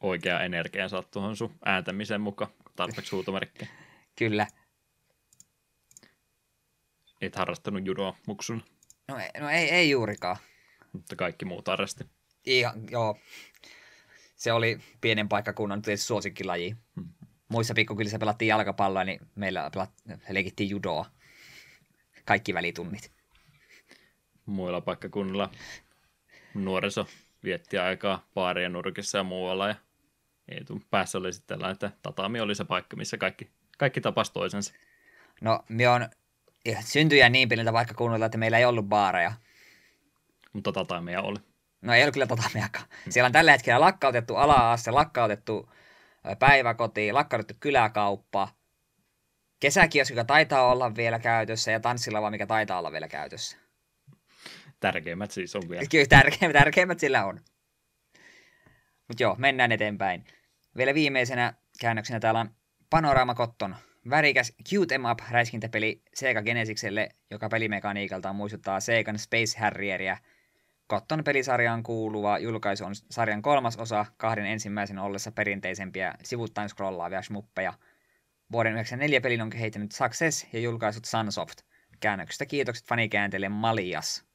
Oikea 0.00 0.40
energia 0.40 0.88
saat 0.88 1.10
tuohon 1.10 1.36
sun 1.36 1.54
ääntämisen 1.64 2.20
mukaan, 2.20 2.50
tarpeeksi 2.76 3.10
huutomerkkiä. 3.16 3.68
Kyllä. 4.16 4.46
Et 7.20 7.36
harrastanut 7.36 7.86
judoa 7.86 8.16
muksun. 8.26 8.62
No, 9.08 9.18
ei, 9.18 9.40
no 9.40 9.48
ei, 9.48 9.70
ei 9.70 9.90
juurikaan. 9.90 10.36
Mutta 10.92 11.16
kaikki 11.16 11.44
muut 11.44 11.68
harrasti. 11.68 12.04
Ihan, 12.46 12.82
joo. 12.90 13.18
Se 14.36 14.52
oli 14.52 14.78
pienen 15.00 15.28
paikkakunnan 15.28 15.82
suosikkilaji. 15.96 16.76
Hmm. 16.96 17.08
Muissa 17.48 17.74
pikkukylissä 17.74 18.18
pelattiin 18.18 18.48
jalkapalloa, 18.48 19.04
niin 19.04 19.20
meillä 19.34 19.70
pelat, 19.72 19.90
leikittiin 20.28 20.70
judoa. 20.70 21.06
Kaikki 22.24 22.54
välitunnit. 22.54 23.12
Muilla 24.46 24.80
paikkakunnilla 24.80 25.50
nuoriso 26.54 27.06
vietti 27.44 27.78
aikaa 27.78 28.26
baarien 28.34 28.72
nurkissa 28.72 29.18
ja 29.18 29.24
muualla. 29.24 29.68
Ja 29.68 29.74
Eetun 30.48 30.84
päässä 30.90 31.18
oli 31.18 31.32
sitten 31.32 31.56
tällainen, 31.58 31.72
että 31.72 31.90
tatami 32.02 32.40
oli 32.40 32.54
se 32.54 32.64
paikka, 32.64 32.96
missä 32.96 33.16
kaikki, 33.16 33.50
kaikki 33.78 34.00
tapasi 34.00 34.32
toisensa. 34.32 34.74
No, 35.40 35.64
me 35.68 35.88
on 35.88 36.08
syntyjä 36.80 37.28
niin 37.28 37.48
pieniltä 37.48 37.72
paikkakunnilta, 37.72 38.26
että 38.26 38.38
meillä 38.38 38.58
ei 38.58 38.64
ollut 38.64 38.86
baareja. 38.86 39.32
Mutta 40.52 40.72
tatamia 40.72 41.22
oli. 41.22 41.38
No 41.82 41.94
ei 41.94 42.04
ole 42.04 42.12
kyllä 42.12 42.26
tatamiakaan. 42.26 42.86
Siellä 43.08 43.26
on 43.26 43.32
tällä 43.32 43.52
hetkellä 43.52 43.80
lakkautettu 43.80 44.36
ala-aste, 44.36 44.90
lakkautettu 44.90 45.72
päiväkoti, 46.38 47.12
lakkautettu 47.12 47.54
kyläkauppa, 47.60 48.48
kesäkioski, 49.60 50.14
joka 50.14 50.24
taitaa 50.24 50.66
olla 50.66 50.96
vielä 50.96 51.18
käytössä, 51.18 51.70
ja 51.70 51.80
tanssilava, 51.80 52.30
mikä 52.30 52.46
taitaa 52.46 52.78
olla 52.78 52.92
vielä 52.92 53.08
käytössä. 53.08 53.63
Tärkeimmät 54.84 55.30
siis 55.30 55.56
on 55.56 55.62
vielä. 55.68 55.84
Kyllä, 55.90 56.06
tärkeimmät, 56.06 56.52
tärkeimmät 56.52 57.00
sillä 57.00 57.24
on. 57.24 57.40
Mutta 59.08 59.22
joo, 59.22 59.34
mennään 59.38 59.72
eteenpäin. 59.72 60.24
Vielä 60.76 60.94
viimeisenä 60.94 61.54
käännöksenä 61.80 62.20
täällä 62.20 62.40
on 62.40 62.50
Panorama 62.90 63.34
Cotton. 63.34 63.76
Värikäs 64.10 64.52
Cute 64.70 64.94
Em 64.94 65.04
Up 65.10 65.18
räiskintäpeli 65.30 66.02
Sega 66.14 66.42
Genesikselle, 66.42 67.08
joka 67.30 67.48
pelimekaniikaltaan 67.48 68.36
muistuttaa 68.36 68.80
Segan 68.80 69.18
Space 69.18 69.58
Harrieria. 69.58 70.16
Cotton 70.90 71.24
pelisarjaan 71.24 71.82
kuuluva 71.82 72.38
julkaisu 72.38 72.84
on 72.84 72.94
sarjan 73.10 73.42
kolmas 73.42 73.76
osa 73.76 74.06
kahden 74.16 74.46
ensimmäisen 74.46 74.98
ollessa 74.98 75.32
perinteisempiä 75.32 76.14
sivuttain 76.22 76.68
scrollaavia 76.68 77.22
schmuppeja. 77.22 77.72
Vuoden 78.52 78.72
1994 78.72 79.20
pelin 79.20 79.42
on 79.42 79.50
kehittänyt 79.50 79.92
Success 79.92 80.46
ja 80.52 80.60
julkaisut 80.60 81.04
Sunsoft. 81.04 81.58
Käännöksestä 82.00 82.46
kiitokset 82.46 82.86
fanikäänteelle 82.86 83.48
Malias. 83.48 84.33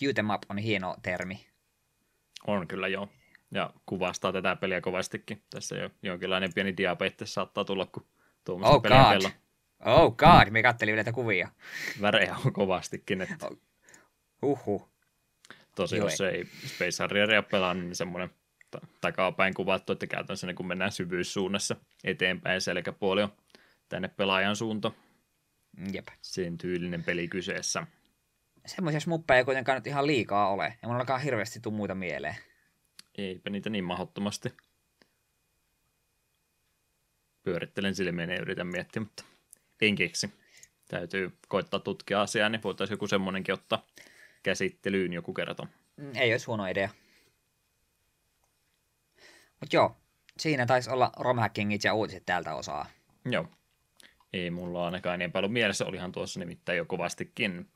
Cute 0.00 0.20
Em 0.20 0.30
Up 0.30 0.42
on 0.48 0.58
hieno 0.58 0.96
termi. 1.02 1.46
On 2.46 2.68
kyllä 2.68 2.88
joo. 2.88 3.08
Ja 3.50 3.70
kuvastaa 3.86 4.32
tätä 4.32 4.56
peliä 4.56 4.80
kovastikin. 4.80 5.42
Tässä 5.50 5.76
jo 5.76 5.90
jonkinlainen 6.02 6.54
pieni 6.54 6.76
diabetes 6.76 7.34
saattaa 7.34 7.64
tulla, 7.64 7.86
kun 7.86 8.06
tuommoista 8.44 8.76
oh 8.76 8.82
peliä 8.82 9.02
God. 9.02 9.18
Pelaa. 9.18 9.32
Oh 9.84 10.16
god, 10.16 10.50
me 10.50 10.62
kattelin 10.62 10.94
näitä 10.94 11.12
kuvia. 11.12 11.48
Värejä 12.00 12.36
on 12.44 12.52
kovastikin. 12.52 13.22
Että... 13.22 13.50
Uhu. 14.42 14.88
Tosi 15.74 15.96
jos 15.96 16.20
ei 16.20 16.44
Space 16.66 17.02
Harrieria 17.02 17.42
pelaa, 17.42 17.74
niin 17.74 17.94
semmoinen 17.94 18.30
takapäin 19.00 19.54
kuvattu, 19.54 19.92
että 19.92 20.06
käytännössä 20.06 20.46
niin 20.46 20.56
kun 20.56 20.66
mennään 20.66 20.92
syvyyssuunnassa 20.92 21.76
eteenpäin, 22.04 22.60
selkäpuoli 22.60 23.22
on 23.22 23.32
tänne 23.88 24.08
pelaajan 24.08 24.56
suunta. 24.56 24.92
Jep. 25.92 26.08
Sen 26.22 26.58
tyylinen 26.58 27.04
peli 27.04 27.28
kyseessä 27.28 27.86
semmoisia 28.66 29.00
smuppeja 29.00 29.38
ei 29.38 29.44
kuitenkaan 29.44 29.76
nyt 29.76 29.86
ihan 29.86 30.06
liikaa 30.06 30.50
ole. 30.50 30.64
Ja 30.82 30.88
mulla 30.88 31.00
alkaa 31.00 31.18
hirveästi 31.18 31.60
tuu 31.60 31.72
muita 31.72 31.94
mieleen. 31.94 32.36
Eipä 33.18 33.50
niitä 33.50 33.70
niin 33.70 33.84
mahdottomasti. 33.84 34.52
Pyörittelen 37.42 37.94
silmiä 37.94 38.26
ja 38.26 38.40
yritän 38.40 38.66
miettiä, 38.66 39.02
mutta 39.02 39.24
en 39.80 39.94
keksi. 39.94 40.30
Täytyy 40.88 41.38
koittaa 41.48 41.80
tutkia 41.80 42.22
asiaa, 42.22 42.48
niin 42.48 42.62
voitaisiin 42.62 42.94
joku 42.94 43.06
semmoinenkin 43.06 43.54
ottaa 43.54 43.86
käsittelyyn 44.42 45.12
joku 45.12 45.34
kerta. 45.34 45.66
Mm, 45.96 46.16
ei 46.16 46.32
olisi 46.32 46.46
huono 46.46 46.66
idea. 46.66 46.88
Mutta 49.60 49.76
joo, 49.76 49.96
siinä 50.38 50.66
taisi 50.66 50.90
olla 50.90 51.12
romhackingit 51.18 51.84
ja 51.84 51.94
uutiset 51.94 52.26
tältä 52.26 52.54
osaa. 52.54 52.86
Joo. 53.24 53.48
Ei 54.32 54.50
mulla 54.50 54.84
ainakaan 54.84 55.18
niin 55.18 55.32
paljon 55.32 55.52
mielessä, 55.52 55.86
olihan 55.86 56.12
tuossa 56.12 56.40
nimittäin 56.40 56.78
jo 56.78 56.84
kovastikin. 56.84 57.68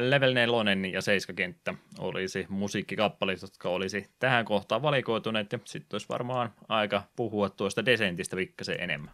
Level 0.00 0.34
4 0.34 0.90
ja 0.92 1.02
7 1.02 1.36
kenttä 1.36 1.74
olisi 1.98 2.46
musiikkikappalit, 2.48 3.42
jotka 3.42 3.68
olisi 3.68 4.06
tähän 4.18 4.44
kohtaan 4.44 4.82
valikoituneet, 4.82 5.52
ja 5.52 5.58
sitten 5.64 5.94
olisi 5.94 6.08
varmaan 6.08 6.52
aika 6.68 7.02
puhua 7.16 7.50
tuosta 7.50 7.86
Descentistä 7.86 8.36
pikkasen 8.36 8.80
enemmän. 8.80 9.10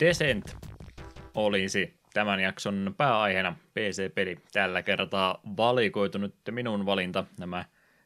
Descent 0.00 0.56
olisi 1.34 1.94
tämän 2.12 2.40
jakson 2.40 2.94
pääaiheena 2.96 3.56
PC-peli. 3.74 4.38
Tällä 4.52 4.82
kertaa 4.82 5.40
valikoitunut 5.56 6.34
minun 6.50 6.86
valinta. 6.86 7.24
Nämä 7.38 7.64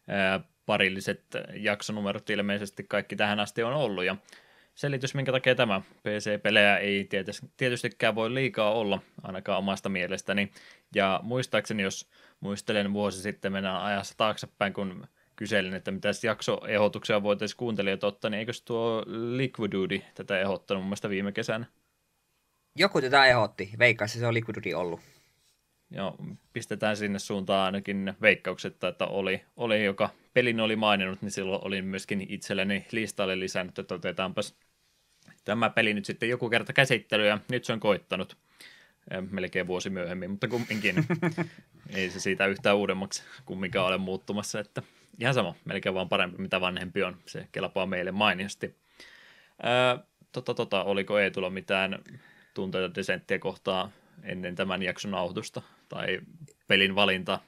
ää, 0.09 0.41
parilliset 0.67 1.25
jaksonumerot 1.55 2.31
ilmeisesti 2.31 2.85
kaikki 2.85 3.17
tähän 3.17 3.41
asti 3.41 3.63
on 3.63 3.75
ollut. 3.75 4.05
Ja 4.05 4.17
selitys, 4.75 5.15
minkä 5.15 5.33
takia 5.33 5.55
tämä 5.55 5.81
PC-pelejä 6.03 6.77
ei 6.79 7.09
tietystikään 7.57 8.15
voi 8.15 8.35
liikaa 8.35 8.73
olla, 8.73 9.01
ainakaan 9.23 9.59
omasta 9.59 9.89
mielestäni. 9.89 10.53
Ja 10.95 11.21
muistaakseni, 11.23 11.83
jos 11.83 12.11
muistelen 12.41 12.93
vuosi 12.93 13.23
sitten, 13.23 13.53
mennään 13.53 13.83
ajassa 13.83 14.15
taaksepäin, 14.17 14.73
kun 14.73 15.07
kyselin, 15.39 15.75
että 15.75 15.91
mitä 15.91 16.09
jaksoehdotuksia 16.25 17.23
voitaisiin 17.23 17.57
kuuntelijat 17.57 18.05
ottaa, 18.05 18.31
niin 18.31 18.39
eikös 18.39 18.63
tuo 18.63 19.03
Liquidudy 19.07 20.01
tätä 20.15 20.41
ehdottanut 20.41 20.83
mun 20.83 20.89
mielestä 20.89 21.09
viime 21.09 21.33
kesänä? 21.33 21.67
Joku 22.77 23.01
tätä 23.01 23.27
ehdotti. 23.27 23.71
Veikkaassa 23.79 24.19
se 24.19 24.27
on 24.27 24.35
Liquidudy 24.35 24.75
ollut. 24.75 25.01
Joo, 25.91 26.17
pistetään 26.53 26.97
sinne 26.97 27.19
suuntaan 27.19 27.67
ainakin 27.67 28.15
veikkaukset, 28.23 28.85
että 28.85 29.07
oli, 29.07 29.45
oli 29.57 29.85
joka 29.85 30.11
pelin 30.35 30.61
oli 30.61 30.77
maininnut, 30.77 31.23
niin 31.23 31.31
silloin 31.31 31.65
olin 31.65 31.85
myöskin 31.85 32.27
itselleni 32.29 32.87
listalle 32.93 33.41
lisännyt, 33.41 33.79
että 33.79 33.95
otetaanpas 33.95 34.57
tämä 35.45 35.71
peli 35.71 35.95
nyt 35.95 36.05
sitten 36.05 36.29
joku 36.29 36.51
kerta 36.51 36.73
käsittely, 36.73 37.27
ja 37.27 37.39
nyt 37.51 37.65
se 37.65 37.73
on 37.73 37.81
koittanut 37.81 38.37
melkein 39.31 39.67
vuosi 39.67 39.91
myöhemmin, 39.91 40.31
mutta 40.31 40.49
kumminkin 40.49 40.97
ei 41.95 42.11
se 42.11 42.21
siitä 42.21 42.47
yhtään 42.47 42.77
uudemmaksi 42.77 43.23
kumminkaan 43.45 43.87
ole 43.87 43.99
muuttumassa, 43.99 44.61
että 44.61 44.83
ihan 45.21 45.35
sama, 45.35 45.55
melkein 45.65 45.95
vaan 45.95 46.09
parempi, 46.09 46.43
mitä 46.43 46.61
vanhempi 46.61 47.03
on, 47.03 47.17
se 47.27 47.49
kelpaa 47.53 47.87
meille 47.87 48.13
mainiosti. 48.13 48.77
Ää, 49.63 49.99
tota, 50.33 50.55
tota, 50.55 50.85
oliko 50.85 51.19
Eetulla 51.19 51.51
mitään 51.51 51.99
tunteita 52.55 52.95
desenttiä 52.95 53.39
kohtaa 53.39 53.91
ennen 54.23 54.55
tämän 54.55 54.83
jakson 54.83 55.11
nauhoitusta 55.11 55.63
tai 55.89 56.21
pelin 56.67 56.95
valinta? 56.95 57.41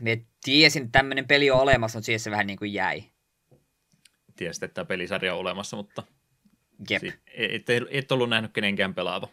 Me 0.00 0.24
tiesin, 0.44 0.82
että 0.82 0.98
tämmöinen 0.98 1.28
peli 1.28 1.50
on 1.50 1.60
olemassa, 1.60 1.98
mutta 1.98 2.06
siihen 2.06 2.20
se 2.20 2.30
vähän 2.30 2.46
niin 2.46 2.58
kuin 2.58 2.72
jäi. 2.72 3.04
Tiesit, 4.36 4.62
että 4.62 4.74
tämä 4.74 4.84
pelisarja 4.84 5.34
on 5.34 5.40
olemassa, 5.40 5.76
mutta 5.76 6.02
Jep. 6.90 7.04
et, 7.04 7.70
et, 7.70 7.82
et 7.90 8.12
ollut 8.12 8.28
nähnyt 8.28 8.52
kenenkään 8.52 8.94
pelaava. 8.94 9.28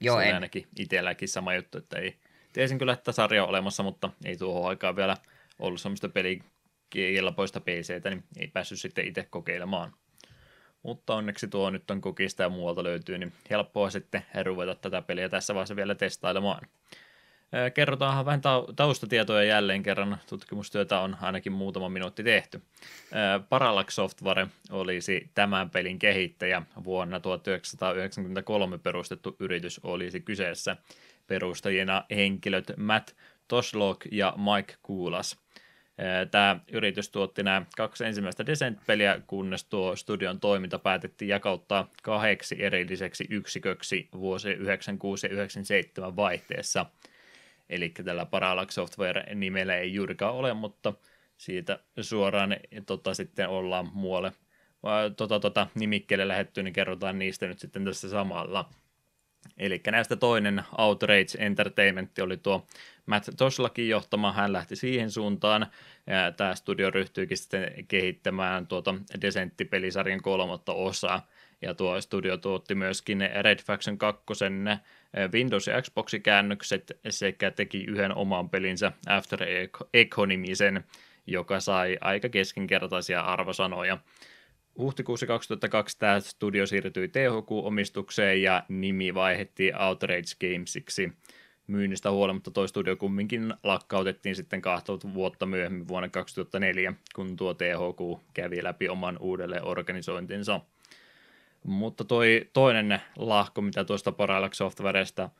Joo, 0.00 0.18
se 0.18 0.28
en. 0.28 0.34
ainakin 0.34 0.66
itselläkin 0.78 1.28
sama 1.28 1.54
juttu, 1.54 1.78
että 1.78 1.98
ei, 1.98 2.18
tiesin 2.54 2.78
kyllä, 2.78 2.92
että 2.92 3.12
sarja 3.12 3.42
on 3.42 3.48
olemassa, 3.48 3.82
mutta 3.82 4.10
ei 4.24 4.36
tuohon 4.36 4.68
aikaan 4.68 4.96
vielä 4.96 5.16
ollut 5.58 5.80
semmoista 5.80 6.08
pelikelpoista 6.08 7.60
PCtä, 7.60 8.10
niin 8.10 8.24
ei 8.36 8.46
päässyt 8.46 8.80
sitten 8.80 9.06
itse 9.08 9.26
kokeilemaan. 9.30 9.92
Mutta 10.82 11.14
onneksi 11.14 11.48
tuo 11.48 11.70
nyt 11.70 11.90
on 11.90 12.00
kokista 12.00 12.42
ja 12.42 12.48
muualta 12.48 12.84
löytyy, 12.84 13.18
niin 13.18 13.32
helppoa 13.50 13.90
sitten 13.90 14.26
ruveta 14.44 14.74
tätä 14.74 15.02
peliä 15.02 15.28
tässä 15.28 15.54
vaiheessa 15.54 15.76
vielä 15.76 15.94
testailemaan. 15.94 16.66
Kerrotaanhan 17.74 18.26
vähän 18.26 18.40
taustatietoja 18.76 19.44
jälleen 19.44 19.82
kerran. 19.82 20.18
Tutkimustyötä 20.28 21.00
on 21.00 21.16
ainakin 21.20 21.52
muutama 21.52 21.88
minuutti 21.88 22.22
tehty. 22.22 22.62
Parallax 23.48 23.94
Software 23.94 24.46
olisi 24.70 25.30
tämän 25.34 25.70
pelin 25.70 25.98
kehittäjä. 25.98 26.62
Vuonna 26.84 27.20
1993 27.20 28.78
perustettu 28.78 29.36
yritys 29.38 29.80
olisi 29.82 30.20
kyseessä. 30.20 30.76
Perustajina 31.26 32.04
henkilöt 32.10 32.72
Matt 32.76 33.10
Toslok 33.48 34.04
ja 34.12 34.34
Mike 34.36 34.74
Kuulas. 34.82 35.44
Tämä 36.30 36.60
yritys 36.72 37.10
tuotti 37.10 37.42
nämä 37.42 37.66
kaksi 37.76 38.04
ensimmäistä 38.04 38.46
Descent-peliä, 38.46 39.20
kunnes 39.26 39.64
tuo 39.64 39.96
studion 39.96 40.40
toiminta 40.40 40.78
päätettiin 40.78 41.28
jakauttaa 41.28 41.90
kahdeksi 42.02 42.56
erilliseksi 42.64 43.26
yksiköksi 43.30 44.08
vuosien 44.12 44.58
96 44.58 45.26
ja 45.26 45.32
97 45.32 46.16
vaihteessa– 46.16 46.86
Eli 47.68 47.88
tällä 47.88 48.26
Parallax 48.26 48.74
Software-nimellä 48.74 49.76
ei 49.76 49.94
juurikaan 49.94 50.34
ole, 50.34 50.54
mutta 50.54 50.92
siitä 51.36 51.78
suoraan 52.00 52.56
tota, 52.86 53.14
sitten 53.14 53.48
ollaan 53.48 53.90
muualle 53.92 54.32
tota, 55.16 55.40
tota, 55.40 55.66
nimikkeelle 55.74 56.28
lähetty, 56.28 56.62
niin 56.62 56.72
kerrotaan 56.72 57.18
niistä 57.18 57.46
nyt 57.46 57.58
sitten 57.58 57.84
tässä 57.84 58.08
samalla. 58.08 58.70
Eli 59.58 59.80
näistä 59.90 60.16
toinen 60.16 60.62
Outrage 60.78 61.38
Entertainment 61.38 62.18
oli 62.18 62.36
tuo 62.36 62.66
Matt 63.06 63.28
Toslakin 63.36 63.88
johtama, 63.88 64.32
hän 64.32 64.52
lähti 64.52 64.76
siihen 64.76 65.10
suuntaan, 65.10 65.66
tämä 66.36 66.54
studio 66.54 66.90
ryhtyikin 66.90 67.36
sitten 67.36 67.84
kehittämään 67.88 68.66
tuota 68.66 68.94
Desentti-pelisarjan 69.20 70.22
kolmatta 70.22 70.72
osaa, 70.72 71.26
ja 71.62 71.74
tuo 71.74 72.00
studio 72.00 72.36
tuotti 72.36 72.74
myöskin 72.74 73.28
Red 73.40 73.58
Faction 73.62 73.98
2 73.98 74.24
Windows- 75.32 75.66
ja 75.70 75.82
Xboxin 75.82 76.22
käännökset 76.22 76.98
sekä 77.10 77.50
teki 77.50 77.84
yhden 77.84 78.14
oman 78.14 78.50
pelinsä 78.50 78.92
After 79.06 79.40
Echo-nimisen, 79.94 80.84
joka 81.26 81.60
sai 81.60 81.98
aika 82.00 82.28
keskinkertaisia 82.28 83.20
arvosanoja. 83.20 83.98
Huhtikuussa 84.78 85.26
2002 85.26 85.98
tämä 85.98 86.20
studio 86.20 86.66
siirtyi 86.66 87.08
THQ-omistukseen 87.08 88.42
ja 88.42 88.62
nimi 88.68 89.14
vaihdettiin 89.14 89.82
Outrage 89.82 90.22
Gamesiksi. 90.40 91.12
Myynnistä 91.66 92.10
huolimatta 92.10 92.50
tuo 92.50 92.66
studio 92.66 92.96
kumminkin 92.96 93.54
lakkautettiin 93.62 94.36
sitten 94.36 94.60
kahta 94.60 94.92
vuotta 95.14 95.46
myöhemmin 95.46 95.88
vuonna 95.88 96.08
2004, 96.08 96.94
kun 97.14 97.36
tuo 97.36 97.54
THQ 97.54 98.24
kävi 98.34 98.64
läpi 98.64 98.88
oman 98.88 99.18
uudelleen 99.20 99.64
organisointinsa. 99.64 100.60
Mutta 101.64 102.04
toi 102.04 102.50
toinen 102.52 103.00
lahko, 103.16 103.60
mitä 103.62 103.84
tuosta 103.84 104.12
Parallax 104.12 104.56
Softwaresta 104.56 105.30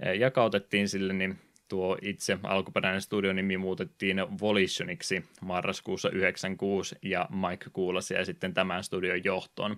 eh, 0.00 0.18
jakautettiin 0.18 0.88
sille, 0.88 1.12
niin 1.12 1.38
tuo 1.68 1.98
itse 2.02 2.38
alkuperäinen 2.42 3.00
studionimi 3.00 3.56
muutettiin 3.56 4.16
Volitioniksi 4.40 5.24
marraskuussa 5.40 6.10
96 6.10 6.96
ja 7.02 7.28
Mike 7.30 7.66
Kuulas 7.72 8.10
ja 8.10 8.24
sitten 8.24 8.54
tämän 8.54 8.84
studion 8.84 9.24
johtoon. 9.24 9.76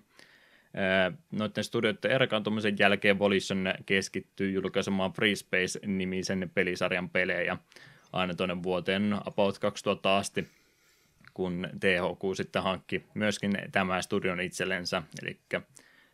Noiden 1.30 1.64
studioiden 1.64 2.10
erkaantumisen 2.10 2.76
jälkeen 2.78 3.18
Volition 3.18 3.74
keskittyy 3.86 4.50
julkaisemaan 4.50 5.12
Free 5.12 5.34
Space-nimisen 5.34 6.50
pelisarjan 6.54 7.10
pelejä 7.10 7.56
aina 8.12 8.34
tuonne 8.34 8.62
vuoteen 8.62 9.14
about 9.24 9.58
2000 9.58 10.16
asti, 10.16 10.48
kun 11.34 11.68
THQ 11.80 12.36
sitten 12.36 12.62
hankki 12.62 13.04
myöskin 13.14 13.58
tämän 13.72 14.02
studion 14.02 14.40
itsellensä, 14.40 15.02
eli 15.22 15.38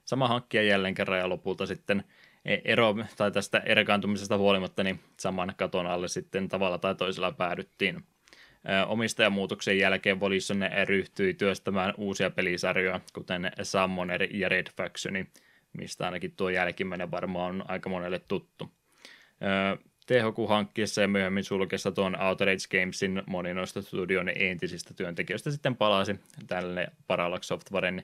sama 0.05 0.29
hankkija 0.29 0.63
jälleen 0.63 0.95
kerran 0.95 1.19
ja 1.19 1.29
lopulta 1.29 1.67
sitten 1.67 2.05
ero, 2.45 2.95
tai 3.17 3.31
tästä 3.31 3.59
erkaantumisesta 3.59 4.39
huolimatta, 4.39 4.83
niin 4.85 5.01
saman 5.21 5.55
katon 5.57 5.87
alle 5.87 6.09
sitten 6.09 6.49
tavalla 6.49 6.79
tai 6.79 6.95
toisella 6.95 7.33
päädyttiin. 7.33 8.05
Omistajamuutoksen 8.87 9.79
jälkeen 9.79 10.21
Volition 10.21 10.61
ryhtyi 10.85 11.35
työstämään 11.35 11.95
uusia 11.97 12.31
pelisarjoja, 12.31 13.01
kuten 13.13 13.53
Summoner 13.63 14.23
ja 14.37 14.49
Red 14.49 14.67
Faction, 14.77 15.27
mistä 15.73 16.05
ainakin 16.05 16.33
tuo 16.37 16.49
jälkimmäinen 16.49 17.11
varmaan 17.11 17.51
on 17.51 17.65
aika 17.69 17.89
monelle 17.89 18.19
tuttu. 18.19 18.71
THQ 20.07 20.49
hankkiessa 20.49 21.01
ja 21.01 21.09
myöhemmin 21.09 21.45
sulkessa 21.45 21.93
tuon 21.93 22.21
Outer 22.21 22.49
Gamesin 22.71 23.23
moni 23.27 23.55
noista 23.55 23.83
studion 23.83 24.29
entisistä 24.35 24.95
työntekijöistä 24.95 25.51
sitten 25.51 25.77
palasi 25.77 26.21
tälle 26.47 26.89
Parallax 27.07 27.45
Softwaren 27.45 28.03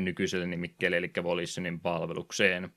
nykyiselle 0.00 0.46
nimikkeelle, 0.46 0.96
eli 0.96 1.10
Volitionin 1.22 1.80
palvelukseen. 1.80 2.70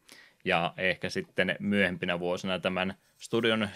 Ja 0.45 0.73
ehkä 0.77 1.09
sitten 1.09 1.55
myöhempinä 1.59 2.19
vuosina 2.19 2.59
tämän 2.59 2.93
studion 3.17 3.69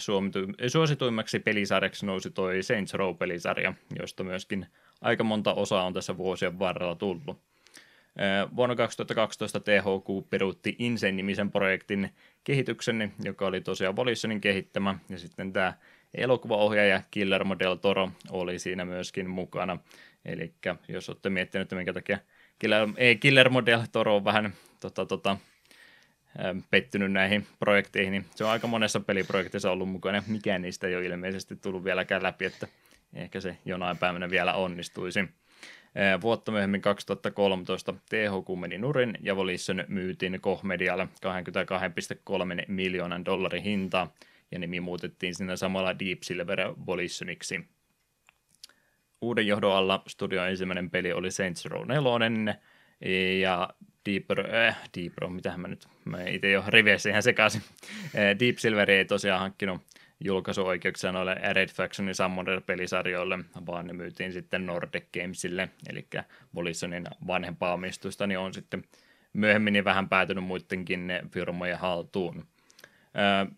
suosituimmaksi 0.68 1.40
pelisarjaksi 1.40 2.06
nousi 2.06 2.32
toi 2.32 2.64
Saints 2.64 2.94
Row-pelisarja, 2.94 3.74
josta 4.00 4.24
myöskin 4.24 4.66
aika 5.02 5.24
monta 5.24 5.54
osaa 5.54 5.86
on 5.86 5.94
tässä 5.94 6.18
vuosien 6.18 6.60
varrella 6.60 6.96
tullut. 6.96 7.38
Vuonna 8.56 8.76
2012 8.76 9.60
THQ 9.60 10.30
peruutti 10.30 10.76
Insane-nimisen 10.80 11.52
projektin 11.52 12.10
kehityksen, 12.44 13.14
joka 13.24 13.46
oli 13.46 13.62
tosiaan 13.62 13.96
Volitionin 13.96 14.42
kehittämä, 14.42 15.00
ja 15.10 15.20
sitten 15.20 15.54
tämä 15.54 15.74
elokuvaohjaaja 16.14 17.02
Killer 17.12 17.44
Model 17.44 17.76
Toro 17.76 18.12
oli 18.30 18.60
siinä 18.60 18.86
myöskin 18.86 19.30
mukana. 19.30 19.78
Eli 20.26 20.54
jos 20.88 21.10
olette 21.10 21.30
miettineet, 21.30 21.66
että 21.66 21.76
minkä 21.76 21.94
takia 21.94 22.20
Killer, 23.20 23.50
Model 23.50 23.82
Toro 23.92 24.16
on 24.16 24.26
vähän 24.26 24.54
tota, 24.80 25.06
tota, 25.06 25.38
pettynyt 26.70 27.12
näihin 27.12 27.48
projekteihin, 27.60 28.12
niin 28.12 28.26
se 28.36 28.44
on 28.44 28.50
aika 28.50 28.68
monessa 28.68 29.00
peliprojektissa 29.00 29.72
ollut 29.72 29.90
mukana. 29.90 30.24
Mikään 30.28 30.62
niistä 30.62 30.88
ei 30.88 30.96
ole 30.96 31.06
ilmeisesti 31.06 31.56
tullut 31.56 31.84
vieläkään 31.84 32.24
läpi, 32.24 32.46
että 32.46 32.68
ehkä 33.14 33.40
se 33.40 33.58
jonain 33.66 33.98
päivänä 33.98 34.30
vielä 34.30 34.54
onnistuisi. 34.54 35.20
Vuotta 36.22 36.52
myöhemmin 36.52 36.82
2013 36.82 37.94
THQ 37.94 38.60
meni 38.60 38.78
nurin 38.78 39.18
ja 39.22 39.36
Volition 39.36 39.84
myytiin 39.88 40.42
Kohmedialle 40.42 41.08
22,3 41.26 42.66
miljoonan 42.68 43.26
dollarin 43.26 43.64
hintaa 43.64 44.14
ja 44.52 44.60
nimi 44.60 44.80
muutettiin 44.80 45.36
siinä 45.36 45.56
samalla 45.56 46.00
Deep 46.00 46.24
Silver 46.24 46.60
Volitioniksi. 46.86 47.68
Uuden 49.22 49.48
johdon 49.48 49.76
alla 49.76 50.04
studion 50.08 50.50
ensimmäinen 50.50 50.90
peli 50.90 51.14
oli 51.14 51.32
Saints 51.32 51.66
Row 51.66 51.88
4 51.88 52.56
ja 53.42 53.70
Deeper, 54.06 54.56
äh, 54.56 54.80
Deeper, 54.98 55.30
mitähän 55.30 55.60
mä 55.60 55.68
nyt, 55.68 55.88
mä 56.06 56.24
itse 56.24 56.52
jo 56.52 56.64
riveissä 56.68 57.10
ihan 57.10 57.24
sekaisin. 57.24 57.62
Deep 58.40 58.58
Silver 58.58 58.92
ei 58.92 59.06
tosiaan 59.06 59.40
hankkinut 59.40 59.82
julkaisuoikeuksia 60.20 61.12
noille 61.12 61.36
Red 61.54 61.70
Factionin 61.70 62.16
Summoner-pelisarjoille, 62.16 63.44
vaan 63.66 63.88
ne 63.88 63.94
myytiin 63.94 64.34
sitten 64.34 64.66
Nordic 64.66 65.06
Gamesille, 65.14 65.70
eli 65.90 66.08
Volitionin 66.56 67.06
vanhempaa 67.28 67.74
omistusta, 67.74 68.28
niin 68.28 68.40
on 68.40 68.54
sitten 68.54 68.84
myöhemmin 69.34 69.74
niin 69.74 69.86
vähän 69.86 70.10
päätynyt 70.10 70.44
muidenkin 70.44 71.12
firmojen 71.32 71.80
haltuun. 71.80 72.46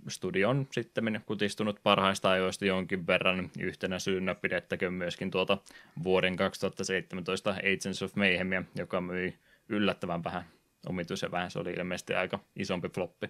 Studio 0.07 0.49
on 0.49 0.67
sitten 0.71 1.21
kutistunut 1.25 1.79
parhaista 1.83 2.31
ajoista 2.31 2.65
jonkin 2.65 3.07
verran. 3.07 3.49
Yhtenä 3.59 3.99
syynä 3.99 4.35
pidettäkö 4.35 4.91
myöskin 4.91 5.31
tuota 5.31 5.57
vuoden 6.03 6.35
2017 6.35 7.49
Agents 7.51 8.03
of 8.03 8.15
Mayhemia, 8.15 8.63
joka 8.75 9.01
myi 9.01 9.35
yllättävän 9.71 10.23
vähän 10.23 10.45
omituisen 10.89 11.31
vähän. 11.31 11.51
Se 11.51 11.59
oli 11.59 11.71
ilmeisesti 11.71 12.13
aika 12.13 12.39
isompi 12.55 12.89
floppi. 12.89 13.29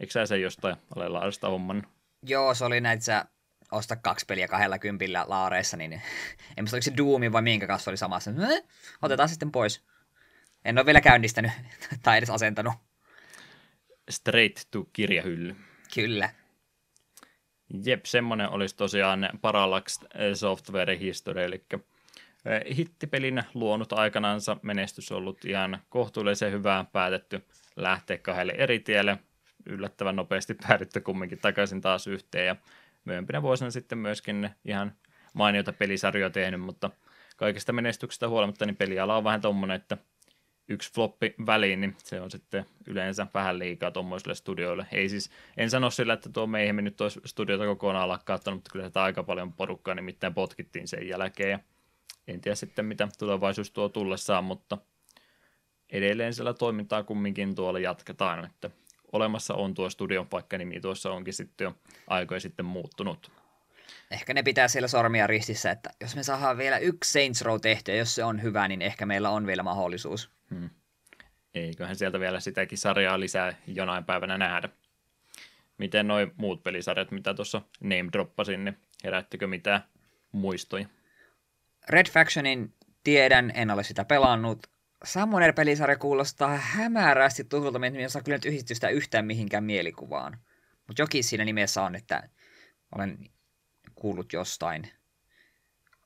Eikö 0.00 0.12
sä 0.12 0.26
sen 0.26 0.42
jostain 0.42 0.76
ole 0.96 1.08
laarista 1.08 1.48
homman? 1.48 1.86
Joo, 2.22 2.54
se 2.54 2.64
oli 2.64 2.80
näitä 2.80 3.26
osta 3.72 3.96
kaksi 3.96 4.26
peliä 4.26 4.48
kahdella 4.48 4.78
kympillä 4.78 5.24
laareissa, 5.28 5.76
niin 5.76 5.92
en 5.92 6.02
muista 6.58 6.76
oliko 6.76 6.84
se 6.84 6.96
Doomi 6.96 7.32
vai 7.32 7.42
minkä 7.42 7.66
kanssa 7.66 7.90
oli 7.90 7.96
samassa. 7.96 8.30
Otetaan 9.02 9.28
sitten 9.28 9.52
pois. 9.52 9.84
En 10.64 10.78
ole 10.78 10.86
vielä 10.86 11.00
käynnistänyt 11.00 11.52
tai 12.02 12.18
edes 12.18 12.30
asentanut. 12.30 12.74
Straight 14.10 14.70
to 14.70 14.84
kirjahylly. 14.92 15.56
Kyllä. 15.94 16.30
Jep, 17.84 18.04
semmonen 18.04 18.48
olisi 18.48 18.76
tosiaan 18.76 19.28
Parallax 19.40 19.98
Software 20.34 20.98
History, 20.98 21.44
eli 21.44 21.64
hittipelin 22.76 23.42
luonut 23.54 23.92
aikanansa 23.92 24.56
menestys 24.62 25.12
ollut 25.12 25.44
ihan 25.44 25.78
kohtuullisen 25.88 26.52
hyvää 26.52 26.84
päätetty 26.92 27.44
lähteä 27.76 28.18
kahdelle 28.18 28.52
eri 28.58 28.80
tielle. 28.80 29.18
Yllättävän 29.66 30.16
nopeasti 30.16 30.54
päädytty 30.68 31.00
kumminkin 31.00 31.38
takaisin 31.38 31.80
taas 31.80 32.06
yhteen 32.06 32.46
ja 32.46 32.56
myöhempinä 33.04 33.42
vuosina 33.42 33.70
sitten 33.70 33.98
myöskin 33.98 34.50
ihan 34.64 34.92
mainiota 35.32 35.72
pelisarjoja 35.72 36.30
tehnyt, 36.30 36.60
mutta 36.60 36.90
kaikista 37.36 37.72
menestyksestä 37.72 38.28
huolimatta 38.28 38.66
niin 38.66 38.76
peliala 38.76 39.16
on 39.16 39.24
vähän 39.24 39.40
tommonen, 39.40 39.76
että 39.76 39.98
yksi 40.68 40.92
floppi 40.92 41.34
väliin, 41.46 41.80
niin 41.80 41.96
se 41.98 42.20
on 42.20 42.30
sitten 42.30 42.66
yleensä 42.86 43.26
vähän 43.34 43.58
liikaa 43.58 43.90
tuommoisille 43.90 44.34
studioille. 44.34 44.86
Ei 44.92 45.08
siis, 45.08 45.30
en 45.56 45.70
sano 45.70 45.90
sillä, 45.90 46.12
että 46.12 46.28
tuo 46.28 46.46
meihin 46.46 46.76
nyt 46.76 47.00
olisi 47.00 47.20
studiota 47.24 47.64
kokonaan 47.64 48.08
lakkauttanut, 48.08 48.56
mutta 48.58 48.70
kyllä 48.72 48.86
sitä 48.86 49.02
aika 49.02 49.22
paljon 49.22 49.52
porukkaa 49.52 49.94
nimittäin 49.94 50.34
potkittiin 50.34 50.88
sen 50.88 51.08
jälkeen. 51.08 51.50
Ja 51.50 51.58
en 52.26 52.40
tiedä 52.40 52.54
sitten, 52.54 52.84
mitä 52.84 53.08
tulevaisuus 53.18 53.70
tuo 53.70 53.88
tullessaan, 53.88 54.44
mutta 54.44 54.78
edelleen 55.90 56.34
siellä 56.34 56.54
toimintaa 56.54 57.02
kumminkin 57.02 57.54
tuolla 57.54 57.78
jatketaan, 57.78 58.44
että 58.44 58.70
olemassa 59.12 59.54
on 59.54 59.74
tuo 59.74 59.90
studio, 59.90 60.26
vaikka 60.32 60.58
nimi 60.58 60.80
tuossa 60.80 61.10
onkin 61.10 61.34
sitten 61.34 61.64
jo 61.64 61.74
aikoja 62.06 62.40
sitten 62.40 62.66
muuttunut. 62.66 63.32
Ehkä 64.10 64.34
ne 64.34 64.42
pitää 64.42 64.68
siellä 64.68 64.88
sormia 64.88 65.26
ristissä, 65.26 65.70
että 65.70 65.90
jos 66.00 66.16
me 66.16 66.22
saadaan 66.22 66.58
vielä 66.58 66.78
yksi 66.78 67.12
Saints 67.12 67.42
Row 67.42 67.60
tehtyä, 67.60 67.94
jos 67.94 68.14
se 68.14 68.24
on 68.24 68.42
hyvä, 68.42 68.68
niin 68.68 68.82
ehkä 68.82 69.06
meillä 69.06 69.30
on 69.30 69.46
vielä 69.46 69.62
mahdollisuus. 69.62 70.30
Hmm. 70.50 70.70
Eiköhän 71.54 71.96
sieltä 71.96 72.20
vielä 72.20 72.40
sitäkin 72.40 72.78
sarjaa 72.78 73.20
lisää 73.20 73.54
jonain 73.66 74.04
päivänä 74.04 74.38
nähdä. 74.38 74.68
Miten 75.78 76.08
noin 76.08 76.32
muut 76.36 76.62
pelisarjat, 76.62 77.10
mitä 77.10 77.34
tuossa 77.34 77.62
name 77.80 78.08
droppasin, 78.12 78.64
niin 78.64 78.76
herättikö 79.04 79.46
mitään 79.46 79.84
muistoja? 80.32 80.86
Red 81.88 82.06
Factionin 82.10 82.74
tiedän, 83.04 83.52
en 83.54 83.70
ole 83.70 83.84
sitä 83.84 84.04
pelannut. 84.04 84.66
Summoner-pelisarja 85.04 85.96
kuulostaa 85.96 86.56
hämärästi 86.56 87.44
tutulta, 87.44 87.78
mutta 87.78 87.98
en 87.98 88.10
saa 88.10 88.22
kyllä 88.22 88.36
nyt 88.36 88.44
yhdistystä 88.44 88.88
yhtään 88.88 89.24
mihinkään 89.24 89.64
mielikuvaan. 89.64 90.38
Mutta 90.86 91.02
jokin 91.02 91.24
siinä 91.24 91.44
nimessä 91.44 91.82
on, 91.82 91.94
että 91.94 92.28
olen 92.94 93.18
kuullut 93.94 94.32
jostain. 94.32 94.90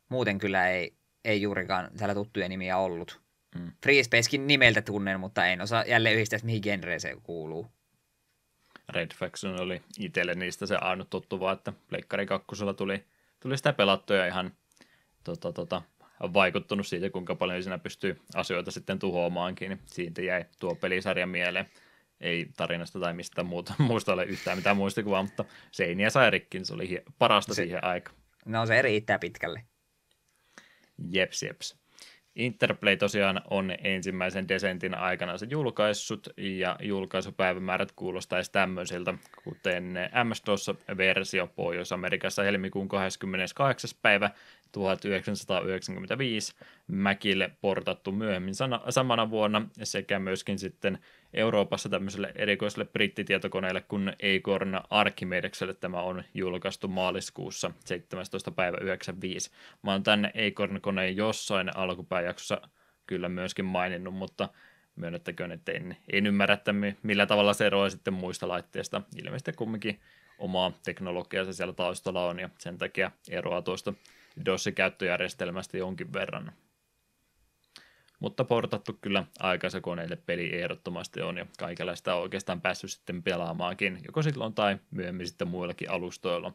Muuten 0.09 0.39
kyllä 0.39 0.69
ei, 0.69 0.95
ei 1.25 1.43
juurikaan 1.43 1.91
täällä 1.99 2.15
tuttuja 2.15 2.49
nimiä 2.49 2.77
ollut. 2.77 3.21
Mm. 3.59 3.73
Free 3.83 4.03
Spacekin 4.03 4.47
nimeltä 4.47 4.83
tunnen, 4.83 5.21
mutta 5.21 5.47
en 5.47 5.61
osaa 5.61 5.85
jälleen 5.85 6.15
yhdistää, 6.15 6.39
mihin 6.43 6.63
genreen 6.63 7.01
se 7.01 7.17
kuuluu. 7.23 7.67
Red 8.89 9.11
Faction 9.15 9.61
oli 9.61 9.83
itselle 9.99 10.35
niistä 10.35 10.67
se 10.67 10.77
ainut 10.77 11.11
tuttu 11.11 11.41
vaan, 11.41 11.57
että 11.57 11.73
Pleikkari 11.89 12.27
2 12.27 12.47
tuli, 12.77 13.05
tuli 13.41 13.57
sitä 13.57 13.73
pelattuja 13.73 14.27
ihan 14.27 14.53
tota, 15.25 15.53
tota, 15.53 15.83
vaikuttunut 16.21 16.87
siitä, 16.87 17.11
kuinka 17.11 17.35
paljon 17.35 17.63
siinä 17.63 17.79
pystyy 17.79 18.21
asioita 18.35 18.71
sitten 18.71 18.99
tuhoamaankin, 18.99 19.69
niin 19.69 19.81
siitä 19.87 20.23
jäi 20.23 20.45
tuo 20.59 20.75
pelisarja 20.75 21.27
mieleen. 21.27 21.67
Ei 22.21 22.47
tarinasta 22.57 23.01
tai 23.01 23.15
mistä 23.15 23.43
muuta, 23.43 23.75
muusta 23.89 24.13
ole 24.13 24.25
yhtään 24.25 24.59
mitään 24.59 24.77
muistikuvaa, 24.77 25.23
mutta 25.23 25.45
seiniä 25.73 26.11
sai 26.11 26.31
rikki, 26.31 26.65
se 26.65 26.75
oli 26.75 27.03
parasta 27.19 27.55
se, 27.55 27.63
siihen 27.63 27.85
aikaan. 27.85 28.17
No 28.47 28.67
se 28.67 28.83
riittää 28.83 29.19
pitkälle. 29.19 29.63
Jeps, 31.13 31.43
jeps. 31.43 31.81
Interplay 32.35 32.97
tosiaan 32.97 33.43
on 33.51 33.73
ensimmäisen 33.85 34.49
desentin 34.49 34.95
aikana 34.95 35.39
se 35.39 35.47
julkaissut, 35.51 36.29
ja 36.37 36.77
julkaisupäivämäärät 36.83 37.93
kuulostaisi 37.93 38.53
tämmöisiltä, 38.53 39.15
kuten 39.45 39.95
MS-DOS-versio 40.25 41.47
Pohjois-Amerikassa 41.47 42.43
helmikuun 42.43 42.89
28. 42.89 43.91
päivä 44.03 44.31
1995, 44.73 46.55
Mäkille 46.87 47.51
portattu 47.61 48.13
myöhemmin 48.13 48.55
sana, 48.55 48.81
samana 48.89 49.31
vuonna, 49.31 49.67
sekä 49.83 50.19
myöskin 50.19 50.59
sitten 50.59 50.99
Euroopassa 51.35 51.89
tämmöiselle 51.89 52.33
erikoiselle 52.35 52.85
brittitietokoneelle 52.85 53.81
kuin 53.81 54.09
Acorn 54.09 54.81
Archimedekselle 54.91 55.75
tämä 55.75 56.03
on 56.03 56.25
julkaistu 56.35 56.89
maaliskuussa 56.89 57.71
17. 57.85 58.51
päivä 58.51 58.77
95. 58.81 59.51
Mä 59.83 59.93
oon 59.93 60.03
tänne 60.03 60.33
Acorn-koneen 60.49 61.17
jossain 61.17 61.77
alkupääjaksossa 61.77 62.61
kyllä 63.07 63.29
myöskin 63.29 63.65
maininnut, 63.65 64.15
mutta 64.15 64.49
myönnettäköön, 64.97 65.53
että 65.53 65.73
en, 65.73 65.97
en 66.13 66.27
ymmärrä, 66.27 66.55
että 66.55 66.75
millä 67.03 67.27
tavalla 67.27 67.55
se 67.55 67.67
eroaa 67.67 67.91
sitten 67.91 68.15
muista 68.15 68.49
laitteista. 68.49 69.03
Ilmeisesti 69.17 69.53
kumminkin 69.53 70.01
omaa 70.39 70.73
teknologiaa 70.85 71.53
siellä 71.53 71.75
taustalla 71.75 72.27
on 72.27 72.39
ja 72.39 72.49
sen 72.59 72.79
takia 72.79 73.11
eroaa 73.31 73.63
tuosta 73.63 73.95
DOS-käyttöjärjestelmästä 74.47 75.79
jonkin 75.79 76.13
verran. 76.13 76.53
Mutta 78.21 78.45
portattu 78.45 78.99
kyllä 79.01 79.25
aikaisakoneille 79.39 80.17
peli 80.17 80.61
ehdottomasti 80.61 81.21
on 81.21 81.37
ja 81.37 81.47
kaikenlaista 81.59 82.15
on 82.15 82.23
oikeastaan 82.23 82.61
päässyt 82.61 82.91
sitten 82.91 83.23
pelaamaankin, 83.23 83.99
joko 84.07 84.23
silloin 84.23 84.55
tai 84.55 84.79
myöhemmin 84.91 85.27
sitten 85.27 85.49
muillakin 85.49 85.91
alustoilla. 85.91 86.53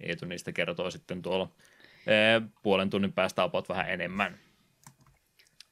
Eetu 0.00 0.26
niistä 0.26 0.52
kertoo 0.52 0.90
sitten 0.90 1.22
tuolla 1.22 1.48
ee, 2.06 2.42
puolen 2.62 2.90
tunnin 2.90 3.12
päästä 3.12 3.42
about 3.42 3.68
vähän 3.68 3.90
enemmän. 3.90 4.38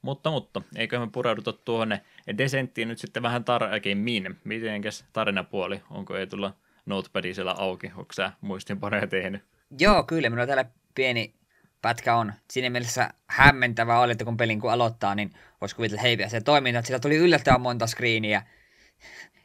Mutta, 0.02 0.30
mutta, 0.30 0.62
eikö 0.76 0.98
me 0.98 1.08
pureuduta 1.12 1.52
tuohon 1.52 1.98
Desenttiin 2.38 2.88
nyt 2.88 2.98
sitten 2.98 3.22
vähän 3.22 3.44
tarkemmin. 3.44 4.40
Mitenkäs 4.44 5.04
tarinapuoli? 5.12 5.82
Onko 5.90 6.16
Eetulla 6.16 6.54
notepadi 6.86 7.34
siellä 7.34 7.52
auki? 7.52 7.86
Onko 7.86 8.12
sä 8.12 8.32
muistinpanoja 8.40 9.06
tehnyt? 9.06 9.42
Joo, 9.78 10.02
kyllä. 10.02 10.30
Minulla 10.30 10.42
on 10.42 10.48
täällä 10.48 10.64
pieni 10.94 11.34
pätkä 11.82 12.16
on 12.16 12.32
siinä 12.50 12.70
mielessä 12.70 13.10
hämmentävää 13.26 14.00
oli, 14.00 14.12
että 14.12 14.24
kun 14.24 14.36
pelin 14.36 14.60
kun 14.60 14.72
aloittaa, 14.72 15.14
niin 15.14 15.30
voisi 15.60 15.76
kuvitella, 15.76 16.02
että 16.02 16.22
hei, 16.22 16.30
se 16.30 16.40
toimii, 16.40 16.76
että 16.76 16.86
sillä 16.86 17.00
tuli 17.00 17.16
yllättävän 17.16 17.60
monta 17.60 17.86
screeniä 17.86 18.42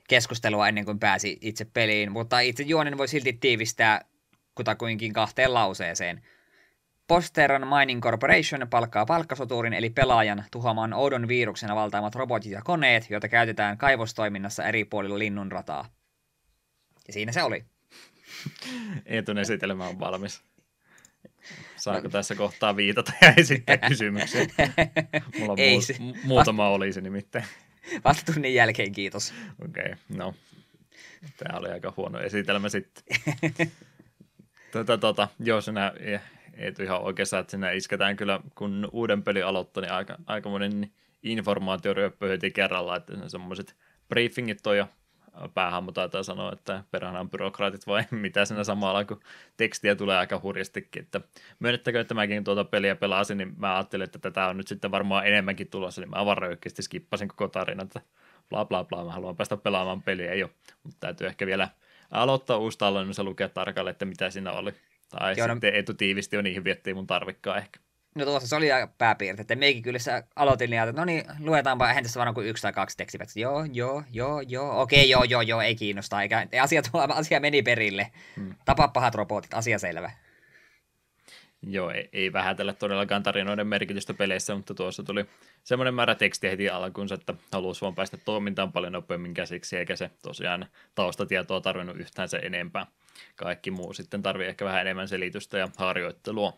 keskustelua 0.07 0.67
ennen 0.67 0.85
kuin 0.85 0.99
pääsi 0.99 1.37
itse 1.41 1.65
peliin, 1.65 2.11
mutta 2.11 2.39
itse 2.39 2.63
juonen 2.63 2.97
voi 2.97 3.07
silti 3.07 3.33
tiivistää 3.33 4.01
kutakuinkin 4.55 5.13
kahteen 5.13 5.53
lauseeseen. 5.53 6.21
Posteron 7.07 7.67
Mining 7.67 8.01
Corporation 8.01 8.67
palkkaa 8.69 9.05
palkkasoturin 9.05 9.73
eli 9.73 9.89
pelaajan 9.89 10.43
tuhoamaan 10.51 10.93
oudon 10.93 11.27
viruksena 11.27 11.75
valtaamat 11.75 12.15
robotit 12.15 12.51
ja 12.51 12.61
koneet, 12.61 13.09
joita 13.09 13.27
käytetään 13.27 13.77
kaivostoiminnassa 13.77 14.63
eri 14.63 14.85
puolilla 14.85 15.19
linnunrataa. 15.19 15.89
Ja 17.07 17.13
siinä 17.13 17.31
se 17.31 17.43
oli. 17.43 17.65
Eetun 19.05 19.37
esitelmä 19.37 19.87
on 19.87 19.99
valmis. 19.99 20.41
Saako 21.93 22.09
tässä 22.09 22.35
kohtaa 22.35 22.75
viitata 22.75 23.11
ja 23.21 23.33
esittää 23.37 23.77
kysymyksiä? 23.77 24.41
Mulla 25.39 25.51
on 25.51 25.59
Ei, 25.59 25.77
mu- 25.77 26.17
muutama 26.23 26.63
vasta... 26.63 26.75
olisi 26.75 27.01
nimittäin. 27.01 27.45
Vasta 28.05 28.33
tunnin 28.33 28.53
jälkeen, 28.53 28.91
kiitos. 28.91 29.33
Okei, 29.69 29.83
okay, 29.85 29.95
no. 30.17 30.33
Tämä 31.37 31.59
oli 31.59 31.69
aika 31.69 31.93
huono 31.97 32.19
esitelmä 32.19 32.69
sitten. 32.69 33.03
tota, 34.71 34.97
tota, 34.97 35.27
joo, 35.39 35.61
sinä 35.61 35.93
ei 36.57 36.71
tule 36.71 36.85
ihan 36.85 37.01
oikeassa, 37.01 37.39
että 37.39 37.51
sinä 37.51 37.71
isketään 37.71 38.15
kyllä, 38.15 38.39
kun 38.55 38.89
uuden 38.91 39.23
pelin 39.23 39.45
aloittaa, 39.45 39.81
niin 39.81 39.93
aika, 39.93 40.17
aika 40.25 40.49
monen 40.49 40.91
informaatioryöppö 41.23 42.27
heti 42.27 42.51
kerralla, 42.51 42.95
että 42.95 43.13
semmoiset 43.27 43.75
briefingit 44.09 44.67
on 44.67 44.77
jo 44.77 44.87
päähahmo 45.53 45.91
taitaa 45.91 46.23
sanoa, 46.23 46.53
että 46.53 46.83
perhana 46.91 47.25
byrokraatit 47.25 47.87
vai 47.87 48.03
mitä 48.11 48.45
siinä 48.45 48.63
samalla, 48.63 49.05
kun 49.05 49.19
tekstiä 49.57 49.95
tulee 49.95 50.17
aika 50.17 50.39
hurjastikin. 50.43 51.03
Että 51.03 51.21
myönnettäkö, 51.59 51.99
että 51.99 52.13
mäkin 52.13 52.43
tuota 52.43 52.63
peliä 52.63 52.95
pelasin, 52.95 53.37
niin 53.37 53.53
mä 53.57 53.75
ajattelin, 53.75 54.03
että 54.03 54.19
tätä 54.19 54.47
on 54.47 54.57
nyt 54.57 54.67
sitten 54.67 54.91
varmaan 54.91 55.27
enemmänkin 55.27 55.69
tulossa, 55.69 56.01
niin 56.01 56.09
mä 56.09 56.25
vaan 56.25 56.37
röyhkeästi 56.37 56.81
skippasin 56.81 57.27
koko 57.27 57.47
tarinan, 57.47 57.85
että 57.85 58.01
bla 58.49 58.65
bla 58.65 58.83
bla, 58.83 59.05
mä 59.05 59.11
haluan 59.11 59.35
päästä 59.35 59.57
pelaamaan 59.57 60.03
peliä 60.03 60.33
jo, 60.33 60.49
mutta 60.83 60.97
täytyy 60.99 61.27
ehkä 61.27 61.45
vielä 61.45 61.69
aloittaa 62.11 62.57
uusi 62.57 62.77
tallennus 62.77 63.17
ja 63.17 63.23
lukea 63.23 63.49
tarkalleen, 63.49 63.91
että 63.91 64.05
mitä 64.05 64.29
siinä 64.29 64.51
oli. 64.51 64.73
Tai 65.09 65.33
Joo, 65.37 65.47
no- 65.47 65.53
sitten 65.53 65.73
no... 65.73 65.79
etutiivisti 65.79 66.37
on 66.37 66.43
niihin 66.43 66.63
viettiin 66.63 66.95
mun 66.95 67.07
tarvikkaa 67.07 67.57
ehkä. 67.57 67.79
No 68.17 68.25
tuossa 68.25 68.49
se 68.49 68.55
oli 68.55 68.67
pääpiirte, 68.97 69.41
että 69.41 69.55
meikin 69.55 69.83
kyllä 69.83 69.99
aloitin 70.35 70.73
ja 70.73 70.83
että 70.83 71.01
no 71.01 71.05
niin, 71.05 71.25
luetaanpa 71.39 71.87
eihän 71.87 72.03
tässä 72.03 72.19
vaan 72.19 72.33
kuin 72.33 72.47
yksi 72.47 72.61
tai 72.61 72.73
kaksi 72.73 72.97
tekstiä. 72.97 73.25
Joo, 73.35 73.65
joo, 73.73 74.03
joo, 74.11 74.41
joo, 74.41 74.81
okei, 74.81 75.09
joo, 75.09 75.23
joo, 75.23 75.41
joo, 75.41 75.61
ei 75.61 75.75
kiinnosta, 75.75 76.21
eikä 76.21 76.47
asia, 76.61 76.81
asia 77.09 77.39
meni 77.39 77.61
perille. 77.61 78.11
Hmm. 78.35 78.55
Tapa 78.65 78.87
pahat 78.87 79.15
robotit, 79.15 79.53
asia 79.53 79.79
selvä. 79.79 80.11
Joo, 81.61 81.89
ei, 81.89 82.09
ei 82.13 82.33
vähätellä 82.33 82.73
todellakaan 82.73 83.23
tarinoiden 83.23 83.67
merkitystä 83.67 84.13
peleissä, 84.13 84.55
mutta 84.55 84.73
tuossa 84.73 85.03
tuli 85.03 85.25
semmoinen 85.63 85.93
määrä 85.93 86.15
tekstiä 86.15 86.49
heti 86.49 86.69
alkuunsa, 86.69 87.15
että 87.15 87.33
halusi 87.51 87.81
vaan 87.81 87.95
päästä 87.95 88.17
toimintaan 88.17 88.71
paljon 88.71 88.93
nopeammin 88.93 89.33
käsiksi, 89.33 89.77
eikä 89.77 89.95
se 89.95 90.11
tosiaan 90.21 90.65
taustatietoa 90.95 91.61
tarvinnut 91.61 91.97
yhtään 91.97 92.29
se 92.29 92.37
enempää. 92.37 92.85
Kaikki 93.35 93.71
muu 93.71 93.93
sitten 93.93 94.23
tarvii 94.23 94.47
ehkä 94.47 94.65
vähän 94.65 94.81
enemmän 94.81 95.07
selitystä 95.07 95.57
ja 95.57 95.69
harjoittelua. 95.77 96.57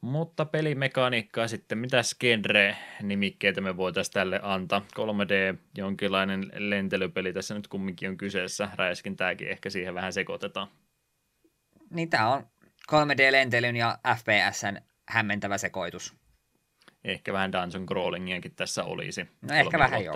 Mutta 0.00 0.44
pelimekaniikkaa 0.44 1.48
sitten, 1.48 1.78
mitä 1.78 2.02
genre-nimikkeitä 2.20 3.60
me 3.60 3.76
voitaisiin 3.76 4.12
tälle 4.12 4.40
antaa? 4.42 4.82
3D, 4.98 5.58
jonkinlainen 5.78 6.52
lentelypeli 6.54 7.32
tässä 7.32 7.54
nyt 7.54 7.68
kumminkin 7.68 8.08
on 8.08 8.16
kyseessä, 8.16 8.68
räiskintääkin 8.74 9.48
ehkä 9.48 9.70
siihen 9.70 9.94
vähän 9.94 10.12
sekoitetaan. 10.12 10.68
Niin 11.90 12.10
tämä 12.10 12.28
on 12.28 12.46
3D-lentelyn 12.92 13.76
ja 13.76 13.98
FPSn 14.16 14.76
hämmentävä 15.08 15.58
sekoitus. 15.58 16.14
Ehkä 17.04 17.32
vähän 17.32 17.52
dungeon 17.52 17.86
crawlingiakin 17.86 18.54
tässä 18.54 18.84
olisi. 18.84 19.28
No 19.42 19.54
ehkä 19.54 19.78
vähän 19.78 20.04
joo. 20.04 20.14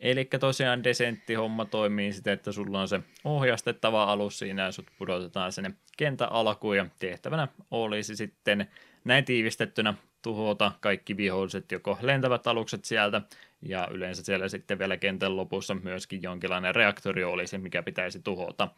Eli 0.00 0.24
tosiaan 0.24 0.84
desentti 0.84 1.34
homma 1.34 1.64
toimii 1.64 2.12
siten, 2.12 2.32
että 2.32 2.52
sulla 2.52 2.80
on 2.80 2.88
se 2.88 3.00
ohjastettava 3.24 4.04
alus 4.04 4.38
siinä 4.38 4.62
ja 4.62 4.72
sut 4.72 4.86
pudotetaan 4.98 5.52
sinne 5.52 5.70
kentän 5.96 6.32
alkuun 6.32 6.76
ja 6.76 6.86
tehtävänä 6.98 7.48
olisi 7.70 8.16
sitten 8.16 8.68
näin 9.04 9.24
tiivistettynä 9.24 9.94
tuhota 10.22 10.72
kaikki 10.80 11.16
viholliset, 11.16 11.72
joko 11.72 11.98
lentävät 12.02 12.46
alukset 12.46 12.84
sieltä 12.84 13.22
ja 13.62 13.88
yleensä 13.90 14.22
siellä 14.22 14.48
sitten 14.48 14.78
vielä 14.78 14.96
kentän 14.96 15.36
lopussa 15.36 15.74
myöskin 15.74 16.22
jonkinlainen 16.22 16.74
reaktori 16.74 17.24
olisi, 17.24 17.58
mikä 17.58 17.82
pitäisi 17.82 18.20
tuhota. 18.22 18.68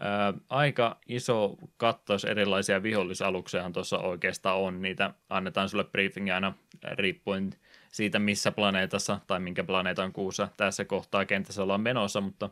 Ää, 0.00 0.34
aika 0.48 0.98
iso 1.08 1.56
kattaus 1.76 2.24
erilaisia 2.24 2.82
vihollisaluksia 2.82 3.70
tuossa 3.72 3.98
oikeastaan 3.98 4.58
on. 4.58 4.82
Niitä 4.82 5.14
annetaan 5.28 5.68
sulle 5.68 5.84
briefingia 5.84 6.34
aina 6.34 6.54
riippuen 6.92 7.50
siitä, 7.94 8.18
missä 8.18 8.52
planeetassa 8.52 9.20
tai 9.26 9.40
minkä 9.40 9.64
planeetan 9.64 10.12
kuussa 10.12 10.48
tässä 10.56 10.84
kohtaa 10.84 11.24
kentässä 11.24 11.62
ollaan 11.62 11.80
menossa, 11.80 12.20
mutta 12.20 12.50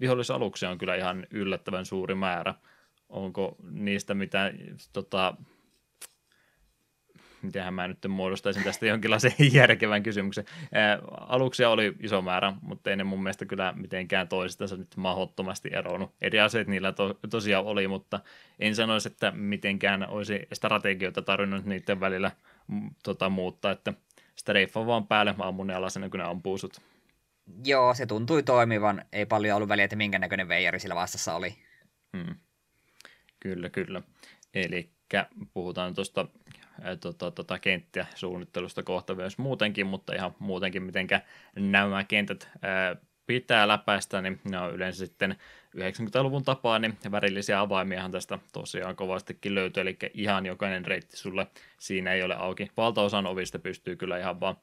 vihollisaluksia 0.00 0.70
on 0.70 0.78
kyllä 0.78 0.94
ihan 0.94 1.26
yllättävän 1.30 1.84
suuri 1.84 2.14
määrä. 2.14 2.54
Onko 3.08 3.56
niistä 3.70 4.14
mitään 4.14 4.58
tota, 4.92 5.34
mitenhän 7.42 7.74
mä 7.74 7.88
nyt 7.88 7.98
muodostaisin 8.08 8.64
tästä 8.64 8.86
jonkinlaisen 8.86 9.32
järkevän 9.52 10.02
kysymyksen. 10.02 10.44
Ää, 10.72 10.98
aluksia 11.10 11.70
oli 11.70 11.94
iso 12.00 12.22
määrä, 12.22 12.52
mutta 12.62 12.90
ei 12.90 12.96
ne 12.96 13.04
mun 13.04 13.22
mielestä 13.22 13.44
kyllä 13.44 13.72
mitenkään 13.76 14.28
toistensa 14.28 14.76
nyt 14.76 14.96
mahdottomasti 14.96 15.68
eronnut. 15.72 16.14
Eri 16.20 16.40
aseet 16.40 16.68
niillä 16.68 16.92
to, 16.92 17.18
tosiaan 17.30 17.64
oli, 17.64 17.88
mutta 17.88 18.20
en 18.58 18.74
sanoisi, 18.74 19.08
että 19.08 19.30
mitenkään 19.30 20.08
olisi 20.08 20.40
strategioita 20.52 21.22
tarvinnut 21.22 21.64
niiden 21.64 22.00
välillä 22.00 22.30
m, 22.68 22.88
tota, 23.02 23.28
muuttaa, 23.28 23.72
että 23.72 23.92
streifa 24.36 24.86
vaan 24.86 25.06
päälle 25.06 25.34
ammun 25.38 25.66
ne 25.66 25.74
alasena, 25.74 26.08
kun 26.08 26.20
ne 26.20 26.26
ampuu 26.26 26.58
sut. 26.58 26.80
Joo, 27.64 27.94
se 27.94 28.06
tuntui 28.06 28.42
toimivan. 28.42 29.04
Ei 29.12 29.26
paljon 29.26 29.56
ollut 29.56 29.68
väliä, 29.68 29.84
että 29.84 29.96
minkä 29.96 30.18
näköinen 30.18 30.48
veijari 30.48 30.80
sillä 30.80 30.94
vastassa 30.94 31.34
oli. 31.34 31.54
Hmm. 32.16 32.34
Kyllä, 33.40 33.70
kyllä. 33.70 34.02
Eli 34.54 34.90
puhutaan 35.54 35.94
tuosta 35.94 36.26
tota, 37.00 37.30
tota, 37.30 37.58
kenttiä 37.58 38.06
suunnittelusta 38.14 38.82
kohta 38.82 39.14
myös 39.14 39.38
muutenkin, 39.38 39.86
mutta 39.86 40.14
ihan 40.14 40.34
muutenkin, 40.38 40.82
miten 40.82 41.08
nämä 41.56 42.04
kentät 42.04 42.48
ää, 42.62 42.96
pitää 43.26 43.68
läpäistä, 43.68 44.22
niin 44.22 44.40
ne 44.50 44.58
on 44.58 44.74
yleensä 44.74 45.06
sitten 45.06 45.36
90-luvun 45.76 46.44
tapaan, 46.44 46.82
niin 46.82 46.98
värillisiä 47.10 47.60
avaimiahan 47.60 48.10
tästä 48.10 48.38
tosiaan 48.52 48.96
kovastikin 48.96 49.54
löytyy, 49.54 49.80
eli 49.80 49.96
ihan 50.14 50.46
jokainen 50.46 50.84
reitti 50.84 51.16
sulle 51.16 51.46
siinä 51.78 52.12
ei 52.12 52.22
ole 52.22 52.34
auki. 52.34 52.70
Valtaosan 52.76 53.26
ovista 53.26 53.58
pystyy 53.58 53.96
kyllä 53.96 54.18
ihan 54.18 54.40
vaan 54.40 54.56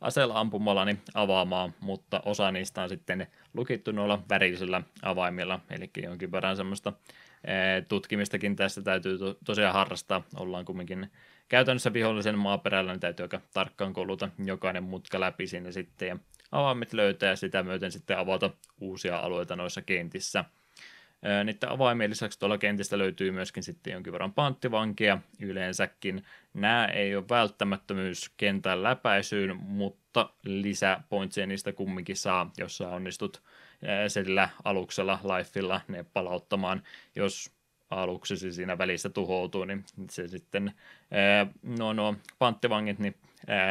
aseella 0.00 0.40
ampumalla 0.40 0.84
niin 0.84 1.00
avaamaan, 1.14 1.74
mutta 1.80 2.22
osa 2.24 2.52
niistä 2.52 2.82
on 2.82 2.88
sitten 2.88 3.26
lukittu 3.54 3.92
noilla 3.92 4.22
värillisillä 4.28 4.82
avaimilla, 5.02 5.60
eli 5.70 5.90
jonkin 6.02 6.32
verran 6.32 6.56
semmoista 6.56 6.92
tutkimistakin 7.88 8.56
tässä 8.56 8.82
täytyy 8.82 9.18
to- 9.18 9.38
tosiaan 9.44 9.74
harrastaa. 9.74 10.22
Ollaan 10.36 10.64
kumminkin 10.64 11.10
käytännössä 11.48 11.92
vihollisen 11.92 12.38
maaperällä, 12.38 12.92
niin 12.92 13.00
täytyy 13.00 13.24
aika 13.24 13.40
tarkkaan 13.54 13.92
koluta 13.92 14.28
jokainen 14.44 14.84
mutka 14.84 15.20
läpi 15.20 15.46
sinne 15.46 15.72
sitten 15.72 16.08
ja 16.08 16.16
avaimet 16.52 16.92
löytää 16.92 17.30
ja 17.30 17.36
sitä 17.36 17.62
myöten 17.62 17.92
sitten 17.92 18.18
avata 18.18 18.50
uusia 18.80 19.18
alueita 19.18 19.56
noissa 19.56 19.82
kentissä. 19.82 20.44
Niiden 21.44 21.68
avaimien 21.68 22.10
lisäksi 22.10 22.38
tuolla 22.38 22.58
kentistä 22.58 22.98
löytyy 22.98 23.30
myöskin 23.30 23.62
sitten 23.62 23.92
jonkin 23.92 24.12
verran 24.12 24.32
panttivankia 24.32 25.18
yleensäkin. 25.40 26.24
Nämä 26.54 26.86
ei 26.86 27.16
ole 27.16 27.24
välttämättömyys 27.28 28.30
kentän 28.36 28.82
läpäisyyn, 28.82 29.56
mutta 29.56 30.30
lisäpointseja 30.44 31.46
niistä 31.46 31.72
kumminkin 31.72 32.16
saa, 32.16 32.50
jos 32.58 32.76
sä 32.76 32.88
onnistut 32.88 33.42
sillä 34.08 34.48
aluksella, 34.64 35.18
lifella 35.22 35.80
ne 35.88 36.04
palauttamaan. 36.12 36.82
Jos 37.14 37.52
aluksesi 37.90 38.52
siinä 38.52 38.78
välissä 38.78 39.08
tuhoutuu, 39.08 39.64
niin 39.64 39.84
se 40.10 40.28
sitten, 40.28 40.72
no, 41.62 41.92
no 41.92 42.16
panttivangit, 42.38 42.98
niin 42.98 43.14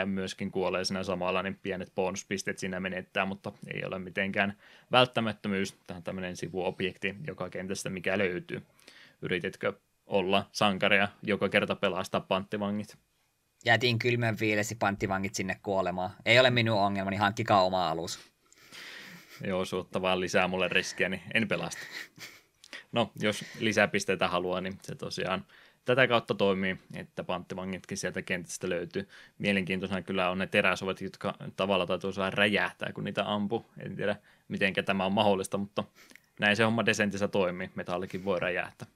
myöskin 0.06 0.52
kuolee 0.52 0.86
siinä 0.86 1.04
samalla, 1.04 1.44
niin 1.44 1.60
pienet 1.64 1.96
bonuspisteet 1.96 2.58
siinä 2.58 2.80
menettää, 2.80 3.26
mutta 3.26 3.52
ei 3.74 3.86
ole 3.86 4.00
mitenkään 4.00 4.58
välttämättömyys. 4.92 5.76
Tämä 5.88 5.98
on 5.98 6.04
tämmöinen 6.04 6.38
sivuobjekti 6.38 7.16
joka 7.28 7.50
kentästä, 7.50 7.90
mikä 7.90 8.18
löytyy. 8.18 8.62
Yrititkö 9.22 9.74
olla 10.06 10.50
sankaria 10.52 11.08
joka 11.24 11.50
kerta 11.50 11.76
pelastaa 11.76 12.22
panttivangit? 12.22 12.98
Jätin 13.66 14.00
kylmän 14.00 14.38
viilesi 14.40 14.76
panttivangit 14.76 15.36
sinne 15.36 15.60
kuolemaan. 15.64 16.12
Ei 16.26 16.40
ole 16.40 16.50
minun 16.50 16.80
ongelmani, 16.80 17.18
hankkikaa 17.18 17.64
oma 17.64 17.90
alus. 17.90 18.20
Joo, 19.48 19.66
suotta 19.66 20.02
vaan 20.02 20.20
lisää 20.20 20.48
mulle 20.48 20.68
riskiä, 20.68 21.10
niin 21.10 21.22
en 21.34 21.48
pelasta. 21.48 21.82
No, 22.92 23.12
jos 23.20 23.46
lisäpisteitä 23.60 24.28
haluaa, 24.28 24.62
niin 24.62 24.78
se 24.82 24.96
tosiaan 24.96 25.46
tätä 25.86 26.08
kautta 26.08 26.36
toimii, 26.36 26.78
että 26.96 27.24
panttivangitkin 27.24 27.98
sieltä 27.98 28.22
kentästä 28.22 28.70
löytyy. 28.70 29.08
Mielenkiintoisena 29.38 30.02
kyllä 30.02 30.30
on 30.30 30.38
ne 30.38 30.48
teräsovat, 30.48 31.02
jotka 31.02 31.34
tavalla 31.56 31.86
tai 31.86 32.00
toisella 32.00 32.30
räjähtää, 32.30 32.92
kun 32.94 33.04
niitä 33.04 33.34
ampuu. 33.34 33.66
En 33.80 33.96
tiedä, 33.96 34.16
miten 34.48 34.74
tämä 34.86 35.06
on 35.06 35.14
mahdollista, 35.14 35.58
mutta 35.58 35.84
näin 36.40 36.56
se 36.56 36.64
homma 36.64 36.86
Desentissä 36.86 37.28
toimii. 37.28 37.72
Metallikin 37.76 38.26
voi 38.26 38.40
räjähtää. 38.40 38.88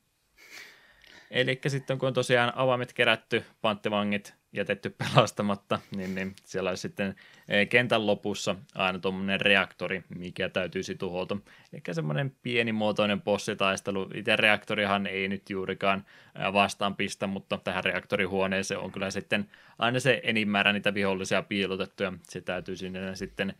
Eli 1.31 1.59
sitten 1.67 1.99
kun 1.99 2.07
on 2.07 2.13
tosiaan 2.13 2.53
avaimet 2.55 2.93
kerätty, 2.93 3.45
panttivangit 3.61 4.33
jätetty 4.53 4.89
pelastamatta, 4.89 5.79
niin, 5.95 6.15
niin 6.15 6.35
siellä 6.43 6.69
olisi 6.69 6.81
sitten 6.81 7.15
eh, 7.47 7.69
kentän 7.69 8.07
lopussa 8.07 8.55
aina 8.75 8.99
tuommoinen 8.99 9.41
reaktori, 9.41 10.03
mikä 10.17 10.49
täytyisi 10.49 10.95
tuhota. 10.95 11.37
Eli 11.73 11.81
semmoinen 11.91 12.35
pienimuotoinen 12.41 13.21
bossitaistelu. 13.21 14.09
Itse 14.13 14.35
reaktorihan 14.35 15.07
ei 15.07 15.27
nyt 15.27 15.49
juurikaan 15.49 16.05
eh, 16.35 16.53
vastaan 16.53 16.95
pistä, 16.95 17.27
mutta 17.27 17.57
tähän 17.63 17.83
reaktorihuoneeseen 17.83 18.79
on 18.79 18.91
kyllä 18.91 19.11
sitten 19.11 19.49
aina 19.79 19.99
se 19.99 20.21
enimmäärä 20.23 20.73
niitä 20.73 20.93
vihollisia 20.93 21.43
piilotettu, 21.43 22.03
ja 22.03 22.13
se 22.23 22.41
täytyy 22.41 22.75
sinne 22.75 23.15
sitten 23.15 23.53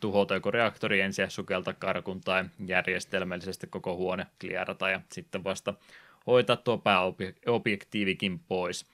tuhota 0.00 0.34
joko 0.34 0.50
reaktori 0.50 1.00
ensin 1.00 1.30
sukelta 1.30 1.72
karkun 1.72 2.20
tai 2.20 2.44
järjestelmällisesti 2.66 3.66
koko 3.66 3.96
huone 3.96 4.26
klierata 4.40 4.90
ja 4.90 5.00
sitten 5.12 5.44
vasta 5.44 5.74
hoitaa 6.26 6.56
tuo 6.56 6.78
pääobjektiivikin 6.78 8.38
pois. 8.38 8.86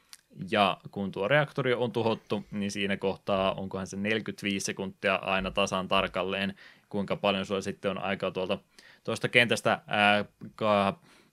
Ja 0.50 0.76
kun 0.90 1.12
tuo 1.12 1.28
reaktori 1.28 1.74
on 1.74 1.92
tuhottu, 1.92 2.44
niin 2.50 2.70
siinä 2.70 2.96
kohtaa 2.96 3.54
onkohan 3.54 3.86
se 3.86 3.96
45 3.96 4.66
sekuntia 4.66 5.14
aina 5.14 5.50
tasan 5.50 5.88
tarkalleen, 5.88 6.54
kuinka 6.88 7.16
paljon 7.16 7.46
sulla 7.46 7.60
sitten 7.60 7.90
on 7.90 7.98
aikaa 7.98 8.30
tuolta 8.30 8.58
tuosta 9.04 9.28
kentästä 9.28 9.80
ää, 9.86 10.24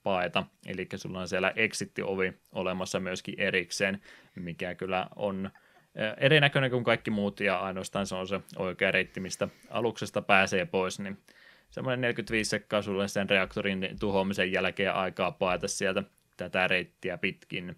paeta. 0.02 0.44
Eli 0.66 0.88
sulla 0.96 1.20
on 1.20 1.28
siellä 1.28 1.52
exit-ovi 1.56 2.32
olemassa 2.52 3.00
myöskin 3.00 3.34
erikseen, 3.38 4.00
mikä 4.36 4.74
kyllä 4.74 5.06
on 5.16 5.50
erinäköinen 6.16 6.70
kuin 6.70 6.84
kaikki 6.84 7.10
muut, 7.10 7.40
ja 7.40 7.58
ainoastaan 7.58 8.06
se 8.06 8.14
on 8.14 8.26
se 8.26 8.40
oikea 8.56 8.90
reitti, 8.90 9.20
mistä 9.20 9.48
aluksesta 9.70 10.22
pääsee 10.22 10.66
pois, 10.66 10.98
niin 10.98 11.18
semmoinen 11.70 12.00
45 12.00 12.50
sekkaa 12.50 12.82
sulle 12.82 13.08
sen 13.08 13.30
reaktorin 13.30 13.96
tuhoamisen 14.00 14.52
jälkeen 14.52 14.94
aikaa 14.94 15.30
paeta 15.30 15.68
sieltä 15.68 16.02
tätä 16.36 16.68
reittiä 16.68 17.18
pitkin. 17.18 17.76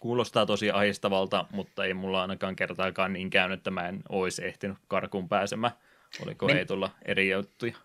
Kuulostaa 0.00 0.46
tosi 0.46 0.70
ahistavalta, 0.70 1.46
mutta 1.52 1.84
ei 1.84 1.94
mulla 1.94 2.22
ainakaan 2.22 2.56
kertaakaan 2.56 3.12
niin 3.12 3.30
käynyt, 3.30 3.60
että 3.60 3.70
mä 3.70 3.88
en 3.88 4.02
olisi 4.08 4.44
ehtinyt 4.44 4.78
karkuun 4.88 5.28
pääsemään. 5.28 5.72
Oliko 6.22 6.46
Men... 6.46 6.66
tulla 6.66 6.90
eri 7.04 7.30
juttuja? 7.30 7.76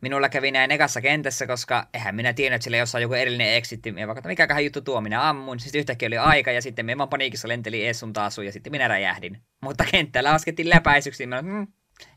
minulla 0.00 0.28
kävi 0.28 0.50
näin 0.50 0.70
ekassa 0.70 1.00
kentässä, 1.00 1.46
koska 1.46 1.88
eihän 1.94 2.14
minä 2.14 2.32
tiennyt, 2.32 2.54
että 2.54 2.64
sillä 2.64 2.76
jossain 2.76 3.02
joku 3.02 3.14
erillinen 3.14 3.54
exitti. 3.54 3.94
Ja 3.96 4.06
vaikka 4.06 4.28
mikäköhän 4.28 4.64
juttu 4.64 4.80
tuo, 4.80 5.00
minä 5.00 5.28
ammuin. 5.28 5.60
Sitten 5.60 5.78
yhtäkkiä 5.78 6.06
oli 6.06 6.18
aika 6.18 6.52
ja 6.52 6.62
sitten 6.62 6.86
minä 6.86 7.06
paniikissa 7.06 7.48
lenteli 7.48 7.86
ees 7.86 8.00
sun 8.00 8.12
taas 8.12 8.38
ja 8.38 8.52
sitten 8.52 8.70
minä 8.70 8.88
räjähdin. 8.88 9.38
Mutta 9.60 9.84
kentällä 9.90 10.32
laskettiin 10.32 10.70
läpäisyksi, 10.70 11.22
niin 11.22 11.28
minä, 11.28 11.42
mm, 11.42 11.66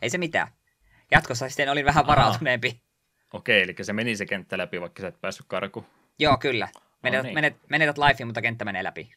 ei 0.01 0.09
se 0.09 0.17
mitään. 0.17 0.47
Jatkossa 1.11 1.49
sitten 1.49 1.69
olin 1.69 1.85
vähän 1.85 2.07
varautuneempi. 2.07 2.67
Aha. 2.67 2.77
Okei, 3.33 3.61
eli 3.61 3.75
se 3.81 3.93
meni 3.93 4.15
se 4.15 4.25
kenttä 4.25 4.57
läpi, 4.57 4.81
vaikka 4.81 5.01
sä 5.01 5.07
et 5.07 5.21
päässyt 5.21 5.45
karkuun. 5.49 5.85
Joo, 6.19 6.37
kyllä. 6.37 6.67
Menetät, 7.03 7.19
oh, 7.19 7.25
niin. 7.25 7.33
menet, 7.33 7.55
menetät 7.69 7.97
life, 7.97 8.25
mutta 8.25 8.41
kenttä 8.41 8.65
menee 8.65 8.83
läpi. 8.83 9.13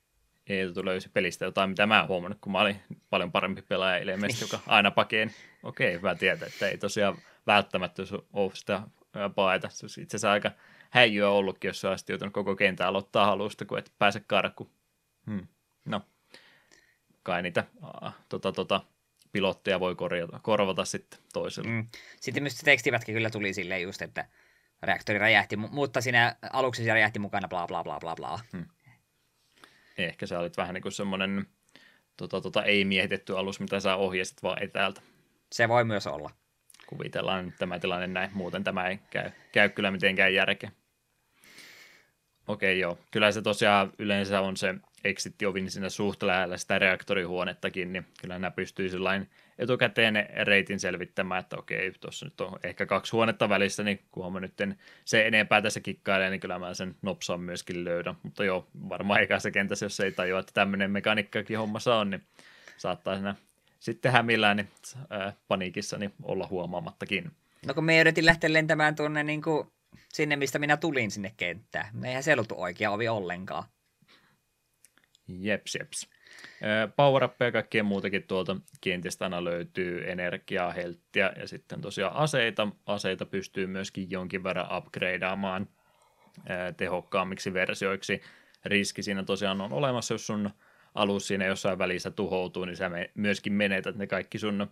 Ei 0.46 0.66
löysi 0.84 1.08
pelistä 1.08 1.44
jotain, 1.44 1.70
mitä 1.70 1.86
mä 1.86 2.06
huomannut, 2.06 2.38
kun 2.40 2.52
mä 2.52 2.60
olin 2.60 2.80
paljon 3.10 3.32
parempi 3.32 3.62
pelaaja 3.62 3.98
ilmeisesti, 3.98 4.44
joka 4.44 4.60
aina 4.66 4.90
pakeen. 4.90 5.34
Okei, 5.62 5.92
hyvä 5.92 6.14
tietää, 6.14 6.48
että 6.48 6.68
ei 6.68 6.78
tosiaan 6.78 7.18
välttämättä 7.46 8.02
ole 8.32 8.50
sitä 8.54 8.82
paeta. 9.34 9.68
Se 9.68 9.84
olisi 9.84 10.02
itse 10.02 10.16
asiassa 10.16 10.32
aika 10.32 10.50
häijyä 10.90 11.30
ollutkin, 11.30 11.68
jos 11.68 11.84
olisit 11.84 12.08
joutunut 12.08 12.34
koko 12.34 12.56
kentän 12.56 12.86
aloittaa 12.86 13.26
halusta, 13.26 13.64
kun 13.64 13.78
et 13.78 13.92
pääse 13.98 14.20
karkuun. 14.26 14.70
Hmm. 15.26 15.46
No, 15.84 16.02
kai 17.22 17.42
niitä 17.42 17.64
uh, 17.82 18.12
tota, 18.28 18.52
tota, 18.52 18.80
pilotteja 19.36 19.80
voi 19.80 19.94
korjata, 19.94 20.40
korvata 20.42 20.84
sitten 20.84 21.20
toisella. 21.32 21.70
Mm. 21.70 21.86
Sitten 22.20 22.42
myös 22.42 22.54
tekstivätkin 22.54 23.14
kyllä 23.14 23.30
tuli 23.30 23.54
silleen 23.54 23.82
just, 23.82 24.02
että 24.02 24.28
reaktori 24.82 25.18
räjähti, 25.18 25.56
mutta 25.56 26.00
siinä 26.00 26.36
aluksi 26.52 26.84
se 26.84 26.92
räjähti 26.92 27.18
mukana 27.18 27.48
bla 27.48 27.66
bla 27.66 27.84
bla 27.84 28.00
bla 28.00 28.14
bla. 28.16 28.40
Hmm. 28.52 28.66
Ehkä 29.98 30.26
sä 30.26 30.38
olit 30.38 30.56
vähän 30.56 30.74
niin 30.74 30.82
kuin 30.82 30.92
semmoinen 30.92 31.46
tota, 32.16 32.40
tota, 32.40 32.64
ei-miehitetty 32.64 33.38
alus, 33.38 33.60
mitä 33.60 33.80
sä 33.80 33.96
ohjasit 33.96 34.42
vaan 34.42 34.62
etäältä. 34.62 35.00
Se 35.52 35.68
voi 35.68 35.84
myös 35.84 36.06
olla. 36.06 36.30
Kuvitellaan 36.86 37.46
nyt 37.46 37.56
tämä 37.58 37.78
tilanne 37.78 38.06
näin, 38.06 38.30
muuten 38.34 38.64
tämä 38.64 38.88
ei 38.88 38.98
käy, 39.10 39.30
käy 39.52 39.68
kyllä 39.68 39.90
mitenkään 39.90 40.34
järkeä. 40.34 40.70
Okei, 42.48 42.78
joo. 42.78 42.98
Kyllä 43.10 43.32
se 43.32 43.42
tosiaan 43.42 43.92
yleensä 43.98 44.40
on 44.40 44.56
se 44.56 44.74
exit-ovi 45.08 45.70
siinä 45.70 45.88
suht 45.88 46.22
lähellä 46.22 46.56
sitä 46.56 46.78
reaktorihuonettakin, 46.78 47.92
niin 47.92 48.06
kyllä 48.20 48.38
nämä 48.38 48.50
pystyy 48.50 48.88
sellainen 48.88 49.28
etukäteen 49.58 50.14
reitin 50.42 50.80
selvittämään, 50.80 51.40
että 51.40 51.56
okei, 51.56 51.92
tuossa 52.00 52.26
nyt 52.26 52.40
on 52.40 52.58
ehkä 52.62 52.86
kaksi 52.86 53.12
huonetta 53.12 53.48
välissä, 53.48 53.82
niin 53.82 54.00
kun 54.10 54.32
mä 54.32 54.40
nyt 54.40 54.54
se 55.04 55.26
enempää 55.26 55.62
tässä 55.62 55.80
kikkailee, 55.80 56.30
niin 56.30 56.40
kyllä 56.40 56.58
mä 56.58 56.74
sen 56.74 56.94
nopsaan 57.02 57.40
myöskin 57.40 57.84
löydän. 57.84 58.14
Mutta 58.22 58.44
joo, 58.44 58.68
varmaan 58.88 59.20
se 59.38 59.50
kentässä, 59.50 59.86
jos 59.86 60.00
ei 60.00 60.12
tajua, 60.12 60.40
että 60.40 60.52
tämmöinen 60.54 60.90
mekaniikkakin 60.90 61.58
hommassa 61.58 61.94
on, 61.94 62.10
niin 62.10 62.22
saattaa 62.76 63.14
siinä 63.14 63.34
sitten 63.80 64.12
hämillään 64.12 64.56
niin, 64.56 64.68
äh, 65.12 65.34
paniikissa 65.48 65.98
niin 65.98 66.12
olla 66.22 66.46
huomaamattakin. 66.50 67.30
No 67.66 67.74
kun 67.74 67.84
me 67.84 68.00
yritin 68.00 68.26
lähteä 68.26 68.52
lentämään 68.52 68.94
tuonne 68.94 69.22
niin 69.22 69.42
kuin 69.42 69.68
sinne, 70.12 70.36
mistä 70.36 70.58
minä 70.58 70.76
tulin 70.76 71.10
sinne 71.10 71.32
kenttään. 71.36 72.04
Eihän 72.04 72.22
se 72.22 72.32
ollut 72.32 72.52
oikea 72.52 72.90
ovi 72.90 73.08
ollenkaan. 73.08 73.64
Jeps, 75.28 75.74
jeps. 75.74 76.08
power 76.96 77.28
ja 77.40 77.52
kaikkea 77.52 77.82
muutakin 77.82 78.22
tuolta 78.22 78.56
kentistä 78.80 79.24
aina 79.24 79.44
löytyy 79.44 80.10
energiaa, 80.10 80.72
helttiä 80.72 81.32
ja 81.36 81.48
sitten 81.48 81.80
tosiaan 81.80 82.16
aseita. 82.16 82.68
Aseita 82.86 83.26
pystyy 83.26 83.66
myöskin 83.66 84.10
jonkin 84.10 84.44
verran 84.44 84.76
upgradeaamaan 84.78 85.68
tehokkaammiksi 86.76 87.52
versioiksi. 87.52 88.20
Riski 88.64 89.02
siinä 89.02 89.22
tosiaan 89.22 89.60
on 89.60 89.72
olemassa, 89.72 90.14
jos 90.14 90.26
sun 90.26 90.50
alus 90.94 91.26
siinä 91.28 91.46
jossain 91.46 91.78
välissä 91.78 92.10
tuhoutuu, 92.10 92.64
niin 92.64 92.76
sä 92.76 92.90
myöskin 93.14 93.52
menetät 93.52 93.96
ne 93.96 94.06
kaikki 94.06 94.38
sun 94.38 94.70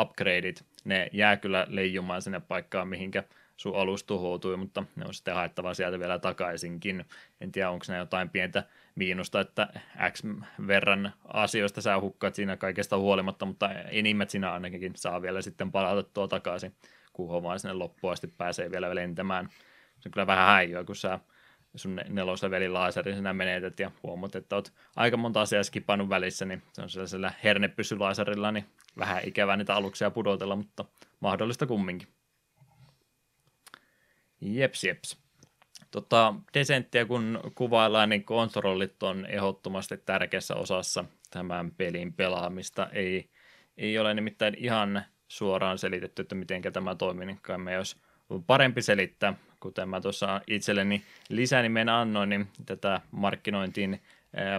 upgradeit. 0.00 0.64
Ne 0.84 1.08
jää 1.12 1.36
kyllä 1.36 1.66
leijumaan 1.68 2.22
sinne 2.22 2.40
paikkaan, 2.40 2.88
mihinkä 2.88 3.24
sun 3.56 3.76
alus 3.76 4.04
tuhoutui, 4.04 4.56
mutta 4.56 4.84
ne 4.96 5.04
on 5.06 5.14
sitten 5.14 5.34
haettava 5.34 5.74
sieltä 5.74 5.98
vielä 5.98 6.18
takaisinkin. 6.18 7.04
En 7.40 7.52
tiedä, 7.52 7.70
onko 7.70 7.84
ne 7.88 7.96
jotain 7.96 8.28
pientä 8.28 8.64
miinusta, 8.94 9.40
että 9.40 9.68
X 10.10 10.22
verran 10.66 11.12
asioista 11.24 11.80
sä 11.80 12.00
hukkaat 12.00 12.34
siinä 12.34 12.56
kaikesta 12.56 12.98
huolimatta, 12.98 13.46
mutta 13.46 13.70
enimmät 13.72 14.30
sinä 14.30 14.52
ainakin 14.52 14.92
saa 14.96 15.22
vielä 15.22 15.42
sitten 15.42 15.72
palautettua 15.72 16.28
takaisin, 16.28 16.74
kun 17.12 17.42
vaan 17.42 17.60
sinne 17.60 17.74
loppuun 17.74 18.12
asti 18.12 18.26
pääsee 18.26 18.70
vielä 18.70 18.94
lentämään. 18.94 19.48
Se 20.00 20.08
on 20.08 20.12
kyllä 20.12 20.26
vähän 20.26 20.46
häiöä, 20.46 20.84
kun 20.84 20.96
sä 20.96 21.18
sun 21.74 22.00
neloslevelin 22.08 22.74
laaserin 22.74 23.16
sinä 23.16 23.32
menetät 23.32 23.80
ja 23.80 23.90
huomaat, 24.02 24.36
että 24.36 24.56
oot 24.56 24.72
aika 24.96 25.16
monta 25.16 25.40
asiaa 25.40 25.62
skipannut 25.62 26.08
välissä, 26.08 26.44
niin 26.44 26.62
se 26.72 26.82
on 26.82 26.90
sellaisella 26.90 27.32
hernepysylaiserilla 27.44 28.52
niin 28.52 28.64
vähän 28.98 29.22
ikävää 29.24 29.56
niitä 29.56 29.74
aluksia 29.74 30.10
pudotella, 30.10 30.56
mutta 30.56 30.84
mahdollista 31.20 31.66
kumminkin. 31.66 32.08
Jeps, 34.44 34.84
jeps. 34.84 35.18
Tota, 35.90 36.34
desenttiä 36.54 37.04
kun 37.04 37.40
kuvaillaan, 37.54 38.08
niin 38.08 38.24
kontrollit 38.24 39.02
on 39.02 39.26
ehdottomasti 39.26 39.96
tärkeässä 39.96 40.54
osassa 40.54 41.04
tämän 41.30 41.70
pelin 41.70 42.12
pelaamista. 42.12 42.88
Ei, 42.92 43.30
ei 43.76 43.98
ole 43.98 44.14
nimittäin 44.14 44.54
ihan 44.58 45.04
suoraan 45.28 45.78
selitetty, 45.78 46.22
että 46.22 46.34
miten 46.34 46.62
tämä 46.72 46.94
toimii, 46.94 47.26
niin 47.26 47.38
kai 47.42 47.58
me 47.58 47.72
jos 47.72 47.96
parempi 48.46 48.82
selittää, 48.82 49.34
kuten 49.60 49.88
mä 49.88 50.00
tuossa 50.00 50.40
itselleni 50.46 51.04
lisänimen 51.28 51.88
annoin, 51.88 52.28
niin 52.28 52.48
tätä 52.66 53.00
markkinointiin 53.10 54.02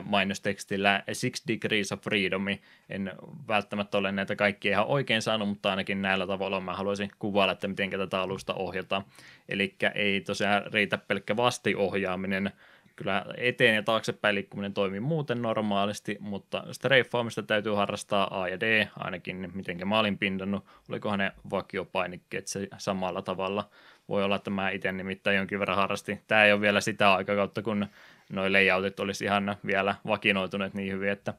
mainostekstillä 0.04 1.04
Six 1.14 1.44
Degrees 1.48 1.92
of 1.92 2.02
Freedom. 2.02 2.46
En 2.90 3.12
välttämättä 3.48 3.98
ole 3.98 4.12
näitä 4.12 4.36
kaikkia 4.36 4.72
ihan 4.72 4.86
oikein 4.86 5.22
saanut, 5.22 5.50
mutta 5.50 5.70
ainakin 5.70 6.02
näillä 6.02 6.28
tavoilla 6.28 6.62
mä 6.62 6.74
haluaisin 6.74 7.12
kuvailla, 7.20 7.54
että 7.54 7.68
miten 7.68 7.90
tätä 7.90 8.22
alusta 8.22 8.54
ohjataan. 8.54 9.04
Eli 9.50 9.76
ei 9.96 10.22
tosiaan 10.22 10.64
riitä 10.74 10.98
pelkkä 10.98 11.38
vastiohjaaminen, 11.38 12.52
kyllä 12.96 13.26
eteen 13.38 13.76
ja 13.76 13.84
taaksepäin 13.84 14.36
liikkuminen 14.36 14.74
toimii 14.74 15.00
muuten 15.00 15.42
normaalisti, 15.42 16.18
mutta 16.20 16.64
streifaamista 16.72 17.44
täytyy 17.44 17.74
harrastaa 17.74 18.42
A 18.42 18.48
ja 18.48 18.60
D, 18.60 18.88
ainakin 18.98 19.52
miten 19.54 19.88
mä 19.88 20.00
olin 20.00 20.18
pindannut, 20.18 20.66
olikohan 20.90 21.20
ne 21.20 21.32
vakiopainikkeet 21.50 22.48
se 22.48 22.68
samalla 22.78 23.22
tavalla. 23.22 23.70
Voi 24.10 24.24
olla, 24.24 24.36
että 24.36 24.50
mä 24.50 24.70
itse 24.70 24.92
nimittäin 24.92 25.38
jonkin 25.38 25.60
verran 25.60 25.78
harrastin. 25.78 26.22
Tämä 26.28 26.46
ei 26.46 26.54
ole 26.54 26.62
vielä 26.62 26.82
sitä 26.82 27.14
aikakautta, 27.14 27.62
kun 27.62 27.88
noi 28.30 28.52
layoutit 28.52 29.00
olisi 29.00 29.26
ihan 29.26 29.58
vielä 29.66 29.96
vakinoituneet 30.08 30.74
niin 30.74 30.94
hyvin, 30.94 31.10
että 31.10 31.34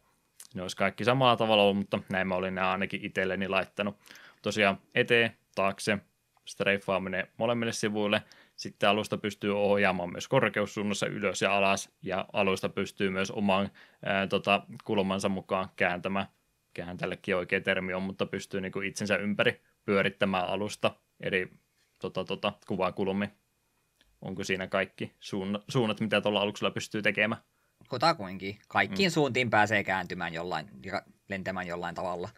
ne 0.54 0.62
olisi 0.62 0.76
kaikki 0.76 1.04
samalla 1.04 1.36
tavalla 1.36 1.62
ollut, 1.62 1.76
mutta 1.76 2.00
näin 2.08 2.28
mä 2.28 2.34
olin 2.34 2.54
nämä 2.54 2.70
ainakin 2.70 3.04
itselleni 3.04 3.48
laittanut. 3.48 3.96
Tosiaan 4.42 4.78
eteen, 4.94 5.36
taakse, 5.54 5.98
streifaaminen 6.44 7.28
molemmille 7.36 7.72
sivuille, 7.72 8.22
sitten 8.56 8.88
alusta 8.88 9.18
pystyy 9.18 9.58
ohjaamaan 9.58 10.12
myös 10.12 10.28
korkeussuunnassa 10.28 11.06
ylös 11.06 11.42
ja 11.42 11.56
alas, 11.56 11.90
ja 12.02 12.26
alusta 12.32 12.68
pystyy 12.68 13.10
myös 13.10 13.30
oman 13.30 13.70
ää, 14.04 14.26
tota, 14.26 14.62
kulmansa 14.84 15.28
mukaan 15.28 15.68
kääntämään. 15.76 16.26
Kään 16.74 16.96
tällekin 16.96 17.36
oikea 17.36 17.60
termi 17.60 17.94
on, 17.94 18.02
mutta 18.02 18.26
pystyy 18.26 18.60
niin 18.60 18.72
kuin 18.72 18.88
itsensä 18.88 19.16
ympäri 19.16 19.60
pyörittämään 19.84 20.48
alusta 20.48 20.90
eri 21.20 21.50
tota, 22.00 22.24
tota, 22.24 22.52
kuvakulmi. 22.66 23.30
Onko 24.22 24.44
siinä 24.44 24.66
kaikki 24.66 25.12
suunnat, 25.68 26.00
mitä 26.00 26.20
tuolla 26.20 26.40
aluksella 26.40 26.70
pystyy 26.70 27.02
tekemään? 27.02 27.40
Kutakuinkin. 27.88 28.58
Kaikkiin 28.68 29.10
mm. 29.10 29.12
suuntiin 29.12 29.50
pääsee 29.50 29.84
kääntymään 29.84 30.34
jollain 30.34 30.66
lentämään 31.28 31.66
jollain 31.66 31.94
tavalla. 31.94 32.28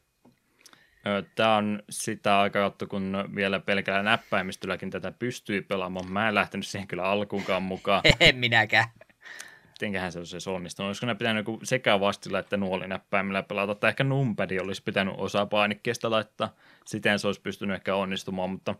Tämä 1.34 1.56
on 1.56 1.82
sitä 1.90 2.40
aikakautta, 2.40 2.86
kun 2.86 3.28
vielä 3.34 3.60
pelkällä 3.60 4.02
näppäimistölläkin 4.02 4.90
tätä 4.90 5.12
pystyy 5.12 5.62
pelaamaan. 5.62 6.12
Mä 6.12 6.28
en 6.28 6.34
lähtenyt 6.34 6.66
siihen 6.66 6.88
kyllä 6.88 7.04
alkuunkaan 7.04 7.62
mukaan. 7.62 8.02
en 8.20 8.36
minäkään. 8.36 8.88
Mitenköhän 9.64 10.12
se 10.12 10.18
olisi 10.18 10.50
onnistunut? 10.50 10.88
Olisiko 10.88 11.06
ne 11.06 11.14
pitänyt 11.14 11.46
sekä 11.62 12.00
vastilla 12.00 12.38
että 12.38 12.56
nuolinäppäimillä 12.56 13.42
pelata? 13.42 13.74
Tai 13.74 13.88
ehkä 13.88 14.04
numpadi 14.04 14.58
olisi 14.58 14.82
pitänyt 14.82 15.14
osa 15.16 15.46
painikkeesta 15.46 16.10
laittaa. 16.10 16.54
Siten 16.84 17.18
se 17.18 17.26
olisi 17.26 17.40
pystynyt 17.40 17.74
ehkä 17.76 17.94
onnistumaan, 17.94 18.50
mutta 18.50 18.74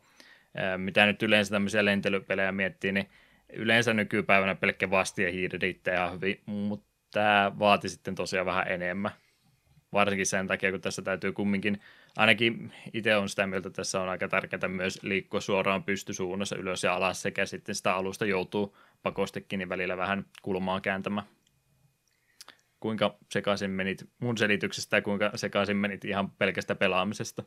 mitä 0.77 1.07
nyt 1.07 1.23
yleensä 1.23 1.51
tämmöisiä 1.51 1.85
lentelypelejä 1.85 2.53
miettii, 2.53 2.93
niin 2.93 3.09
yleensä 3.53 3.95
nykypäivänä 3.95 4.55
pelkkä 4.55 4.91
vasti 4.91 5.23
ja 5.23 5.31
hiiri 5.31 5.59
riittää 5.59 5.95
ihan 5.95 6.13
hyvin, 6.15 6.41
mutta 6.47 6.87
tämä 7.13 7.53
vaati 7.59 7.89
sitten 7.89 8.15
tosiaan 8.15 8.47
vähän 8.47 8.69
enemmän. 8.69 9.13
Varsinkin 9.93 10.27
sen 10.27 10.47
takia, 10.47 10.71
kun 10.71 10.81
tässä 10.81 11.03
täytyy 11.03 11.33
kumminkin, 11.33 11.81
ainakin 12.17 12.73
itse 12.93 13.17
on 13.17 13.29
sitä 13.29 13.47
mieltä, 13.47 13.69
että 13.69 13.77
tässä 13.77 14.01
on 14.01 14.09
aika 14.09 14.29
tärkeää 14.29 14.69
myös 14.69 15.03
liikkua 15.03 15.41
suoraan 15.41 15.85
pystysuunnassa 15.85 16.57
ylös 16.57 16.85
ja 16.85 16.95
alas 16.95 17.23
sekä 17.23 17.47
sitten 17.47 17.75
sitä 17.75 17.95
alusta 17.95 18.27
joutuu 18.27 18.77
pakostikin 19.03 19.59
niin 19.59 19.69
välillä 19.69 19.97
vähän 19.97 20.25
kulmaa 20.43 20.81
kääntämään. 20.81 21.27
Kuinka 22.81 23.19
sekaisin 23.33 23.71
menit 23.71 24.09
mun 24.19 24.39
selityksestä 24.39 24.97
ja 24.97 25.03
kuinka 25.03 25.31
sekaisin 25.35 25.77
menit 25.77 26.05
ihan 26.05 26.31
pelkästä 26.31 26.75
pelaamisesta? 26.75 27.43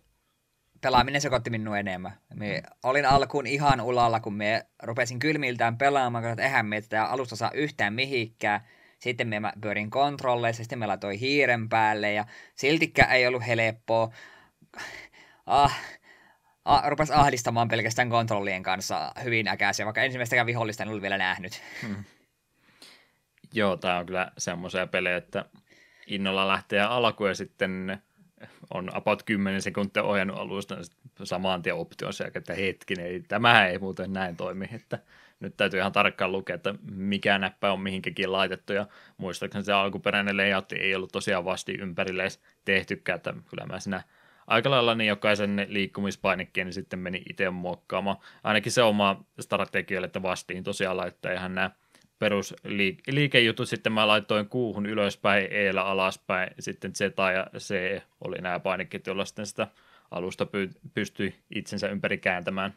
Pelaaminen 0.82 1.22
sekoitti 1.22 1.50
minua 1.50 1.80
enemmän. 1.80 2.12
Me 2.36 2.64
olin 2.84 3.06
alkuun 3.06 3.48
ihan 3.48 3.82
ulalla, 3.82 4.20
kun 4.20 4.34
me 4.34 4.66
rupesin 4.84 5.20
kylmiltään 5.20 5.78
pelaamaan, 5.78 6.26
että 6.26 6.44
eihän 6.44 6.66
me 6.66 6.82
tätä 6.82 7.06
alusta 7.06 7.36
saa 7.36 7.52
yhtään 7.54 7.94
mihinkään. 7.94 8.62
Sitten 9.00 9.28
me 9.28 9.42
pyörin 9.62 9.90
kontrolleissa, 9.90 10.64
sitten 10.64 10.80
me 10.80 10.88
laitoin 10.88 11.20
hiiren 11.20 11.70
päälle 11.70 12.14
ja 12.14 12.26
siltikään 12.56 13.12
ei 13.12 13.28
ollut 13.28 13.48
helppoa. 13.48 14.12
Ah, 15.46 15.80
a, 16.66 16.90
rupesi 16.90 17.14
ahdistamaan 17.14 17.68
pelkästään 17.68 18.10
kontrollien 18.10 18.64
kanssa 18.64 19.12
hyvin 19.24 19.48
äkäisiä, 19.48 19.86
vaikka 19.86 20.02
ensimmäistäkään 20.02 20.48
vihollista 20.48 20.84
en 20.84 20.90
ollut 20.90 21.02
vielä 21.02 21.18
nähnyt. 21.18 21.62
Hmm. 21.82 22.04
Joo, 23.54 23.78
tämä 23.78 23.98
on 23.98 24.06
kyllä 24.06 24.32
semmoisia 24.38 24.88
pelejä, 24.88 25.18
että 25.18 25.46
innolla 26.08 26.48
lähtee 26.48 26.82
alku 26.82 27.26
ja 27.26 27.36
sitten 27.36 28.02
on 28.74 28.90
about 28.96 29.24
10 29.24 29.62
sekuntia 29.62 30.04
ohjannut 30.04 30.38
alusta, 30.38 30.76
niin 30.76 30.86
samaan 31.24 31.62
tien 31.62 31.76
option 31.76 32.14
se, 32.14 32.32
että 32.36 32.54
hetkinen, 32.54 33.06
ei, 33.06 33.22
tämä 33.28 33.68
ei 33.68 33.80
muuten 33.80 34.14
näin 34.14 34.38
toimi, 34.38 34.70
että 34.74 35.00
nyt 35.40 35.58
täytyy 35.58 35.80
ihan 35.80 35.92
tarkkaan 35.92 36.32
lukea, 36.32 36.56
että 36.56 36.76
mikä 36.92 37.38
näppä 37.38 37.72
on 37.72 37.82
mihinkäkin 37.82 38.32
laitettu, 38.32 38.74
ja 38.74 38.88
muistaakseni 39.18 39.64
se 39.64 39.74
alkuperäinen 39.74 40.38
layout 40.38 40.72
ei 40.72 40.96
ollut 40.96 41.12
tosiaan 41.12 41.46
vasti 41.46 41.74
ympärille 41.74 42.24
edes 42.24 42.42
tehtykään, 42.66 43.16
että 43.16 43.34
kyllä 43.50 43.66
mä 43.66 43.80
siinä 43.80 44.04
aika 44.48 44.72
lailla 44.72 44.96
niin 44.96 45.08
jokaisen 45.08 45.66
liikkumispainikkeen 45.70 46.68
niin 46.68 46.74
sitten 46.74 47.00
meni 47.00 47.24
itse 47.30 47.50
muokkaamaan. 47.50 48.18
Ainakin 48.44 48.72
se 48.72 48.82
oma 48.82 49.26
strategialle, 49.40 50.06
että 50.06 50.22
vastiin 50.22 50.64
tosiaan 50.64 50.98
laittaa 50.98 51.32
ihan 51.32 51.56
nämä 51.56 51.72
perusliikejutut. 52.22 53.70
Sitten 53.70 53.94
mä 53.94 54.08
laitoin 54.08 54.50
kuuhun 54.50 54.86
ylöspäin, 54.86 55.48
e 55.52 55.70
alaspäin, 55.70 56.50
sitten 56.60 56.96
Z 56.96 57.00
ja 57.34 57.48
C 57.58 58.02
oli 58.22 58.38
nämä 58.42 58.60
painikkeet, 58.60 59.08
joilla 59.08 59.26
sitten 59.26 59.46
sitä 59.46 59.68
alusta 60.12 60.48
pystyi 60.94 61.36
itsensä 61.56 61.88
ympäri 61.88 62.18
kääntämään. 62.18 62.74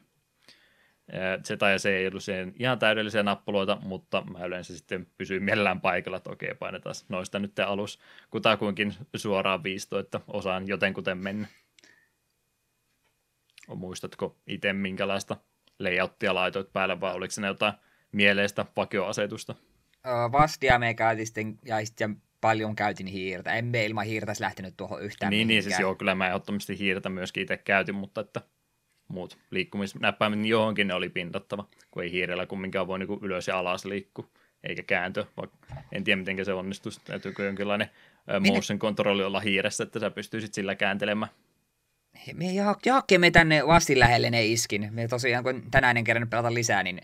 Z 1.45 1.51
ja 1.51 1.79
C 1.79 1.87
ei 1.87 2.07
ollut 2.07 2.23
ihan 2.59 2.79
täydellisiä 2.79 3.23
nappuloita, 3.23 3.79
mutta 3.83 4.23
mä 4.39 4.45
yleensä 4.45 4.77
sitten 4.77 5.07
pysyin 5.19 5.43
mielellään 5.43 5.81
paikalla, 5.81 6.17
että 6.17 6.31
okei, 6.31 6.55
painetaan 6.55 6.95
noista 7.09 7.39
nyt 7.39 7.59
alus 7.59 8.01
kutakuinkin 8.31 8.95
suoraan 9.17 9.63
viisto, 9.63 9.99
että 9.99 10.21
osaan 10.29 10.69
jotenkuten 10.69 11.19
mennä. 11.19 11.47
Muistatko 13.69 14.37
itse 14.47 14.73
minkälaista 14.73 15.37
layouttia 15.79 16.35
laitoit 16.35 16.73
päälle 16.73 17.01
vai 17.01 17.15
oliko 17.15 17.31
se 17.31 17.47
jotain 17.47 17.73
mieleistä 18.15 18.67
vakioasetusta? 18.77 19.55
Vastia 20.33 20.79
me 20.79 20.95
käytin 20.95 21.27
sitten, 21.27 21.59
ja 21.65 21.87
sitten 21.87 22.23
paljon 22.41 22.77
käytin 22.77 23.07
hiirtä. 23.07 23.55
En 23.55 23.65
me 23.65 23.85
ilman 23.85 24.07
hiirtä 24.07 24.33
lähtenyt 24.41 24.75
tuohon 24.77 25.03
yhtään 25.03 25.31
Niin, 25.31 25.49
niin 25.49 25.63
siis 25.63 25.79
joo, 25.79 25.95
kyllä 25.95 26.15
mä 26.15 26.27
ehdottomasti 26.27 26.79
hiirtä 26.79 27.09
myöskin 27.09 27.43
itse 27.43 27.57
käytin, 27.57 27.95
mutta 27.95 28.21
että 28.21 28.41
muut 29.09 29.39
liikkumisnäppäimet 29.51 30.39
niin 30.39 30.51
johonkin 30.51 30.89
ne 30.89 30.95
oli 30.95 31.09
pindattava, 31.09 31.69
kun 31.91 32.03
ei 32.03 32.13
hiirellä 32.13 32.47
kumminkaan 32.47 32.87
voi 32.87 32.99
niin 32.99 33.19
ylös 33.23 33.49
ja 33.49 33.59
alas 33.59 33.85
liikkua, 33.85 34.29
eikä 34.65 34.83
kääntö. 34.83 35.25
En 35.93 36.05
tiedä, 36.05 36.17
miten 36.17 36.45
se 36.45 36.53
onnistuisi. 36.53 37.01
Täytyykö 37.05 37.45
jonkinlainen 37.45 37.91
Minne? 38.27 38.51
motion 38.51 38.79
kontrolli 38.79 39.25
olla 39.25 39.41
hiiressä, 39.41 39.85
että 39.85 40.01
sä 40.01 40.11
pystyisit 40.11 40.55
sillä 40.55 40.75
kääntelemään. 40.75 41.33
Me 42.35 42.47
jaakke 42.85 43.19
me 43.19 43.31
tänne 43.31 43.67
vastin 43.67 43.99
lähelle 43.99 44.31
ne 44.31 44.45
iskin. 44.47 44.89
Me 44.91 45.09
tosiaan, 45.09 45.45
kun 45.45 45.71
tänään 45.71 45.97
en 45.97 46.05
kerran 46.05 46.29
pelata 46.29 46.55
lisää, 46.55 46.83
niin 46.83 47.01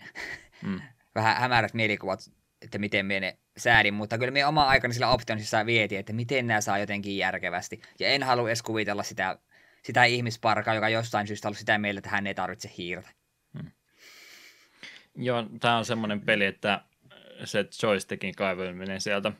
mm 0.61 0.81
vähän 1.15 1.37
hämärät 1.37 1.73
mielikuvat, 1.73 2.31
että 2.61 2.77
miten 2.77 3.05
me 3.05 3.19
ne 3.19 3.37
säädin, 3.57 3.93
mutta 3.93 4.17
kyllä 4.17 4.31
me 4.31 4.45
oma 4.45 4.63
aikani 4.63 4.93
sillä 4.93 5.09
optionsissa 5.09 5.65
vietiin, 5.65 5.99
että 5.99 6.13
miten 6.13 6.47
nämä 6.47 6.61
saa 6.61 6.79
jotenkin 6.79 7.17
järkevästi. 7.17 7.81
Ja 7.99 8.09
en 8.09 8.23
halua 8.23 8.49
edes 8.49 8.61
kuvitella 8.61 9.03
sitä, 9.03 9.37
sitä 9.83 10.03
ihmisparkaa, 10.03 10.75
joka 10.75 10.89
jostain 10.89 11.27
syystä 11.27 11.47
on 11.47 11.55
sitä 11.55 11.77
mieltä, 11.77 11.99
että 11.99 12.09
hän 12.09 12.27
ei 12.27 12.33
tarvitse 12.33 12.71
hiirtä. 12.77 13.09
Hmm. 13.53 13.71
Joo, 15.15 15.45
tämä 15.59 15.77
on 15.77 15.85
semmoinen 15.85 16.21
peli, 16.21 16.45
että 16.45 16.81
se 17.43 17.65
joystickin 17.83 18.35
kaivaminen 18.35 19.01
sieltä 19.01 19.31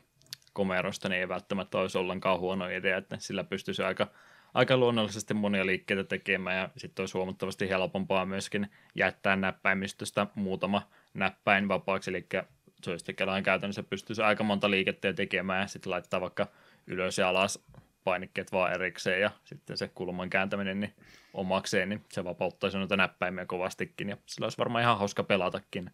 komerosta 0.52 1.08
niin 1.08 1.20
ei 1.20 1.28
välttämättä 1.28 1.78
olisi 1.78 1.98
ollenkaan 1.98 2.40
huono 2.40 2.68
idea, 2.68 2.96
että 2.96 3.16
sillä 3.20 3.44
pystyisi 3.44 3.82
aika, 3.82 4.10
aika 4.54 4.76
luonnollisesti 4.76 5.34
monia 5.34 5.66
liikkeitä 5.66 6.04
tekemään 6.04 6.56
ja 6.56 6.68
sitten 6.76 7.02
olisi 7.02 7.18
huomattavasti 7.18 7.68
helpompaa 7.68 8.26
myöskin 8.26 8.70
jättää 8.94 9.36
näppäimistöstä 9.36 10.26
muutama 10.34 10.90
näppäin 11.14 11.68
vapaaksi, 11.68 12.10
eli 12.10 12.26
joystickilla 12.86 13.42
käytännössä 13.42 13.82
pystyisi 13.82 14.22
aika 14.22 14.44
monta 14.44 14.70
liikettä 14.70 15.12
tekemään 15.12 15.60
ja 15.60 15.66
sitten 15.66 15.90
laittaa 15.90 16.20
vaikka 16.20 16.46
ylös 16.86 17.18
ja 17.18 17.28
alas 17.28 17.58
painikkeet 18.04 18.52
vaan 18.52 18.72
erikseen 18.72 19.20
ja 19.20 19.30
sitten 19.44 19.76
se 19.76 19.88
kulman 19.88 20.30
kääntäminen 20.30 20.80
niin 20.80 20.94
omakseen, 21.34 21.88
niin 21.88 22.04
se 22.12 22.24
vapauttaisi 22.24 22.78
noita 22.78 22.96
näppäimiä 22.96 23.46
kovastikin 23.46 24.08
ja 24.08 24.16
sillä 24.26 24.44
olisi 24.44 24.58
varmaan 24.58 24.82
ihan 24.82 24.98
hauska 24.98 25.22
pelatakin. 25.22 25.90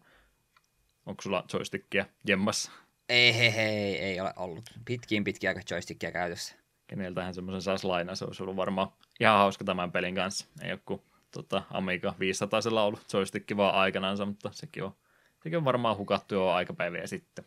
Onko 1.05 1.21
sulla 1.21 1.45
joystickia 1.53 2.05
jemmassa? 2.27 2.71
Ei, 3.09 3.37
hei, 3.37 3.55
hei, 3.55 3.97
ei 3.97 4.19
ole 4.21 4.33
ollut. 4.35 4.63
Pitkiin 4.85 5.23
pitkiä 5.23 5.49
aika 5.49 5.61
joystickia 5.71 6.11
käytössä. 6.11 6.55
Keneltähän 6.87 7.33
semmoisen 7.33 7.61
saisi 7.61 7.87
lainaa, 7.87 8.15
se 8.15 8.25
olisi 8.25 8.43
ollut 8.43 8.55
varmaan 8.55 8.87
ihan 9.19 9.37
hauska 9.37 9.63
tämän 9.63 9.91
pelin 9.91 10.15
kanssa. 10.15 10.45
Ei 10.61 10.71
ole 10.71 10.79
kuin 10.85 11.01
tota, 11.31 11.63
Amiga 11.71 12.15
500 12.19 12.59
ollut 12.83 13.13
joystick 13.13 13.57
vaan 13.57 13.75
aikanaansa, 13.75 14.25
mutta 14.25 14.49
sekin 14.53 14.83
on 14.83 14.95
Sekin 15.43 15.57
on 15.57 15.65
varmaan 15.65 15.97
hukattu 15.97 16.35
jo 16.35 16.49
aikapäiviä 16.49 17.07
sitten. 17.07 17.45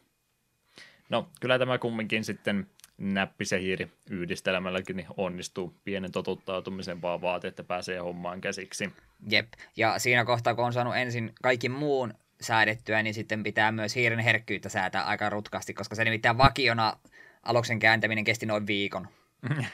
No, 1.08 1.28
kyllä 1.40 1.58
tämä 1.58 1.78
kumminkin 1.78 2.24
sitten 2.24 2.66
näppi 2.98 3.44
se 3.44 3.60
hiiri 3.60 3.90
yhdistelmälläkin 4.10 4.96
niin 4.96 5.06
onnistuu. 5.16 5.74
Pienen 5.84 6.12
totuttautumisen 6.12 7.02
vaan 7.02 7.20
vaatii, 7.20 7.48
että 7.48 7.64
pääsee 7.64 7.98
hommaan 7.98 8.40
käsiksi. 8.40 8.90
Jep, 9.30 9.52
ja 9.76 9.98
siinä 9.98 10.24
kohtaa 10.24 10.54
kun 10.54 10.64
on 10.64 10.72
saanut 10.72 10.96
ensin 10.96 11.32
kaikki 11.42 11.68
muun 11.68 12.14
säädettyä, 12.40 13.02
niin 13.02 13.14
sitten 13.14 13.42
pitää 13.42 13.72
myös 13.72 13.96
hiiren 13.96 14.18
herkkyyttä 14.18 14.68
säätää 14.68 15.04
aika 15.04 15.30
rutkasti, 15.30 15.74
koska 15.74 15.94
se 15.94 16.04
nimittäin 16.04 16.38
vakiona 16.38 16.96
aluksen 17.42 17.78
kääntäminen 17.78 18.24
kesti 18.24 18.46
noin 18.46 18.66
viikon. 18.66 19.08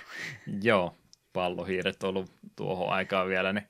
Joo, 0.62 0.94
pallohiiret 1.32 2.02
on 2.02 2.08
ollut 2.08 2.30
tuohon 2.56 2.90
aikaan 2.90 3.28
vielä, 3.28 3.52
niin 3.52 3.68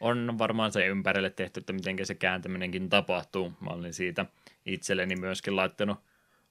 on 0.00 0.38
varmaan 0.38 0.72
se 0.72 0.86
ympärille 0.86 1.30
tehty, 1.30 1.60
että 1.60 1.72
miten 1.72 2.06
se 2.06 2.14
kääntäminenkin 2.14 2.88
tapahtuu. 2.88 3.52
Mä 3.60 3.70
olin 3.70 3.94
siitä 3.94 4.26
itselleni 4.66 5.16
myöskin 5.16 5.56
laittanut 5.56 5.98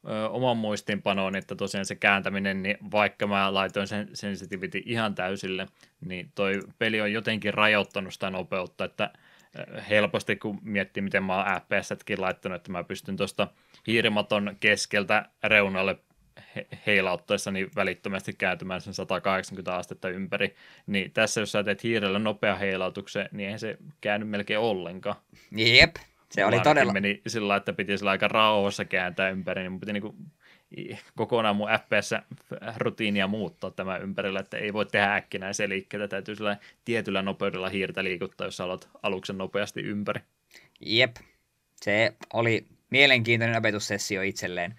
ö, 0.08 0.30
oman 0.30 0.58
muistiinpanoon, 0.58 1.36
että 1.36 1.56
tosiaan 1.56 1.86
se 1.86 1.96
kääntäminen, 1.96 2.64
niin 2.64 2.78
vaikka 2.92 3.28
mä 3.28 3.54
laitoin 3.54 3.88
sen 3.88 4.10
sensitivity 4.14 4.82
ihan 4.86 5.16
täysille, 5.16 5.68
niin 6.06 6.32
toi 6.36 6.60
peli 6.80 7.02
on 7.02 7.14
jotenkin 7.14 7.54
rajoittanut 7.54 8.14
sitä 8.14 8.30
nopeutta, 8.30 8.86
että 8.86 9.14
helposti 9.90 10.36
kun 10.36 10.60
miettii, 10.64 11.04
miten 11.04 11.24
mä 11.24 11.36
oon 11.36 11.46
FPS-kin 11.46 12.22
laittanut, 12.22 12.56
että 12.56 12.72
mä 12.72 12.84
pystyn 12.84 13.18
tuosta 13.18 13.48
hiirimaton 13.88 14.56
keskeltä 14.60 15.30
reunalle 15.44 15.98
heilauttaessa 16.86 17.52
niin 17.52 17.70
välittömästi 17.76 18.34
kääntymään 18.34 18.82
sen 18.82 18.94
180 18.94 19.76
astetta 19.76 20.10
ympäri, 20.10 20.56
niin 20.88 21.12
tässä 21.12 21.42
jos 21.42 21.52
sä 21.52 21.64
teet 21.64 21.84
hiirellä 21.84 22.20
nopea 22.20 22.56
heilautuksen, 22.56 23.30
niin 23.32 23.46
eihän 23.46 23.60
se 23.60 23.78
käänny 24.02 24.26
melkein 24.26 24.60
ollenkaan. 24.60 25.16
Jep, 25.56 25.96
se 26.32 26.46
oli 26.46 26.60
todella... 26.60 26.94
meni 26.94 27.22
sillä 27.28 27.56
että 27.56 27.74
piti 27.74 27.98
sillä 27.98 28.12
aika 28.12 28.28
rauhassa 28.28 28.86
kääntää 28.86 29.30
ympäri, 29.30 29.62
niin 29.62 29.80
piti 29.80 29.94
niinku 29.94 30.16
kokonaan 31.16 31.56
mun 31.56 31.70
FPS-rutiinia 31.70 33.28
muuttaa 33.28 33.72
tämä 33.72 33.98
ympärillä, 33.98 34.40
että 34.40 34.58
ei 34.58 34.74
voi 34.74 34.86
tehdä 34.86 35.16
äkkinäisiä 35.16 35.70
liikkeitä, 35.70 36.08
täytyy 36.08 36.36
sillä 36.36 36.58
tietyllä 36.86 37.22
nopeudella 37.22 37.70
hiirtä 37.70 38.04
liikuttaa, 38.04 38.48
jos 38.48 38.60
haluat 38.60 38.90
aluksen 39.04 39.38
nopeasti 39.38 39.82
ympäri. 39.82 40.22
Jep, 40.80 41.16
se 41.82 42.14
oli 42.34 42.66
mielenkiintoinen 42.90 43.58
opetussessio 43.58 44.22
itselleen 44.22 44.76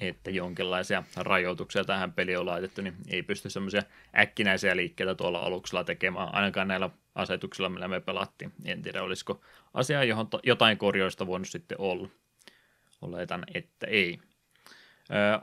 että 0.00 0.30
jonkinlaisia 0.30 1.02
rajoituksia 1.16 1.84
tähän 1.84 2.12
peliin 2.12 2.38
on 2.38 2.46
laitettu, 2.46 2.82
niin 2.82 2.94
ei 3.08 3.22
pysty 3.22 3.50
semmoisia 3.50 3.82
äkkinäisiä 4.18 4.76
liikkeitä 4.76 5.14
tuolla 5.14 5.38
aluksella 5.38 5.84
tekemään, 5.84 6.34
ainakaan 6.34 6.68
näillä 6.68 6.90
asetuksilla, 7.14 7.68
millä 7.68 7.88
me 7.88 8.00
pelattiin. 8.00 8.52
En 8.64 8.82
tiedä, 8.82 9.02
olisiko 9.02 9.40
asia, 9.74 10.04
johon 10.04 10.28
jotain 10.42 10.78
korjoista 10.78 11.26
voinut 11.26 11.48
sitten 11.48 11.80
olla. 11.80 12.08
Oletan, 13.02 13.44
että 13.54 13.86
ei. 13.86 14.18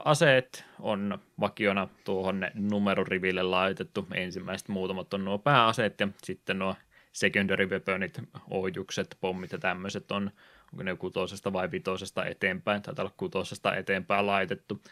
aseet 0.04 0.64
on 0.80 1.18
vakiona 1.40 1.88
tuohon 2.04 2.46
numeroriville 2.54 3.42
laitettu. 3.42 4.06
Ensimmäiset 4.14 4.68
muutamat 4.68 5.14
on 5.14 5.24
nuo 5.24 5.38
pääaseet 5.38 6.00
ja 6.00 6.08
sitten 6.24 6.58
nuo 6.58 6.74
secondary 7.12 7.66
weaponit, 7.66 8.20
ohjukset, 8.50 9.16
pommit 9.20 9.52
ja 9.52 9.58
tämmöiset 9.58 10.10
on 10.12 10.30
onko 10.72 10.82
ne 10.82 10.96
kutosesta 10.96 11.52
vai 11.52 11.70
vitosesta 11.70 12.24
eteenpäin, 12.24 12.82
tai 12.82 12.94
olla 12.98 13.14
kutosesta 13.16 13.76
eteenpäin 13.76 14.26
laitettu. 14.26 14.82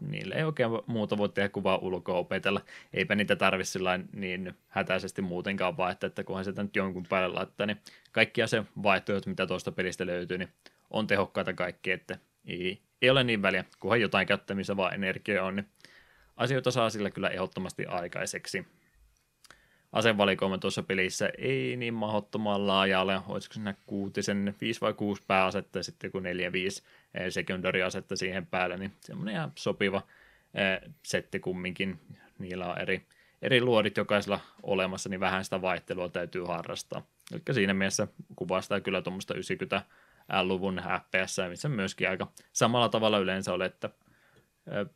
Niille 0.00 0.34
ei 0.34 0.44
oikein 0.44 0.70
muuta 0.86 1.18
voi 1.18 1.28
tehdä 1.28 1.48
kuin 1.48 1.64
vaan 1.64 1.80
ulkoa 1.80 2.18
opetella. 2.18 2.60
Eipä 2.92 3.14
niitä 3.14 3.36
tarvitse 3.36 3.78
niin 4.12 4.54
hätäisesti 4.68 5.22
muutenkaan 5.22 5.76
vaihtaa, 5.76 6.06
että 6.06 6.24
kunhan 6.24 6.44
sitä 6.44 6.62
nyt 6.62 6.76
jonkun 6.76 7.06
päälle 7.08 7.34
laittaa, 7.34 7.66
niin 7.66 7.80
kaikkia 8.12 8.46
se 8.46 8.64
vaihtoehdot, 8.82 9.26
mitä 9.26 9.46
tuosta 9.46 9.72
pelistä 9.72 10.06
löytyy, 10.06 10.38
niin 10.38 10.48
on 10.90 11.06
tehokkaita 11.06 11.52
kaikki, 11.52 11.90
että 11.90 12.18
ei, 12.46 12.82
ei 13.02 13.10
ole 13.10 13.24
niin 13.24 13.42
väliä, 13.42 13.64
kunhan 13.80 14.00
jotain 14.00 14.26
käyttämistä 14.26 14.76
vaan 14.76 14.94
energia 14.94 15.44
on, 15.44 15.56
niin 15.56 15.68
asioita 16.36 16.70
saa 16.70 16.90
sillä 16.90 17.10
kyllä 17.10 17.28
ehdottomasti 17.28 17.86
aikaiseksi 17.86 18.66
asevalikoima 19.92 20.58
tuossa 20.58 20.82
pelissä 20.82 21.30
ei 21.38 21.76
niin 21.76 21.94
mahdottoman 21.94 22.66
laaja 22.66 23.00
ole, 23.00 23.20
olisiko 23.28 23.54
siinä 23.54 23.74
kuutisen, 23.86 24.54
viisi 24.60 24.80
vai 24.80 24.94
kuusi 24.94 25.22
pääasetta 25.26 25.78
ja 25.78 25.82
sitten 25.82 26.08
joku 26.08 26.20
neljä, 26.20 26.52
viisi 26.52 26.82
eh, 27.14 27.32
sekundariasetta 27.32 28.16
siihen 28.16 28.46
päälle, 28.46 28.76
niin 28.76 28.92
semmoinen 29.00 29.34
ihan 29.34 29.52
sopiva 29.54 30.02
eh, 30.54 30.90
setti 31.02 31.40
kumminkin. 31.40 32.00
Niillä 32.38 32.66
on 32.66 32.80
eri, 32.80 33.06
eri 33.42 33.60
luodit 33.60 33.96
jokaisella 33.96 34.40
olemassa, 34.62 35.08
niin 35.08 35.20
vähän 35.20 35.44
sitä 35.44 35.62
vaihtelua 35.62 36.08
täytyy 36.08 36.44
harrastaa. 36.44 37.06
Eli 37.32 37.42
siinä 37.52 37.74
mielessä 37.74 38.08
kuvastaa 38.36 38.80
kyllä 38.80 39.02
tuommoista 39.02 39.34
90-luvun 39.34 40.82
FPS, 41.00 41.36
missä 41.48 41.68
myöskin 41.68 42.08
aika 42.08 42.32
samalla 42.52 42.88
tavalla 42.88 43.18
yleensä 43.18 43.52
oli, 43.52 43.64
että 43.64 43.90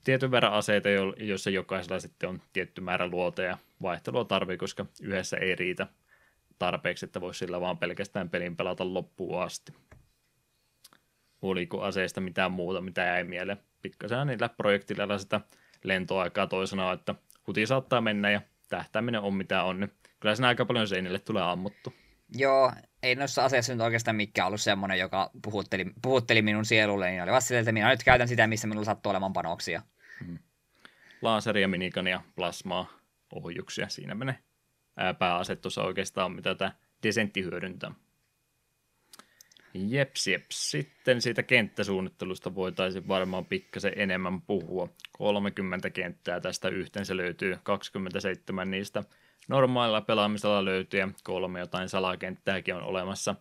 tietyn 0.05 0.31
verran 0.31 0.53
aseita, 0.53 0.89
joissa 1.17 1.51
jokaisella 1.51 2.01
sitten 2.01 2.29
on 2.29 2.43
tietty 2.53 2.81
määrä 2.81 3.07
luoteja 3.07 3.49
ja 3.49 3.59
vaihtelua 3.83 4.25
tarvii, 4.25 4.57
koska 4.57 4.87
yhdessä 5.03 5.37
ei 5.37 5.55
riitä 5.55 5.87
tarpeeksi, 6.59 7.05
että 7.05 7.21
voisi 7.21 7.39
sillä 7.39 7.61
vaan 7.61 7.79
pelkästään 7.79 8.31
pelin 8.31 8.57
pelata 8.57 8.95
loppuun 8.95 9.43
asti. 9.43 9.73
Oliko 11.43 11.83
aseista 11.83 12.21
mitään 12.21 12.53
muuta, 12.53 12.81
mitä 12.81 13.05
jäi 13.05 13.25
mieleen? 13.25 13.59
Pikkasen 13.83 14.27
niillä 14.27 14.49
projektilla 14.49 15.19
sitä 15.19 15.41
lentoaikaa 15.85 16.47
toisena, 16.47 16.93
että 16.93 17.15
huti 17.47 17.67
saattaa 17.67 18.01
mennä 18.01 18.31
ja 18.31 18.41
tähtääminen 18.69 19.21
on 19.21 19.35
mitä 19.35 19.63
on, 19.63 19.81
niin 19.81 19.93
kyllä 20.21 20.35
siinä 20.35 20.49
aika 20.49 20.65
paljon 20.65 20.89
seinille 20.89 21.19
tulee 21.19 21.43
ammuttu. 21.43 21.93
Joo, 22.37 22.73
ei 23.03 23.15
noissa 23.15 23.45
aseissa 23.45 23.73
nyt 23.73 23.83
oikeastaan 23.83 24.17
mikään 24.17 24.47
ollut 24.47 24.61
semmoinen, 24.61 24.99
joka 24.99 25.31
puhutteli, 25.43 25.87
puhutteli 26.03 26.43
minun 26.43 26.65
sielulle, 26.65 27.11
niin 27.11 27.23
oli 27.23 27.33
vasta 27.33 27.59
että 27.59 27.73
minä 27.73 27.91
nyt 27.91 28.05
käytän 28.05 28.29
sitä, 28.29 28.47
missä 28.47 28.67
minulla 28.67 28.85
sattuu 28.85 29.11
olemaan 29.11 29.33
panoksia. 29.33 29.83
Hmm. 30.25 30.39
Laaseria, 31.23 31.69
minikania, 31.69 32.21
plasmaa, 32.37 32.93
ohjuksia, 33.33 33.89
siinä 33.89 34.15
menee 34.15 34.39
pääaset 35.19 35.61
tuossa 35.61 35.83
oikeastaan, 35.83 36.33
mitä 36.33 36.55
tämä 36.55 36.73
desentti 37.03 37.43
hyödyntää. 37.43 37.95
Jeps, 39.75 40.27
jeps. 40.27 40.71
Sitten 40.71 41.23
siitä 41.23 41.43
kenttäsuunnittelusta 41.43 42.55
voitaisiin 42.55 43.09
varmaan 43.09 43.45
pikkasen 43.45 43.93
enemmän 43.97 44.41
puhua. 44.41 44.89
30 45.13 45.91
kenttää 45.91 46.41
tästä 46.41 46.69
yhteensä 46.69 47.17
löytyy, 47.17 47.59
27 47.63 48.71
niistä 48.71 49.05
normaalilla 49.49 50.01
pelaamisella 50.01 50.65
löytyy 50.65 51.01
ja 51.01 51.09
kolme 51.25 51.61
jotain 51.61 51.89
salakenttääkin 51.89 52.75
on 52.75 52.83
olemassa. 52.83 53.35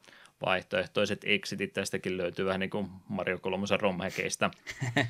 Vaihtoehtoiset 0.46 1.22
exitit 1.24 1.74
tästäkin 1.74 2.18
löytyy 2.18 2.46
vähän 2.46 2.60
niin 2.60 2.70
kuin 2.70 2.90
Mario 3.08 3.40
3 3.40 3.66
romhekeistä. 3.80 4.52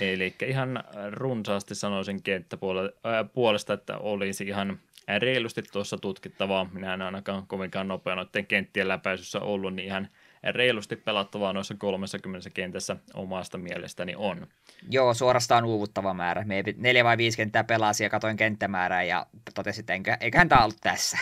Eli 0.00 0.34
ihan 0.46 0.84
runsaasti 1.10 1.74
sanoisin 1.74 2.22
kenttäpuolesta, 2.22 3.72
että 3.72 3.98
olisi 3.98 4.44
ihan 4.44 4.80
reilusti 5.18 5.62
tuossa 5.62 5.98
tutkittavaa. 5.98 6.68
Minä 6.72 6.94
en 6.94 7.02
ainakaan 7.02 7.46
kovinkaan 7.46 7.88
nopea 7.88 8.14
noiden 8.14 8.46
kenttien 8.46 8.88
läpäisyssä 8.88 9.40
ollut, 9.40 9.74
niin 9.74 9.86
ihan 9.86 10.08
reilusti 10.42 10.96
pelattavaa 10.96 11.52
noissa 11.52 11.74
30 11.74 12.50
kentässä 12.50 12.96
omasta 13.14 13.58
mielestäni 13.58 14.14
on. 14.16 14.46
Joo, 14.90 15.14
suorastaan 15.14 15.64
uuvuttava 15.64 16.14
määrä. 16.14 16.44
Me 16.44 16.64
neljä 16.76 17.04
vai 17.04 17.16
viisi 17.16 17.36
kenttää 17.36 17.64
pelasi 17.64 18.04
ja 18.04 18.10
katoin 18.10 18.36
kenttämäärää 18.36 19.02
ja 19.02 19.26
totesin, 19.54 19.82
että 19.82 19.94
enkä, 19.94 20.16
eiköhän 20.20 20.48
tämä 20.48 20.64
ollut 20.64 20.80
tässä. 20.80 21.18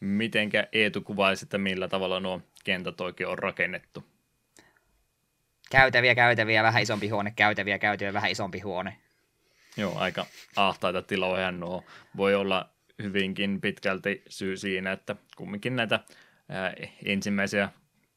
Mitenkä 0.00 0.66
Eetu 0.72 1.00
kuvaisi, 1.00 1.44
että 1.44 1.58
millä 1.58 1.88
tavalla 1.88 2.20
nuo 2.20 2.40
kentät 2.64 3.00
oikein 3.00 3.28
on 3.28 3.38
rakennettu? 3.38 4.04
Käytäviä, 5.70 6.14
käytäviä, 6.14 6.62
vähän 6.62 6.82
isompi 6.82 7.08
huone, 7.08 7.32
käytäviä, 7.36 7.78
käytäviä, 7.78 8.12
vähän 8.12 8.30
isompi 8.30 8.60
huone. 8.60 8.96
Joo, 9.76 9.98
aika 9.98 10.26
ahtaita 10.56 11.02
tiloja 11.02 11.52
nuo. 11.52 11.84
Voi 12.16 12.34
olla 12.34 12.68
hyvinkin 13.02 13.60
pitkälti 13.60 14.22
syy 14.28 14.56
siinä, 14.56 14.92
että 14.92 15.16
kumminkin 15.36 15.76
näitä 15.76 16.00
ää, 16.48 16.74
ensimmäisiä 17.04 17.68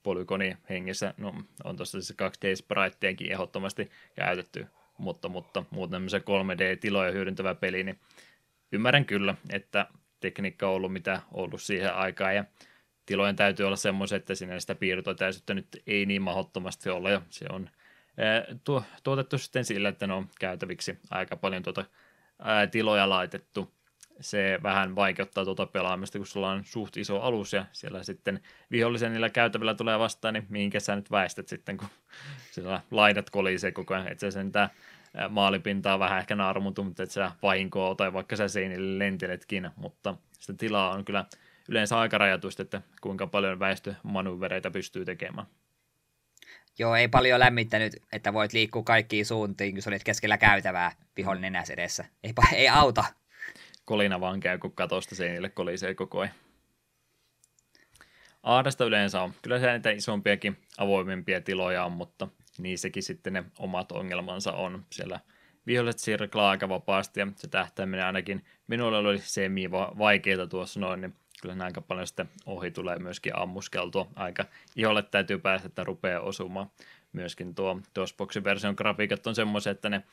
polygoni 0.03 0.57
hengessä, 0.69 1.13
no 1.17 1.33
on 1.63 1.75
tuossa 1.75 2.01
siis 2.01 2.17
2D 2.21 2.55
spritejakin 2.55 3.31
ehdottomasti 3.31 3.89
käytetty, 4.15 4.67
mutta, 4.97 5.29
mutta 5.29 5.63
muuten 5.71 6.09
se 6.09 6.17
3D-tiloja 6.17 7.11
hyödyntävä 7.11 7.55
peli, 7.55 7.83
niin 7.83 7.99
ymmärrän 8.71 9.05
kyllä, 9.05 9.35
että 9.49 9.87
tekniikka 10.19 10.67
on 10.67 10.73
ollut 10.73 10.93
mitä 10.93 11.21
ollut 11.31 11.61
siihen 11.61 11.93
aikaan 11.93 12.35
ja 12.35 12.45
tilojen 13.05 13.35
täytyy 13.35 13.65
olla 13.65 13.75
semmoisia, 13.75 14.15
että 14.15 14.35
sinne 14.35 14.59
sitä 14.59 14.75
piirtotäisyyttä 14.75 15.53
nyt 15.53 15.67
ei 15.87 16.05
niin 16.05 16.21
mahdottomasti 16.21 16.89
ole 16.89 17.11
ja 17.11 17.21
se 17.29 17.45
on 17.49 17.69
tuo, 18.63 18.83
tuotettu 19.03 19.37
sitten 19.37 19.65
sillä, 19.65 19.89
että 19.89 20.07
ne 20.07 20.13
on 20.13 20.27
käytäviksi 20.39 20.99
aika 21.09 21.35
paljon 21.35 21.63
tuota, 21.63 21.85
ää, 22.39 22.67
tiloja 22.67 23.09
laitettu. 23.09 23.73
Se 24.19 24.59
vähän 24.63 24.95
vaikeuttaa 24.95 25.45
tuota 25.45 25.65
pelaamista, 25.65 26.17
kun 26.17 26.27
sulla 26.27 26.51
on 26.51 26.65
suht 26.65 26.97
iso 26.97 27.21
alus 27.21 27.53
ja 27.53 27.65
siellä 27.71 28.03
sitten 28.03 28.39
vihollisen 28.71 29.11
niillä 29.11 29.29
käytävillä 29.29 29.73
tulee 29.73 29.99
vastaan, 29.99 30.33
niin 30.33 30.45
mihinkä 30.49 30.79
sä 30.79 30.95
nyt 30.95 31.11
väistät 31.11 31.47
sitten, 31.47 31.77
kun 31.77 31.87
siellä 32.51 32.81
laidat 32.91 33.29
kolisee 33.29 33.71
koko 33.71 33.93
ajan. 33.93 34.07
Että 34.07 34.31
sen 34.31 34.51
tämä 34.51 34.69
maalipintaa 35.29 35.99
vähän 35.99 36.19
ehkä 36.19 36.35
naarmutu, 36.35 36.83
mutta 36.83 37.03
että 37.03 37.13
sä 37.13 37.31
vahinkoa 37.41 37.95
tai 37.95 38.13
vaikka 38.13 38.35
sä 38.35 38.47
seinille 38.47 38.99
lenteletkin, 39.05 39.69
mutta 39.75 40.15
sitä 40.39 40.53
tilaa 40.53 40.91
on 40.91 41.05
kyllä 41.05 41.25
yleensä 41.69 41.99
aika 41.99 42.17
rajatusti, 42.17 42.61
että 42.61 42.81
kuinka 43.01 43.27
paljon 43.27 43.59
väistömanövereitä 43.59 44.71
pystyy 44.71 45.05
tekemään. 45.05 45.47
Joo, 46.79 46.95
ei 46.95 47.07
paljon 47.07 47.39
lämmittänyt, 47.39 47.95
että 48.11 48.33
voit 48.33 48.53
liikkua 48.53 48.83
kaikkiin 48.83 49.25
suuntiin, 49.25 49.73
kun 49.73 49.81
sä 49.81 49.89
olit 49.89 50.03
keskellä 50.03 50.37
käytävää 50.37 50.91
vihollinen 51.17 51.63
edessä. 51.73 52.05
Ei, 52.23 52.33
ei 52.53 52.69
auta. 52.69 53.03
Kolina 53.89 54.21
vaan 54.21 54.39
käy, 54.39 54.57
kun 54.57 54.71
katosta 54.71 55.15
seinille 55.15 55.49
kolisee 55.49 55.93
koko 55.93 56.19
ajan. 56.19 56.33
Aadasta 58.43 58.85
yleensä 58.85 59.21
on. 59.21 59.33
Kyllä 59.41 59.59
se 59.59 59.73
niitä 59.73 59.89
isompiakin, 59.89 60.57
avoimempia 60.77 61.41
tiloja 61.41 61.85
on, 61.85 61.91
mutta 61.91 62.27
niissäkin 62.57 63.03
sitten 63.03 63.33
ne 63.33 63.43
omat 63.59 63.91
ongelmansa 63.91 64.53
on. 64.53 64.85
Siellä 64.91 65.19
viholliset 65.67 65.99
sirklaa 65.99 66.49
aika 66.49 66.69
vapaasti 66.69 67.19
ja 67.19 67.27
se 67.35 67.47
tähtäiminen 67.47 68.05
ainakin 68.05 68.45
minulle 68.67 68.97
oli 68.97 69.19
semi 69.19 69.71
vaikeita 69.71 70.47
tuossa 70.47 70.79
noin, 70.79 71.01
niin 71.01 71.15
kyllä 71.41 71.63
aika 71.63 71.81
paljon 71.81 72.07
sitten 72.07 72.29
ohi 72.45 72.71
tulee 72.71 72.99
myöskin 72.99 73.35
ammuskeltua. 73.35 74.07
Aika 74.15 74.45
iholle 74.75 75.03
täytyy 75.03 75.37
päästä, 75.39 75.67
että 75.67 75.83
rupeaa 75.83 76.21
osumaan. 76.21 76.71
Myöskin 77.13 77.55
tuo 77.55 77.81
DOSBoxin 77.95 78.43
version 78.43 78.75
grafiikat 78.77 79.27
on 79.27 79.35
semmoisia, 79.35 79.71
että 79.71 79.89
ne 79.89 80.03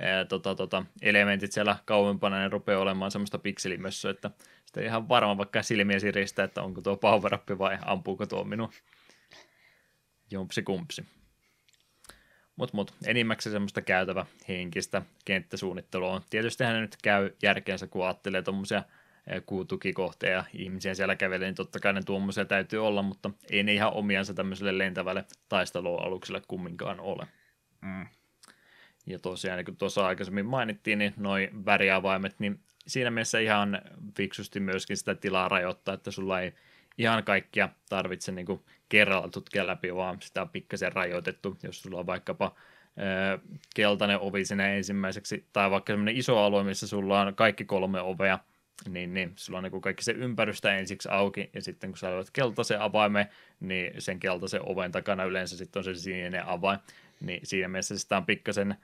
ää, 0.00 0.24
tota, 0.24 0.54
tota, 0.54 0.84
elementit 1.02 1.52
siellä 1.52 1.76
kauempana 1.84 2.38
ne 2.38 2.48
rupeaa 2.48 2.80
olemaan 2.80 3.10
semmoista 3.10 3.38
pikselimössöä, 3.38 4.10
että 4.10 4.30
sitten 4.64 4.82
ei 4.82 4.86
ihan 4.86 5.08
varma 5.08 5.38
vaikka 5.38 5.62
silmiä 5.62 5.98
siristä, 5.98 6.44
että 6.44 6.62
onko 6.62 6.80
tuo 6.80 6.96
power 6.96 7.38
vai 7.58 7.78
ampuuko 7.84 8.26
tuo 8.26 8.44
minun 8.44 8.72
jumpsi 10.30 10.62
kumpsi. 10.62 11.04
Mutta 12.56 12.76
mut, 12.76 12.94
enimmäkseen 13.06 13.52
semmoista 13.52 13.82
käytävä 13.82 14.26
henkistä 14.48 15.02
kenttäsuunnittelua 15.24 16.10
on. 16.10 16.22
Tietysti 16.30 16.64
hän 16.64 16.80
nyt 16.80 16.96
käy 17.02 17.30
järkeensä, 17.42 17.86
kun 17.86 18.04
ajattelee 18.04 18.42
tuommoisia 18.42 18.82
kuutukikohteja 19.46 20.44
ihmisiä 20.52 20.94
siellä 20.94 21.16
kävelee, 21.16 21.48
niin 21.48 21.54
totta 21.54 21.80
kai 21.80 21.92
ne 21.92 22.02
tuommoisia 22.02 22.44
täytyy 22.44 22.86
olla, 22.86 23.02
mutta 23.02 23.30
ei 23.50 23.62
ne 23.62 23.72
ihan 23.74 23.92
omiansa 23.92 24.34
tämmöiselle 24.34 24.78
lentävälle 24.78 25.24
taistelualukselle 25.48 26.42
kumminkaan 26.48 27.00
ole. 27.00 27.26
Mm. 27.80 28.06
Ja 29.06 29.18
tosiaan, 29.18 29.56
niin 29.56 29.64
kuin 29.64 29.76
tuossa 29.76 30.06
aikaisemmin 30.06 30.46
mainittiin, 30.46 30.98
niin 30.98 31.14
noin 31.16 31.64
väriavaimet, 31.64 32.34
niin 32.38 32.60
siinä 32.86 33.10
mielessä 33.10 33.38
ihan 33.38 33.82
fiksusti 34.16 34.60
myöskin 34.60 34.96
sitä 34.96 35.14
tilaa 35.14 35.48
rajoittaa, 35.48 35.94
että 35.94 36.10
sulla 36.10 36.40
ei 36.40 36.52
ihan 36.98 37.24
kaikkia 37.24 37.68
tarvitse 37.88 38.32
niin 38.32 38.46
kuin 38.46 38.60
kerralla 38.88 39.28
tutkia 39.28 39.66
läpi, 39.66 39.94
vaan 39.94 40.16
sitä 40.22 40.42
on 40.42 40.48
pikkasen 40.48 40.92
rajoitettu, 40.92 41.58
jos 41.62 41.82
sulla 41.82 41.98
on 41.98 42.06
vaikkapa 42.06 42.54
keltainen 43.74 44.20
ovi 44.20 44.44
sinne 44.44 44.76
ensimmäiseksi, 44.76 45.46
tai 45.52 45.70
vaikka 45.70 45.92
semmoinen 45.92 46.16
iso 46.16 46.38
alue, 46.38 46.64
missä 46.64 46.86
sulla 46.86 47.20
on 47.20 47.34
kaikki 47.34 47.64
kolme 47.64 48.00
ovea, 48.00 48.38
niin, 48.88 49.14
niin 49.14 49.32
sulla 49.36 49.58
on 49.58 49.64
niin 49.64 49.80
kaikki 49.80 50.04
se 50.04 50.12
ympärystä 50.12 50.76
ensiksi 50.76 51.08
auki, 51.12 51.50
ja 51.54 51.62
sitten 51.62 51.90
kun 51.90 51.98
sä 51.98 52.10
löydät 52.10 52.30
keltaisen 52.32 52.80
avaimen, 52.80 53.26
niin 53.60 53.92
sen 53.98 54.20
keltaisen 54.20 54.68
oven 54.68 54.92
takana 54.92 55.24
yleensä 55.24 55.56
sitten 55.56 55.80
on 55.80 55.84
se 55.84 55.94
sininen 55.94 56.46
avain, 56.46 56.78
niin 57.20 57.40
siinä 57.42 57.68
mielessä 57.68 57.98
sitä 57.98 58.16
on 58.16 58.26
pikkasen 58.26 58.76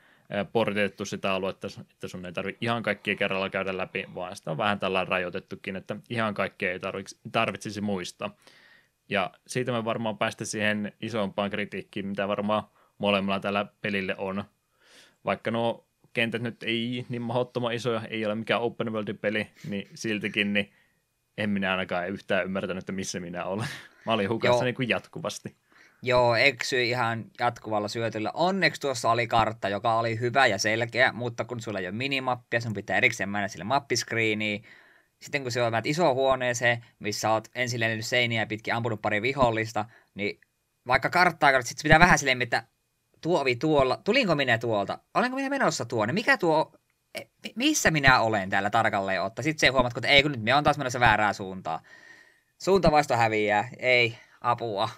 portettu 0.53 1.05
sitä 1.05 1.33
aluetta, 1.33 1.69
että 1.81 2.09
sun 2.09 2.27
ei 2.27 2.33
tarvitse 2.33 2.59
ihan 2.61 2.83
kaikkia 2.83 3.17
kerralla 3.17 3.51
käydä 3.51 3.77
läpi, 3.77 4.05
vaan 4.15 4.37
sitä 4.37 4.51
on 4.51 4.59
vähän 4.59 4.79
tällä 4.79 5.05
rajoitettukin, 5.05 5.77
että 5.77 5.97
ihan 6.11 6.35
kaikkea 6.35 6.73
ei 6.73 6.81
tarvitsisi 7.33 7.81
muistaa. 7.81 8.37
Ja 9.09 9.31
siitä 9.47 9.73
me 9.73 9.85
varmaan 9.85 10.19
päästä 10.19 10.45
siihen 10.45 10.93
isompaan 11.01 11.51
kritiikkiin, 11.51 12.07
mitä 12.07 12.29
varmaan 12.29 12.63
molemmilla 12.99 13.41
tällä 13.41 13.67
pelille 13.81 14.15
on. 14.19 14.45
Vaikka 15.25 15.51
nuo 15.51 15.87
kentät 16.13 16.43
nyt 16.43 16.63
ei 16.63 17.07
niin 17.09 17.23
mahdottoman 17.23 17.75
isoja, 17.75 18.03
ei 18.11 18.27
ole 18.27 18.35
mikään 18.35 18.61
open 18.61 18.93
world 18.93 19.15
peli, 19.15 19.51
niin 19.69 19.89
siltikin 19.95 20.53
niin 20.53 20.73
en 21.39 21.51
minä 21.51 21.71
ainakaan 21.71 22.09
yhtään 22.09 22.45
ymmärtänyt, 22.45 22.83
että 22.83 22.93
missä 22.93 23.21
minä 23.21 23.45
olen. 23.45 23.69
Mä 24.07 24.13
olin 24.13 24.29
hukassa 24.29 24.65
niin 24.65 24.75
kuin 24.75 24.89
jatkuvasti. 24.89 25.57
Joo, 26.03 26.37
eksy 26.37 26.83
ihan 26.83 27.25
jatkuvalla 27.41 27.89
syötöllä. 27.89 28.31
Onneksi 28.35 28.81
tuossa 28.81 29.11
oli 29.11 29.27
kartta, 29.27 29.69
joka 29.69 29.95
oli 29.99 30.21
hyvä 30.21 30.47
ja 30.47 30.59
selkeä, 30.59 31.13
mutta 31.13 31.45
kun 31.45 31.61
sulla 31.61 31.79
ei 31.79 31.87
ole 31.87 31.95
minimappia, 31.95 32.61
sun 32.61 32.75
pitää 32.75 32.97
erikseen 32.97 33.29
mennä 33.29 33.49
sille 33.49 33.65
mappiskriiniin. 33.65 34.65
Sitten 35.23 35.43
kun 35.43 35.53
se 35.53 35.63
on 35.63 35.73
iso 35.85 36.15
huoneeseen, 36.15 36.85
missä 36.99 37.31
oot 37.31 37.49
ensin 37.55 37.81
lennyt 37.81 38.07
seiniä 38.07 38.47
pitkin 38.47 38.75
ampunut 38.75 39.03
pari 39.03 39.23
vihollista, 39.23 39.85
niin 40.15 40.41
vaikka 40.87 41.11
karttaa 41.11 41.53
katsot, 41.53 41.79
pitää 41.83 41.99
vähän 42.01 42.19
silleen, 42.19 42.43
että 42.43 42.63
tuo 43.21 43.41
ovi 43.41 43.57
tuolla, 43.57 43.97
tulinko 43.97 44.35
minä 44.35 44.59
tuolta, 44.59 44.99
olenko 45.15 45.37
minä 45.37 45.51
menossa 45.51 45.85
tuonne, 45.85 46.13
mikä 46.13 46.37
tuo 46.37 46.73
e, 47.15 47.21
missä 47.57 47.91
minä 47.91 48.21
olen 48.21 48.51
täällä 48.51 48.71
tarkalleen 48.71 49.23
ottaa. 49.23 49.43
Sitten 49.43 49.61
se 49.61 49.69
huomaat, 49.69 49.97
että 49.97 50.09
ei 50.09 50.23
kun 50.23 50.33
nyt 50.33 50.43
me 50.43 50.55
on 50.55 50.65
taas 50.65 50.79
menossa 50.79 51.01
väärää 51.01 51.33
suuntaa. 51.33 51.83
Suunta 52.59 52.93
vasta 52.93 53.17
häviää, 53.17 53.69
ei, 53.79 54.19
apua. 54.41 54.89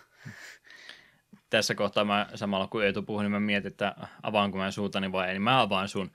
Tässä 1.53 1.74
kohtaa 1.74 2.05
mä 2.05 2.27
samalla 2.35 2.66
kun 2.66 2.85
Eetu 2.85 3.03
puhui, 3.03 3.23
niin 3.23 3.31
mä 3.31 3.41
mietin, 3.41 3.70
että 3.70 3.95
avaanko 4.23 4.59
mä 4.59 4.70
suutani 4.70 5.12
vai 5.12 5.27
ei, 5.27 5.33
niin 5.33 5.43
mä 5.43 5.61
avaan 5.61 5.89
sun. 5.89 6.11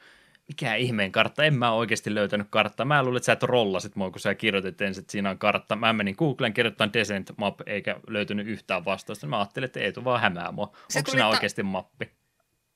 Mikä 0.48 0.76
ihmeen 0.76 1.12
kartta? 1.12 1.44
En 1.44 1.54
mä 1.54 1.72
oikeasti 1.72 2.16
löytänyt 2.16 2.48
karttaa. 2.50 2.86
Mä 2.86 3.04
luulin, 3.04 3.18
että 3.18 3.26
sä 3.26 3.32
et 3.32 3.44
rollasit 3.44 3.96
mua, 3.96 4.12
kun 4.12 4.20
sä 4.20 4.36
kirjoitit 4.36 4.82
ensin, 4.82 5.02
että 5.02 5.12
siinä 5.12 5.30
on 5.30 5.38
kartta. 5.38 5.76
Mä 5.76 5.94
menin 5.94 6.16
Googleen 6.18 6.54
kirjoittamaan 6.54 6.94
Descent 6.94 7.32
Map, 7.38 7.60
eikä 7.66 8.00
löytynyt 8.08 8.48
yhtään 8.48 8.86
vastausta. 8.86 9.28
Mä 9.28 9.38
ajattelin, 9.38 9.66
että 9.66 9.80
Eetu 9.80 10.04
vaan 10.04 10.22
hämää 10.22 10.52
mua. 10.52 10.72
Se 10.90 11.00
Onko 11.00 11.12
siinä 11.12 11.28
oikeasti 11.28 11.64
mappi? 11.64 12.12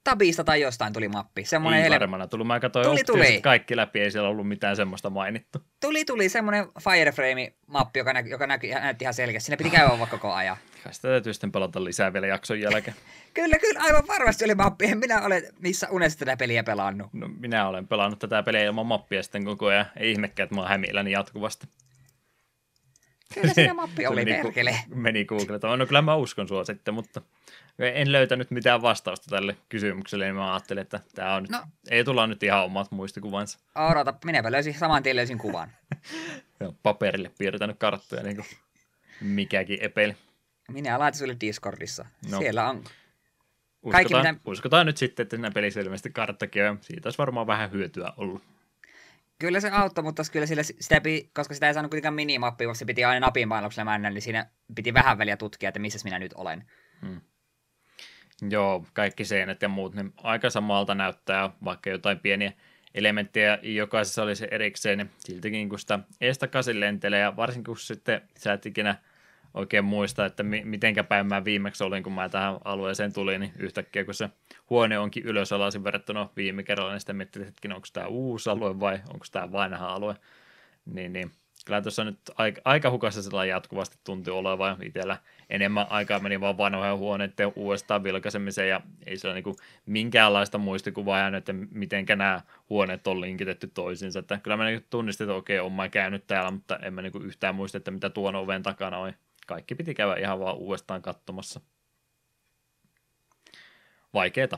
Tabista 0.04 0.44
tai 0.44 0.62
jostain 0.62 0.94
tuli 0.94 1.08
mappi. 1.08 1.46
Semmoinen 1.46 1.84
ei 1.84 1.90
varmana 1.90 2.28
tullut. 2.28 2.48
Mä 2.48 2.60
katsoin 2.60 2.86
tuli, 2.86 3.04
tuli. 3.04 3.42
kaikki 3.42 3.76
läpi, 3.76 4.00
ei 4.00 4.12
siellä 4.12 4.30
ollut 4.30 4.48
mitään 4.48 4.76
semmoista 4.76 5.10
mainittu. 5.10 5.60
Tuli, 5.80 6.06
tuli 6.06 6.30
semmoinen 6.30 6.66
Fireframe-mappi, 6.66 8.00
joka, 8.00 8.14
näky, 8.14 8.30
joka 8.30 8.48
näky, 8.48 8.68
näytti 8.68 9.04
ihan 9.06 9.14
selkeästi. 9.14 9.46
Siinä 9.46 9.58
piti 9.58 9.70
käydä 9.70 9.90
vaikka 9.90 10.18
koko 10.18 10.34
ajan. 10.34 10.58
Kai 10.84 10.94
sitä 10.94 11.08
täytyy 11.08 11.34
sitten 11.34 11.52
pelata 11.52 11.84
lisää 11.84 12.14
vielä 12.14 12.28
jakson 12.28 12.60
jälkeen. 12.60 12.96
kyllä, 13.34 13.60
kyllä, 13.60 13.80
aivan 13.84 14.04
varmasti 14.08 14.46
oli 14.46 14.56
mappi. 14.56 14.86
En 14.86 14.98
minä 14.98 15.22
ole 15.22 15.44
missä 15.60 15.88
unessa 15.90 16.20
tätä 16.20 16.38
peliä 16.38 16.64
pelannut. 16.64 17.14
No, 17.14 17.28
minä 17.40 17.68
olen 17.68 17.88
pelannut 17.88 18.20
tätä 18.20 18.44
peliä 18.44 18.64
ilman 18.64 18.86
mappia 18.86 19.24
sitten 19.24 19.46
koko 19.46 19.66
ajan. 19.66 19.86
Ei 19.98 20.12
ihmekään, 20.12 20.46
että 20.46 20.56
mä 20.56 20.62
oon 20.62 20.70
hämilläni 20.70 21.12
jatkuvasti. 21.12 21.68
Kyllä 23.34 23.54
siinä 23.54 23.74
mappi 23.74 24.08
oli, 24.08 24.26
meni, 24.26 24.44
perkele. 24.44 24.76
Meni 24.96 25.26
Google. 25.26 25.78
No 25.78 25.86
kyllä 25.86 26.02
mä 26.02 26.16
uskon 26.16 26.48
sua 26.48 26.64
sitten, 26.64 26.94
mutta 26.94 27.22
en 27.80 28.12
löytänyt 28.12 28.52
mitään 28.52 28.82
vastausta 28.82 29.30
tälle 29.30 29.58
kysymykselle, 29.70 30.26
niin 30.26 30.36
mä 30.36 30.54
ajattelin, 30.54 30.82
että 30.82 31.00
tämä 31.16 31.36
on 31.36 31.44
nyt, 31.44 31.52
no. 31.52 31.64
ei 31.90 32.04
tulla 32.04 32.28
nyt 32.28 32.44
ihan 32.44 32.64
omat 32.64 32.92
muistikuvansa. 32.92 33.60
Odota, 33.76 34.14
minäpä 34.26 34.52
löysin 34.52 34.74
saman 34.74 35.04
tien 35.04 35.16
löysin 35.16 35.38
kuvan. 35.38 35.72
paperille 36.84 37.32
piirtänyt 37.38 37.80
karttoja, 37.80 38.24
niin 38.24 38.36
kuin 38.36 38.48
mikäkin 39.22 39.78
epeli. 39.82 40.16
Minä 40.72 41.00
laitan 41.00 41.20
sulle 41.20 41.38
Discordissa. 41.42 42.06
No. 42.30 42.40
Siellä 42.40 42.70
on 42.70 42.78
uskotaan, 42.78 43.92
kaikki, 43.92 44.14
mitä... 44.14 44.36
uskotaan 44.46 44.86
nyt 44.86 44.98
sitten, 44.98 45.24
että 45.24 45.36
siinä 45.36 45.52
pelissä 45.52 45.80
ilmeisesti 45.82 46.10
karttakin 46.10 46.70
on. 46.70 46.80
Siitä 46.82 47.08
olisi 47.08 47.18
varmaan 47.18 47.48
vähän 47.48 47.72
hyötyä 47.72 48.14
ollut. 48.18 48.44
Kyllä 49.40 49.60
se 49.60 49.70
auttoi, 49.70 50.04
mutta 50.04 50.24
kyllä 50.32 50.46
sillä, 50.46 50.64
sitä 50.64 51.02
koska 51.34 51.54
sitä 51.54 51.68
ei 51.68 51.74
saanut 51.74 51.90
kuitenkaan 51.90 52.14
minimappia, 52.14 52.68
vaan 52.68 52.76
se 52.76 52.86
piti 52.86 53.04
aina 53.04 53.26
napin 53.26 53.50
painoksella 53.50 53.92
mennä, 53.92 54.10
niin 54.10 54.22
siinä 54.22 54.46
piti 54.76 54.94
vähän 54.94 55.18
väliä 55.18 55.38
tutkia, 55.38 55.70
että 55.70 55.80
missä 55.80 56.00
minä 56.04 56.20
nyt 56.20 56.34
olen. 56.34 56.72
Hmm. 57.02 57.22
Joo, 58.50 58.86
kaikki 58.94 59.26
seinät 59.26 59.62
ja 59.62 59.70
muut, 59.70 59.96
niin 59.96 60.14
aika 60.18 60.50
samalta 60.50 60.96
näyttää, 60.96 61.50
vaikka 61.64 61.90
jotain 61.90 62.20
pieniä 62.20 62.54
elementtejä 62.96 63.60
jokaisessa 63.62 64.24
olisi 64.24 64.48
erikseen, 64.52 64.98
niin 64.98 65.10
siltikin 65.20 65.70
kun 65.70 65.80
sitä 65.80 66.00
eestä 66.22 66.48
lentelee, 66.74 67.20
ja 67.20 67.36
varsinkin 67.36 67.64
kun 67.64 67.78
sitten 67.78 68.22
sä 68.38 68.54
et 68.54 68.66
ikinä 68.66 68.96
oikein 69.54 69.86
muista, 69.86 70.26
että 70.26 70.44
mi- 70.44 70.64
mitenkä 70.66 71.04
päin 71.04 71.28
mä 71.28 71.46
viimeksi 71.46 71.84
olin, 71.84 72.04
kun 72.04 72.14
mä 72.14 72.30
tähän 72.30 72.58
alueeseen 72.64 73.14
tulin, 73.14 73.42
niin 73.42 73.52
yhtäkkiä 73.60 74.06
kun 74.06 74.14
se 74.14 74.30
huone 74.70 75.00
onkin 75.00 75.24
ylösalaisin 75.24 75.84
verrattuna 75.84 76.30
viime 76.36 76.64
kerralla, 76.64 76.92
niin 76.92 77.00
sitten 77.00 77.16
miettii, 77.16 77.44
että 77.44 77.76
onko 77.76 77.88
tämä 77.94 78.08
uusi 78.08 78.50
alue 78.50 78.80
vai 78.80 79.00
onko 79.14 79.26
tämä 79.32 79.52
vanha 79.52 79.88
alue, 79.88 80.16
niin, 80.86 81.14
niin. 81.14 81.32
Kyllä 81.66 81.82
tuossa 81.82 82.04
nyt 82.04 82.20
aika, 82.36 82.62
aika 82.66 82.92
hukassa 82.92 83.24
sillä 83.24 83.46
jatkuvasti 83.46 83.98
tuntuu 84.04 84.38
olevan 84.38 84.84
itsellä 84.84 85.18
enemmän 85.52 85.88
aikaa 85.90 86.20
meni 86.20 86.42
vaan 86.42 86.58
vanhojen 86.58 86.98
huoneiden 86.98 87.52
uudestaan 87.56 88.04
vilkaisemiseen 88.04 88.70
ja 88.70 88.82
ei 89.06 89.18
sillä 89.18 89.34
niin 89.34 89.56
minkäänlaista 89.86 90.58
muistikuvaa 90.58 91.20
jäänyt, 91.20 91.38
että 91.38 91.54
miten 91.72 92.06
nämä 92.08 92.42
huoneet 92.70 93.08
on 93.08 93.22
linkitetty 93.22 93.68
toisiinsa. 93.68 94.20
Että 94.20 94.40
kyllä 94.44 94.58
mä 94.58 94.66
niin 94.66 94.86
tunnistin, 94.90 95.26
että 95.26 95.36
okei, 95.36 95.60
olen 95.60 95.74
mä 95.74 95.90
käynyt 95.90 96.28
täällä, 96.28 96.52
mutta 96.52 96.78
en 96.78 96.94
mä 96.94 97.02
niin 97.02 97.24
yhtään 97.24 97.56
muista, 97.56 97.78
että 97.78 97.92
mitä 97.92 98.10
tuon 98.10 98.36
oven 98.36 98.64
takana 98.64 98.98
on. 98.98 99.14
Kaikki 99.48 99.76
piti 99.76 99.94
käydä 99.94 100.16
ihan 100.16 100.40
vaan 100.40 100.58
uudestaan 100.58 101.02
katsomassa. 101.02 101.62
Vaikeeta. 104.14 104.58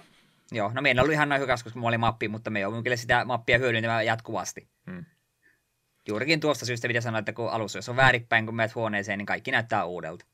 Joo, 0.52 0.72
no 0.74 0.82
meillä 0.82 1.02
oli 1.02 1.14
ihan 1.14 1.30
noin 1.30 1.41
hyvässä, 1.41 1.64
koska 1.64 1.80
mulla 1.80 1.90
oli 1.90 1.98
mappi, 1.98 2.28
mutta 2.28 2.49
me 2.49 2.60
joudumme 2.60 2.84
kyllä 2.84 2.95
sitä 2.95 3.26
mappia 3.26 3.57
hyödyntämään 3.57 4.06
jatkuvasti. 4.06 4.68
Hmm. 4.91 5.06
Juurikin 6.07 6.40
tuosta 6.40 6.65
syystä 6.65 6.88
pitää 6.88 7.02
sanoa, 7.02 7.20
että 7.20 7.34
kun 7.34 7.49
alussa 7.49 7.78
jos 7.78 7.90
on 7.90 7.95
väärinpäin, 7.95 8.45
kun 8.45 8.56
menet 8.56 8.76
huoneeseen, 8.76 9.18
niin 9.18 9.26
kaikki 9.26 9.52
näyttää 9.52 9.86
uudelta. 9.86 10.26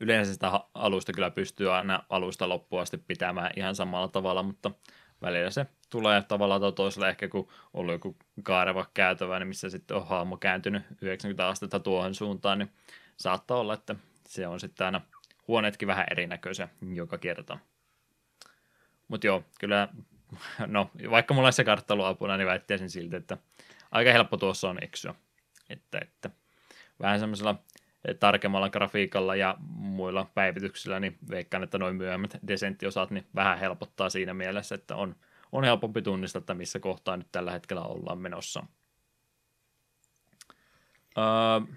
Yleensä 0.00 0.32
sitä 0.32 0.60
alusta 0.74 1.12
kyllä 1.12 1.30
pystyy 1.30 1.74
aina 1.74 2.02
alusta 2.08 2.48
loppuun 2.48 2.82
asti 2.82 2.98
pitämään 2.98 3.50
ihan 3.56 3.74
samalla 3.74 4.08
tavalla, 4.08 4.42
mutta 4.42 4.70
välillä 5.22 5.50
se 5.50 5.66
tulee 5.90 6.22
tavallaan 6.22 6.60
tai 6.60 6.72
toisella 6.72 7.08
ehkä 7.08 7.28
kun 7.28 7.40
on 7.40 7.80
ollut 7.80 7.92
joku 7.92 8.16
kaareva 8.42 8.86
käytävä, 8.94 9.38
niin 9.38 9.48
missä 9.48 9.70
sitten 9.70 9.96
on 9.96 10.06
hahmo 10.06 10.36
kääntynyt 10.36 10.82
90 11.02 11.48
astetta 11.48 11.80
tuohon 11.80 12.14
suuntaan, 12.14 12.58
niin 12.58 12.70
saattaa 13.16 13.56
olla, 13.56 13.74
että 13.74 13.94
se 14.28 14.46
on 14.46 14.60
sitten 14.60 14.84
aina 14.84 15.00
huoneetkin 15.48 15.88
vähän 15.88 16.06
erinäköisiä 16.10 16.68
joka 16.94 17.18
kerta. 17.18 17.58
Mutta 19.08 19.26
joo, 19.26 19.44
kyllä, 19.60 19.88
no 20.66 20.90
vaikka 21.10 21.34
mulla 21.34 21.52
se 21.52 21.64
kartta 21.64 22.08
apuna, 22.08 22.36
niin 22.36 22.46
väittäisin 22.46 22.90
silti, 22.90 23.16
että 23.16 23.38
aika 23.90 24.12
helppo 24.12 24.36
tuossa 24.36 24.70
on 24.70 24.82
eksyä. 24.82 25.14
Että, 25.70 25.98
että 26.02 26.30
vähän 27.00 27.20
semmoisella 27.20 27.54
tarkemmalla 28.20 28.70
grafiikalla 28.70 29.36
ja 29.36 29.56
muilla 29.68 30.30
päivityksillä, 30.34 31.00
niin 31.00 31.18
veikkaan, 31.30 31.62
että 31.62 31.78
noin 31.78 31.96
myöhemmät 31.96 32.38
desenttiosat 32.48 33.10
niin 33.10 33.26
vähän 33.34 33.58
helpottaa 33.58 34.10
siinä 34.10 34.34
mielessä, 34.34 34.74
että 34.74 34.96
on, 34.96 35.16
on 35.52 35.64
helpompi 35.64 36.02
tunnistaa, 36.02 36.40
että 36.40 36.54
missä 36.54 36.78
kohtaa 36.78 37.16
nyt 37.16 37.26
tällä 37.32 37.52
hetkellä 37.52 37.82
ollaan 37.82 38.18
menossa. 38.18 38.66
Öö, 41.18 41.74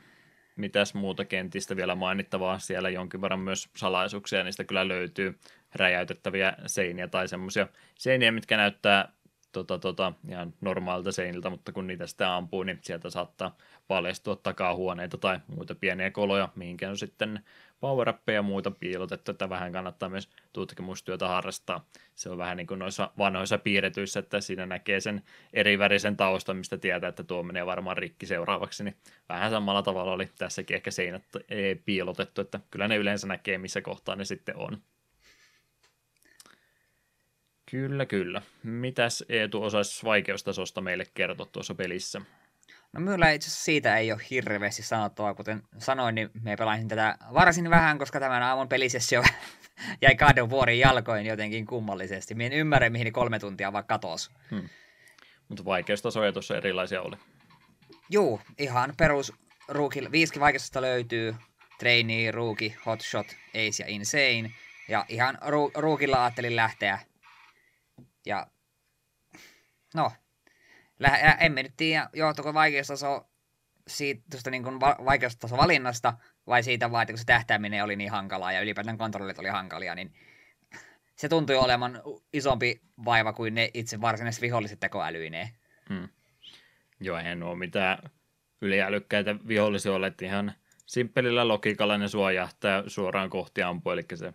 mitäs 0.56 0.94
muuta 0.94 1.26
kentistä 1.26 1.76
vielä 1.76 1.96
mainittavaa? 1.96 2.60
Siellä 2.60 2.90
jonkin 2.90 3.22
verran 3.22 3.40
myös 3.40 3.70
salaisuuksia, 3.78 4.44
niistä 4.44 4.64
kyllä 4.64 4.88
löytyy 4.88 5.40
räjäytettäviä 5.76 6.54
seiniä 6.66 7.08
tai 7.08 7.28
semmoisia 7.28 7.68
seiniä, 7.96 8.32
mitkä 8.32 8.58
näyttää 8.58 9.14
tota, 9.54 9.80
tota, 9.80 10.14
ihan 10.30 10.54
normaalilta 10.62 11.12
seiniltä, 11.12 11.50
mutta 11.50 11.72
kun 11.72 11.88
niitä 11.88 12.08
sitten 12.08 12.28
ampuu, 12.28 12.64
niin 12.64 12.80
sieltä 12.82 13.10
saattaa 13.10 13.58
paljastua 13.88 14.36
takahuoneita 14.36 15.18
tai 15.18 15.40
muita 15.48 15.76
pieniä 15.76 16.12
koloja, 16.12 16.50
mihinkä 16.56 16.90
on 16.90 16.98
sitten 16.98 17.40
power 17.80 18.14
ja 18.28 18.42
muita 18.42 18.72
piilotettu, 18.72 19.32
että 19.32 19.50
vähän 19.50 19.72
kannattaa 19.72 20.10
myös 20.10 20.30
tutkimustyötä 20.54 21.28
harrastaa. 21.28 21.86
Se 22.16 22.30
on 22.30 22.38
vähän 22.38 22.58
niin 22.58 22.68
kuin 22.68 22.80
noissa 22.80 23.12
vanhoissa 23.18 23.58
piirretyissä, 23.58 24.20
että 24.20 24.42
siinä 24.42 24.66
näkee 24.66 25.00
sen 25.00 25.24
eri 25.54 25.80
värisen 25.80 26.18
taustan, 26.18 26.58
mistä 26.58 26.78
tietää, 26.78 27.10
että 27.10 27.24
tuo 27.24 27.44
menee 27.44 27.66
varmaan 27.66 27.98
rikki 27.98 28.26
seuraavaksi, 28.26 28.84
niin 28.84 28.96
vähän 29.30 29.52
samalla 29.52 29.82
tavalla 29.82 30.12
oli 30.12 30.30
tässäkin 30.38 30.76
ehkä 30.76 30.92
seinät 30.92 31.24
piilotettu, 31.86 32.42
että 32.42 32.60
kyllä 32.72 32.88
ne 32.88 32.98
yleensä 32.98 33.28
näkee, 33.28 33.58
missä 33.58 33.82
kohtaa 33.82 34.16
ne 34.16 34.26
sitten 34.26 34.58
on. 34.58 34.82
Kyllä, 37.74 38.06
kyllä. 38.06 38.42
Mitäs 38.64 39.24
Eetu 39.30 39.64
osaisi 39.64 40.06
vaikeustasosta 40.06 40.82
meille 40.82 41.06
kertoa 41.14 41.46
tuossa 41.46 41.76
pelissä? 41.76 42.22
No 42.94 43.00
minulla 43.00 43.30
itse 43.30 43.48
asiassa 43.48 43.64
siitä 43.64 43.98
ei 43.98 44.12
ole 44.12 44.22
hirveästi 44.30 44.84
sanottavaa, 44.84 45.34
kuten 45.34 45.64
sanoin, 45.78 46.16
niin 46.16 46.30
me 46.42 46.56
pelaisin 46.56 46.88
tätä 46.88 47.18
varsin 47.34 47.70
vähän, 47.70 47.98
koska 47.98 48.20
tämän 48.20 48.44
aamun 48.44 48.70
pelisessio 48.70 49.24
jäi 50.02 50.16
kahden 50.16 50.50
vuorin 50.50 50.80
jalkoin 50.80 51.26
jotenkin 51.26 51.66
kummallisesti. 51.66 52.36
Minä 52.36 52.46
en 52.46 52.54
ymmärrä, 52.54 52.90
mihin 52.90 53.14
kolme 53.14 53.40
tuntia 53.40 53.74
vaan 53.74 53.86
katos. 53.86 54.32
Hmm. 54.52 54.70
Mutta 55.50 55.66
vaikeustasoja 55.66 56.34
tuossa 56.34 56.58
erilaisia 56.58 57.02
oli. 57.02 57.16
Juu, 58.10 58.42
ihan 58.58 58.94
perus 58.98 59.34
ruukilla. 59.68 60.12
Viisikin 60.12 60.40
vaikeusta 60.40 60.82
löytyy. 60.82 61.36
Trainee, 61.80 62.32
Rookie, 62.32 62.76
Hotshot, 62.86 63.28
Ace 63.50 63.84
ja 63.84 63.86
Insane. 63.88 64.52
Ja 64.88 65.06
ihan 65.10 65.36
ru- 65.36 65.82
ruukilla 65.82 66.24
ajattelin 66.24 66.56
lähteä 66.56 67.00
ja 68.26 68.48
no, 69.94 70.12
lä- 71.00 71.38
en 71.40 71.56
nyt 71.56 71.74
tiedä, 71.78 72.10
johtuuko 72.14 72.54
vaikeustaso 72.54 73.30
siitä 73.88 74.52
niin 74.52 74.64
kuin 74.64 74.80
va- 74.80 74.98
vaikeustaso 75.06 75.58
valinnasta 75.58 76.14
vai 76.48 76.64
siitä 76.64 76.92
vaan, 76.92 77.02
että 77.02 77.14
kun 77.14 77.18
se 77.20 77.26
tähtääminen 77.26 77.84
oli 77.84 77.96
niin 77.96 78.12
hankalaa 78.12 78.52
ja 78.52 78.62
ylipäätään 78.62 78.98
kontrollit 78.98 79.40
oli 79.40 79.50
hankalia, 79.50 79.96
niin 79.96 80.14
se 81.16 81.30
tuntui 81.30 81.56
olevan 81.56 82.02
isompi 82.34 82.82
vaiva 83.06 83.34
kuin 83.34 83.56
ne 83.56 83.70
itse 83.74 84.02
varsinaiset 84.02 84.42
viholliset 84.42 84.80
tekoälyineen. 84.80 85.50
Hmm. 85.90 86.10
Joo, 87.00 87.18
eihän 87.18 87.44
ole 87.44 87.58
mitään 87.58 88.10
yliälykkäitä 88.62 89.36
vihollisia 89.48 89.94
ole, 89.94 90.08
että 90.08 90.26
ihan 90.26 90.54
simppelillä 90.86 91.48
logiikalla 91.48 91.98
ne 91.98 92.08
suojahtaa 92.08 92.84
suoraan 92.88 93.30
kohti 93.30 93.64
ampuu, 93.64 93.92
eli 93.92 94.06
se 94.16 94.34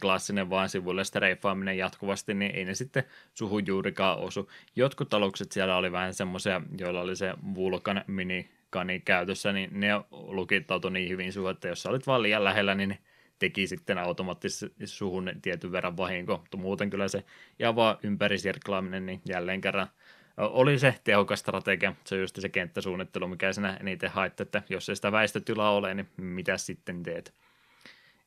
klassinen 0.00 0.50
vaan 0.50 0.68
sivulle 0.68 1.04
streifaaminen 1.04 1.78
jatkuvasti, 1.78 2.34
niin 2.34 2.54
ei 2.54 2.64
ne 2.64 2.74
sitten 2.74 3.04
suhun 3.34 3.66
juurikaan 3.66 4.18
osu. 4.18 4.50
Jotkut 4.76 5.14
alukset 5.14 5.52
siellä 5.52 5.76
oli 5.76 5.92
vähän 5.92 6.14
semmoisia, 6.14 6.62
joilla 6.78 7.00
oli 7.00 7.16
se 7.16 7.34
Vulkan 7.54 8.04
minikani 8.06 9.00
käytössä, 9.00 9.52
niin 9.52 9.80
ne 9.80 9.88
lukittautui 10.10 10.90
niin 10.90 11.08
hyvin 11.08 11.32
suhun, 11.32 11.50
että 11.50 11.68
jos 11.68 11.82
sä 11.82 11.90
olit 11.90 12.06
vaan 12.06 12.22
liian 12.22 12.44
lähellä, 12.44 12.74
niin 12.74 12.98
teki 13.38 13.66
sitten 13.66 13.98
automaattisesti 13.98 14.86
suhun 14.86 15.30
tietyn 15.42 15.72
verran 15.72 15.96
vahinko, 15.96 16.38
mutta 16.38 16.56
muuten 16.56 16.90
kyllä 16.90 17.08
se 17.08 17.24
ja 17.58 17.76
vaan 17.76 17.98
ympärisirklaaminen, 18.02 19.06
niin 19.06 19.20
jälleen 19.28 19.60
kerran 19.60 19.88
oli 20.36 20.78
se 20.78 20.94
tehokas 21.04 21.40
strategia, 21.40 21.94
se 22.04 22.14
on 22.14 22.20
just 22.20 22.36
se 22.40 22.48
kenttäsuunnittelu, 22.48 23.28
mikä 23.28 23.52
sinä 23.52 23.76
eniten 23.80 24.10
haittaa, 24.10 24.42
että 24.42 24.62
jos 24.68 24.88
ei 24.88 24.96
sitä 24.96 25.12
väistötilaa 25.12 25.70
ole, 25.70 25.94
niin 25.94 26.08
mitä 26.16 26.56
sitten 26.58 27.02
teet? 27.02 27.34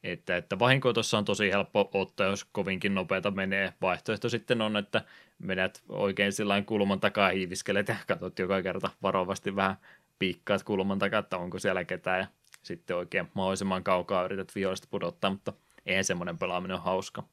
Että, 0.03 0.37
että 0.37 0.59
vahinko 0.59 0.93
tuossa 0.93 1.17
on 1.17 1.25
tosi 1.25 1.51
helppo 1.51 1.89
ottaa, 1.93 2.27
jos 2.27 2.43
kovinkin 2.43 2.95
nopeata 2.95 3.31
menee. 3.31 3.73
Vaihtoehto 3.81 4.29
sitten 4.29 4.61
on, 4.61 4.77
että 4.77 5.01
menet 5.39 5.83
oikein 5.89 6.33
sillä 6.33 6.61
kulman 6.61 6.99
takaa 6.99 7.29
hiiviskelet 7.29 7.87
ja 7.87 7.95
katsot 8.07 8.39
joka 8.39 8.61
kerta 8.61 8.89
varovasti 9.01 9.55
vähän 9.55 9.75
piikkaat 10.19 10.63
kulman 10.63 10.99
takaa, 10.99 11.19
että 11.19 11.37
onko 11.37 11.59
siellä 11.59 11.83
ketään 11.83 12.19
ja 12.19 12.27
sitten 12.63 12.97
oikein 12.97 13.29
mahdollisimman 13.33 13.83
kaukaa 13.83 14.25
yrität 14.25 14.55
vihollista 14.55 14.87
pudottaa, 14.91 15.31
mutta 15.31 15.53
eihän 15.85 16.03
semmoinen 16.03 16.37
pelaaminen 16.37 16.75
ole 16.75 16.83
hauska. 16.83 17.23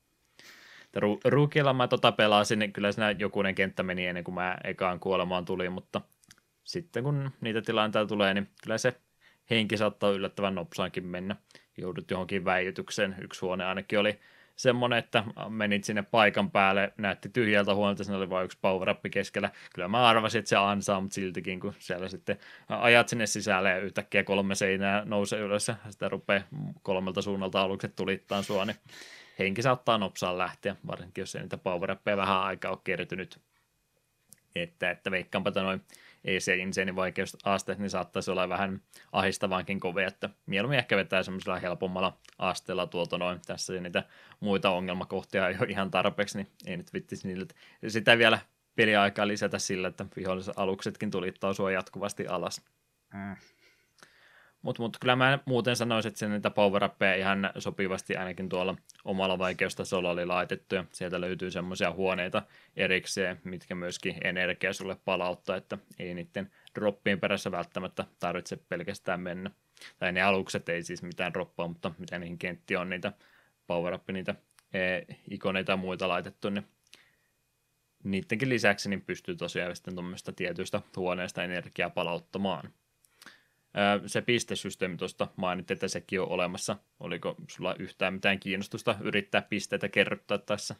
Ru- 0.97 1.20
Ruukilla 1.30 1.72
mä 1.72 1.88
tota 1.88 2.12
pelasin, 2.12 2.59
niin 2.59 2.72
kyllä 2.72 2.92
siinä 2.92 3.10
jokunen 3.10 3.55
kenttä 3.55 3.82
meni 3.82 4.06
ennen 4.06 4.24
kuin 4.24 4.34
mä 4.34 4.59
ekaan 4.64 5.01
kuolemaan 5.01 5.44
tuli, 5.44 5.68
mutta 5.68 6.01
sitten 6.64 7.02
kun 7.02 7.30
niitä 7.40 7.62
tilanteita 7.62 8.09
tulee, 8.09 8.34
niin 8.34 8.48
kyllä 8.62 8.78
se 8.78 8.97
henki 9.51 9.76
saattaa 9.76 10.10
yllättävän 10.10 10.55
nopsaankin 10.55 11.06
mennä. 11.06 11.36
Joudut 11.81 12.11
johonkin 12.11 12.44
väijytykseen. 12.44 13.16
Yksi 13.20 13.40
huone 13.40 13.65
ainakin 13.65 13.98
oli 13.98 14.20
semmoinen, 14.57 14.98
että 14.98 15.24
menit 15.48 15.85
sinne 15.85 16.02
paikan 16.02 16.51
päälle, 16.51 16.93
näytti 16.98 17.28
tyhjältä 17.28 17.74
huoneelta, 17.74 18.05
siinä 18.05 18.19
oli 18.19 18.31
vain 18.31 18.44
yksi 18.44 18.59
power 18.62 18.94
keskellä. 19.11 19.51
Kyllä 19.74 19.89
mä 19.89 20.09
arvasin, 20.09 20.39
että 20.39 20.48
se 20.48 20.57
ansaa, 20.57 21.01
mutta 21.01 21.15
siltikin, 21.15 21.61
kun 21.61 21.74
siellä 21.78 22.09
sitten 22.09 22.39
ajat 22.69 23.09
sinne 23.09 23.27
sisälle 23.27 23.70
ja 23.70 23.78
yhtäkkiä 23.78 24.24
kolme 24.24 24.55
seinää 24.55 25.05
nousee 25.05 25.40
ylös 25.40 25.69
ja 25.69 25.74
sitä 25.90 26.09
rupeaa 26.09 26.43
kolmelta 26.82 27.23
suunnalta 27.23 27.61
alukset 27.61 27.97
tulittaan 27.97 28.44
sua, 28.44 28.65
niin 28.65 28.77
henki 29.39 29.62
saattaa 29.62 29.98
nopsaan 29.98 30.39
lähteä, 30.39 30.77
varsinkin 30.86 31.23
jos 31.23 31.35
ei 31.35 31.43
niitä 31.43 31.59
power 31.59 31.97
vähän 32.07 32.40
aikaa 32.40 32.70
ole 32.70 32.78
kertynyt. 32.85 33.40
Että, 34.57 34.90
että 34.90 35.11
veikkaanpa 35.11 35.51
noin 35.51 35.82
ei 36.24 36.40
se 36.40 36.56
insane 36.56 36.97
vaikeusaste, 36.97 37.74
niin 37.74 37.90
saattaisi 37.90 38.30
olla 38.30 38.48
vähän 38.48 38.82
ahistavaankin 39.12 39.80
kovia, 39.80 40.06
että 40.06 40.30
mieluummin 40.47 40.78
ehkä 40.78 40.97
vetää 40.97 41.22
semmoisella 41.22 41.59
helpommalla 41.59 42.18
asteella 42.38 42.86
tuolta 42.86 43.18
noin. 43.18 43.40
Tässä 43.47 43.74
ja 43.74 43.80
niitä 43.80 44.05
muita 44.40 44.70
ongelmakohtia 44.70 45.48
ei 45.48 45.56
ole 45.60 45.68
ihan 45.68 45.90
tarpeeksi, 45.90 46.38
niin 46.38 46.48
ei 46.66 46.76
nyt 46.76 46.92
vittisi 46.92 47.28
niille. 47.28 47.47
Sitä 47.88 48.18
vielä 48.18 48.38
peliaikaa 48.76 49.28
lisätä 49.28 49.59
sillä, 49.59 49.88
että 49.88 50.06
viholliset 50.16 50.55
aluksetkin 50.56 51.10
tulittaa 51.10 51.52
sua 51.52 51.70
jatkuvasti 51.70 52.26
alas. 52.26 52.62
Mm. 53.14 53.36
Mutta 54.62 54.82
mut, 54.82 54.97
kyllä 55.01 55.16
mä 55.16 55.39
muuten 55.45 55.77
sanoisin, 55.77 56.09
että 56.09 56.19
sen 56.19 56.31
niitä 56.31 56.51
power 56.51 56.82
ihan 57.19 57.51
sopivasti 57.59 58.16
ainakin 58.16 58.49
tuolla 58.49 58.77
omalla 59.05 59.39
vaikeustasolla 59.39 60.11
oli 60.11 60.27
laitettu 60.27 60.74
ja 60.74 60.85
sieltä 60.93 61.20
löytyy 61.20 61.51
semmoisia 61.51 61.93
huoneita 61.93 62.43
erikseen, 62.77 63.41
mitkä 63.45 63.74
myöskin 63.74 64.16
energiaa 64.24 64.73
sulle 64.73 64.97
palauttaa, 65.05 65.57
että 65.57 65.78
ei 65.99 66.15
niiden 66.15 66.51
droppien 66.74 67.20
perässä 67.20 67.51
välttämättä 67.51 68.05
tarvitse 68.19 68.57
pelkästään 68.57 69.20
mennä. 69.20 69.51
Tai 69.99 70.12
ne 70.12 70.23
alukset 70.23 70.69
ei 70.69 70.82
siis 70.82 71.03
mitään 71.03 71.35
droppaa, 71.35 71.69
mutta 71.69 71.93
mitä 71.99 72.19
niihin 72.19 72.39
kentti 72.39 72.77
on 72.77 72.91
niitä 72.91 73.12
power 73.66 73.99
niitä 74.12 74.35
e, 74.73 74.81
ikoneita 75.31 75.73
ja 75.73 75.77
muita 75.77 76.09
laitettu, 76.09 76.51
niin 76.51 76.66
niidenkin 78.05 78.49
lisäksi 78.49 78.89
niin 78.89 79.03
pystyy 79.03 79.37
tosiaan 79.37 79.77
sitten 79.77 79.95
tuommoista 79.95 80.32
tietyistä 80.32 80.82
huoneista 80.97 81.45
energiaa 81.45 81.91
palauttamaan 81.91 82.73
se 84.06 84.22
pistesysteemi 84.22 84.97
tuosta 84.97 85.28
mainittiin, 85.36 85.74
että 85.74 85.88
sekin 85.88 86.20
on 86.20 86.28
olemassa. 86.28 86.76
Oliko 87.01 87.34
sulla 87.48 87.74
yhtään 87.78 88.14
mitään 88.14 88.40
kiinnostusta 88.40 88.97
yrittää 89.01 89.42
pisteitä 89.42 89.88
kerryttää 89.88 90.38
tässä? 90.38 90.74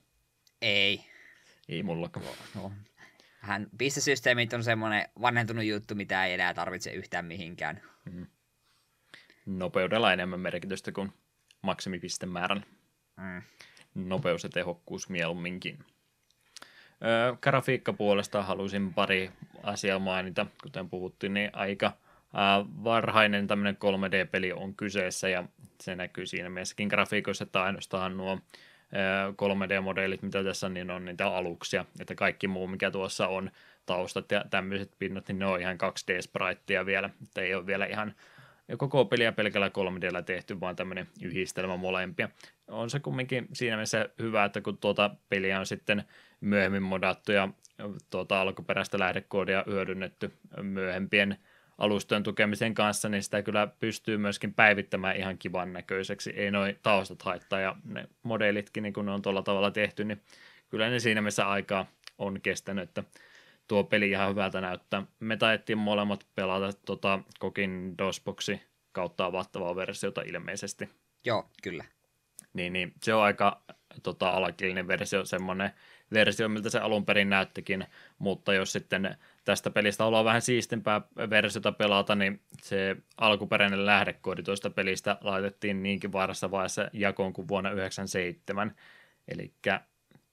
Ei. 0.62 1.04
Ei 1.68 1.82
mullakaan. 1.82 2.26
No. 2.54 2.72
Hän, 3.40 3.66
pistesysteemit 3.78 4.52
on 4.52 4.64
semmoinen 4.64 5.08
vanhentunut 5.20 5.64
juttu, 5.64 5.94
mitä 5.94 6.26
ei 6.26 6.34
enää 6.34 6.54
tarvitse 6.54 6.90
yhtään 6.90 7.24
mihinkään. 7.24 7.82
Hmm. 8.10 8.26
Nopeudella 9.46 10.12
enemmän 10.12 10.40
merkitystä 10.40 10.92
kuin 10.92 11.12
maksimipistemäärän. 11.62 12.64
Hmm. 13.20 13.42
Nopeus 13.94 14.42
ja 14.42 14.48
tehokkuus 14.48 15.08
mieluumminkin. 15.08 15.78
Öö, 17.04 17.36
grafiikka 17.36 17.92
puolesta 17.92 18.42
halusin 18.42 18.94
pari 18.94 19.30
asiaa 19.62 19.98
mainita, 19.98 20.46
kuten 20.62 20.90
puhuttiin, 20.90 21.34
niin 21.34 21.50
aika– 21.52 21.92
varhainen 22.85 23.47
tämmöinen 23.47 23.77
3D-peli 23.77 24.52
on 24.52 24.74
kyseessä 24.74 25.28
ja 25.28 25.44
se 25.81 25.97
näkyy 25.97 26.27
siinä 26.27 26.51
mielessäkin 26.51 26.89
grafiikoissa, 26.89 27.44
että 27.44 27.62
ainoastaan 27.62 28.16
nuo 28.16 28.39
3D-modeelit, 29.32 30.23
mitä 30.23 30.44
tässä 30.44 30.66
on, 30.66 30.74
niin 30.74 30.90
on 30.90 31.05
niitä 31.05 31.27
aluksia, 31.27 31.85
että 32.01 32.15
kaikki 32.15 32.48
muu, 32.48 32.66
mikä 32.66 32.90
tuossa 32.90 33.28
on, 33.28 33.51
taustat 33.86 34.32
ja 34.32 34.44
tämmöiset 34.51 34.90
pinnat, 34.98 35.28
niin 35.28 35.39
ne 35.39 35.47
on 35.47 35.61
ihan 35.61 35.77
2D-spraittia 35.77 36.86
vielä, 36.86 37.11
että 37.23 37.40
ei 37.40 37.55
ole 37.55 37.66
vielä 37.66 37.86
ihan 37.86 38.15
koko 38.78 39.05
peliä 39.05 39.32
pelkällä 39.32 39.69
3Dllä 39.69 40.23
tehty, 40.23 40.61
vaan 40.61 40.77
tämmöinen 40.77 41.09
yhdistelmä 41.23 41.77
molempia. 41.77 42.28
On 42.69 42.90
se 42.90 43.01
kumminkin 43.01 43.48
siinä 43.52 43.77
mielessä 43.77 44.09
hyvä, 44.19 44.44
että 44.44 44.61
kun 44.61 44.78
tuota 44.78 45.11
peliä 45.28 45.61
on 45.61 45.66
sitten 45.66 46.05
myöhemmin 46.40 46.82
modattu 46.82 47.32
ja 47.32 47.48
tuota 48.11 48.40
alkuperäistä 48.40 48.98
lähdekoodia 48.98 49.65
hyödynnetty 49.66 50.32
myöhempien 50.62 51.39
alustojen 51.81 52.23
tukemisen 52.23 52.74
kanssa, 52.74 53.09
niin 53.09 53.23
sitä 53.23 53.43
kyllä 53.43 53.66
pystyy 53.66 54.16
myöskin 54.19 54.55
päivittämään 54.55 55.16
ihan 55.16 55.39
kivan 55.39 55.73
näköiseksi. 55.73 56.31
Ei 56.31 56.51
noin 56.51 56.78
taustat 56.82 57.23
haittaa 57.23 57.61
ja 57.61 57.77
ne 57.85 58.09
modelitkin, 58.23 58.82
niin 58.82 58.93
kun 58.93 59.07
ne 59.07 59.12
on 59.12 59.23
tuolla 59.23 59.43
tavalla 59.43 59.70
tehty, 59.70 60.05
niin 60.05 60.23
kyllä 60.69 60.89
ne 60.89 60.98
siinä 60.98 61.20
mielessä 61.20 61.48
aikaa 61.48 61.86
on 62.19 62.40
kestänyt, 62.40 62.89
että 62.89 63.05
tuo 63.69 63.85
peli 63.85 64.11
ihan 64.11 64.31
hyvältä 64.31 64.61
näyttää. 64.61 65.02
Me 65.20 65.36
taidettiin 65.36 65.78
molemmat 65.78 66.27
pelata 66.35 66.73
tota, 66.86 67.20
kokin 67.39 67.98
DOSBoxi 67.98 68.61
kautta 68.93 69.24
avattavaa 69.24 69.77
versiota 69.77 70.23
ilmeisesti. 70.23 70.89
Joo, 71.24 71.51
kyllä. 71.62 71.85
Niin, 72.52 72.73
niin 72.73 72.93
se 73.02 73.15
on 73.15 73.23
aika 73.23 73.62
tota, 74.02 74.28
alakielinen 74.28 74.89
versio, 74.89 75.24
semmoinen 75.24 75.70
versio, 76.12 76.48
miltä 76.48 76.70
se 76.70 76.78
alun 76.78 77.07
perin 77.07 77.31
näyttikin, 77.31 77.86
mutta 78.19 78.55
jos 78.55 78.73
sitten 78.73 79.16
tästä 79.51 79.70
pelistä 79.70 80.05
ollaan 80.05 80.24
vähän 80.24 80.43
siistimpää 80.43 81.01
versiota 81.31 81.72
pelata, 81.72 82.14
niin 82.14 82.40
se 82.62 82.97
alkuperäinen 83.16 83.86
lähdekoodi 83.86 84.43
tuosta 84.43 84.70
pelistä 84.70 85.18
laitettiin 85.20 85.82
niinkin 85.82 86.12
vaarassa 86.12 86.51
vaiheessa 86.51 86.90
jakoon 86.93 87.32
kuin 87.32 87.48
vuonna 87.48 87.70
1997, 87.70 88.74
eli 89.28 89.52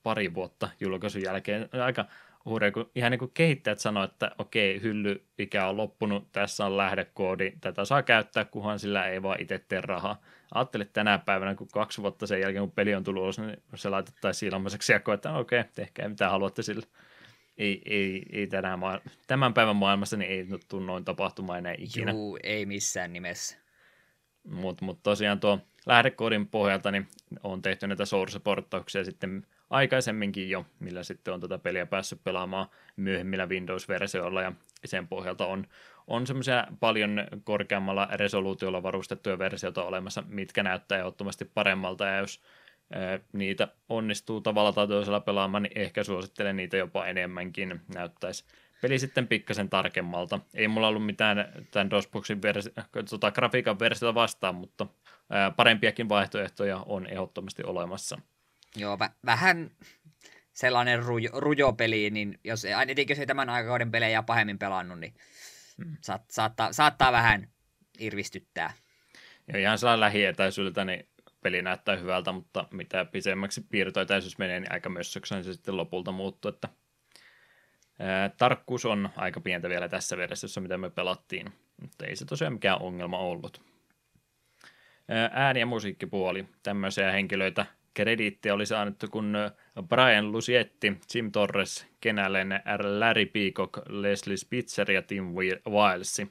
pari 0.04 0.34
vuotta 0.34 0.70
julkaisun 0.80 1.22
jälkeen. 1.22 1.70
Aika 1.84 2.06
hurja, 2.46 2.72
kun 2.72 2.92
ihan 2.96 3.12
niin 3.12 3.20
kuin 3.20 3.32
kehittäjät 3.34 3.80
sanoivat, 3.80 4.12
että 4.12 4.32
okei, 4.38 4.82
hylly 4.82 5.26
ikä 5.40 5.68
on 5.68 5.78
loppunut, 5.78 6.32
tässä 6.32 6.66
on 6.66 6.78
lähdekoodi, 6.78 7.54
tätä 7.62 7.86
saa 7.86 8.04
käyttää, 8.04 8.46
kunhan 8.46 8.80
sillä 8.80 9.08
ei 9.08 9.24
vaan 9.24 9.42
itse 9.42 9.60
tee 9.60 9.82
rahaa. 9.82 10.22
Ajattelin 10.54 10.90
tänä 10.94 11.18
päivänä, 11.18 11.56
kun 11.56 11.68
kaksi 11.74 12.02
vuotta 12.02 12.28
sen 12.28 12.42
jälkeen, 12.42 12.64
kun 12.64 12.72
peli 12.72 12.96
on 12.96 13.04
tullut 13.04 13.24
ulos, 13.24 13.40
niin 13.40 13.64
se 13.76 13.90
laitettaisiin 13.90 14.54
ilmaiseksi 14.54 14.94
jakoon, 14.94 15.16
että 15.16 15.34
okei, 15.34 15.64
tehkää 15.76 16.10
mitä 16.10 16.30
haluatte 16.30 16.62
sillä. 16.62 16.86
Ei, 17.58 17.82
ei, 17.86 18.26
ei 18.32 18.48
tänään 18.48 18.80
maa- 18.80 19.02
tämän 19.28 19.54
päivän 19.54 19.76
maailmassa 19.76 20.18
niin 20.18 20.32
ei 20.32 20.48
tule 20.68 20.86
noin 20.86 21.06
tapahtumaan 21.06 21.60
enää 21.60 21.76
ikinä. 21.78 22.12
Juu, 22.12 22.40
ei 22.44 22.66
missään 22.66 23.14
nimessä. 23.14 23.58
Mutta 24.44 24.86
mut 24.86 25.04
tosiaan 25.04 25.40
tuo 25.40 25.60
lähdekoodin 25.86 26.48
pohjalta 26.48 26.92
niin 26.92 27.08
on 27.44 27.62
tehty 27.62 27.88
näitä 27.88 28.06
source-porttauksia 28.06 29.04
sitten 29.06 29.48
aikaisemminkin 29.70 30.50
jo, 30.50 30.66
millä 30.80 31.04
sitten 31.04 31.34
on 31.34 31.42
tätä 31.42 31.58
peliä 31.58 31.86
päässyt 31.86 32.24
pelaamaan 32.24 32.68
myöhemmillä 32.96 33.46
Windows-versioilla 33.46 34.42
ja 34.42 34.52
sen 34.86 35.08
pohjalta 35.08 35.46
on, 35.46 35.68
on 36.08 36.28
semmoisia 36.28 36.68
paljon 36.80 37.28
korkeammalla 37.44 38.08
resoluutiolla 38.12 38.84
varustettuja 38.84 39.40
versioita 39.40 39.84
olemassa, 39.84 40.24
mitkä 40.28 40.64
näyttää 40.64 40.98
ehdottomasti 40.98 41.46
paremmalta 41.46 42.06
ja 42.06 42.18
jos 42.18 42.42
niitä 43.34 43.68
onnistuu 43.90 44.42
tavalla 44.42 44.74
tai 44.74 44.88
toisella 44.88 45.20
pelaamaan, 45.20 45.64
niin 45.64 45.78
ehkä 45.80 46.04
suosittelen 46.04 46.56
niitä 46.56 46.78
jopa 46.78 47.06
enemmänkin, 47.06 47.82
näyttäisi 47.94 48.46
peli 48.82 49.00
sitten 49.00 49.28
pikkasen 49.28 49.70
tarkemmalta. 49.70 50.40
Ei 50.54 50.68
mulla 50.68 50.88
ollut 50.88 51.06
mitään 51.06 51.52
tämän 51.72 51.90
DOSBoxin 51.90 52.42
versi- 52.42 52.74
tota, 53.10 53.32
grafiikan 53.32 53.80
versiota 53.80 54.16
vastaan, 54.16 54.56
mutta 54.56 54.88
ää, 55.30 55.52
parempiakin 55.52 56.10
vaihtoehtoja 56.10 56.84
on 56.86 57.08
ehdottomasti 57.08 57.64
olemassa. 57.64 58.22
Joo, 58.76 58.96
vä- 58.96 59.12
vähän 59.26 59.72
sellainen 60.54 61.04
rujo, 61.04 61.30
rujo 61.34 61.74
peli, 61.74 62.10
niin 62.10 62.40
jos, 62.44 62.66
ainakin 62.76 63.06
jos 63.10 63.20
ei 63.20 63.26
tämän 63.26 63.50
aikakauden 63.50 63.92
pelejä 63.92 64.24
pahemmin 64.24 64.60
pelannut, 64.60 65.00
niin 65.00 65.14
hmm. 65.78 65.98
saat, 66.02 66.22
saattaa, 66.30 66.74
saattaa 66.74 67.12
vähän 67.12 67.48
irvistyttää. 68.00 68.74
Ja 69.54 69.60
ihan 69.60 69.78
sellainen 69.78 70.00
lähietäisyydeltä, 70.00 70.86
niin 70.86 71.08
peli 71.48 71.62
näyttää 71.62 71.96
hyvältä, 71.96 72.32
mutta 72.32 72.66
mitä 72.72 73.06
pisemmäksi 73.06 73.66
piirtoetäisyys 73.70 74.38
menee, 74.38 74.60
niin 74.60 74.74
aika 74.74 74.90
mössöksi 74.90 75.44
se 75.44 75.54
sitten 75.54 75.78
lopulta 75.78 76.12
muuttuu, 76.12 76.50
että 76.50 76.70
tarkkuus 78.38 78.86
on 78.86 79.10
aika 79.16 79.42
pientä 79.42 79.70
vielä 79.70 79.90
tässä 79.90 80.18
versiossa, 80.18 80.62
mitä 80.62 80.78
me 80.78 80.90
pelattiin, 80.90 81.48
mutta 81.82 82.06
ei 82.06 82.16
se 82.16 82.26
tosiaan 82.26 82.54
mikään 82.54 82.82
ongelma 82.82 83.18
ollut. 83.18 83.62
Ää, 85.08 85.30
ääni- 85.34 85.60
ja 85.60 85.66
musiikkipuoli, 85.66 86.46
tämmöisiä 86.64 87.12
henkilöitä 87.12 87.66
krediittiä 87.94 88.54
olisi 88.54 88.74
annettu, 88.74 89.08
kun 89.08 89.38
Brian 89.88 90.32
Lucietti, 90.32 90.98
Jim 91.16 91.32
Torres, 91.32 91.88
Kenälen, 92.02 92.50
R. 92.78 93.00
Larry 93.00 93.26
Peacock, 93.26 93.90
Leslie 93.90 94.38
Spitzer 94.38 94.92
ja 94.92 95.02
Tim 95.02 95.24
Wiles. 95.70 96.22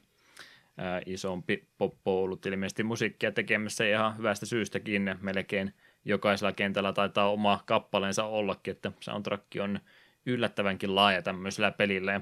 Isompi 1.05 1.67
poppo 1.77 2.23
ollut 2.23 2.45
ilmeisesti 2.45 2.83
musiikkia 2.83 3.31
tekemässä 3.31 3.85
ihan 3.85 4.17
hyvästä 4.17 4.45
syystäkin. 4.45 5.15
Melkein 5.21 5.73
jokaisella 6.05 6.51
kentällä 6.51 6.93
taitaa 6.93 7.31
oma 7.31 7.63
kappaleensa 7.65 8.23
ollakin, 8.23 8.71
että 8.71 8.91
soundtrack 8.99 9.45
on 9.61 9.79
yllättävänkin 10.25 10.95
laaja 10.95 11.21
tämmöisellä 11.21 11.71
pelillä. 11.71 12.21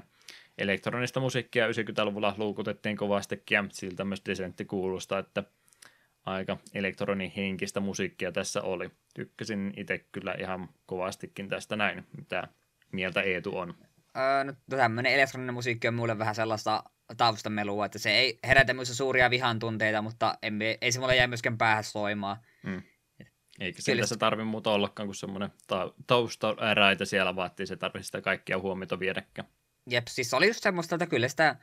Elektronista 0.58 1.20
musiikkia 1.20 1.68
90-luvulla 1.68 2.34
luukutettiin 2.38 2.96
kovastikin 2.96 3.54
ja 3.56 3.64
siltä 3.72 4.04
myös 4.04 4.22
desentti 4.26 4.64
kuulostaa, 4.64 5.18
että 5.18 5.44
aika 6.26 6.56
elektronihenkistä 6.74 7.80
musiikkia 7.80 8.32
tässä 8.32 8.62
oli. 8.62 8.90
Tykkäsin 9.14 9.72
itse 9.76 9.98
kyllä 10.12 10.34
ihan 10.38 10.68
kovastikin 10.86 11.48
tästä 11.48 11.76
näin, 11.76 12.04
mitä 12.16 12.48
mieltä 12.92 13.22
Eetu 13.22 13.58
on. 13.58 13.74
Öö, 14.16 14.44
no, 14.44 14.52
tämmöinen 14.76 15.12
elektroninen 15.12 15.54
musiikki 15.54 15.88
on 15.88 15.94
mulle 15.94 16.18
vähän 16.18 16.34
sellaista 16.34 16.84
taustamelua, 17.16 17.86
että 17.86 17.98
se 17.98 18.10
ei 18.10 18.38
herätä 18.46 18.74
myös 18.74 18.96
suuria 18.96 19.30
vihan 19.30 19.58
tunteita, 19.58 20.02
mutta 20.02 20.38
en, 20.42 20.58
ei 20.80 20.92
se 20.92 21.00
mulle 21.00 21.16
jää 21.16 21.26
myöskään 21.26 21.58
päähän 21.58 21.84
soimaan. 21.84 22.36
Hmm. 22.66 22.82
Eikä 23.60 23.82
se 23.82 23.96
tässä 23.96 24.16
tarvi 24.16 24.44
muuta 24.44 24.70
ollakaan 24.70 25.06
kuin 25.06 25.16
semmoinen 25.16 25.50
ta- 25.66 25.94
taustaräitä 26.06 27.04
siellä, 27.04 27.36
vaan 27.36 27.50
se 27.64 27.76
tarvitse 27.76 28.06
sitä 28.06 28.20
kaikkia 28.20 28.58
huomiota 28.58 29.00
viedäkään. 29.00 29.48
Jep, 29.90 30.06
siis 30.08 30.34
oli 30.34 30.46
just 30.46 30.62
semmoista, 30.62 30.94
että 30.94 31.06
kyllä 31.06 31.28
sitä 31.28 31.56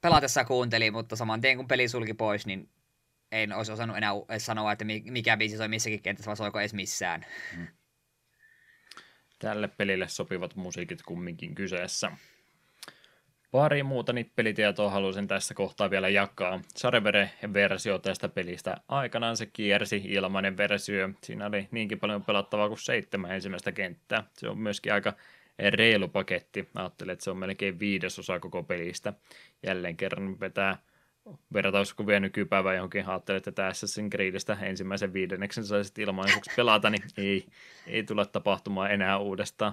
pelatessa 0.00 0.44
kuunteli, 0.44 0.90
mutta 0.90 1.16
saman 1.16 1.40
tien 1.40 1.56
kun 1.56 1.68
peli 1.68 1.88
sulki 1.88 2.14
pois, 2.14 2.46
niin 2.46 2.70
en 3.32 3.52
olisi 3.52 3.72
osannut 3.72 3.96
enää 3.96 4.12
sanoa, 4.38 4.72
että 4.72 4.84
mikä 5.04 5.36
biisi 5.36 5.56
soi 5.56 5.68
missäkin 5.68 6.02
kentässä, 6.02 6.28
vai 6.28 6.36
soiko 6.36 6.60
edes 6.60 6.74
missään. 6.74 7.26
Hmm. 7.54 7.66
Tälle 9.40 9.68
pelille 9.68 10.08
sopivat 10.08 10.56
musiikit 10.56 11.02
kumminkin 11.02 11.54
kyseessä. 11.54 12.12
Pari 13.50 13.82
muuta 13.82 14.12
nippelitietoa 14.12 14.90
haluaisin 14.90 15.28
tässä 15.28 15.54
kohtaa 15.54 15.90
vielä 15.90 16.08
jakaa. 16.08 16.60
Sarevere-versio 16.76 17.98
tästä 17.98 18.28
pelistä 18.28 18.76
aikanaan 18.88 19.36
se 19.36 19.46
kiersi, 19.46 20.02
ilmainen 20.04 20.56
versio. 20.56 21.10
Siinä 21.24 21.46
oli 21.46 21.68
niinkin 21.70 22.00
paljon 22.00 22.24
pelattavaa 22.24 22.68
kuin 22.68 22.78
seitsemän 22.78 23.30
ensimmäistä 23.30 23.72
kenttää. 23.72 24.24
Se 24.32 24.48
on 24.48 24.58
myöskin 24.58 24.92
aika 24.92 25.12
reilu 25.58 26.08
paketti. 26.08 26.68
Ajattelin, 26.74 27.12
että 27.12 27.24
se 27.24 27.30
on 27.30 27.38
melkein 27.38 27.78
viidesosa 27.78 28.40
koko 28.40 28.62
pelistä. 28.62 29.12
Jälleen 29.66 29.96
kerran 29.96 30.40
vetää 30.40 30.78
vertauskuvia 31.52 32.20
nykypäivään 32.20 32.76
johonkin. 32.76 33.08
Ajattelin, 33.08 33.36
että 33.36 33.52
tässä 33.52 33.86
Assassin's 33.86 34.10
Creedistä 34.10 34.56
ensimmäisen 34.62 35.12
viidenneksen 35.12 35.64
saisit 35.64 35.98
ilmaiseksi 35.98 36.50
pelata, 36.56 36.90
niin 36.90 37.02
ei, 37.16 37.46
ei 37.86 38.02
tule 38.02 38.26
tapahtumaan 38.26 38.90
enää 38.90 39.18
uudestaan. 39.18 39.72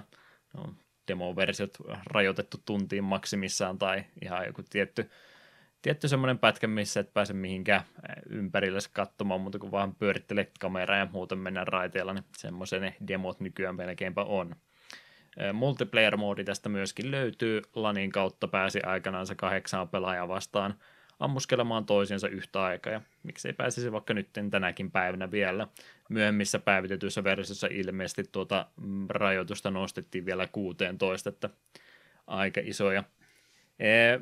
No, 0.54 0.74
demoversiot 1.08 1.78
rajoitettu 2.06 2.56
tuntiin 2.64 3.04
maksimissaan 3.04 3.78
tai 3.78 4.04
ihan 4.22 4.46
joku 4.46 4.62
tietty, 4.70 5.10
tietty 5.82 6.08
semmoinen 6.08 6.38
pätkä, 6.38 6.66
missä 6.66 7.00
et 7.00 7.14
pääse 7.14 7.32
mihinkään 7.32 7.82
ympärille 8.30 8.78
katsomaan, 8.92 9.40
mutta 9.40 9.58
kun 9.58 9.70
vaan 9.70 9.94
pyörittelee 9.94 10.50
kameraa 10.60 10.98
ja 10.98 11.06
muuten 11.12 11.38
mennä 11.38 11.64
raiteella, 11.64 12.14
niin 12.14 12.24
semmoisen 12.36 12.82
ne 12.82 12.94
demot 13.08 13.40
nykyään 13.40 13.76
melkeinpä 13.76 14.22
on. 14.22 14.56
Multiplayer-moodi 15.52 16.44
tästä 16.44 16.68
myöskin 16.68 17.10
löytyy. 17.10 17.62
Lanin 17.74 18.12
kautta 18.12 18.48
pääsi 18.48 18.82
aikanaan 18.82 19.26
se 19.26 19.34
kahdeksan 19.34 19.88
pelaajaa 19.88 20.28
vastaan 20.28 20.74
ammuskelemaan 21.20 21.86
toisiinsa 21.86 22.28
yhtä 22.28 22.62
aikaa, 22.62 22.92
ja 22.92 23.00
miksei 23.22 23.52
pääsisi 23.52 23.92
vaikka 23.92 24.14
nyt 24.14 24.28
tänäkin 24.50 24.90
päivänä 24.90 25.30
vielä. 25.30 25.66
Myöhemmissä 26.08 26.58
päivitetyissä 26.58 27.24
versiossa 27.24 27.66
ilmeisesti 27.70 28.24
tuota 28.32 28.66
mm, 28.76 29.06
rajoitusta 29.08 29.70
nostettiin 29.70 30.26
vielä 30.26 30.46
16, 30.46 31.28
että 31.28 31.50
aika 32.26 32.60
isoja 32.64 33.04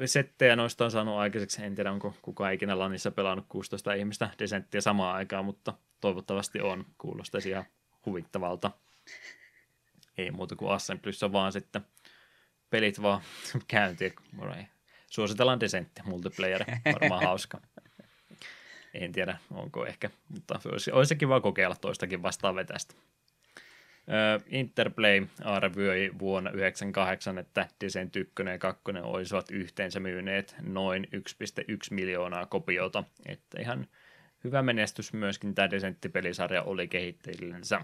settejä 0.04 0.56
noista 0.56 0.84
on 0.84 0.90
saanut 0.90 1.18
aikaiseksi. 1.18 1.64
En 1.64 1.74
tiedä, 1.74 1.92
onko 1.92 2.14
kukaan 2.22 2.52
ikinä 2.52 2.78
Lanissa 2.78 3.10
pelannut 3.10 3.46
16 3.48 3.94
ihmistä 3.94 4.30
desenttiä 4.38 4.80
samaan 4.80 5.16
aikaan, 5.16 5.44
mutta 5.44 5.74
toivottavasti 6.00 6.60
on. 6.60 6.86
Kuulostaisi 6.98 7.48
ihan 7.50 7.64
huvittavalta. 8.06 8.70
Ei 10.18 10.30
muuta 10.30 10.56
kuin 10.56 10.72
Assemblyssä, 10.72 11.32
vaan 11.32 11.52
sitten 11.52 11.82
pelit 12.70 13.02
vaan 13.02 13.20
käyntiin 13.68 14.12
suositellaan 15.16 15.60
Desentti 15.60 16.02
multiplayer, 16.04 16.64
varmaan 16.92 17.24
hauska. 17.30 17.60
En 18.94 19.12
tiedä, 19.12 19.38
onko 19.50 19.86
ehkä, 19.86 20.10
mutta 20.28 20.60
olisi, 20.64 20.92
olisi 20.92 21.16
kiva 21.16 21.40
kokeilla 21.40 21.76
toistakin 21.76 22.22
vastaan 22.22 22.54
vetästä. 22.54 22.94
Interplay 24.46 25.26
arvioi 25.44 26.10
vuonna 26.18 26.50
1998, 26.50 27.38
että 27.38 27.68
Descent 27.80 28.16
1 28.16 28.34
ja 28.52 28.58
2 28.58 28.82
olisivat 29.02 29.50
yhteensä 29.50 30.00
myyneet 30.00 30.56
noin 30.62 31.08
1,1 31.16 31.72
miljoonaa 31.90 32.46
kopiota, 32.46 33.04
että 33.26 33.60
ihan 33.60 33.86
hyvä 34.44 34.62
menestys 34.62 35.12
myöskin 35.12 35.54
tämä 35.54 35.70
Descent-pelisarja 35.70 36.62
oli 36.62 36.88
kehittäjillensä. 36.88 37.80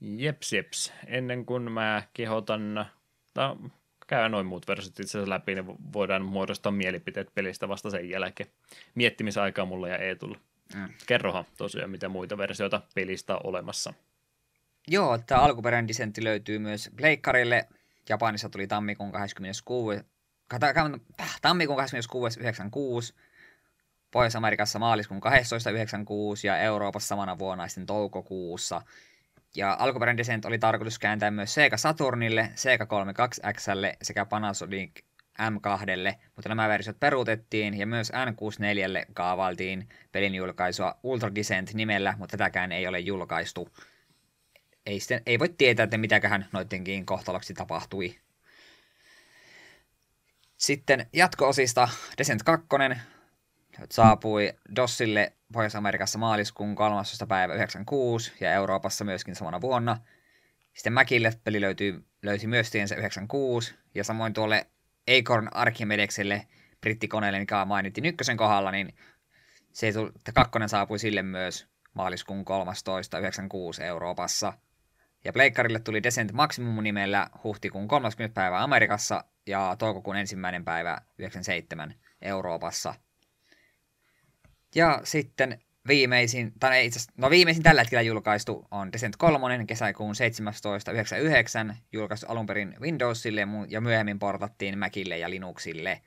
Jeps, 0.00 0.52
jeps. 0.52 0.92
Ennen 1.06 1.46
kuin 1.46 1.72
mä 1.72 2.02
kehotan, 2.14 2.86
käy 4.10 4.28
noin 4.28 4.46
muut 4.46 4.68
versiot 4.68 5.00
itse 5.00 5.18
asiassa 5.18 5.30
läpi, 5.30 5.54
niin 5.54 5.92
voidaan 5.92 6.24
muodostaa 6.24 6.72
mielipiteet 6.72 7.34
pelistä 7.34 7.68
vasta 7.68 7.90
sen 7.90 8.10
jälkeen. 8.10 8.50
Miettimisaikaa 8.94 9.64
mulla 9.64 9.88
ja 9.88 9.98
Eetulla. 9.98 10.38
Mm. 10.74 10.88
Kerrohan 11.06 11.44
tosiaan, 11.56 11.90
mitä 11.90 12.08
muita 12.08 12.38
versioita 12.38 12.82
pelistä 12.94 13.34
on 13.34 13.40
olemassa. 13.44 13.94
Joo, 14.88 15.18
tämä 15.18 15.40
alkuperäinen 15.40 15.88
disentti 15.88 16.24
löytyy 16.24 16.58
myös 16.58 16.90
Pleikkarille. 16.96 17.68
Japanissa 18.08 18.48
tuli 18.48 18.66
tammikuun 18.66 19.12
26. 19.12 20.00
Tammikuun 21.42 21.76
26. 21.76 22.40
96. 22.40 23.14
Pohjois-Amerikassa 24.10 24.78
maaliskuun 24.78 25.20
12. 25.20 25.70
96 25.70 26.46
ja 26.46 26.58
Euroopassa 26.58 27.08
samana 27.08 27.38
vuonna 27.38 27.68
sitten 27.68 27.86
toukokuussa 27.86 28.82
ja 29.56 29.76
alkuperäinen 29.78 30.16
Descent 30.16 30.44
oli 30.44 30.58
tarkoitus 30.58 30.98
kääntää 30.98 31.30
myös 31.30 31.54
Sega 31.54 31.76
Saturnille, 31.76 32.50
Sega 32.54 32.84
32Xlle 32.84 33.96
sekä 34.02 34.26
Panasonic 34.26 34.90
M2, 35.40 36.18
mutta 36.36 36.48
nämä 36.48 36.68
versiot 36.68 37.00
peruutettiin 37.00 37.78
ja 37.78 37.86
myös 37.86 38.12
N64 38.12 39.04
kaavailtiin 39.14 39.88
pelin 40.12 40.34
julkaisua 40.34 40.98
Ultra 41.02 41.34
Descent 41.34 41.74
nimellä, 41.74 42.14
mutta 42.18 42.36
tätäkään 42.36 42.72
ei 42.72 42.86
ole 42.86 43.00
julkaistu. 43.00 43.68
Ei, 44.86 45.00
sitten, 45.00 45.22
ei 45.26 45.38
voi 45.38 45.48
tietää, 45.48 45.84
että 45.84 45.98
mitäköhän 45.98 46.46
noidenkin 46.52 47.06
kohtaloksi 47.06 47.54
tapahtui. 47.54 48.18
Sitten 50.56 51.06
jatko-osista 51.12 51.88
Descent 52.18 52.42
2 52.42 52.66
saapui 53.90 54.54
DOSille 54.76 55.32
Pohjois-Amerikassa 55.52 56.18
maaliskuun 56.18 56.74
13. 56.74 57.26
päivä 57.26 57.54
96 57.54 58.32
ja 58.40 58.52
Euroopassa 58.52 59.04
myöskin 59.04 59.34
samana 59.34 59.60
vuonna. 59.60 59.96
Sitten 60.74 60.92
Macille 60.92 61.32
peli 61.44 61.60
löytyy, 61.60 62.04
löysi 62.22 62.46
myös 62.46 62.70
tiensä 62.70 62.94
96 62.94 63.74
ja 63.94 64.04
samoin 64.04 64.32
tuolle 64.32 64.66
Acorn 65.18 65.48
Archimedekselle 65.52 66.46
brittikoneelle, 66.80 67.38
mikä 67.38 67.64
mainittiin 67.64 68.04
ykkösen 68.04 68.36
kohdalla, 68.36 68.70
niin 68.70 68.94
se 69.72 69.92
tuli, 69.92 70.12
että 70.16 70.32
kakkonen 70.32 70.68
saapui 70.68 70.98
sille 70.98 71.22
myös 71.22 71.66
maaliskuun 71.94 72.44
13. 72.44 73.18
96 73.18 73.84
Euroopassa. 73.84 74.52
Ja 75.24 75.32
Pleikkarille 75.32 75.80
tuli 75.80 76.02
Descent 76.02 76.32
Maximum 76.32 76.82
nimellä 76.82 77.30
huhtikuun 77.44 77.88
30. 77.88 78.34
päivä 78.34 78.62
Amerikassa 78.62 79.24
ja 79.46 79.76
toukokuun 79.78 80.16
ensimmäinen 80.16 80.64
päivä 80.64 80.98
97 81.18 81.94
Euroopassa– 82.22 82.94
ja 84.74 85.00
sitten 85.04 85.60
viimeisin, 85.88 86.52
tai 86.60 86.86
itse 86.86 86.98
asiassa, 86.98 87.12
no 87.16 87.30
viimeisin 87.30 87.62
tällä 87.62 87.80
hetkellä 87.80 88.02
julkaistu 88.02 88.66
on 88.70 88.92
Descent 88.92 89.16
3, 89.16 89.64
kesäkuun 89.66 90.14
17.99, 91.70 91.74
julkaistu 91.92 92.26
alun 92.28 92.46
perin 92.46 92.76
Windowsille 92.80 93.46
ja 93.68 93.80
myöhemmin 93.80 94.18
portattiin 94.18 94.78
Macille 94.78 95.18
ja 95.18 95.30
Linuxille. 95.30 96.00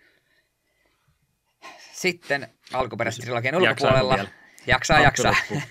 Sitten 1.91 2.47
alkuperäisen 2.73 3.23
trilogian 3.23 3.55
ulkopuolella. 3.55 4.27
Jaksaa, 4.67 4.99
jaksaa. 4.99 5.35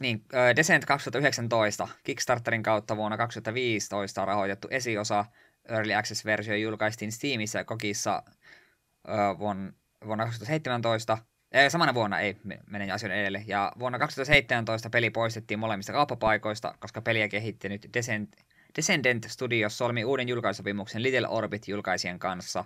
niin, 0.00 0.24
Descent 0.56 0.84
2019, 0.84 1.88
Kickstarterin 2.04 2.62
kautta 2.62 2.96
vuonna 2.96 3.16
2015 3.16 4.24
rahoitettu 4.24 4.68
esiosa, 4.70 5.24
Early 5.68 5.94
Access-versio 5.94 6.56
julkaistiin 6.56 7.12
Steamissa 7.12 7.58
ja 7.58 7.64
Kokissa 7.64 8.22
vuonna 9.38 9.72
vuonna 10.04 10.24
2017, 10.24 11.18
ei, 11.52 11.70
samana 11.70 11.94
vuonna 11.94 12.20
ei 12.20 12.36
mene 12.66 12.92
asioiden 12.92 13.18
edelle, 13.18 13.44
ja 13.46 13.72
vuonna 13.78 13.98
2017 13.98 14.90
peli 14.90 15.10
poistettiin 15.10 15.58
molemmista 15.58 15.92
kauppapaikoista, 15.92 16.74
koska 16.80 17.02
peliä 17.02 17.28
kehittänyt 17.28 17.86
Descent, 17.94 18.36
Descendent 18.76 19.24
Studios 19.28 19.78
solmi 19.78 20.04
uuden 20.04 20.28
julkaisopimuksen 20.28 21.02
Little 21.02 21.28
Orbit 21.28 21.68
julkaisijan 21.68 22.18
kanssa. 22.18 22.64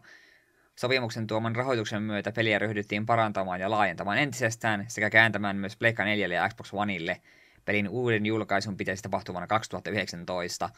Sopimuksen 0.77 1.27
tuoman 1.27 1.57
rahoituksen 1.57 2.03
myötä 2.03 2.33
peliä 2.33 2.59
ryhdyttiin 2.59 3.07
parantamaan 3.07 3.61
ja 3.61 3.71
laajentamaan 3.71 4.19
entisestään 4.19 4.85
sekä 4.89 5.11
kääntämään 5.11 5.57
myös 5.57 5.77
Pleikka 5.77 6.05
4 6.05 6.27
ja 6.27 6.49
Xbox 6.49 6.69
Oneille. 6.73 7.21
pelin 7.65 7.89
uuden 7.89 8.27
julkaisun 8.27 8.77
pitäisi 8.77 9.03
tapahtua 9.03 9.33
vuonna 9.33 9.47
2019. 9.47 10.71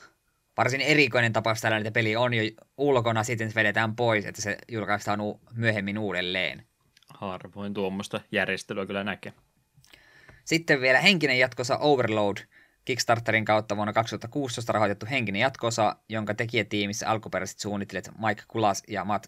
Varsin 0.56 0.80
erikoinen 0.80 1.32
tapaus 1.32 1.60
tällainen, 1.60 1.86
että 1.86 1.94
peli 1.94 2.16
on 2.16 2.34
jo 2.34 2.42
ulkona, 2.76 3.24
sitten 3.24 3.48
se 3.48 3.54
vedetään 3.54 3.96
pois, 3.96 4.26
että 4.26 4.42
se 4.42 4.56
julkaistaan 4.68 5.20
u- 5.20 5.40
myöhemmin 5.54 5.98
uudelleen. 5.98 6.66
Harvoin 7.08 7.74
tuommoista 7.74 8.20
järjestelyä 8.32 8.86
kyllä 8.86 9.04
näkee. 9.04 9.32
Sitten 10.44 10.80
vielä 10.80 11.00
henkinen 11.00 11.38
jatkosa 11.38 11.78
Overload, 11.78 12.36
Kickstarterin 12.84 13.44
kautta 13.44 13.76
vuonna 13.76 13.92
2016 13.92 14.72
rahoitettu 14.72 15.06
henkinen 15.10 15.40
jatkosa, 15.40 15.96
jonka 16.08 16.34
tekijätiimissä 16.34 17.08
alkuperäiset 17.08 17.58
suunnittelijat 17.58 18.10
Mike 18.26 18.42
Kulas 18.48 18.82
ja 18.88 19.04
Matt 19.04 19.26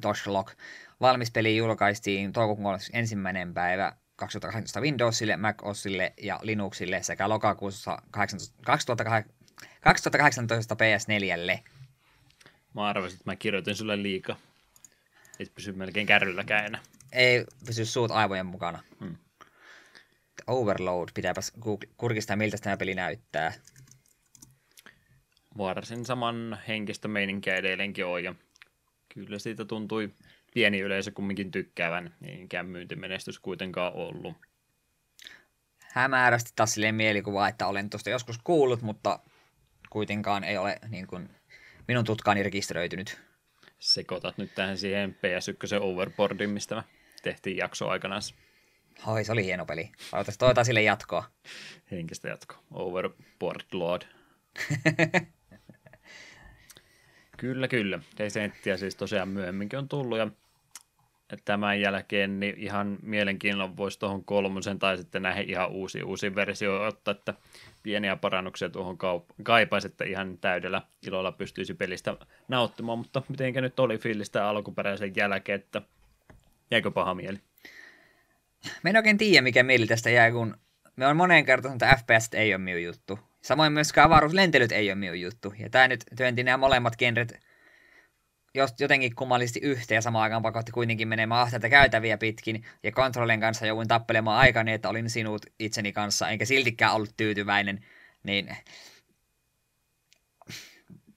Toshlock. 0.00 0.52
Valmis 1.00 1.30
peli 1.30 1.56
julkaistiin 1.56 2.32
toukokuun 2.32 2.78
ensimmäinen 2.92 3.54
päivä 3.54 3.92
2018 4.16 4.80
Windowsille, 4.80 5.36
Mac 5.36 5.62
OSille 5.62 6.12
ja 6.22 6.40
Linuxille 6.42 7.02
sekä 7.02 7.28
lokakuussa 7.28 7.98
2018, 8.10 9.41
2018 9.84 10.74
PS4. 10.74 11.58
Mä 12.74 12.86
arvasin, 12.86 13.16
että 13.16 13.30
mä 13.30 13.36
kirjoitin 13.36 13.76
sulle 13.76 14.02
liikaa. 14.02 14.36
Et 15.40 15.54
pysy 15.54 15.72
melkein 15.72 16.06
kärrylläkään 16.06 16.66
enää. 16.66 16.80
Ei 17.12 17.44
pysy 17.66 17.84
suut 17.84 18.10
aivojen 18.10 18.46
mukana. 18.46 18.82
Hmm. 19.00 19.16
Overload, 20.46 21.08
pitääpäs 21.14 21.52
kurkistaa 21.96 22.36
miltä 22.36 22.56
tämä 22.58 22.76
peli 22.76 22.94
näyttää. 22.94 23.52
Varsin 25.58 26.06
saman 26.06 26.58
henkistä 26.68 27.08
meininkiä 27.08 27.56
edelleenkin 27.56 28.06
on 28.06 28.24
ja 28.24 28.34
kyllä 29.14 29.38
siitä 29.38 29.64
tuntui 29.64 30.10
pieni 30.54 30.80
yleisö 30.80 31.10
kumminkin 31.10 31.50
tykkäävän, 31.50 32.14
ei 32.24 32.36
mikään 32.36 32.66
myyntimenestys 32.66 33.38
kuitenkaan 33.38 33.92
ollut. 33.92 34.36
Hämärästi 35.92 36.52
taas 36.56 36.74
silleen 36.74 36.94
mielikuva, 36.94 37.48
että 37.48 37.66
olen 37.66 37.90
tuosta 37.90 38.10
joskus 38.10 38.38
kuullut, 38.44 38.82
mutta 38.82 39.18
kuitenkaan 39.92 40.44
ei 40.44 40.56
ole 40.56 40.78
niin 40.88 41.06
kuin, 41.06 41.28
minun 41.88 42.04
tutkaani 42.04 42.42
rekisteröitynyt. 42.42 43.20
Sekoitat 43.78 44.38
nyt 44.38 44.54
tähän 44.54 44.78
siihen 44.78 45.16
PS1 45.16 45.82
Overboardin, 45.82 46.50
mistä 46.50 46.74
me 46.74 46.82
tehtiin 47.22 47.56
jakso 47.56 47.88
aikanaan. 47.88 48.22
Oi, 49.06 49.24
se 49.24 49.32
oli 49.32 49.44
hieno 49.44 49.66
peli. 49.66 49.90
Toivotaan 50.38 50.64
sille 50.64 50.82
jatkoa. 50.82 51.24
Henkistä 51.90 52.28
jatkoa. 52.28 52.62
Overboard 52.70 53.60
Lord. 53.72 54.02
kyllä, 57.40 57.68
kyllä. 57.68 58.00
Desenttiä 58.18 58.76
siis 58.76 58.96
tosiaan 58.96 59.28
myöhemminkin 59.28 59.78
on 59.78 59.88
tullut 59.88 60.18
ja 60.18 60.30
tämän 61.44 61.80
jälkeen 61.80 62.40
niin 62.40 62.54
ihan 62.58 62.98
mielenkiinnolla 63.02 63.76
voisi 63.76 63.98
tuohon 63.98 64.24
kolmosen 64.24 64.78
tai 64.78 64.96
sitten 64.96 65.22
näihin 65.22 65.50
ihan 65.50 65.70
uusi, 65.70 66.02
uusi 66.02 66.34
versio 66.34 66.84
ottaa, 66.84 67.12
että 67.12 67.34
pieniä 67.82 68.16
parannuksia 68.16 68.70
tuohon 68.70 68.96
kaup- 68.96 69.34
kaipaisi, 69.42 69.86
että 69.86 70.04
ihan 70.04 70.38
täydellä 70.38 70.82
ilolla 71.06 71.32
pystyisi 71.32 71.74
pelistä 71.74 72.16
nauttimaan, 72.48 72.98
mutta 72.98 73.22
mitenkä 73.28 73.60
nyt 73.60 73.80
oli 73.80 73.98
fiilistä 73.98 74.48
alkuperäisen 74.48 75.12
jälkeen, 75.16 75.60
että 75.60 75.82
jäikö 76.70 76.90
paha 76.90 77.14
mieli? 77.14 77.38
Mä 78.82 78.90
en 78.90 78.96
oikein 78.96 79.18
tiedä, 79.18 79.42
mikä 79.42 79.62
mieli 79.62 79.86
tästä 79.86 80.10
jää, 80.10 80.30
kun 80.30 80.56
me 80.96 81.06
on 81.06 81.16
moneen 81.16 81.44
kertaan 81.44 81.74
että 81.74 81.96
FPS 81.96 82.34
ei 82.34 82.54
ole 82.54 82.62
minun 82.62 82.82
juttu. 82.82 83.18
Samoin 83.42 83.72
myöskään 83.72 84.06
avaruuslentelyt 84.06 84.72
ei 84.72 84.90
ole 84.90 84.94
minun 84.94 85.20
juttu. 85.20 85.54
Ja 85.58 85.70
tämä 85.70 85.88
nyt 85.88 86.04
työnti 86.16 86.44
nämä 86.44 86.56
molemmat 86.56 86.96
genret 86.96 87.40
jotenkin 88.78 89.14
kummallisesti 89.14 89.60
yhteen 89.60 89.96
ja 89.96 90.02
samaan 90.02 90.22
aikaan 90.22 90.42
pakotti 90.42 90.72
kuitenkin 90.72 91.08
menemään 91.08 91.40
ahtaita 91.40 91.68
käytäviä 91.68 92.18
pitkin, 92.18 92.64
ja 92.82 92.92
kontrollien 92.92 93.40
kanssa 93.40 93.66
jouduin 93.66 93.88
tappelemaan 93.88 94.38
aikani, 94.38 94.72
että 94.72 94.88
olin 94.88 95.10
sinut 95.10 95.46
itseni 95.58 95.92
kanssa, 95.92 96.28
enkä 96.28 96.44
siltikään 96.44 96.94
ollut 96.94 97.16
tyytyväinen, 97.16 97.84
niin 98.22 98.56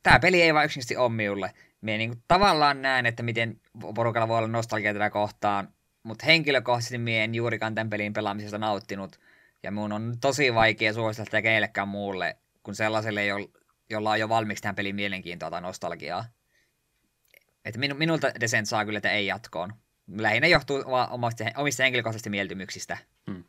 tämä 0.03 0.19
peli 0.19 0.41
ei 0.41 0.53
vaan 0.53 0.65
yksinkertaisesti 0.65 0.97
ole 0.97 1.11
minulle. 1.11 1.51
Minä 1.81 1.97
niin 1.97 2.23
tavallaan 2.27 2.81
näen, 2.81 3.05
että 3.05 3.23
miten 3.23 3.61
porukalla 3.95 4.27
voi 4.27 4.37
olla 4.37 4.47
nostalgia 4.47 4.93
tätä 4.93 5.09
kohtaan, 5.09 5.73
mutta 6.03 6.25
henkilökohtaisesti 6.25 6.97
minä 6.97 7.23
en 7.23 7.35
juurikaan 7.35 7.75
tämän 7.75 7.89
pelin 7.89 8.13
pelaamisesta 8.13 8.57
nauttinut, 8.57 9.19
ja 9.63 9.71
minun 9.71 9.91
on 9.91 10.15
tosi 10.21 10.53
vaikea 10.53 10.93
suositella 10.93 11.25
tätä 11.25 11.41
kenellekään 11.41 11.87
muulle, 11.87 12.37
kuin 12.63 12.75
sellaiselle, 12.75 13.21
jolla 13.89 14.11
on 14.11 14.19
jo 14.19 14.29
valmiiksi 14.29 14.61
tähän 14.61 14.75
pelin 14.75 14.95
mielenkiintoa 14.95 15.51
tai 15.51 15.61
nostalgiaa. 15.61 16.25
Että 17.65 17.79
minu, 17.79 17.95
minulta 17.95 18.31
Descent 18.39 18.67
saa 18.67 18.85
kyllä, 18.85 18.97
että 18.97 19.11
ei 19.11 19.25
jatkoon. 19.25 19.73
Lähinnä 20.17 20.47
johtuu 20.47 20.83
omista, 21.09 21.43
omista 21.57 21.83
henkilökohtaisista 21.83 22.29
mieltymyksistä. 22.29 22.97
Hmm. 23.31 23.43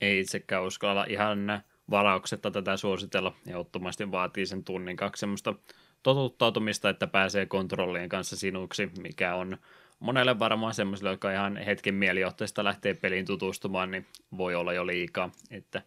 Ei 0.00 0.20
itsekään 0.20 0.64
uskalla 0.64 1.04
ihan 1.08 1.62
varauksetta 1.90 2.50
tätä 2.50 2.76
suositella. 2.76 3.34
Ehdottomasti 3.46 4.10
vaatii 4.10 4.46
sen 4.46 4.64
tunnin 4.64 4.96
kaksi 4.96 5.20
semmoista 5.20 5.54
totuttautumista, 6.02 6.88
että 6.88 7.06
pääsee 7.06 7.46
kontrollien 7.46 8.08
kanssa 8.08 8.36
sinuksi, 8.36 8.90
mikä 9.02 9.34
on 9.34 9.58
monelle 10.00 10.38
varmaan 10.38 10.74
semmoiselle, 10.74 11.10
joka 11.10 11.32
ihan 11.32 11.56
hetken 11.56 11.94
mielijohteesta 11.94 12.64
lähtee 12.64 12.94
peliin 12.94 13.26
tutustumaan, 13.26 13.90
niin 13.90 14.06
voi 14.36 14.54
olla 14.54 14.72
jo 14.72 14.86
liikaa. 14.86 15.30
Että 15.50 15.82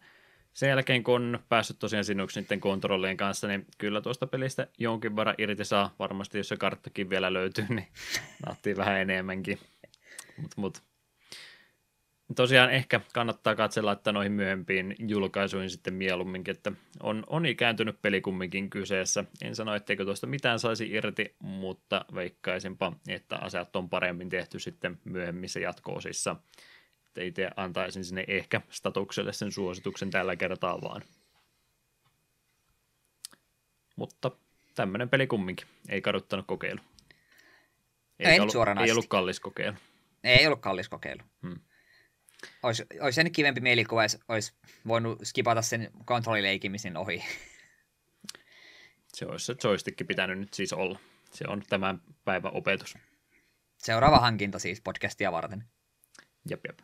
sen 0.58 0.68
jälkeen, 0.68 1.04
kun 1.04 1.14
on 1.14 1.38
päässyt 1.48 1.78
tosiaan 1.78 2.04
sinuksi 2.04 2.40
niiden 2.40 2.60
kontrollien 2.60 3.16
kanssa, 3.16 3.48
niin 3.48 3.66
kyllä 3.78 4.00
tuosta 4.00 4.26
pelistä 4.26 4.66
jonkin 4.78 5.16
verran 5.16 5.34
irti 5.38 5.64
saa. 5.64 5.94
Varmasti, 5.98 6.38
jos 6.38 6.48
se 6.48 6.56
karttakin 6.56 7.10
vielä 7.10 7.32
löytyy, 7.32 7.64
niin 7.68 7.86
nauttii 8.46 8.76
vähän 8.76 8.96
enemmänkin. 8.96 9.58
Mut, 10.36 10.56
mut. 10.56 10.82
Tosiaan 12.36 12.70
ehkä 12.70 13.00
kannattaa 13.14 13.54
katsella, 13.54 13.92
että 13.92 14.12
noihin 14.12 14.32
myöhempiin 14.32 14.94
julkaisuihin 14.98 15.70
sitten 15.70 15.94
mieluumminkin, 15.94 16.54
että 16.54 16.72
on, 17.02 17.24
on 17.26 17.46
ikääntynyt 17.46 18.02
peli 18.02 18.20
kumminkin 18.20 18.70
kyseessä. 18.70 19.24
En 19.42 19.54
sano, 19.54 19.74
etteikö 19.74 20.04
tuosta 20.04 20.26
mitään 20.26 20.58
saisi 20.58 20.90
irti, 20.90 21.36
mutta 21.38 22.04
veikkaisinpa, 22.14 22.92
että 23.08 23.36
asiat 23.36 23.76
on 23.76 23.88
paremmin 23.88 24.28
tehty 24.28 24.58
sitten 24.58 24.98
myöhemmissä 25.04 25.60
jatko-osissa 25.60 26.36
itse 27.20 27.50
antaisin 27.56 28.04
sinne 28.04 28.24
ehkä 28.28 28.60
statukselle 28.70 29.32
sen 29.32 29.52
suosituksen 29.52 30.10
tällä 30.10 30.36
kertaa 30.36 30.82
vaan. 30.82 31.02
Mutta 33.96 34.30
tämmöinen 34.74 35.08
peli 35.08 35.26
kumminkin. 35.26 35.66
Ei 35.88 36.00
kaduttanut 36.00 36.46
kokeilu. 36.46 36.80
Ei, 38.18 38.26
ei, 38.26 38.40
ollut, 38.40 38.54
ei 38.84 38.90
ollut 38.92 39.08
kallis 39.08 39.40
kokeilu. 39.40 39.76
Ei 40.24 40.46
ollut 40.46 40.60
kallis 40.60 40.88
kokeilu. 40.88 41.22
Hmm. 41.42 41.60
Olisi, 42.62 42.86
olisi 43.00 43.16
sen 43.16 43.32
kivempi 43.32 43.60
mielikuva, 43.60 44.02
jos 44.02 44.18
olisi 44.28 44.52
voinut 44.86 45.18
skipata 45.24 45.62
sen 45.62 45.90
kontrollileikimisen 46.04 46.96
ohi. 46.96 47.24
Se 49.08 49.26
olisi 49.26 49.46
se 49.46 49.54
joystick 49.64 50.06
pitänyt 50.06 50.38
nyt 50.38 50.54
siis 50.54 50.72
olla. 50.72 50.98
Se 51.32 51.44
on 51.48 51.62
tämän 51.68 52.02
päivän 52.24 52.54
opetus. 52.54 52.98
Seuraava 53.78 54.18
hankinta 54.18 54.58
siis 54.58 54.80
podcastia 54.80 55.32
varten. 55.32 55.64
Jep, 56.50 56.60
jep. 56.66 56.78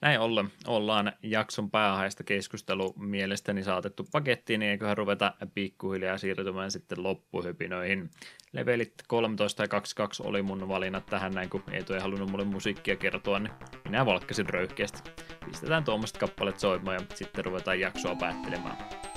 Näin 0.00 0.20
ollen 0.20 0.52
ollaan 0.66 1.12
jakson 1.22 1.70
pääaiheesta 1.70 2.24
keskustelu 2.24 2.94
mielestäni 2.96 3.62
saatettu 3.62 4.06
pakettiin, 4.12 4.60
niin 4.60 4.70
eiköhän 4.70 4.96
ruveta 4.96 5.34
pikkuhiljaa 5.54 6.18
siirtymään 6.18 6.70
sitten 6.70 7.02
loppuhypinöihin. 7.02 8.10
Levelit 8.52 8.94
13 9.08 9.62
ja 9.62 9.68
22 9.68 10.22
oli 10.26 10.42
mun 10.42 10.68
valinnat 10.68 11.06
tähän 11.06 11.32
näin, 11.32 11.50
kun 11.50 11.62
Eetu 11.72 11.94
ei 11.94 12.00
halunnut 12.00 12.30
mulle 12.30 12.44
musiikkia 12.44 12.96
kertoa, 12.96 13.38
niin 13.38 13.52
minä 13.84 14.06
valkkasin 14.06 14.48
röyhkeästi. 14.48 15.10
Pistetään 15.44 15.84
tuommoiset 15.84 16.18
kappalet 16.18 16.58
soimaan 16.58 16.94
ja 16.94 17.06
sitten 17.14 17.44
ruvetaan 17.44 17.80
jaksoa 17.80 18.14
päättelemään. 18.14 19.07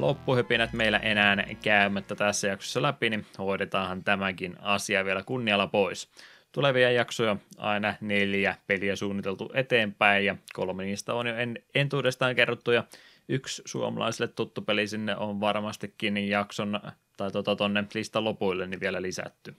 Loppuhypinät 0.00 0.72
meillä 0.72 0.98
enää 0.98 1.36
käymättä 1.62 2.14
tässä 2.14 2.48
jaksossa 2.48 2.82
läpi, 2.82 3.10
niin 3.10 3.26
hoidetaanhan 3.38 4.04
tämäkin 4.04 4.56
asia 4.60 5.04
vielä 5.04 5.22
kunnialla 5.22 5.66
pois. 5.66 6.08
Tulevia 6.52 6.90
jaksoja 6.90 7.36
aina 7.56 7.94
neljä 8.00 8.54
peliä 8.66 8.96
suunniteltu 8.96 9.50
eteenpäin 9.54 10.24
ja 10.24 10.36
kolme 10.52 10.84
niistä 10.84 11.14
on 11.14 11.26
jo 11.26 11.36
en, 11.36 11.58
entuudestaan 11.74 12.34
kerrottu 12.34 12.70
ja 12.70 12.84
yksi 13.28 13.62
suomalaisille 13.64 14.28
tuttu 14.28 14.62
peli 14.62 14.86
sinne 14.86 15.16
on 15.16 15.40
varmastikin 15.40 16.28
jakson 16.28 16.80
tai 17.16 17.30
tuota, 17.30 17.56
tonne 17.56 17.84
listan 17.94 18.24
lopuille 18.24 18.66
niin 18.66 18.80
vielä 18.80 19.02
lisätty. 19.02 19.56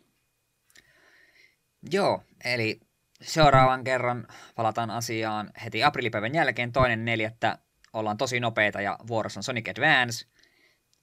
Joo, 1.91 2.23
eli 2.45 2.79
seuraavan 3.21 3.83
kerran 3.83 4.27
palataan 4.55 4.91
asiaan 4.91 5.51
heti 5.63 5.83
aprillipäivän 5.83 6.35
jälkeen 6.35 6.71
toinen 6.71 7.05
neljättä. 7.05 7.57
Ollaan 7.95 8.17
tosi 8.17 8.39
nopeita 8.39 8.81
ja 8.81 8.99
vuorossa 9.07 9.39
on 9.39 9.43
Sonic 9.43 9.69
Advance. 9.69 10.25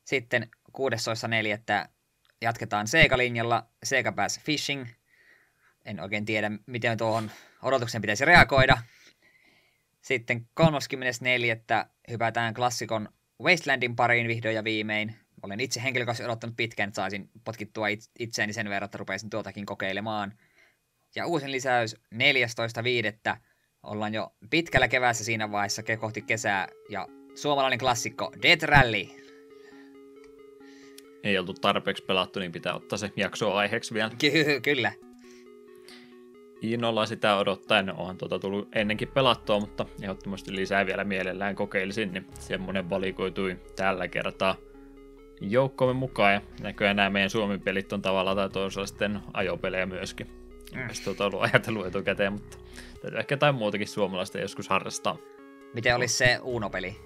Sitten 0.05 0.51
16.4. 0.79 1.89
jatketaan 2.41 2.87
Sega-linjalla 2.87 3.67
Sega 3.85 4.13
Bass 4.13 4.41
Fishing. 4.41 4.87
En 5.85 6.01
oikein 6.01 6.25
tiedä, 6.25 6.51
miten 6.67 6.99
tuohon 6.99 7.31
odotuksen 7.63 8.01
pitäisi 8.01 8.25
reagoida. 8.25 8.79
Sitten 10.03 10.49
34. 10.55 11.57
hypätään 12.11 12.55
klassikon 12.55 13.09
Wastelandin 13.43 13.97
pariin 13.97 14.29
vihdoin 14.29 14.55
ja 14.55 14.65
viimein. 14.65 15.17
Olen 15.43 15.61
itse 15.61 15.83
henkilökohtaisesti 15.83 16.25
odottanut 16.25 16.57
pitkään, 16.57 16.89
että 16.89 16.97
saisin 16.97 17.31
potkittua 17.45 17.87
itseäni 18.19 18.53
sen 18.53 18.69
verran, 18.69 18.85
että 18.85 18.99
rupeisin 18.99 19.31
tuotakin 19.31 19.67
kokeilemaan– 19.67 20.33
ja 21.15 21.27
uusin 21.27 21.53
lisäys 21.53 21.97
14.5. 22.15 23.39
Ollaan 23.83 24.15
jo 24.15 24.33
pitkällä 24.51 24.89
keväässä 24.89 25.25
siinä 25.25 25.53
vaiheessa 25.53 25.83
kohti 26.01 26.23
kesää 26.23 26.69
ja 26.89 27.09
suomalainen 27.35 27.79
klassikko 27.79 28.33
Death 28.43 28.65
Rally. 28.65 29.07
Ei 31.25 31.39
oltu 31.39 31.55
tarpeeksi 31.55 32.05
pelattu, 32.05 32.41
niin 32.41 32.53
pitää 32.53 32.75
ottaa 32.75 32.99
se 32.99 33.13
jakso 33.17 33.53
aiheeksi 33.53 33.95
vielä. 33.95 34.11
Ky- 34.19 34.61
kyllä. 34.63 34.93
Innolla 36.61 37.07
sitä 37.07 37.37
odottaen 37.37 37.95
onhan 37.95 38.19
tuota 38.19 38.39
tullut 38.39 38.69
ennenkin 38.77 39.09
pelattua, 39.09 39.61
mutta 39.61 39.87
ehdottomasti 40.03 40.57
lisää 40.57 40.87
vielä 40.87 41.05
mielellään 41.05 41.55
kokeilisin, 41.55 42.13
niin 42.13 42.27
semmonen 42.39 42.91
valikoitui 42.91 43.59
tällä 43.77 44.09
kertaa 44.09 44.57
joukkomme 45.41 45.95
mukaan 45.95 46.33
ja 46.33 46.41
näköjään 46.61 46.97
nämä 46.97 47.11
meidän 47.11 47.31
Suomen 47.31 47.61
pelit 47.61 47.93
on 47.93 48.03
tavallaan 48.03 48.37
tai 48.37 48.51
toisella 48.51 48.87
sitten 48.87 49.21
ajopelejä 49.33 49.87
myöskin. 49.87 50.42
Mm. 50.75 50.89
Tuota 51.05 51.27
ollut 51.27 51.43
ajatellut 51.43 51.87
etukäteen, 51.87 52.33
mutta 52.33 52.57
täytyy 53.03 53.21
ehkä 53.21 53.33
jotain 53.33 53.55
muutakin 53.55 53.89
suomalaista 53.89 54.39
joskus 54.39 54.69
harrastaa. 54.69 55.19
Miten 55.75 55.97
olisi 55.97 56.15
se 56.17 56.39
Uno-peli? 56.43 56.97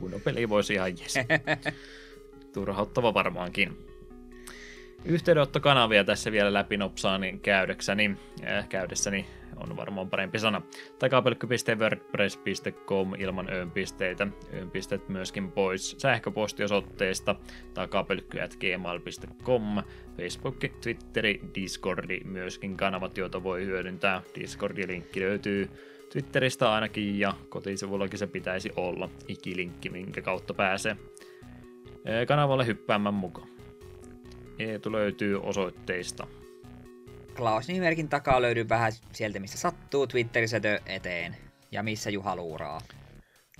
Uno-peli 0.00 0.48
voisi 0.48 0.74
ihan 0.74 0.98
jes. 0.98 1.14
Turhauttava 2.54 3.14
varmaankin. 3.14 3.86
Yhteydenottokanavia 5.04 6.04
tässä 6.04 6.32
vielä 6.32 6.52
läpi 6.52 6.76
nopsaani 6.76 7.38
käydäkseni, 7.42 8.16
äh, 8.46 8.68
käydessäni 8.68 9.26
on 9.56 9.76
varmaan 9.76 10.10
parempi 10.10 10.38
sana. 10.38 10.62
Takapelkky.wordpress.com 10.98 13.14
ilman 13.18 13.52
öönpisteitä. 13.52 14.26
Öönpisteet 14.54 15.08
myöskin 15.08 15.52
pois 15.52 15.96
sähköpostiosoitteesta 15.98 17.36
takapelkky.gmail.com. 17.74 19.82
Facebook, 20.16 20.56
Twitteri, 20.82 21.40
Discordi 21.54 22.20
myöskin 22.24 22.76
kanavat, 22.76 23.18
joita 23.18 23.42
voi 23.42 23.64
hyödyntää. 23.64 24.22
Discordin 24.34 24.88
linkki 24.88 25.20
löytyy 25.20 25.70
Twitteristä 26.12 26.72
ainakin 26.72 27.18
ja 27.18 27.32
kotisivullakin 27.48 28.18
se 28.18 28.26
pitäisi 28.26 28.70
olla 28.76 29.08
ikilinkki, 29.28 29.90
minkä 29.90 30.22
kautta 30.22 30.54
pääsee 30.54 30.96
kanavalle 32.28 32.66
hyppäämään 32.66 33.14
mukaan. 33.14 33.48
Eetu 34.58 34.92
löytyy 34.92 35.42
osoitteista 35.42 36.26
Klaus-nimimerkin 37.36 38.08
takaa 38.08 38.42
löytyy 38.42 38.68
vähän 38.68 38.92
sieltä, 39.12 39.40
missä 39.40 39.58
sattuu, 39.58 40.06
Twitterissä 40.06 40.60
eteen 40.86 41.36
ja 41.72 41.82
missä 41.82 42.10
Juha 42.10 42.36
luuraa. 42.36 42.80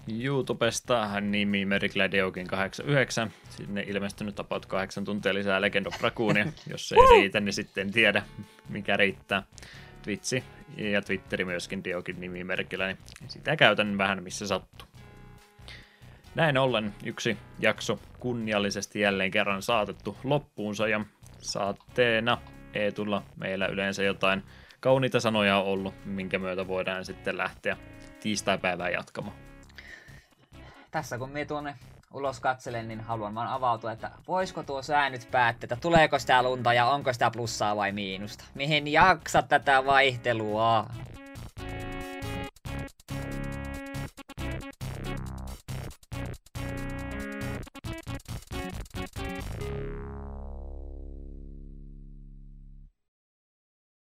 YouTubesta 0.08 1.20
nimi 1.20 1.64
Meriklädeokin 1.64 2.46
89. 2.46 3.32
Sinne 3.50 3.84
ilmestynyt 3.86 4.40
about 4.40 4.66
8 4.66 5.04
tuntia 5.04 5.34
lisää 5.34 5.60
Legend 5.60 5.86
of 5.86 6.00
Racoonia. 6.02 6.46
Jos 6.70 6.88
se 6.88 6.96
ei 6.96 7.20
riitä, 7.20 7.40
niin 7.40 7.52
sitten 7.52 7.86
en 7.86 7.92
tiedä, 7.92 8.22
mikä 8.68 8.96
riittää. 8.96 9.42
Twitchi 10.02 10.44
ja 10.76 11.02
Twitteri 11.02 11.44
myöskin 11.44 11.84
Diokin 11.84 12.20
nimimerkillä, 12.20 12.86
niin 12.86 12.98
sitä 13.28 13.56
käytän 13.56 13.98
vähän 13.98 14.22
missä 14.22 14.46
sattuu. 14.46 14.88
Näin 16.34 16.58
ollen 16.58 16.94
yksi 17.04 17.36
jakso 17.58 17.98
kunniallisesti 18.18 19.00
jälleen 19.00 19.30
kerran 19.30 19.62
saatettu 19.62 20.16
loppuunsa 20.24 20.88
ja 20.88 21.04
saatteena 21.38 22.38
Eetulla 22.74 23.22
meillä 23.36 23.66
yleensä 23.66 24.02
jotain 24.02 24.42
kauniita 24.80 25.20
sanoja 25.20 25.56
on 25.56 25.64
ollut, 25.64 25.94
minkä 26.04 26.38
myötä 26.38 26.68
voidaan 26.68 27.04
sitten 27.04 27.38
lähteä 27.38 27.76
tiistaipäivää 28.20 28.90
jatkamaan. 28.90 29.36
Tässä 30.90 31.18
kun 31.18 31.30
me 31.30 31.44
tuonne 31.44 31.74
ulos 32.14 32.40
katselen, 32.40 32.88
niin 32.88 33.00
haluan 33.00 33.34
vaan 33.34 33.48
avautua, 33.48 33.92
että 33.92 34.10
voisiko 34.28 34.62
tuo 34.62 34.82
sää 34.82 35.10
nyt 35.10 35.28
päättää, 35.30 35.66
että 35.66 35.76
tuleeko 35.76 36.18
sitä 36.18 36.42
lunta 36.42 36.72
ja 36.72 36.86
onko 36.86 37.12
sitä 37.12 37.30
plussaa 37.30 37.76
vai 37.76 37.92
miinusta. 37.92 38.44
Mihin 38.54 38.88
jaksa 38.88 39.42
tätä 39.42 39.86
vaihtelua? 39.86 40.86